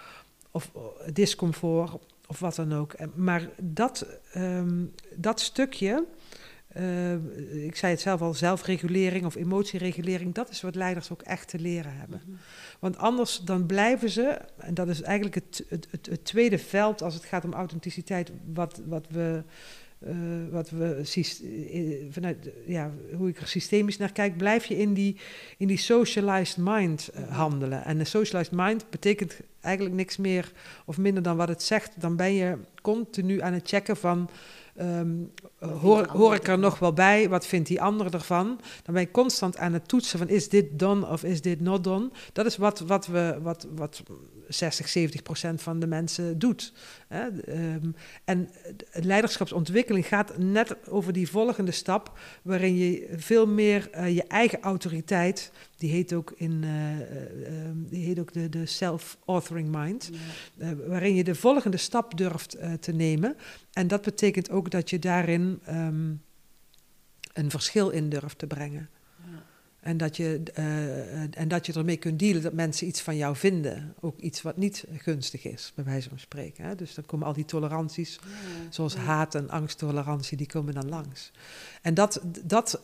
of 0.51 0.70
discomfort 1.12 1.99
of 2.33 2.39
wat 2.39 2.55
dan 2.55 2.72
ook. 2.74 2.95
Maar 3.14 3.49
dat, 3.62 4.07
um, 4.37 4.95
dat 5.14 5.41
stukje, 5.41 6.05
uh, 6.76 7.12
ik 7.64 7.76
zei 7.76 7.93
het 7.93 8.01
zelf 8.01 8.20
al, 8.20 8.35
zelfregulering 8.35 9.24
of 9.24 9.35
emotieregulering, 9.35 10.35
dat 10.35 10.51
is 10.51 10.61
wat 10.61 10.74
leiders 10.74 11.11
ook 11.11 11.22
echt 11.22 11.49
te 11.49 11.59
leren 11.59 11.95
hebben. 11.95 12.20
Mhm. 12.24 12.37
Want 12.78 12.97
anders 12.97 13.39
dan 13.39 13.66
blijven 13.66 14.11
ze, 14.11 14.39
en 14.57 14.74
dat 14.74 14.89
is 14.89 15.03
eigenlijk 15.03 15.35
het, 15.35 15.64
het, 15.68 15.87
het, 15.91 16.07
het 16.07 16.24
tweede 16.24 16.59
veld 16.59 17.03
als 17.03 17.14
het 17.14 17.24
gaat 17.24 17.45
om 17.45 17.53
authenticiteit, 17.53 18.30
wat, 18.53 18.80
wat 18.87 19.07
we 19.09 19.43
uh, 20.07 20.15
wat 20.51 20.71
we 20.71 21.03
uh, 21.17 22.13
vanuit 22.13 22.51
ja, 22.67 22.93
hoe 23.17 23.29
ik 23.29 23.41
er 23.41 23.49
systemisch 23.49 23.97
naar 23.97 24.13
kijk, 24.13 24.37
blijf 24.37 24.65
je 24.65 24.79
in 24.79 24.95
die, 24.95 25.17
in 25.59 25.67
die 25.67 25.79
socialized 25.79 26.57
mind 26.57 27.11
uh, 27.15 27.37
handelen. 27.37 27.85
En 27.85 27.99
een 27.99 28.07
socialized 28.07 28.53
mind 28.53 28.91
betekent 28.91 29.41
eigenlijk 29.61 29.95
niks 29.95 30.17
meer 30.17 30.53
of 30.87 30.99
minder 30.99 31.23
dan 31.23 31.37
wat 31.37 31.49
het 31.49 31.63
zegt. 31.63 32.01
Dan 32.01 32.17
ben 32.17 32.33
je 32.33 32.59
continu 32.83 33.41
aan 33.41 33.53
het 33.53 33.69
checken 33.69 33.97
van 33.97 34.31
Um, 34.81 35.33
hoor, 35.59 36.07
hoor, 36.07 36.35
ik 36.35 36.49
er 36.49 36.59
nog 36.59 36.79
wel 36.79 36.93
bij? 36.93 37.29
Wat 37.29 37.47
vindt 37.47 37.69
die 37.69 37.83
ander 37.83 38.15
ervan? 38.15 38.47
Dan 38.83 38.95
ben 38.95 39.03
je 39.03 39.11
constant 39.11 39.57
aan 39.57 39.73
het 39.73 39.89
toetsen 39.89 40.19
van 40.19 40.29
is 40.29 40.49
dit 40.49 40.79
done 40.79 41.07
of 41.07 41.25
is 41.25 41.41
dit 41.41 41.61
not 41.61 41.85
done? 41.85 42.11
Dat 42.33 42.47
is 42.47 42.57
wat, 42.57 42.81
wat, 42.81 43.07
we, 43.07 43.39
wat, 43.43 43.67
wat 43.75 44.03
60, 44.49 44.89
70 44.89 45.23
procent 45.23 45.63
van 45.63 45.81
de 45.81 45.87
mensen 45.87 46.39
doet. 46.39 46.73
Um, 47.13 47.95
en 48.25 48.51
leiderschapsontwikkeling 48.93 50.07
gaat 50.07 50.39
net 50.39 50.89
over 50.89 51.13
die 51.13 51.29
volgende 51.29 51.71
stap, 51.71 52.19
waarin 52.43 52.77
je 52.77 53.09
veel 53.17 53.47
meer 53.47 53.91
uh, 53.95 54.15
je 54.15 54.23
eigen 54.23 54.61
autoriteit 54.61 55.53
die 55.77 55.91
heet 55.91 56.13
ook, 56.13 56.33
in, 56.37 56.63
uh, 56.65 57.01
uh, 57.01 57.07
die 57.75 58.05
heet 58.05 58.19
ook 58.19 58.33
de, 58.33 58.49
de 58.49 58.67
self-authoring 58.67 59.69
mind. 59.77 60.11
Ja. 60.57 60.75
Waarin 60.77 61.15
je 61.15 61.25
de 61.25 61.35
volgende 61.35 61.77
stap 61.77 62.17
durft 62.17 62.57
te 62.81 62.93
nemen. 62.93 63.37
En 63.73 63.87
dat 63.89 64.03
betekent 64.03 64.51
ook 64.51 64.71
dat 64.71 64.91
je 64.91 64.99
daarin 64.99 65.61
um, 65.69 66.23
een 67.33 67.51
verschil 67.51 67.91
in 67.91 68.09
durft 68.09 68.39
te 68.39 68.47
brengen. 68.47 68.89
En 69.83 69.97
dat, 69.97 70.16
je, 70.16 70.43
uh, 70.59 71.41
en 71.41 71.49
dat 71.49 71.66
je 71.66 71.72
ermee 71.72 71.97
kunt 71.97 72.18
dealen 72.18 72.43
dat 72.43 72.53
mensen 72.53 72.87
iets 72.87 73.01
van 73.01 73.16
jou 73.16 73.37
vinden. 73.37 73.95
Ook 74.01 74.18
iets 74.18 74.43
wat 74.43 74.57
niet 74.57 74.85
gunstig 74.97 75.45
is, 75.45 75.72
bij 75.74 75.85
wijze 75.85 76.09
van 76.09 76.18
spreken. 76.18 76.64
Hè? 76.64 76.74
Dus 76.74 76.95
dan 76.95 77.05
komen 77.05 77.26
al 77.26 77.33
die 77.33 77.45
toleranties, 77.45 78.18
ja, 78.22 78.28
zoals 78.70 78.95
ja. 78.95 79.01
haat 79.01 79.35
en 79.35 79.51
angsttolerantie, 79.51 80.37
die 80.37 80.47
komen 80.47 80.74
dan 80.74 80.89
langs. 80.89 81.30
En 81.83 81.95
dat, 81.95 82.20
dat 82.45 82.80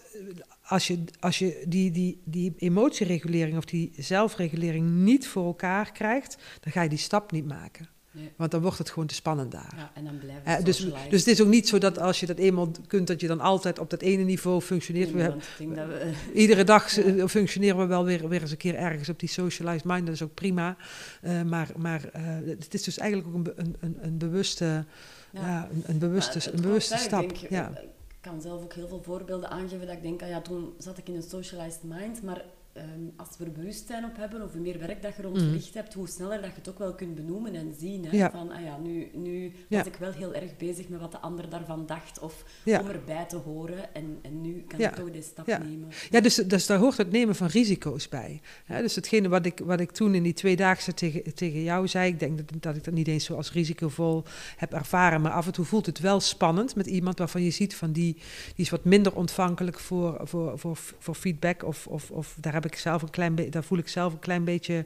als 0.62 0.86
je, 0.86 1.04
als 1.20 1.38
je 1.38 1.64
die, 1.68 1.90
die, 1.90 2.20
die 2.24 2.54
emotieregulering 2.56 3.56
of 3.56 3.64
die 3.64 3.92
zelfregulering 3.96 4.90
niet 4.90 5.26
voor 5.26 5.46
elkaar 5.46 5.92
krijgt, 5.92 6.38
dan 6.60 6.72
ga 6.72 6.82
je 6.82 6.88
die 6.88 6.98
stap 6.98 7.32
niet 7.32 7.46
maken. 7.46 7.88
Want 8.36 8.50
dan 8.50 8.60
wordt 8.60 8.78
het 8.78 8.90
gewoon 8.90 9.08
te 9.08 9.14
spannend 9.14 9.52
daar. 9.52 9.74
Ja, 9.76 9.90
en 9.94 10.04
dan 10.04 10.20
het 10.42 10.64
dus, 10.64 10.78
dus 11.10 11.20
het 11.20 11.26
is 11.26 11.42
ook 11.42 11.48
niet 11.48 11.68
zo 11.68 11.78
dat 11.78 11.98
als 11.98 12.20
je 12.20 12.26
dat 12.26 12.38
eenmaal 12.38 12.70
kunt, 12.86 13.06
dat 13.06 13.20
je 13.20 13.26
dan 13.26 13.40
altijd 13.40 13.78
op 13.78 13.90
dat 13.90 14.00
ene 14.00 14.22
niveau 14.22 14.60
functioneert. 14.60 15.14
Nee, 15.14 15.30
we, 15.58 15.66
we, 15.74 16.12
iedere 16.40 16.64
dag 16.64 16.90
ja. 16.90 17.28
functioneren 17.28 17.78
we 17.78 17.86
wel 17.86 18.04
weer, 18.04 18.28
weer 18.28 18.40
eens 18.40 18.50
een 18.50 18.56
keer 18.56 18.74
ergens 18.74 19.08
op 19.08 19.18
die 19.18 19.28
socialized 19.28 19.84
mind. 19.84 20.06
Dat 20.06 20.14
is 20.14 20.22
ook 20.22 20.34
prima. 20.34 20.76
Uh, 21.22 21.42
maar 21.42 21.68
maar 21.76 22.10
uh, 22.16 22.22
het 22.58 22.74
is 22.74 22.82
dus 22.82 22.98
eigenlijk 22.98 23.36
ook 23.36 23.46
een, 23.56 23.76
een, 23.80 23.98
een 24.00 24.18
bewuste, 24.18 24.84
ja. 25.30 25.68
een, 25.72 25.82
een, 25.86 25.98
bewuste, 25.98 26.52
een 26.52 26.60
bewuste 26.60 26.96
stap. 26.96 27.20
Denk, 27.20 27.36
ja. 27.36 27.68
Ik 28.08 28.24
kan 28.24 28.40
zelf 28.40 28.62
ook 28.62 28.72
heel 28.72 28.88
veel 28.88 29.02
voorbeelden 29.02 29.50
aangeven 29.50 29.86
dat 29.86 29.96
ik 29.96 30.02
denk, 30.02 30.22
ah 30.22 30.28
ja, 30.28 30.40
toen 30.40 30.74
zat 30.78 30.98
ik 30.98 31.08
in 31.08 31.14
een 31.14 31.22
socialized 31.22 31.82
mind, 31.82 32.22
maar 32.22 32.44
ehm, 32.72 32.86
als 33.16 33.28
we 33.38 33.44
er 33.44 33.52
bewustzijn 33.52 34.04
op 34.04 34.16
hebben, 34.16 34.42
of 34.42 34.52
hoe 34.52 34.60
meer 34.60 34.78
werk 34.78 35.02
dat 35.02 35.16
je 35.16 35.22
rond 35.22 35.38
verricht 35.38 35.74
hebt, 35.74 35.94
hoe 35.94 36.08
sneller 36.08 36.40
dat 36.40 36.50
je 36.50 36.56
het 36.56 36.68
ook 36.68 36.78
wel 36.78 36.94
kunt 36.94 37.14
benoemen 37.14 37.54
en 37.54 37.74
zien. 37.78 38.04
Hè? 38.04 38.16
Ja. 38.16 38.30
Van, 38.30 38.50
ah 38.50 38.62
ja, 38.62 38.78
nu, 38.78 39.10
nu 39.14 39.52
was 39.68 39.86
ik 39.86 39.96
wel 39.96 40.12
heel 40.12 40.34
erg 40.34 40.56
bezig 40.56 40.88
met 40.88 41.00
wat 41.00 41.12
de 41.12 41.18
ander 41.18 41.50
daarvan 41.50 41.86
dacht, 41.86 42.18
of 42.18 42.44
om 42.64 42.88
erbij 42.88 43.24
te 43.24 43.36
horen. 43.36 43.94
En, 43.94 44.18
en 44.22 44.40
nu 44.40 44.64
kan 44.68 44.80
ik 44.80 44.94
toch 44.94 45.10
deze 45.10 45.28
stap 45.28 45.46
nemen. 45.46 45.88
Ja, 46.10 46.20
dus, 46.20 46.34
dus 46.34 46.66
daar 46.66 46.78
hoort 46.78 46.96
het 46.96 47.10
nemen 47.10 47.34
van 47.34 47.46
risico's 47.46 48.08
bij. 48.08 48.40
Hè, 48.64 48.82
dus 48.82 48.94
hetgene 48.94 49.28
wat 49.28 49.46
ik, 49.46 49.60
wat 49.64 49.80
ik 49.80 49.90
toen 49.90 50.14
in 50.14 50.22
die 50.22 50.32
tweedaagse 50.32 50.94
tegen, 50.94 51.34
tegen 51.34 51.62
jou 51.62 51.88
zei, 51.88 52.12
ik 52.12 52.20
denk 52.20 52.36
dat, 52.36 52.62
dat 52.62 52.76
ik 52.76 52.84
dat 52.84 52.94
niet 52.94 53.08
eens 53.08 53.24
zo 53.24 53.34
als 53.34 53.52
risicovol 53.52 54.24
heb 54.56 54.72
ervaren, 54.72 55.20
maar 55.20 55.32
af 55.32 55.46
en 55.46 55.52
toe 55.52 55.64
voelt 55.64 55.86
het 55.86 55.98
wel 55.98 56.20
spannend 56.20 56.74
met 56.74 56.86
iemand 56.86 57.18
waarvan 57.18 57.42
je 57.42 57.50
ziet 57.50 57.76
van 57.76 57.92
die, 57.92 58.14
die 58.54 58.64
is 58.64 58.70
wat 58.70 58.84
minder 58.84 59.14
ontvankelijk 59.14 59.78
voor, 59.78 60.20
voor, 60.22 60.58
voor, 60.58 60.78
voor 60.98 61.14
feedback 61.14 61.64
of, 61.64 61.86
of, 61.86 62.10
of 62.10 62.36
daar 62.40 62.52
heb 62.52 62.64
ik 62.64 62.67
zelf 62.76 63.02
een 63.02 63.10
klein 63.10 63.34
beetje, 63.34 63.50
daar 63.50 63.64
voel 63.64 63.78
ik 63.78 63.88
zelf 63.88 64.12
een 64.12 64.18
klein 64.18 64.44
beetje 64.44 64.84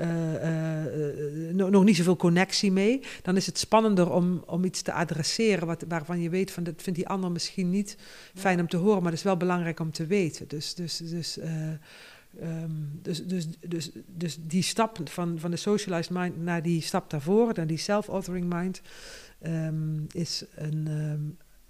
eh, 0.00 1.52
nog, 1.52 1.84
niet 1.84 1.96
zoveel 1.96 2.16
connectie 2.16 2.72
mee. 2.72 3.00
Dan 3.22 3.36
is 3.36 3.46
het 3.46 3.58
spannender 3.58 4.12
om, 4.12 4.42
om 4.46 4.64
iets 4.64 4.82
te 4.82 4.92
adresseren 4.92 5.66
wat, 5.66 5.84
waarvan 5.88 6.20
je 6.20 6.30
weet 6.30 6.50
van 6.50 6.62
dat 6.62 6.82
vindt 6.82 6.98
die 6.98 7.08
ander 7.08 7.30
misschien 7.32 7.70
niet 7.70 7.96
fijn 8.34 8.60
om 8.60 8.68
te 8.68 8.76
horen, 8.76 9.02
maar 9.02 9.10
dat 9.10 9.20
is 9.20 9.24
wel 9.24 9.36
belangrijk 9.36 9.80
om 9.80 9.90
te 9.90 10.06
weten. 10.06 10.48
Dus, 10.48 10.74
dus, 10.74 10.96
dus, 10.96 11.38
eh, 11.38 11.70
ehm, 12.40 12.70
dus, 13.02 13.26
dus, 13.26 13.48
dus, 13.68 13.90
dus 14.06 14.38
die 14.40 14.62
stap 14.62 15.08
van, 15.08 15.38
van 15.38 15.50
de 15.50 15.56
socialized 15.56 16.10
mind 16.10 16.42
naar 16.42 16.62
die 16.62 16.82
stap 16.82 17.10
daarvoor, 17.10 17.52
naar 17.54 17.66
die 17.66 17.78
self-authoring 17.78 18.54
mind, 18.54 18.80
ehm, 19.38 19.98
is 20.10 20.44
een, 20.54 20.86
ehm, 20.88 21.20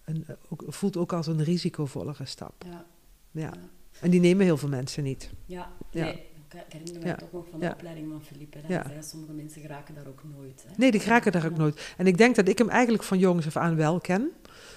een, 0.05 0.27
ook, 0.49 0.65
voelt 0.67 0.97
ook 0.97 1.13
als 1.13 1.27
een 1.27 1.45
risicovollere 1.45 2.25
stap. 2.25 2.65
Ja. 2.67 2.87
Ja. 3.31 3.41
Ja. 3.41 3.80
En 4.01 4.11
die 4.11 4.21
nemen 4.21 4.45
heel 4.45 4.57
veel 4.57 4.69
mensen 4.69 5.03
niet. 5.03 5.31
Ja, 5.47 5.71
nee. 5.93 6.13
Ik 6.13 6.21
ik 6.67 6.73
herinner 6.73 7.01
me 7.03 7.07
Ja. 7.07 7.15
toch 7.15 7.33
nog 7.33 7.47
van 7.51 7.59
de 7.61 7.65
Ja. 7.67 7.73
opleiding 7.73 8.11
van 8.11 8.23
Philippe. 8.23 8.59
Dat 8.61 8.71
Ja. 8.71 9.03
sommige 9.03 9.33
mensen 9.33 9.61
geraken 9.61 9.95
daar 9.95 10.07
ook 10.07 10.23
nooit. 10.37 10.65
Hè. 10.67 10.75
Nee, 10.77 10.91
die 10.91 11.05
raken 11.05 11.33
daar 11.33 11.45
ook 11.47 11.57
nooit. 11.57 11.95
En 11.97 12.07
ik 12.07 12.19
denk 12.19 12.37
dat 12.37 12.49
ik 12.49 12.59
hem 12.59 12.69
eigenlijk 12.69 13.03
van 13.03 13.19
jongens 13.19 13.47
af 13.47 13.57
aan 13.57 13.77
wel 13.77 14.01
ken. 14.01 14.31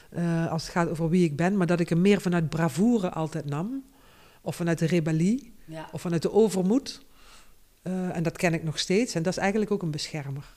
eh, 0.10 0.52
als 0.52 0.64
het 0.64 0.72
gaat 0.72 0.90
over 0.90 1.10
wie 1.10 1.24
ik 1.26 1.36
ben. 1.36 1.58
Maar 1.58 1.68
dat 1.68 1.80
ik 1.80 1.90
hem 1.90 2.02
meer 2.02 2.22
vanuit 2.22 2.50
bravoure 2.50 3.10
altijd 3.10 3.46
nam. 3.46 3.84
Of 4.42 4.56
vanuit 4.56 4.80
de 4.80 4.86
rebellie. 4.86 5.54
Of 5.92 6.02
vanuit 6.02 6.22
de 6.22 6.32
overmoed. 6.32 7.06
Eh, 7.82 8.16
en 8.16 8.24
dat 8.24 8.38
ken 8.38 8.54
ik 8.54 8.64
nog 8.64 8.80
steeds. 8.80 9.16
En 9.16 9.24
dat 9.24 9.34
is 9.34 9.40
eigenlijk 9.40 9.72
ook 9.72 9.82
een 9.82 9.92
beschermer. 9.92 10.56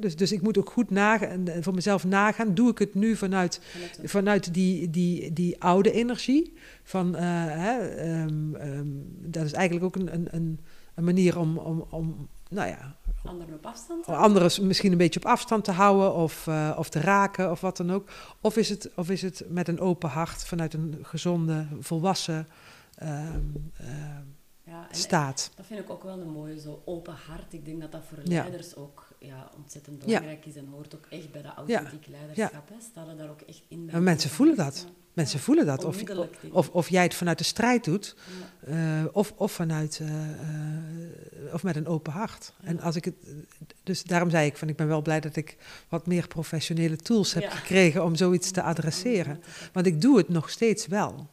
Dus, 0.00 0.16
dus 0.16 0.32
ik 0.32 0.42
moet 0.42 0.58
ook 0.58 0.70
goed 0.70 0.90
nagaan, 0.90 1.44
voor 1.60 1.74
mezelf 1.74 2.04
nagaan. 2.04 2.54
Doe 2.54 2.70
ik 2.70 2.78
het 2.78 2.94
nu 2.94 3.16
vanuit, 3.16 3.60
Vanuit 4.04 4.54
die, 4.54 4.90
die, 4.90 5.32
die 5.32 5.62
oude 5.62 5.92
energie? 5.92 6.52
Van, 6.82 7.16
eh, 7.16 7.22
hè, 7.46 7.78
ehm, 7.88 8.54
ehm, 8.54 8.86
dat 9.30 9.44
is 9.44 9.52
eigenlijk 9.52 9.84
ook 9.86 9.96
een, 9.96 10.14
een, 10.14 10.58
een, 10.94 11.04
manier 11.04 11.38
om, 11.38 11.58
om, 11.58 11.84
om 11.90 12.28
nou 12.48 12.68
ja, 12.68 12.96
anderen 13.24 13.54
op 13.54 13.66
afstand. 13.66 14.06
anderen 14.06 14.66
misschien 14.66 14.92
een 14.92 14.98
beetje 14.98 15.20
op 15.20 15.26
afstand 15.26 15.64
te 15.64 15.72
houden 15.72 16.14
of, 16.14 16.46
eh, 16.46 16.74
of 16.78 16.88
te 16.88 17.00
raken 17.00 17.50
of 17.50 17.60
wat 17.60 17.76
dan 17.76 17.90
ook. 17.92 18.08
Of 18.40 18.56
is, 18.56 18.68
het, 18.68 18.90
of 18.96 19.10
is 19.10 19.22
het 19.22 19.44
met 19.48 19.68
een 19.68 19.80
open 19.80 20.08
hart 20.08 20.44
vanuit 20.44 20.74
een 20.74 20.98
gezonde, 21.02 21.66
volwassen 21.80 22.48
ehm, 22.94 23.40
Ja, 24.64 24.86
en 24.90 24.96
staat. 24.96 25.50
dat 25.56 25.66
vind 25.66 25.80
ik 25.80 25.90
ook 25.90 26.02
wel 26.02 26.20
een 26.20 26.30
mooie, 26.30 26.60
zo 26.60 26.82
open 26.84 27.14
hart. 27.26 27.52
Ik 27.52 27.64
denk 27.64 27.80
dat 27.80 27.92
dat 27.92 28.02
voor 28.08 28.18
Ja. 28.24 28.40
leiders 28.40 28.76
ook 28.76 29.08
ja, 29.20 29.50
ontzettend 29.56 29.98
belangrijk 29.98 30.46
is 30.46 30.56
en 30.56 30.66
hoort 30.70 30.94
ook 30.94 31.06
echt 31.10 31.32
bij 31.32 31.42
dat 31.42 31.52
authentiek 31.56 32.06
leiderschap. 32.06 32.68
Hè. 32.68 32.74
Staan 32.90 33.08
er 33.08 33.16
daar 33.16 33.30
ook 33.30 33.40
echt 33.40 33.62
in 33.68 33.84
bij 33.84 33.94
Maar 33.94 34.02
mensen 34.02 34.30
voelen 34.30 34.56
dat. 34.56 34.84
Ja. 34.86 34.92
Mensen 35.12 35.38
Ja. 35.38 35.44
voelen 35.44 35.66
dat. 35.66 35.84
Of, 35.84 36.02
of, 36.52 36.68
of 36.70 36.88
jij 36.88 37.02
het 37.02 37.14
vanuit 37.14 37.38
de 37.38 37.44
strijd 37.44 37.84
doet, 37.84 38.16
Ja. 38.66 39.00
eh, 39.02 39.04
of, 39.12 39.32
of 39.36 39.52
vanuit 39.52 39.98
eh, 40.02 40.30
eh, 40.30 41.54
of 41.54 41.62
met 41.62 41.76
een 41.76 41.86
open 41.86 42.12
hart. 42.12 42.52
Ja. 42.60 42.68
En 42.68 42.80
als 42.80 42.96
ik 42.96 43.04
het, 43.04 43.14
dus 43.82 44.02
daarom 44.02 44.30
zei 44.30 44.46
ik 44.46 44.56
van 44.56 44.68
ik 44.68 44.76
ben 44.76 44.86
wel 44.88 45.02
blij 45.02 45.20
dat 45.20 45.36
ik 45.36 45.56
wat 45.88 46.06
meer 46.06 46.26
professionele 46.28 46.96
tools 46.96 47.32
heb 47.34 47.42
Ja. 47.42 47.50
gekregen 47.50 48.04
om 48.04 48.14
zoiets 48.14 48.50
te 48.50 48.62
adresseren. 48.62 49.42
Want 49.72 49.86
ik 49.86 50.00
doe 50.00 50.16
het 50.16 50.28
nog 50.28 50.50
steeds 50.50 50.86
wel. 50.86 51.26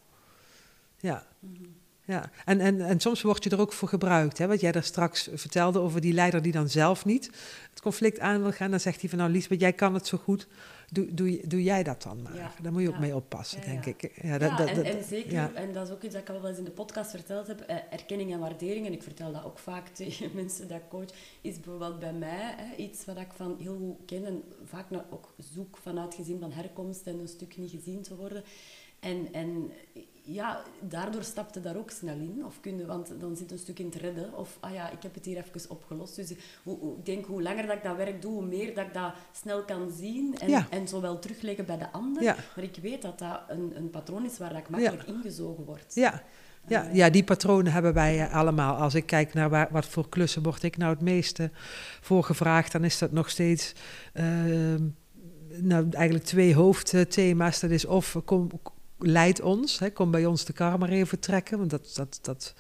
Ja. 1.00 1.26
Mhm. 1.40 1.64
Ja, 2.08 2.30
en, 2.45 2.60
en, 2.60 2.82
en 2.82 2.99
soms 2.99 3.22
word 3.22 3.43
je 3.43 3.49
er 3.49 3.60
ook 3.60 3.74
voor 3.74 3.88
gebruikt. 3.88 4.38
Hè? 4.38 4.47
Wat 4.47 4.60
jij 4.62 4.72
daar 4.72 4.84
straks 4.84 5.30
vertelde 5.34 5.80
over 5.80 6.01
die 6.01 6.14
leider 6.14 6.41
die 6.41 6.51
dan 6.51 6.70
zelf 6.70 7.05
niet 7.05 7.26
het 7.70 7.82
conflict 7.82 8.20
aan 8.20 8.41
wil 8.41 8.51
gaan. 8.51 8.72
Dan 8.72 8.80
zegt 8.80 8.99
hij 9.01 9.10
van 9.10 9.20
nou 9.20 9.32
Liesbeth, 9.32 9.60
jij 9.60 9.74
kan 9.74 9.93
het 9.93 10.08
zo 10.08 10.18
goed. 10.18 10.47
Doe, 10.91 11.14
doe, 11.14 11.39
doe 11.47 11.64
jij 11.64 11.84
dat 11.84 12.03
dan 12.03 12.22
maar. 12.22 12.36
Ja, 12.36 12.51
Daar 12.62 12.72
moet 12.72 12.82
je 12.82 12.88
ook 12.88 12.93
ja. 12.93 12.99
mee 12.99 13.16
oppassen, 13.16 13.60
Ja, 13.60 13.66
denk 13.66 13.86
ja. 13.86 13.91
ik. 13.91 14.01
Ja, 14.01 14.30
Ja, 14.30 14.38
dat, 14.38 14.58
dat, 14.58 14.68
en, 14.68 14.76
dat- 14.76 14.86
en 14.86 15.03
zeker, 15.03 15.32
ja. 15.32 15.51
en 15.53 15.74
dat 15.74 15.88
is 15.88 15.93
ook 15.93 16.03
iets 16.03 16.14
dat 16.14 16.22
ik 16.22 16.30
al 16.30 16.41
wel 16.41 16.49
eens 16.49 16.58
in 16.60 16.64
de 16.64 16.72
podcast 16.72 17.10
verteld 17.12 17.47
heb, 17.47 17.60
eh, 17.62 17.76
erkenning 17.89 18.34
en 18.34 18.39
waardering, 18.39 18.86
en 18.86 18.93
ik 18.93 19.03
vertel 19.03 19.32
dat 19.32 19.43
ook 19.43 19.60
vaak 19.60 19.88
tegen 19.88 20.30
mensen 20.41 20.68
dat 20.68 20.78
ik 20.78 20.89
coach, 20.89 21.10
is 21.41 21.55
bijvoorbeeld 21.60 21.99
bij 21.99 22.14
mij 22.14 22.53
hè, 22.58 22.76
iets 22.76 23.05
wat 23.05 23.18
ik 23.18 23.28
van 23.36 23.55
heel 23.60 23.76
goed 23.78 24.05
ken 24.05 24.26
en 24.26 24.43
vaak 24.66 24.89
nog 24.89 25.03
ook 25.10 25.34
zoek 25.53 25.78
vanuit 25.78 26.16
gezin 26.16 26.39
van 26.39 26.51
herkomst 26.51 27.08
en 27.08 27.20
een 27.20 27.28
stuk 27.28 27.58
niet 27.58 27.72
gezien 27.72 28.01
te 28.01 28.16
worden. 28.16 28.43
En, 28.99 29.28
en 29.34 29.72
ja, 30.30 30.61
daardoor 30.82 31.23
stapte 31.23 31.61
daar 31.61 31.78
ook 31.78 31.91
snel 31.91 32.15
in. 32.17 32.45
Of 32.45 32.59
kun 32.61 32.78
je, 32.78 32.86
want 32.86 33.11
dan 33.19 33.36
zit 33.36 33.51
een 33.51 33.57
stuk 33.57 33.80
in 33.80 33.86
het 33.86 33.95
redden. 33.95 34.38
Of, 34.38 34.57
ah 34.59 34.73
ja, 34.73 34.89
ik 34.89 35.03
heb 35.03 35.13
het 35.13 35.25
hier 35.25 35.38
even 35.38 35.69
opgelost. 35.69 36.15
Dus 36.15 36.34
hoe, 36.63 36.78
hoe- 36.80 36.97
ik 36.97 37.05
denk, 37.05 37.25
hoe 37.25 37.41
langer 37.41 37.67
dat 37.67 37.75
ik 37.75 37.84
dat 37.84 37.95
werk 37.95 38.21
doe, 38.21 38.32
hoe 38.34 38.45
meer 38.45 38.75
dat 38.75 38.86
ik 38.86 38.93
dat 38.93 39.13
snel 39.32 39.63
kan 39.63 39.91
zien. 39.97 40.36
En, 40.39 40.49
Ja. 40.49 40.67
en 40.69 40.88
zowel 40.88 41.19
terugleggen 41.19 41.65
bij 41.65 41.78
de 41.78 41.91
ander. 41.91 42.23
Ja. 42.23 42.36
Maar 42.55 42.63
ik 42.65 42.78
weet 42.82 43.01
dat 43.01 43.19
dat 43.19 43.41
een, 43.47 43.71
een 43.75 43.89
patroon 43.89 44.25
is 44.25 44.38
waar 44.38 44.49
dat 44.49 44.57
ik 44.59 44.69
makkelijk 44.69 45.03
ingezogen 45.03 45.63
word. 45.65 45.93
Ja. 45.95 46.23
Ja, 46.67 46.88
Eh, 46.88 46.95
ja, 46.95 47.09
die 47.09 47.23
patronen 47.23 47.71
hebben 47.73 47.93
wij 47.93 48.19
eh, 48.28 48.34
allemaal. 48.36 48.75
Als 48.75 48.93
ik 48.95 49.05
kijk 49.05 49.34
naar 49.34 49.49
waar, 49.49 49.67
wat 49.71 49.86
voor 49.86 50.09
klussen 50.09 50.43
word 50.43 50.63
ik 50.63 50.78
nou 50.78 50.91
het 50.93 51.01
meeste 51.01 51.51
voor 52.01 52.23
gevraagd, 52.23 52.71
dan 52.71 52.84
is 52.84 52.97
dat 52.97 53.11
nog 53.11 53.30
steeds 53.30 53.73
ehm, 54.13 54.84
nou, 55.61 55.88
eigenlijk 55.91 56.25
twee 56.25 56.55
hoofdthema's. 56.55 57.59
Dat 57.59 57.69
is 57.69 57.86
of 57.86 58.15
kom, 58.25 58.49
leid 59.00 59.41
ons, 59.41 59.80
hè, 59.80 59.89
kom 59.89 60.12
bij 60.12 60.26
ons 60.26 60.45
de 60.45 60.54
kar 60.54 60.80
maar 60.80 60.89
even 60.89 61.20
trekken, 61.20 61.58
want 61.58 61.70
dat, 61.70 61.91
dat, 61.95 62.20
dat 62.22 62.54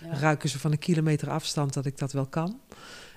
ja. 0.00 0.18
ruiken 0.18 0.48
ze 0.48 0.58
van 0.58 0.72
een 0.72 0.78
kilometer 0.78 1.30
afstand 1.30 1.72
dat 1.72 1.86
ik 1.86 1.98
dat 1.98 2.12
wel 2.12 2.26
kan. 2.26 2.60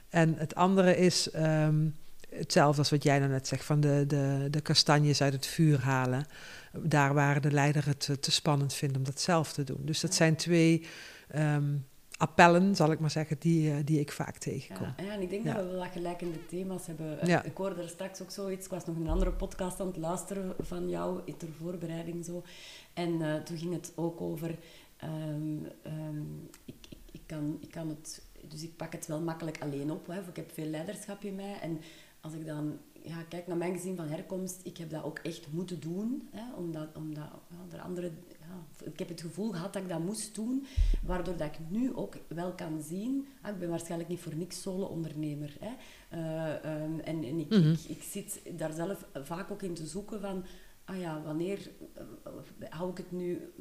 En 0.10 0.34
het 0.38 0.56
andere 0.56 0.98
is 0.98 1.32
ehm, 1.32 1.88
hetzelfde 2.30 2.80
als 2.80 2.90
wat 2.90 3.04
jij 3.04 3.20
nou 3.20 3.32
net 3.32 3.48
zegt, 3.48 3.64
van 3.64 3.80
de, 3.80 4.04
de, 4.08 4.48
de 4.50 4.62
kastanjes 4.62 5.22
uit 5.22 5.34
het 5.34 5.46
vuur 5.46 5.80
halen. 5.80 6.26
Daar 6.72 7.14
waar 7.14 7.42
de 7.42 7.52
leider 7.52 7.86
het 7.86 8.18
te 8.20 8.32
spannend 8.32 8.74
vindt 8.74 8.98
om 8.98 9.04
dat 9.04 9.22
zelf 9.22 9.54
te 9.54 9.64
doen. 9.64 9.82
Dus 9.82 10.00
dat 10.00 10.14
zijn 10.14 10.36
twee 10.36 10.86
ehm, 11.28 11.76
appellen, 12.18 12.76
zal 12.76 12.92
ik 12.92 13.00
maar 13.00 13.12
zeggen, 13.12 13.36
die, 13.40 13.72
eh, 13.72 13.78
die 13.86 14.00
ik 14.00 14.12
vaak 14.12 14.38
tegenkom. 14.38 14.94
Ja, 14.98 15.04
ja, 15.04 15.12
en 15.14 15.22
ik 15.22 15.30
denk 15.30 15.44
Ja. 15.46 15.54
dat 15.54 15.64
we 15.64 15.70
wel 15.72 15.80
wat 15.80 15.92
gelijkende 15.92 16.46
thema's 16.46 16.86
hebben. 16.88 17.20
Eh, 17.20 17.28
Ja. 17.28 17.44
Ik 17.44 17.58
hoorde 17.58 17.82
er 17.82 17.90
straks 17.90 18.22
ook 18.22 18.32
zoiets. 18.32 18.66
Ik 18.66 18.72
was 18.72 18.86
nog 18.86 18.96
een 18.96 19.08
andere 19.10 19.32
podcast 19.32 19.80
aan 19.80 19.88
het 19.88 19.98
luisteren 19.98 20.56
van 20.60 20.90
jou, 20.90 21.22
ter 21.38 21.50
voorbereiding 21.60 22.26
zo. 22.26 22.44
En 22.94 23.22
eh, 23.22 23.42
toen 23.44 23.58
ging 23.58 23.74
het 23.74 23.92
ook 23.96 24.22
over... 24.22 24.58
ehm, 24.98 25.58
ehm, 25.84 26.22
ik, 26.66 26.76
ik, 26.90 26.98
ik, 27.12 27.22
kan, 27.26 27.58
ik 27.62 27.72
kan 27.72 27.90
het... 27.90 28.22
Dus 28.48 28.64
ik 28.64 28.76
pak 28.76 28.92
het 28.92 29.08
wel 29.08 29.22
makkelijk 29.22 29.62
alleen 29.62 29.92
op. 29.92 30.08
Hè, 30.08 30.20
of 30.20 30.28
ik 30.28 30.36
heb 30.36 30.52
veel 30.54 30.66
leiderschap 30.66 31.24
in 31.24 31.36
mij. 31.36 31.60
En 31.62 31.80
als 32.22 32.34
ik 32.34 32.46
dan 32.46 32.78
ja, 33.04 33.24
kijk 33.30 33.48
naar 33.48 33.58
mijn 33.58 33.74
gezin 33.74 33.96
van 33.96 34.08
herkomst, 34.08 34.60
ik 34.64 34.78
heb 34.78 34.90
dat 34.90 35.04
ook 35.04 35.20
echt 35.20 35.48
moeten 35.52 35.80
doen. 35.80 36.28
Hè, 36.32 36.54
omdat 36.56 36.88
omdat 36.96 37.24
ja, 37.50 37.66
de 37.70 37.82
andere, 37.82 38.12
ja, 38.40 38.86
ik 38.86 39.00
heb 39.00 39.08
het 39.10 39.22
gevoel 39.22 39.52
gehad 39.52 39.74
dat 39.74 39.82
ik 39.82 39.90
dat 39.90 40.00
moest 40.00 40.36
doen, 40.36 40.66
waardoor 41.06 41.38
dat 41.38 41.48
ik 41.48 41.60
nu 41.70 41.96
ook 41.96 42.16
wel 42.28 42.52
kan 42.52 42.82
zien, 42.82 43.28
ah, 43.42 43.52
ik 43.54 43.60
ben 43.60 43.70
waarschijnlijk 43.70 44.10
niet 44.10 44.20
voor 44.20 44.36
niks 44.36 44.62
solo-ondernemer. 44.62 45.58
Hè, 45.60 45.70
Eh, 46.10 46.64
ehm, 46.66 47.00
en 47.00 47.24
en 47.24 47.40
ik, 47.40 47.50
Mhm. 47.50 47.72
ik, 47.72 47.80
ik 47.88 48.02
zit 48.04 48.42
daar 48.58 48.74
zelf 48.74 49.06
vaak 49.14 49.52
ook 49.52 49.62
in 49.62 49.74
te 49.74 49.86
zoeken 49.86 50.22
van, 50.22 50.44
ah 50.86 51.00
ja, 51.00 51.22
wanneer 51.22 51.72
eh, 51.94 52.04
hou 52.70 52.92
ik 52.92 52.98
het 52.98 53.12
nu, 53.12 53.52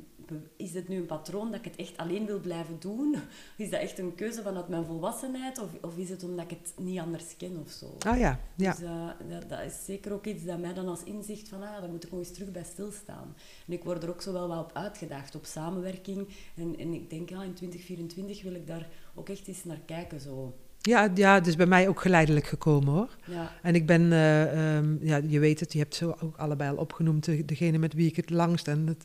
is 0.57 0.75
het 0.75 0.89
nu 0.89 0.97
een 0.97 1.07
patroon 1.07 1.51
dat 1.51 1.59
ik 1.59 1.65
het 1.65 1.77
echt 1.77 1.97
alleen 1.97 2.27
wil 2.27 2.41
blijven 2.41 2.77
doen? 2.79 3.17
Is 3.57 3.71
dat 3.71 3.81
echt 3.81 3.99
een 3.99 4.15
keuze 4.15 4.43
vanuit 4.43 4.69
mijn 4.69 4.85
volwassenheid 4.85 5.59
of, 5.59 5.69
of 5.81 5.97
is 5.97 6.09
het 6.09 6.25
omdat 6.25 6.45
ik 6.45 6.51
het 6.51 6.73
niet 6.77 6.99
anders 6.99 7.37
ken 7.37 7.61
of 7.65 7.71
zo? 7.71 7.95
Ah 7.99 8.19
ja, 8.19 8.41
ja. 8.55 8.73
Dus 8.73 8.83
eh, 8.83 9.09
dat, 9.29 9.49
dat 9.49 9.61
is 9.61 9.85
zeker 9.85 10.13
ook 10.13 10.27
iets 10.27 10.45
dat 10.45 10.59
mij 10.59 10.75
dan 10.75 10.89
als 10.89 11.03
inzicht 11.03 11.49
van, 11.49 11.63
ah, 11.63 11.81
daar 11.81 11.91
moet 11.91 12.05
ik 12.05 12.11
nog 12.11 12.21
eens 12.21 12.33
terug 12.33 12.53
bij 12.53 12.65
stilstaan. 12.65 13.35
En 13.67 13.73
ik 13.73 13.85
word 13.85 14.03
er 14.03 14.09
ook 14.09 14.23
zo 14.23 14.33
wel 14.33 14.49
wat 14.49 14.65
op 14.65 14.71
uitgedaagd, 14.73 15.35
op 15.35 15.45
samenwerking. 15.45 16.29
En, 16.55 16.79
en 16.79 16.93
ik 16.93 17.11
denk, 17.11 17.29
ja, 17.29 17.43
in 17.43 17.55
2024 17.55 18.43
wil 18.43 18.55
ik 18.55 18.67
daar 18.67 18.89
ook 19.15 19.29
echt 19.29 19.47
eens 19.47 19.65
naar 19.65 19.81
kijken. 19.87 20.21
Zo. 20.21 20.55
Ja, 20.87 21.11
ja, 21.15 21.35
het 21.35 21.47
is 21.47 21.57
bij 21.57 21.67
mij 21.67 21.89
ook 21.89 22.01
geleidelijk 22.01 22.47
gekomen 22.47 22.93
hoor. 22.93 23.09
Ja, 23.25 23.53
En 23.63 23.75
ik 23.75 23.87
ben, 23.87 24.13
eh, 24.13 24.77
ehm, 24.77 24.97
ja, 25.01 25.21
je 25.27 25.39
weet 25.39 25.61
het, 25.61 25.73
je 25.73 25.79
hebt 25.79 25.95
ze 25.95 26.21
ook 26.21 26.37
allebei 26.37 26.71
al 26.71 26.77
opgenoemd, 26.77 27.25
de- 27.25 27.45
degene 27.45 27.79
met 27.79 27.93
wie 27.95 28.07
ik 28.09 28.17
het 28.17 28.31
langst 28.31 28.69
en 28.69 28.87
het, 28.87 29.05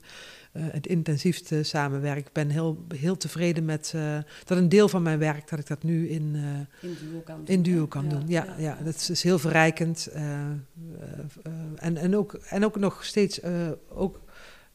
eh, 0.52 0.64
het 0.72 0.88
intensiefste 0.88 1.64
samenwerk. 1.64 2.18
Ik 2.28 2.32
ben 2.34 2.50
heel, 2.50 2.86
heel 2.96 3.18
tevreden 3.18 3.66
met 3.66 3.92
eh, 3.96 4.18
dat 4.46 4.58
een 4.58 4.70
deel 4.70 4.90
van 4.90 5.02
mijn 5.02 5.20
werk, 5.20 5.50
dat 5.50 5.60
ik 5.60 5.68
dat 5.68 5.84
nu 5.84 6.08
in, 6.10 6.36
in 6.82 6.96
duo 7.10 7.20
kan 7.20 7.42
in 7.46 7.62
duo 7.62 7.88
kan 7.88 8.10
doen. 8.10 8.24
Ja, 8.28 8.56
ja, 8.58 8.78
dat 8.84 8.96
is, 8.96 9.10
is 9.10 9.24
heel 9.24 9.40
verrijkend. 9.40 10.10
en, 11.76 11.98
en, 11.98 12.16
ook, 12.18 12.34
en 12.34 12.66
ook 12.66 12.80
nog 12.80 13.04
steeds, 13.06 13.40
ook, 13.90 14.22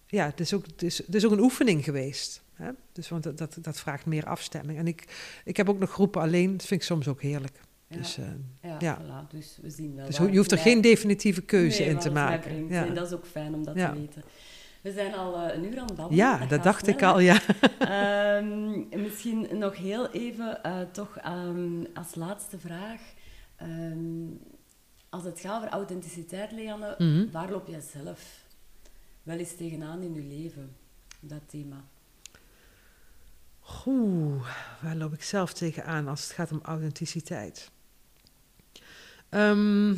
ja, 0.06 0.26
het 0.26 0.40
is 0.40 0.54
ook, 0.54 0.66
het 0.66 0.82
is, 0.82 0.98
het 1.06 1.14
is 1.14 1.24
ook 1.26 1.32
een 1.32 1.40
oefening 1.40 1.84
geweest. 1.84 2.44
Hè? 2.56 2.70
Dus 2.92 3.08
want 3.08 3.22
dat, 3.22 3.38
dat, 3.38 3.58
dat 3.60 3.80
vraagt 3.80 4.06
meer 4.06 4.26
afstemming. 4.26 4.78
En 4.78 4.86
ik, 4.86 5.04
ik 5.44 5.56
heb 5.56 5.68
ook 5.68 5.78
nog 5.78 5.90
groepen 5.90 6.20
alleen, 6.20 6.52
dat 6.56 6.66
vind 6.66 6.80
ik 6.80 6.86
soms 6.86 7.08
ook 7.08 7.22
heerlijk. 7.22 7.60
Ja. 7.88 7.96
Dus, 7.96 8.18
eh, 8.18 8.24
Ja, 8.62 8.76
Ja. 8.80 8.98
Voilà, 9.02 9.30
dus 9.30 9.58
we 9.62 9.70
zien 9.70 9.94
wel. 9.94 10.06
dus 10.06 10.16
je 10.16 10.36
hoeft 10.36 10.52
er 10.52 10.58
geen 10.58 10.80
definitieve 10.80 11.42
keuze 11.42 11.80
Nee, 11.82 11.90
in 11.90 11.98
te 11.98 12.10
maken. 12.10 12.68
Ja. 12.68 12.86
En 12.86 12.94
dat 12.94 13.06
is 13.06 13.12
ook 13.12 13.26
fijn 13.26 13.54
om 13.54 13.64
dat 13.64 13.74
te 13.76 13.92
weten. 13.92 14.22
We 14.80 14.92
zijn 14.92 15.14
al 15.14 15.36
eh, 15.40 15.54
een 15.56 15.64
uur 15.64 15.78
aan 15.78 15.86
het 15.86 15.96
babbelen. 15.96 16.24
ja, 16.24 16.46
dat 16.46 16.62
dacht 16.62 16.80
snel, 16.84 16.94
ik 16.94 17.02
al, 17.02 17.18
ja. 17.18 17.40
Ehm, 17.78 19.00
misschien 19.02 19.48
nog 19.58 19.76
heel 19.76 20.10
even, 20.10 20.62
eh, 20.62 20.80
toch 20.92 21.16
ehm, 21.16 21.84
als 21.94 22.14
laatste 22.14 22.58
vraag. 22.58 23.00
Ehm, 23.56 24.26
als 25.08 25.24
het 25.24 25.40
gaat 25.40 25.56
over 25.56 25.68
authenticiteit, 25.68 26.52
Leanne, 26.52 26.94
Mhm. 26.98 27.30
waar 27.30 27.50
loop 27.50 27.66
jij 27.68 27.80
zelf 27.80 28.44
wel 29.22 29.38
eens 29.38 29.56
tegenaan 29.56 30.02
in 30.02 30.14
je 30.14 30.22
leven? 30.22 30.76
Dat 31.20 31.40
thema. 31.46 31.84
Oeh, 33.86 34.48
waar 34.82 34.96
loop 34.96 35.12
ik 35.12 35.22
zelf 35.22 35.52
tegenaan 35.52 36.08
als 36.08 36.22
het 36.22 36.32
gaat 36.32 36.52
om 36.52 36.60
authenticiteit? 36.62 37.70
Ehm, 39.28 39.94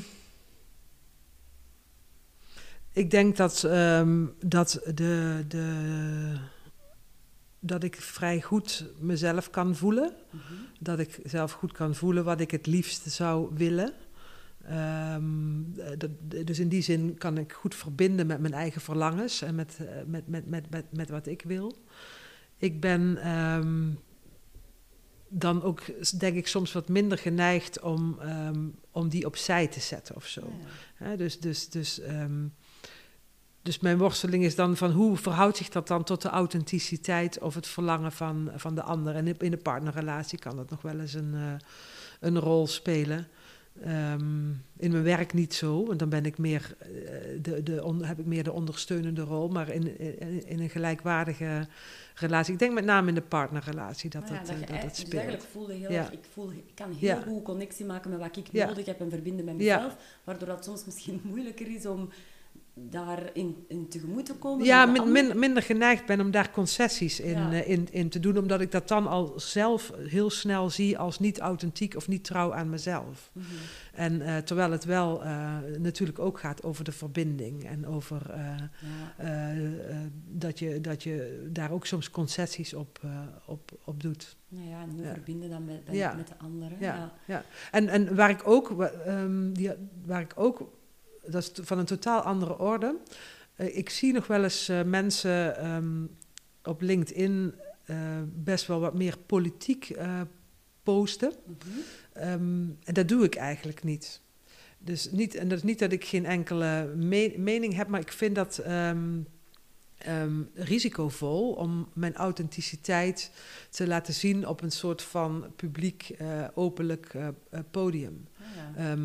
ik 2.93 3.11
denk 3.11 3.37
dat, 3.37 3.65
ehm, 3.65 4.27
dat, 4.41 4.81
de, 4.95 5.45
de, 5.49 6.35
dat 7.61 7.83
ik 7.83 7.97
vrij 7.97 8.43
goed 8.43 8.85
mezelf 8.99 9.51
kan 9.51 9.77
voelen. 9.77 10.13
Mhm. 10.31 10.55
Dat 10.81 10.99
ik 10.99 11.21
zelf 11.25 11.53
goed 11.53 11.73
kan 11.73 11.95
voelen 11.95 12.25
wat 12.25 12.41
ik 12.41 12.51
het 12.51 12.67
liefst 12.67 13.11
zou 13.11 13.51
willen. 13.55 13.93
Ehm, 14.65 15.79
eh, 15.79 15.99
dat, 15.99 16.11
dus 16.47 16.59
in 16.59 16.69
die 16.69 16.83
zin 16.83 17.15
kan 17.19 17.39
ik 17.39 17.53
goed 17.53 17.75
verbinden 17.75 18.27
met 18.27 18.41
mijn 18.41 18.55
eigen 18.55 18.81
verlangens 18.81 19.43
en 19.43 19.55
met, 19.55 19.77
eh, 19.81 19.87
met, 20.07 20.29
met, 20.29 20.47
met, 20.47 20.71
met, 20.71 20.85
met 20.93 21.09
wat 21.09 21.27
ik 21.27 21.43
wil. 21.43 21.77
Ik 22.59 22.81
ben 22.81 23.17
ehm, 23.17 23.91
dan 25.29 25.63
ook, 25.63 25.83
denk 26.19 26.37
ik, 26.37 26.49
soms 26.49 26.73
wat 26.73 26.89
minder 26.89 27.19
geneigd 27.19 27.81
om, 27.81 28.19
ehm, 28.21 28.67
om 28.91 29.09
die 29.09 29.27
opzij 29.27 29.67
te 29.67 29.81
zetten 29.81 30.17
of 30.17 30.27
zo. 30.27 30.53
Ja. 31.01 31.17
Dus, 31.17 31.41
dus, 31.41 31.69
dus, 31.69 32.01
ehm, 32.01 32.47
dus 33.63 33.79
mijn 33.79 33.99
worsteling 33.99 34.45
is 34.45 34.55
dan 34.55 34.77
van 34.77 34.91
hoe 34.91 35.17
verhoudt 35.17 35.57
zich 35.57 35.69
dat 35.69 35.89
dan 35.89 36.05
tot 36.05 36.23
de 36.23 36.29
authenticiteit 36.29 37.39
of 37.39 37.55
het 37.55 37.67
verlangen 37.67 38.13
van, 38.13 38.51
van 38.57 38.75
de 38.75 38.83
ander. 38.83 39.15
En 39.15 39.39
in 39.39 39.51
de 39.51 39.57
partnerrelatie 39.57 40.39
kan 40.39 40.57
dat 40.57 40.71
nog 40.71 40.83
wel 40.83 41.01
eens 41.01 41.15
een, 41.15 41.35
eh, 41.35 41.53
een 42.21 42.39
rol 42.39 42.67
spelen. 42.67 43.29
Ehm, 43.83 44.49
in 44.77 44.91
mijn 44.91 45.03
werk 45.03 45.33
niet 45.33 45.55
zo, 45.55 45.87
want 45.87 45.99
dan 45.99 46.09
ben 46.09 46.25
ik 46.25 46.39
meer, 46.39 46.77
eh, 46.79 46.89
de, 47.43 47.63
de, 47.63 47.85
on- 47.85 48.05
heb 48.05 48.19
ik 48.19 48.27
meer 48.27 48.45
de 48.45 48.53
ondersteunende 48.53 49.23
rol, 49.23 49.49
maar 49.49 49.69
in, 49.69 49.99
in, 50.21 50.47
in 50.47 50.61
een 50.61 50.71
gelijkwaardige 50.71 51.67
relatie. 52.15 52.53
Ik 52.53 52.59
denk 52.59 52.73
met 52.75 52.85
name 52.85 53.09
in 53.09 53.15
de 53.15 53.21
partnerrelatie 53.23 54.11
dat 54.11 54.21
Maar 54.23 54.33
ja, 54.33 54.39
dat, 54.39 54.47
dat, 54.47 54.55
eh, 54.61 54.67
je 54.67 54.81
dat, 54.81 54.83
dus 54.91 54.99
speelt. 54.99 55.15
eigenlijk 55.15 55.43
voelde 55.53 55.73
heel 55.73 55.91
Ja. 55.91 55.99
erg, 56.01 56.13
ik, 56.13 56.25
voel, 56.33 56.51
ik 56.51 56.65
kan 56.75 56.93
heel 56.93 57.09
Ja. 57.09 57.21
goed 57.23 57.43
connectie 57.43 57.85
maken 57.85 58.11
met 58.11 58.19
wat 58.19 58.37
ik 58.37 58.53
nodig 58.53 58.87
heb 58.87 59.01
en 59.01 59.11
verbinden 59.11 59.45
met 59.45 59.57
mezelf, 59.57 59.97
waardoor 60.25 60.49
dat 60.49 60.65
soms 60.65 60.85
misschien 60.85 61.21
moeilijker 61.31 61.75
is 61.75 61.87
om 61.87 62.09
daarin 62.91 63.65
in 63.69 63.89
tegemoet 63.89 64.27
te 64.27 64.35
komen. 64.35 64.65
Ja, 64.65 64.87
min, 64.87 65.39
minder 65.39 65.63
geneigd 65.63 66.07
ben 66.07 66.21
om 66.21 66.31
daar 66.31 66.51
concessies 66.51 67.21
in, 67.21 67.39
Ja. 67.39 67.53
eh, 67.53 67.69
in, 67.69 67.89
in 67.91 68.09
te 68.09 68.21
doen, 68.21 68.39
omdat 68.39 68.61
ik 68.61 68.71
dat 68.73 68.89
dan 68.89 69.07
al 69.07 69.33
zelf 69.37 69.93
heel 69.97 70.31
snel 70.31 70.71
zie 70.71 70.99
als 70.99 71.19
niet 71.19 71.39
authentiek 71.41 71.97
of 71.97 72.09
niet 72.09 72.25
trouw 72.25 72.55
aan 72.55 72.71
mezelf. 72.71 73.31
Mhm. 73.33 73.45
En 73.93 74.21
eh, 74.21 74.37
terwijl 74.37 74.71
het 74.71 74.85
wel 74.85 75.25
eh, 75.25 75.57
natuurlijk 75.79 76.19
ook 76.19 76.39
gaat 76.41 76.63
over 76.63 76.85
de 76.85 76.93
verbinding 76.93 77.65
en 77.65 77.87
over 77.87 78.23
Ja. 79.19 79.55
dat, 80.29 80.59
je, 80.59 80.81
dat 80.81 81.03
je 81.03 81.49
daar 81.53 81.71
ook 81.71 81.87
soms 81.87 82.11
concessies 82.11 82.75
op, 82.75 83.01
op, 83.47 83.71
op 83.85 84.03
doet. 84.03 84.37
Nou 84.49 84.69
ja, 84.69 84.83
en 84.83 84.91
hoe 84.91 85.03
Ja. 85.05 85.13
verbinden 85.13 85.51
dan 85.51 85.65
met, 85.65 85.87
met, 86.17 86.29
de 86.29 86.39
anderen. 86.39 86.77
Ja, 86.81 87.13
Ja. 87.27 87.45
En, 87.71 87.89
en 87.89 88.15
waar 88.15 88.31
ik 88.31 88.41
ook, 88.45 88.83
ehm, 88.83 89.53
die, 89.53 89.71
waar 90.05 90.21
ik 90.21 90.33
ook, 90.35 90.71
dat 91.31 91.43
is 91.43 91.51
van 91.63 91.79
een 91.79 91.85
totaal 91.85 92.21
andere 92.21 92.59
orde. 92.59 92.97
Eh, 93.59 93.77
ik 93.77 93.91
zie 93.91 94.13
nog 94.13 94.27
wel 94.27 94.43
eens 94.43 94.69
eh, 94.69 94.83
mensen 94.83 95.57
ehm, 95.57 96.05
op 96.65 96.81
LinkedIn 96.81 97.55
eh, 97.85 97.97
best 98.25 98.67
wel 98.67 98.81
wat 98.81 98.95
meer 98.95 99.19
politiek 99.27 99.97
posten. 100.83 101.33
Mhm. 101.45 101.57
Ehm, 102.13 102.67
en 102.85 102.95
dat 102.95 103.09
doe 103.09 103.25
ik 103.25 103.35
eigenlijk 103.35 103.85
niet. 103.85 104.21
Dus 104.79 105.11
niet, 105.11 105.35
en 105.35 105.49
dat 105.49 105.59
is 105.59 105.65
niet 105.65 105.79
dat 105.79 105.93
ik 105.93 106.05
geen 106.05 106.27
enkele 106.27 106.93
me- 106.97 107.35
mening 107.37 107.75
heb, 107.75 107.89
maar 107.89 108.01
ik 108.01 108.13
vind 108.13 108.35
dat 108.35 108.59
ehm, 108.59 109.21
risicovol 110.55 111.53
om 111.53 111.89
mijn 111.93 112.15
authenticiteit 112.15 113.31
te 113.71 113.87
laten 113.87 114.15
zien 114.15 114.47
op 114.47 114.63
een 114.63 114.73
soort 114.73 115.03
van 115.03 115.53
publiek, 115.57 116.17
openlijk 116.55 117.15
podium. 117.71 118.29
Ah, 118.39 118.77
ja. 118.77 118.97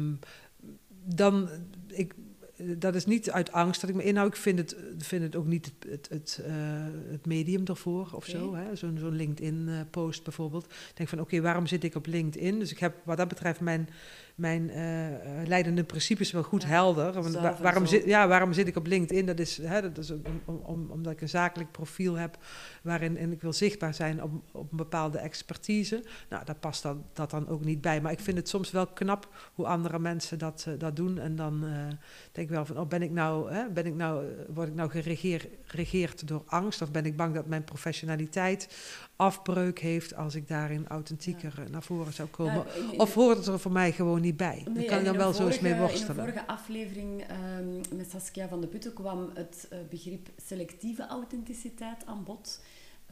Dan, 1.04 1.50
ik, 1.88 2.14
dat 2.78 2.96
is 2.96 3.06
niet 3.06 3.32
uit 3.32 3.52
angst 3.52 3.82
dat 3.82 3.90
ik 3.90 3.96
me 3.96 4.04
inhoud. 4.04 4.28
Ik 4.28 4.36
vind 4.42 4.60
het, 4.60 4.76
vind 4.98 5.24
het 5.24 5.36
ook 5.36 5.46
niet 5.46 5.66
het, 5.66 5.92
het, 5.92 6.10
het, 6.10 6.42
eh, 6.46 6.54
het 7.12 7.26
medium 7.26 7.66
ervoor 7.66 8.10
of 8.14 8.26
zo. 8.26 8.56
hè. 8.56 8.76
Zo'n 8.76 8.98
zo'n 8.98 9.16
LinkedIn-post 9.16 10.24
bijvoorbeeld. 10.24 10.66
Ik 10.66 10.92
denk 10.94 11.10
van, 11.10 11.20
oké, 11.20 11.42
waarom 11.42 11.68
zit 11.68 11.84
ik 11.84 11.96
op 11.96 12.06
LinkedIn? 12.06 12.60
Dus 12.60 12.72
ik 12.72 12.80
heb 12.80 12.96
wat 13.04 13.18
dat 13.18 13.28
betreft 13.28 13.60
mijn, 13.60 13.90
mijn 14.36 14.70
eh, 14.70 15.08
eh, 15.42 15.48
leidende 15.48 15.84
principes 15.84 16.32
wel 16.32 16.44
goed 16.44 16.62
Ja, 16.62 16.68
helder. 16.68 17.14
Want 17.14 17.34
wa- 17.36 17.58
waarom, 17.62 17.86
zit, 17.86 18.06
ja, 18.06 18.28
waarom 18.28 18.54
zit 18.54 18.68
ik 18.68 18.76
op 18.76 18.86
LinkedIn? 18.88 19.26
Dat 19.26 19.40
is, 19.40 19.58
hè, 19.58 19.82
dat 19.82 19.98
is 19.98 20.12
om, 20.12 20.22
om, 20.46 20.56
om- 20.64 20.92
omdat 20.92 21.14
ik 21.14 21.22
een 21.22 21.30
zakelijk 21.30 21.72
profiel 21.72 22.16
heb 22.16 22.38
waarin 22.82 23.18
en 23.18 23.32
ik 23.32 23.42
wil 23.42 23.54
zichtbaar 23.54 23.94
zijn 23.94 24.24
op, 24.24 24.32
op 24.52 24.72
een 24.72 24.78
bepaalde 24.78 25.18
expertise. 25.18 26.04
Nou, 26.30 26.46
daar 26.46 26.56
past 26.56 26.84
dan, 26.84 27.04
dat 27.14 27.30
dan 27.30 27.48
ook 27.48 27.66
niet 27.66 27.82
bij. 27.82 28.02
Maar 28.02 28.12
ik 28.12 28.20
vind 28.20 28.38
het 28.38 28.50
soms 28.50 28.72
wel 28.72 28.88
knap 28.88 29.28
hoe 29.54 29.66
andere 29.66 30.00
mensen 30.00 30.40
dat, 30.40 30.66
eh, 30.68 30.74
dat 30.78 30.96
doen. 30.96 31.20
En 31.20 31.36
dan 31.36 31.60
denk 32.32 32.48
ik 32.48 32.50
wel 32.50 32.66
van, 32.66 32.78
oh, 32.80 32.88
ben 32.88 33.02
ik 33.02 33.12
nou, 33.12 33.52
hè, 33.54 33.70
ben 33.70 33.86
ik 33.86 33.96
nou, 33.96 34.26
word 34.54 34.68
ik 34.68 34.76
nou 34.76 34.90
geregeer- 34.90 35.48
geregeerd 35.64 36.28
door 36.28 36.44
angst? 36.46 36.82
Of 36.82 36.92
ben 36.92 37.06
ik 37.06 37.16
bang 37.18 37.34
dat 37.36 37.46
mijn 37.46 37.64
professionaliteit 37.64 38.68
afbreuk 39.16 39.80
heeft 39.80 40.16
als 40.16 40.36
ik 40.36 40.48
daarin 40.48 40.88
authentieker 40.88 41.54
naar 41.72 41.84
voren 41.84 42.14
zou 42.14 42.30
komen? 42.30 42.66
In- 42.76 42.92
in- 42.92 43.00
Of 43.00 43.14
hoort 43.14 43.38
het 43.38 43.48
er 43.48 43.60
voor 43.60 43.72
mij 43.72 43.92
gewoon 43.92 44.22
niet 44.22 44.38
bij? 44.38 44.66
Nee, 44.70 44.86
kan 44.86 44.94
en 44.94 45.00
ik 45.00 45.06
dan 45.06 45.18
wel 45.18 45.34
zo 45.34 45.48
eens 45.48 45.60
mee 45.60 45.76
worstelen. 45.76 46.14
In 46.18 46.20
een 46.20 46.30
vorige 46.34 46.48
aflevering 46.48 47.22
ehm, 47.22 47.98
met 47.98 48.10
Saskia 48.10 48.48
van 48.48 48.62
de 48.62 48.68
Putten 48.68 48.94
kwam 48.94 49.30
het 49.34 49.68
eh, 49.70 49.78
begrip 49.90 50.28
selectieve 50.46 51.08
authenticiteit 51.08 52.06
aan 52.06 52.24
bod. 52.24 52.62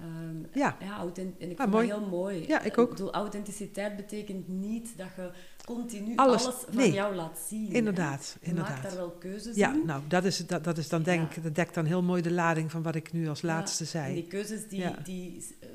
Ehm, 0.02 0.60
Ja. 0.60 0.76
ja 0.80 1.00
en 1.16 1.34
ik 1.38 1.52
Ah, 1.52 1.58
vind 1.58 1.70
mooi. 1.70 1.88
dat 1.88 1.98
heel 2.00 2.08
mooi. 2.10 2.48
Ja, 2.48 2.62
ik 2.62 2.78
ook. 2.78 2.90
bedoel, 2.90 3.14
authenticiteit 3.14 3.96
betekent 3.96 4.48
niet 4.48 4.98
dat 4.98 5.08
je 5.16 5.32
continu 5.66 6.16
Alles- 6.16 6.44
alles, 6.46 6.56
van 6.56 6.76
nee. 6.76 6.92
jou 6.92 7.16
laat 7.16 7.40
zien. 7.48 7.72
Inderdaad, 7.72 8.38
Je 8.42 8.48
inderdaad. 8.48 8.72
maakt 8.74 8.84
daar 8.84 8.96
wel 8.96 9.10
keuzes 9.12 9.56
Ja, 9.56 9.74
in. 9.74 9.86
nou, 9.86 10.02
dat 10.08 10.24
is, 10.26 10.38
dat, 10.48 10.64
dat 10.64 10.78
is 10.78 10.90
dan 10.90 11.04
denk 11.04 11.30
Ja. 11.32 11.36
ik, 11.38 11.44
dat 11.44 11.56
dekt 11.56 11.74
dan 11.74 11.86
heel 11.86 12.02
mooi 12.04 12.22
de 12.22 12.32
lading 12.32 12.72
van 12.72 12.82
wat 12.82 12.96
ik 12.96 13.12
nu 13.14 13.28
als 13.30 13.42
laatste 13.42 13.84
Ja, 13.84 13.90
zei. 13.90 14.08
En 14.08 14.14
die 14.14 14.28
keuzes, 14.28 14.68
die... 14.68 14.80
Ja. 14.80 14.96
die, 15.04 15.46
eh, 15.60 15.68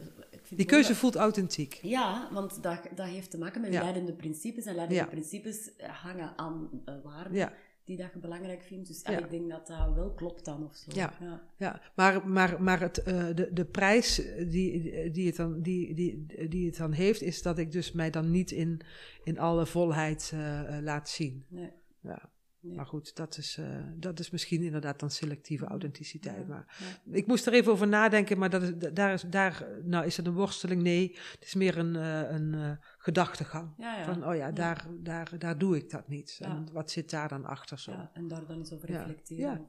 ik 0.48 0.56
Die 0.56 0.66
keuze 0.66 0.88
dat- 0.88 0.96
voelt 0.98 1.16
authentiek. 1.16 1.78
Ja, 1.82 2.28
want 2.32 2.62
dat, 2.62 2.78
dat 2.94 3.06
heeft 3.06 3.30
te 3.30 3.38
maken 3.38 3.60
met 3.60 3.72
Ja. 3.72 3.82
leidende 3.82 4.12
principes. 4.12 4.64
En 4.64 4.74
leidende 4.74 5.02
Ja. 5.02 5.08
principes 5.08 5.76
eh, 5.76 5.88
hangen 5.90 6.32
aan 6.36 6.68
eh, 6.84 6.94
waarden 7.04 7.34
Ja, 7.34 7.52
die 7.87 7.97
dat 7.97 8.12
je 8.12 8.18
belangrijk 8.18 8.62
vindt. 8.62 8.87
Dus 8.89 9.03
Ja. 9.03 9.16
ah, 9.16 9.24
ik 9.24 9.30
denk 9.30 9.51
dat 9.51 9.66
dat 9.66 9.95
wel 9.95 10.11
klopt 10.11 10.45
dan 10.45 10.64
of 10.64 10.74
zo. 10.74 10.91
Ja. 10.95 11.12
Ja. 11.20 11.43
ja. 11.57 11.80
maar, 11.95 12.28
maar, 12.28 12.62
maar 12.62 12.80
het, 12.80 13.03
eh, 13.03 13.26
de, 13.34 13.51
de 13.53 13.64
prijs 13.64 14.22
die, 14.49 15.11
die, 15.11 15.26
het 15.26 15.37
dan, 15.37 15.61
die, 15.61 15.95
die, 15.95 16.26
die 16.49 16.66
het 16.66 16.76
dan 16.76 16.93
heeft, 16.93 17.22
is 17.22 17.43
dat 17.43 17.59
ik 17.59 17.72
dus 17.72 17.93
mij 17.93 18.11
dan 18.11 18.30
niet 18.30 18.51
in, 18.51 18.80
in 19.24 19.39
alle 19.39 19.66
volheid 19.66 20.30
eh, 20.34 20.76
eh, 20.76 20.82
laat 20.82 21.09
zien. 21.09 21.45
Nee. 21.49 21.70
Ja. 22.01 22.30
Nee. 22.66 22.76
Maar 22.76 22.86
goed, 22.86 23.16
dat 23.16 23.36
is, 23.36 23.56
eh, 23.56 23.84
dat 23.94 24.18
is 24.18 24.30
misschien 24.30 24.62
inderdaad 24.62 25.00
dan 25.00 25.10
selectieve 25.10 25.64
authenticiteit. 25.66 26.38
Ja, 26.38 26.46
Maar 26.46 26.76
ja. 27.04 27.14
ik 27.14 27.26
moest 27.26 27.46
er 27.46 27.52
even 27.52 27.72
over 27.72 27.88
nadenken, 27.88 28.38
maar 28.38 28.50
dat 28.50 28.62
is, 28.62 28.72
daar, 28.92 29.12
is, 29.12 29.22
daar 29.22 29.66
nou, 29.84 30.06
is 30.06 30.16
het 30.16 30.26
een 30.26 30.32
worsteling? 30.32 30.82
Nee, 30.82 31.16
het 31.32 31.44
is 31.44 31.54
meer 31.54 31.78
een, 31.78 31.96
eh, 31.96 32.30
een 32.30 32.54
eh, 32.54 32.70
gedachtegang. 32.98 33.74
Ja. 33.76 34.04
Van, 34.04 34.26
oh 34.26 34.34
ja. 34.36 34.52
Daar, 34.52 34.86
daar, 35.00 35.38
daar 35.38 35.58
doe 35.58 35.76
ik 35.76 35.90
dat 35.90 36.08
niet. 36.08 36.38
En 36.42 36.72
wat 36.72 36.90
zit 36.90 37.10
daar 37.10 37.28
dan 37.28 37.44
achter 37.44 37.78
zo? 37.78 37.90
Ja, 37.92 38.10
en 38.12 38.28
daar 38.28 38.46
dan 38.46 38.56
eens 38.58 38.72
over 38.72 38.88
reflecteren. 38.90 39.68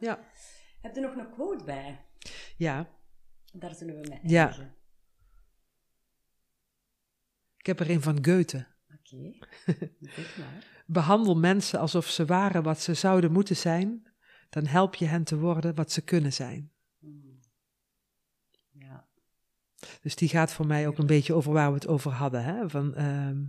Ja. 0.00 0.18
Heb 0.80 0.94
je 0.94 1.00
nog 1.00 1.14
een 1.16 1.30
quote 1.30 1.64
bij? 1.64 2.04
ja, 2.56 2.88
Daar 3.52 3.74
zullen 3.74 4.00
we 4.00 4.08
mee 4.08 4.18
Ja. 4.22 4.44
eindigen. 4.46 4.74
ik 7.56 7.66
heb 7.66 7.80
er 7.80 7.90
een 7.90 8.02
van 8.02 8.24
Goethe. 8.24 8.66
Oké, 8.98 9.32
zeg 10.16 10.38
maar. 10.38 10.79
Behandel 10.92 11.36
mensen 11.36 11.78
alsof 11.78 12.06
ze 12.06 12.24
waren 12.24 12.62
wat 12.62 12.80
ze 12.80 12.94
zouden 12.94 13.32
moeten 13.32 13.56
zijn, 13.56 14.06
dan 14.48 14.66
help 14.66 14.94
je 14.94 15.06
hen 15.06 15.24
te 15.24 15.38
worden 15.38 15.74
wat 15.74 15.92
ze 15.92 16.00
kunnen 16.00 16.32
zijn. 16.32 16.70
Ja. 18.70 19.08
Dus 20.00 20.16
die 20.16 20.28
gaat 20.28 20.52
voor 20.52 20.66
mij 20.66 20.86
ook 20.86 20.98
een 20.98 21.06
beetje 21.06 21.34
over 21.34 21.52
waar 21.52 21.68
we 21.68 21.74
het 21.74 21.86
over 21.86 22.10
hadden. 22.10 22.44
Hè? 22.44 22.68
Van, 22.68 22.94
ehm, 22.94 23.42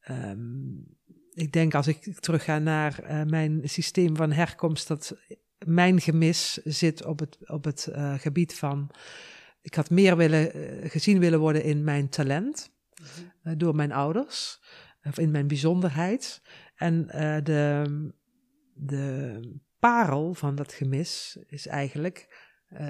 ehm, 0.00 0.76
ik 1.32 1.52
denk 1.52 1.74
als 1.74 1.86
ik 1.86 2.20
terugga 2.20 2.58
naar 2.58 2.98
eh, 2.98 3.22
mijn 3.22 3.60
systeem 3.64 4.16
van 4.16 4.32
herkomst, 4.32 4.88
dat 4.88 5.16
mijn 5.66 6.00
gemis 6.00 6.52
zit 6.52 7.04
op 7.04 7.18
het, 7.18 7.50
op 7.50 7.64
het 7.64 7.86
eh, 7.86 8.14
gebied 8.14 8.54
van 8.54 8.90
ik 9.62 9.74
had 9.74 9.90
meer 9.90 10.16
willen, 10.16 10.52
eh, 10.52 10.90
gezien 10.90 11.18
willen 11.18 11.38
worden 11.38 11.62
in 11.62 11.84
mijn 11.84 12.08
talent 12.08 12.70
mhm. 13.42 13.56
door 13.58 13.74
mijn 13.74 13.92
ouders, 13.92 14.60
of 15.02 15.18
in 15.18 15.30
mijn 15.30 15.46
bijzonderheid. 15.46 16.42
En 16.74 17.06
de, 17.44 17.84
de 18.74 19.40
parel 19.78 20.34
van 20.34 20.54
dat 20.54 20.72
gemis 20.72 21.38
is 21.46 21.66
eigenlijk 21.66 22.48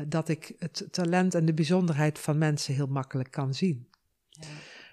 dat 0.09 0.29
ik 0.29 0.55
het 0.59 0.89
talent 0.91 1.35
en 1.35 1.45
de 1.45 1.55
bijzonderheid 1.55 2.19
van 2.19 2.39
mensen 2.39 2.75
heel 2.75 2.87
makkelijk 2.87 3.31
kan 3.31 3.55
zien. 3.55 3.89
Ja. 4.29 4.47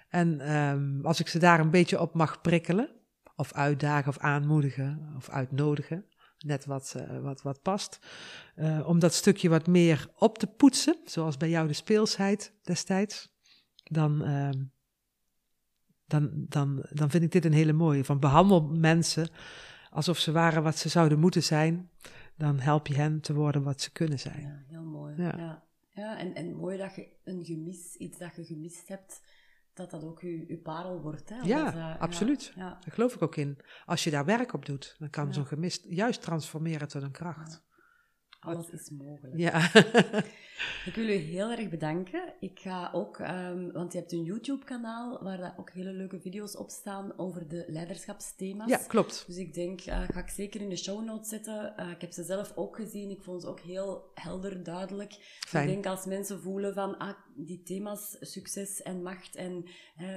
En 0.08 0.40
ehm, 0.40 1.00
als 1.06 1.20
ik 1.20 1.28
ze 1.28 1.38
daar 1.38 1.60
een 1.60 1.70
beetje 1.70 2.00
op 2.00 2.14
mag 2.14 2.40
prikkelen, 2.40 2.98
of 3.38 3.52
uitdagen 3.52 4.08
of 4.08 4.18
aanmoedigen 4.18 5.12
of 5.16 5.28
uitnodigen, 5.28 6.04
net 6.38 6.64
wat, 6.64 6.94
uh, 6.96 7.20
wat, 7.20 7.42
wat 7.42 7.62
past, 7.62 7.98
uh, 8.56 8.88
om 8.88 8.98
dat 8.98 9.14
stukje 9.14 9.48
wat 9.48 9.66
meer 9.66 10.10
op 10.14 10.38
te 10.38 10.46
poetsen, 10.46 10.96
zoals 11.04 11.36
bij 11.36 11.48
jou 11.48 11.68
de 11.68 11.72
speelsheid 11.72 12.52
destijds, 12.62 13.36
dan, 13.84 14.28
uh, 14.28 14.48
dan, 16.08 16.30
dan, 16.48 16.86
dan 16.90 17.10
vind 17.10 17.22
ik 17.24 17.32
dit 17.32 17.44
een 17.44 17.52
hele 17.52 17.72
mooie. 17.72 18.04
Van 18.04 18.20
behandel 18.20 18.62
mensen 18.62 19.28
alsof 19.90 20.18
ze 20.18 20.32
waren 20.32 20.62
wat 20.62 20.76
ze 20.76 20.88
zouden 20.88 21.18
moeten 21.18 21.42
zijn, 21.42 21.90
dan 22.36 22.58
help 22.58 22.86
je 22.86 22.94
hen 22.94 23.20
te 23.20 23.34
worden 23.34 23.62
wat 23.62 23.80
ze 23.80 23.92
kunnen 23.92 24.18
zijn. 24.18 24.40
Ja, 24.40 24.62
heel 24.66 24.84
mooi. 24.84 25.14
Ja, 25.16 25.36
ja. 25.36 25.64
ja 25.90 26.18
en, 26.18 26.34
en 26.34 26.56
mooi 26.56 26.78
dat 26.78 26.94
je 26.94 27.08
een 27.24 27.44
gemis, 27.44 27.96
iets 27.96 28.18
dat 28.18 28.36
je 28.36 28.44
gemist 28.44 28.88
hebt, 28.88 29.20
dat 29.74 29.90
dat 29.90 30.04
ook 30.04 30.20
uw 30.20 30.60
parel 30.62 31.00
wordt. 31.00 31.28
Hè? 31.28 31.40
Ja, 31.42 31.74
uh, 31.74 32.00
absoluut. 32.00 32.52
Ja, 32.56 32.68
Daar 32.68 32.92
geloof 32.94 33.14
ik 33.14 33.22
ook 33.22 33.36
in. 33.36 33.58
Als 33.86 34.04
je 34.04 34.10
daar 34.10 34.24
werk 34.24 34.52
op 34.52 34.66
doet, 34.66 34.96
dan 34.98 35.10
kan 35.10 35.34
zo'n 35.34 35.46
gemist 35.46 35.84
juist 35.88 36.22
transformeren 36.22 36.88
tot 36.88 37.02
een 37.02 37.10
kracht. 37.10 37.66
Alles 38.40 38.70
is 38.70 38.90
mogelijk. 38.90 39.36
Ja. 39.36 39.74
ik 40.88 40.92
wil 40.94 41.08
u 41.08 41.12
heel 41.12 41.50
erg 41.50 41.68
bedanken. 41.68 42.34
Ik 42.40 42.58
ga 42.58 42.90
ook, 42.92 43.18
um, 43.18 43.72
want 43.72 43.92
je 43.92 43.98
hebt 43.98 44.12
een 44.12 44.22
YouTube-kanaal 44.22 45.22
waar 45.22 45.36
daar 45.36 45.54
ook 45.56 45.70
hele 45.70 45.92
leuke 45.92 46.20
video's 46.20 46.56
op 46.56 46.70
staan 46.70 47.18
over 47.18 47.48
de 47.48 47.64
leiderschapsthema's. 47.66 48.68
Ja, 48.68 48.76
klopt. 48.76 49.24
Dus 49.26 49.36
ik 49.36 49.54
denk, 49.54 49.86
uh, 49.86 50.02
ga 50.08 50.20
ik 50.20 50.28
zeker 50.28 50.60
in 50.60 50.68
de 50.68 50.76
show 50.76 51.04
notes 51.04 51.28
zetten. 51.28 51.74
Uh, 51.78 51.90
ik 51.90 52.00
heb 52.00 52.12
ze 52.12 52.22
zelf 52.22 52.52
ook 52.54 52.76
gezien. 52.76 53.10
Ik 53.10 53.22
vond 53.22 53.42
ze 53.42 53.48
ook 53.48 53.60
heel 53.60 54.10
helder, 54.14 54.62
duidelijk. 54.62 55.12
Fijn. 55.46 55.68
Ik 55.68 55.72
denk 55.74 55.86
als 55.86 56.06
mensen 56.06 56.40
voelen 56.40 56.74
van, 56.74 56.98
ah, 56.98 57.14
die 57.34 57.62
thema's, 57.62 58.16
succes 58.20 58.82
en 58.82 59.02
macht 59.02 59.36
en 59.36 59.64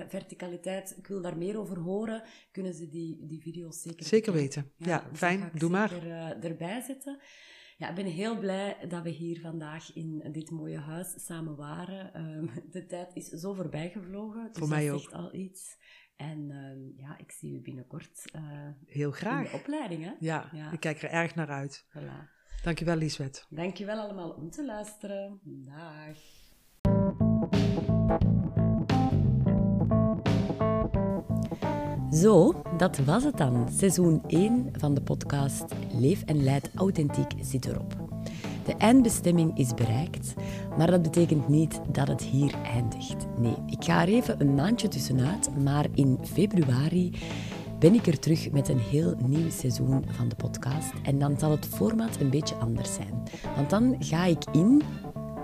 verticaliteit, 0.08 0.94
ik 0.98 1.08
wil 1.08 1.22
daar 1.22 1.38
meer 1.38 1.60
over 1.60 1.80
horen, 1.80 2.24
kunnen 2.52 2.74
ze 2.74 2.90
die, 2.90 3.26
die 3.26 3.42
video's 3.42 3.82
zeker 3.82 4.06
Zeker 4.06 4.34
weten. 4.34 4.72
Ja, 4.78 5.08
dus 5.10 5.18
fijn. 5.18 5.52
Doe 5.54 5.70
maar. 5.70 6.08
Er, 6.08 6.44
erbij 6.44 6.82
zetten. 6.82 7.20
Ja, 7.82 7.90
ik 7.90 7.96
ben 7.96 8.06
heel 8.06 8.38
blij 8.38 8.78
dat 8.88 9.04
we 9.04 9.10
hier 9.10 9.40
vandaag 9.40 9.94
in 9.94 10.30
dit 10.32 10.52
mooie 10.52 10.80
huis 10.80 11.26
samen 11.26 11.56
waren. 11.56 12.14
Ehm, 12.14 12.48
de 12.72 12.86
tijd 12.86 13.12
is 13.14 13.28
zo 13.28 13.54
voorbij 13.54 13.90
gevlogen. 13.90 14.48
Dus 14.48 14.58
Voor 14.58 14.68
mij 14.68 14.92
ook. 14.92 15.12
Al 15.12 15.34
iets. 15.34 15.78
En 16.16 16.52
ehm, 16.52 17.02
ja, 17.02 17.18
ik 17.18 17.32
zie 17.32 17.54
u 17.54 17.62
binnenkort 17.62 18.32
uh, 18.36 18.42
heel 18.86 19.12
graag. 19.12 19.46
in 19.46 19.52
de 19.52 19.58
opleiding. 19.58 20.04
Hè? 20.04 20.12
Ja, 20.20 20.50
ja, 20.52 20.72
ik 20.72 20.80
kijk 20.80 21.02
er 21.02 21.10
erg 21.10 21.36
naar 21.36 21.50
uit. 21.50 21.86
Voilà. 21.98 22.30
Dankjewel, 22.64 22.96
Liesbeth. 22.96 23.46
Dankjewel 23.50 24.00
allemaal 24.00 24.30
om 24.32 24.50
te 24.50 24.66
luisteren. 24.66 25.40
Dag. 25.44 26.18
Zo, 32.22 32.62
dat 32.78 32.98
was 32.98 33.24
het 33.24 33.38
dan. 33.38 33.68
Seizoen 33.78 34.22
1 34.28 34.70
van 34.72 34.94
de 34.94 35.02
podcast 35.02 35.64
Leef 35.94 36.24
en 36.24 36.44
Leid 36.44 36.70
Authentiek 36.76 37.32
zit 37.40 37.66
erop. 37.66 37.96
De 38.66 38.76
eindbestemming 38.76 39.58
is 39.58 39.74
bereikt, 39.74 40.34
maar 40.78 40.92
dat 40.92 41.02
betekent 41.02 41.48
niet 41.48 41.82
dat 41.92 42.08
het 42.08 42.22
hier 42.22 42.54
eindigt. 42.64 43.26
Nee, 43.40 43.56
ik 43.66 43.84
ga 43.84 44.02
er 44.02 44.08
even 44.08 44.42
een 44.42 44.56
maandje 44.56 44.88
tussenuit, 44.88 45.50
maar 45.64 45.86
in 45.94 46.18
februari 46.24 47.12
ben 47.80 47.94
ik 47.94 48.08
er 48.08 48.20
terug 48.20 48.52
met 48.52 48.70
een 48.70 48.80
heel 48.80 49.16
nieuw 49.28 49.50
seizoen 49.50 50.04
van 50.08 50.30
de 50.30 50.36
podcast. 50.36 50.94
En 51.04 51.20
dan 51.20 51.40
zal 51.40 51.52
het 51.52 51.66
format 51.66 52.20
een 52.20 52.30
beetje 52.30 52.56
anders 52.56 52.94
zijn. 52.94 53.24
Want 53.56 53.70
dan 53.70 53.96
ga 54.00 54.26
ik 54.26 54.44
in, 54.52 54.82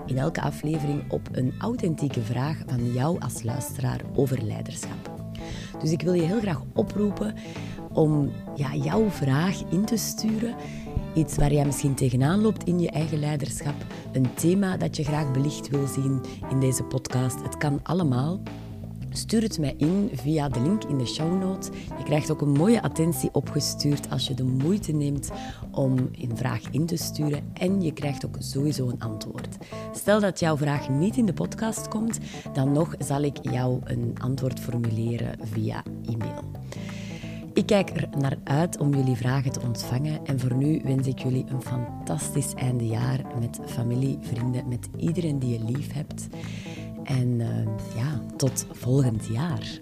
in 0.06 0.18
elke 0.18 0.40
aflevering, 0.40 1.12
op 1.12 1.28
een 1.32 1.54
authentieke 1.58 2.20
vraag 2.20 2.62
van 2.66 2.92
jou 2.92 3.20
als 3.20 3.42
luisteraar 3.42 4.00
over 4.14 4.42
leiderschap. 4.42 5.17
Dus 5.80 5.90
ik 5.90 6.02
wil 6.02 6.12
je 6.12 6.22
heel 6.22 6.40
graag 6.40 6.62
oproepen 6.74 7.34
om 7.92 8.30
ja, 8.54 8.74
jouw 8.74 9.10
vraag 9.10 9.62
in 9.70 9.84
te 9.84 9.96
sturen. 9.96 10.54
Iets 11.14 11.36
waar 11.36 11.52
jij 11.52 11.64
misschien 11.64 11.94
tegenaan 11.94 12.40
loopt 12.40 12.64
in 12.64 12.80
je 12.80 12.90
eigen 12.90 13.18
leiderschap. 13.18 13.74
Een 14.12 14.34
thema 14.34 14.76
dat 14.76 14.96
je 14.96 15.04
graag 15.04 15.32
belicht 15.32 15.68
wil 15.68 15.86
zien 15.86 16.20
in 16.50 16.60
deze 16.60 16.82
podcast. 16.82 17.42
Het 17.42 17.56
kan 17.56 17.80
allemaal. 17.82 18.40
Stuur 19.18 19.42
het 19.42 19.58
mij 19.58 19.74
in 19.76 20.10
via 20.12 20.48
de 20.48 20.60
link 20.60 20.84
in 20.84 20.98
de 20.98 21.06
show 21.06 21.40
notes. 21.40 21.68
Je 21.98 22.04
krijgt 22.04 22.30
ook 22.30 22.40
een 22.40 22.52
mooie 22.52 22.82
attentie 22.82 23.28
opgestuurd 23.32 24.10
als 24.10 24.26
je 24.26 24.34
de 24.34 24.44
moeite 24.44 24.92
neemt 24.92 25.30
om 25.70 25.96
een 26.12 26.36
vraag 26.36 26.60
in 26.70 26.86
te 26.86 26.96
sturen. 26.96 27.50
En 27.52 27.82
je 27.82 27.92
krijgt 27.92 28.26
ook 28.26 28.36
sowieso 28.38 28.88
een 28.88 29.00
antwoord. 29.00 29.56
Stel 29.92 30.20
dat 30.20 30.40
jouw 30.40 30.56
vraag 30.56 30.88
niet 30.88 31.16
in 31.16 31.26
de 31.26 31.32
podcast 31.32 31.88
komt, 31.88 32.18
dan 32.52 32.72
nog 32.72 32.94
zal 32.98 33.22
ik 33.22 33.36
jou 33.50 33.80
een 33.84 34.14
antwoord 34.18 34.60
formuleren 34.60 35.38
via 35.42 35.82
e-mail. 36.06 36.44
Ik 37.58 37.66
kijk 37.66 37.90
er 37.90 38.08
naar 38.18 38.36
uit 38.44 38.78
om 38.78 38.94
jullie 38.94 39.16
vragen 39.16 39.52
te 39.52 39.60
ontvangen 39.60 40.26
en 40.26 40.40
voor 40.40 40.54
nu 40.54 40.80
wens 40.84 41.06
ik 41.06 41.18
jullie 41.18 41.44
een 41.48 41.62
fantastisch 41.62 42.54
eindejaar 42.54 43.24
met 43.40 43.58
familie, 43.66 44.18
vrienden, 44.20 44.68
met 44.68 44.88
iedereen 44.96 45.38
die 45.38 45.58
je 45.58 45.64
lief 45.64 45.92
hebt. 45.92 46.28
En 47.08 47.40
uh, 47.40 47.46
ja, 47.96 48.22
tot 48.36 48.66
volgend 48.72 49.26
jaar. 49.26 49.78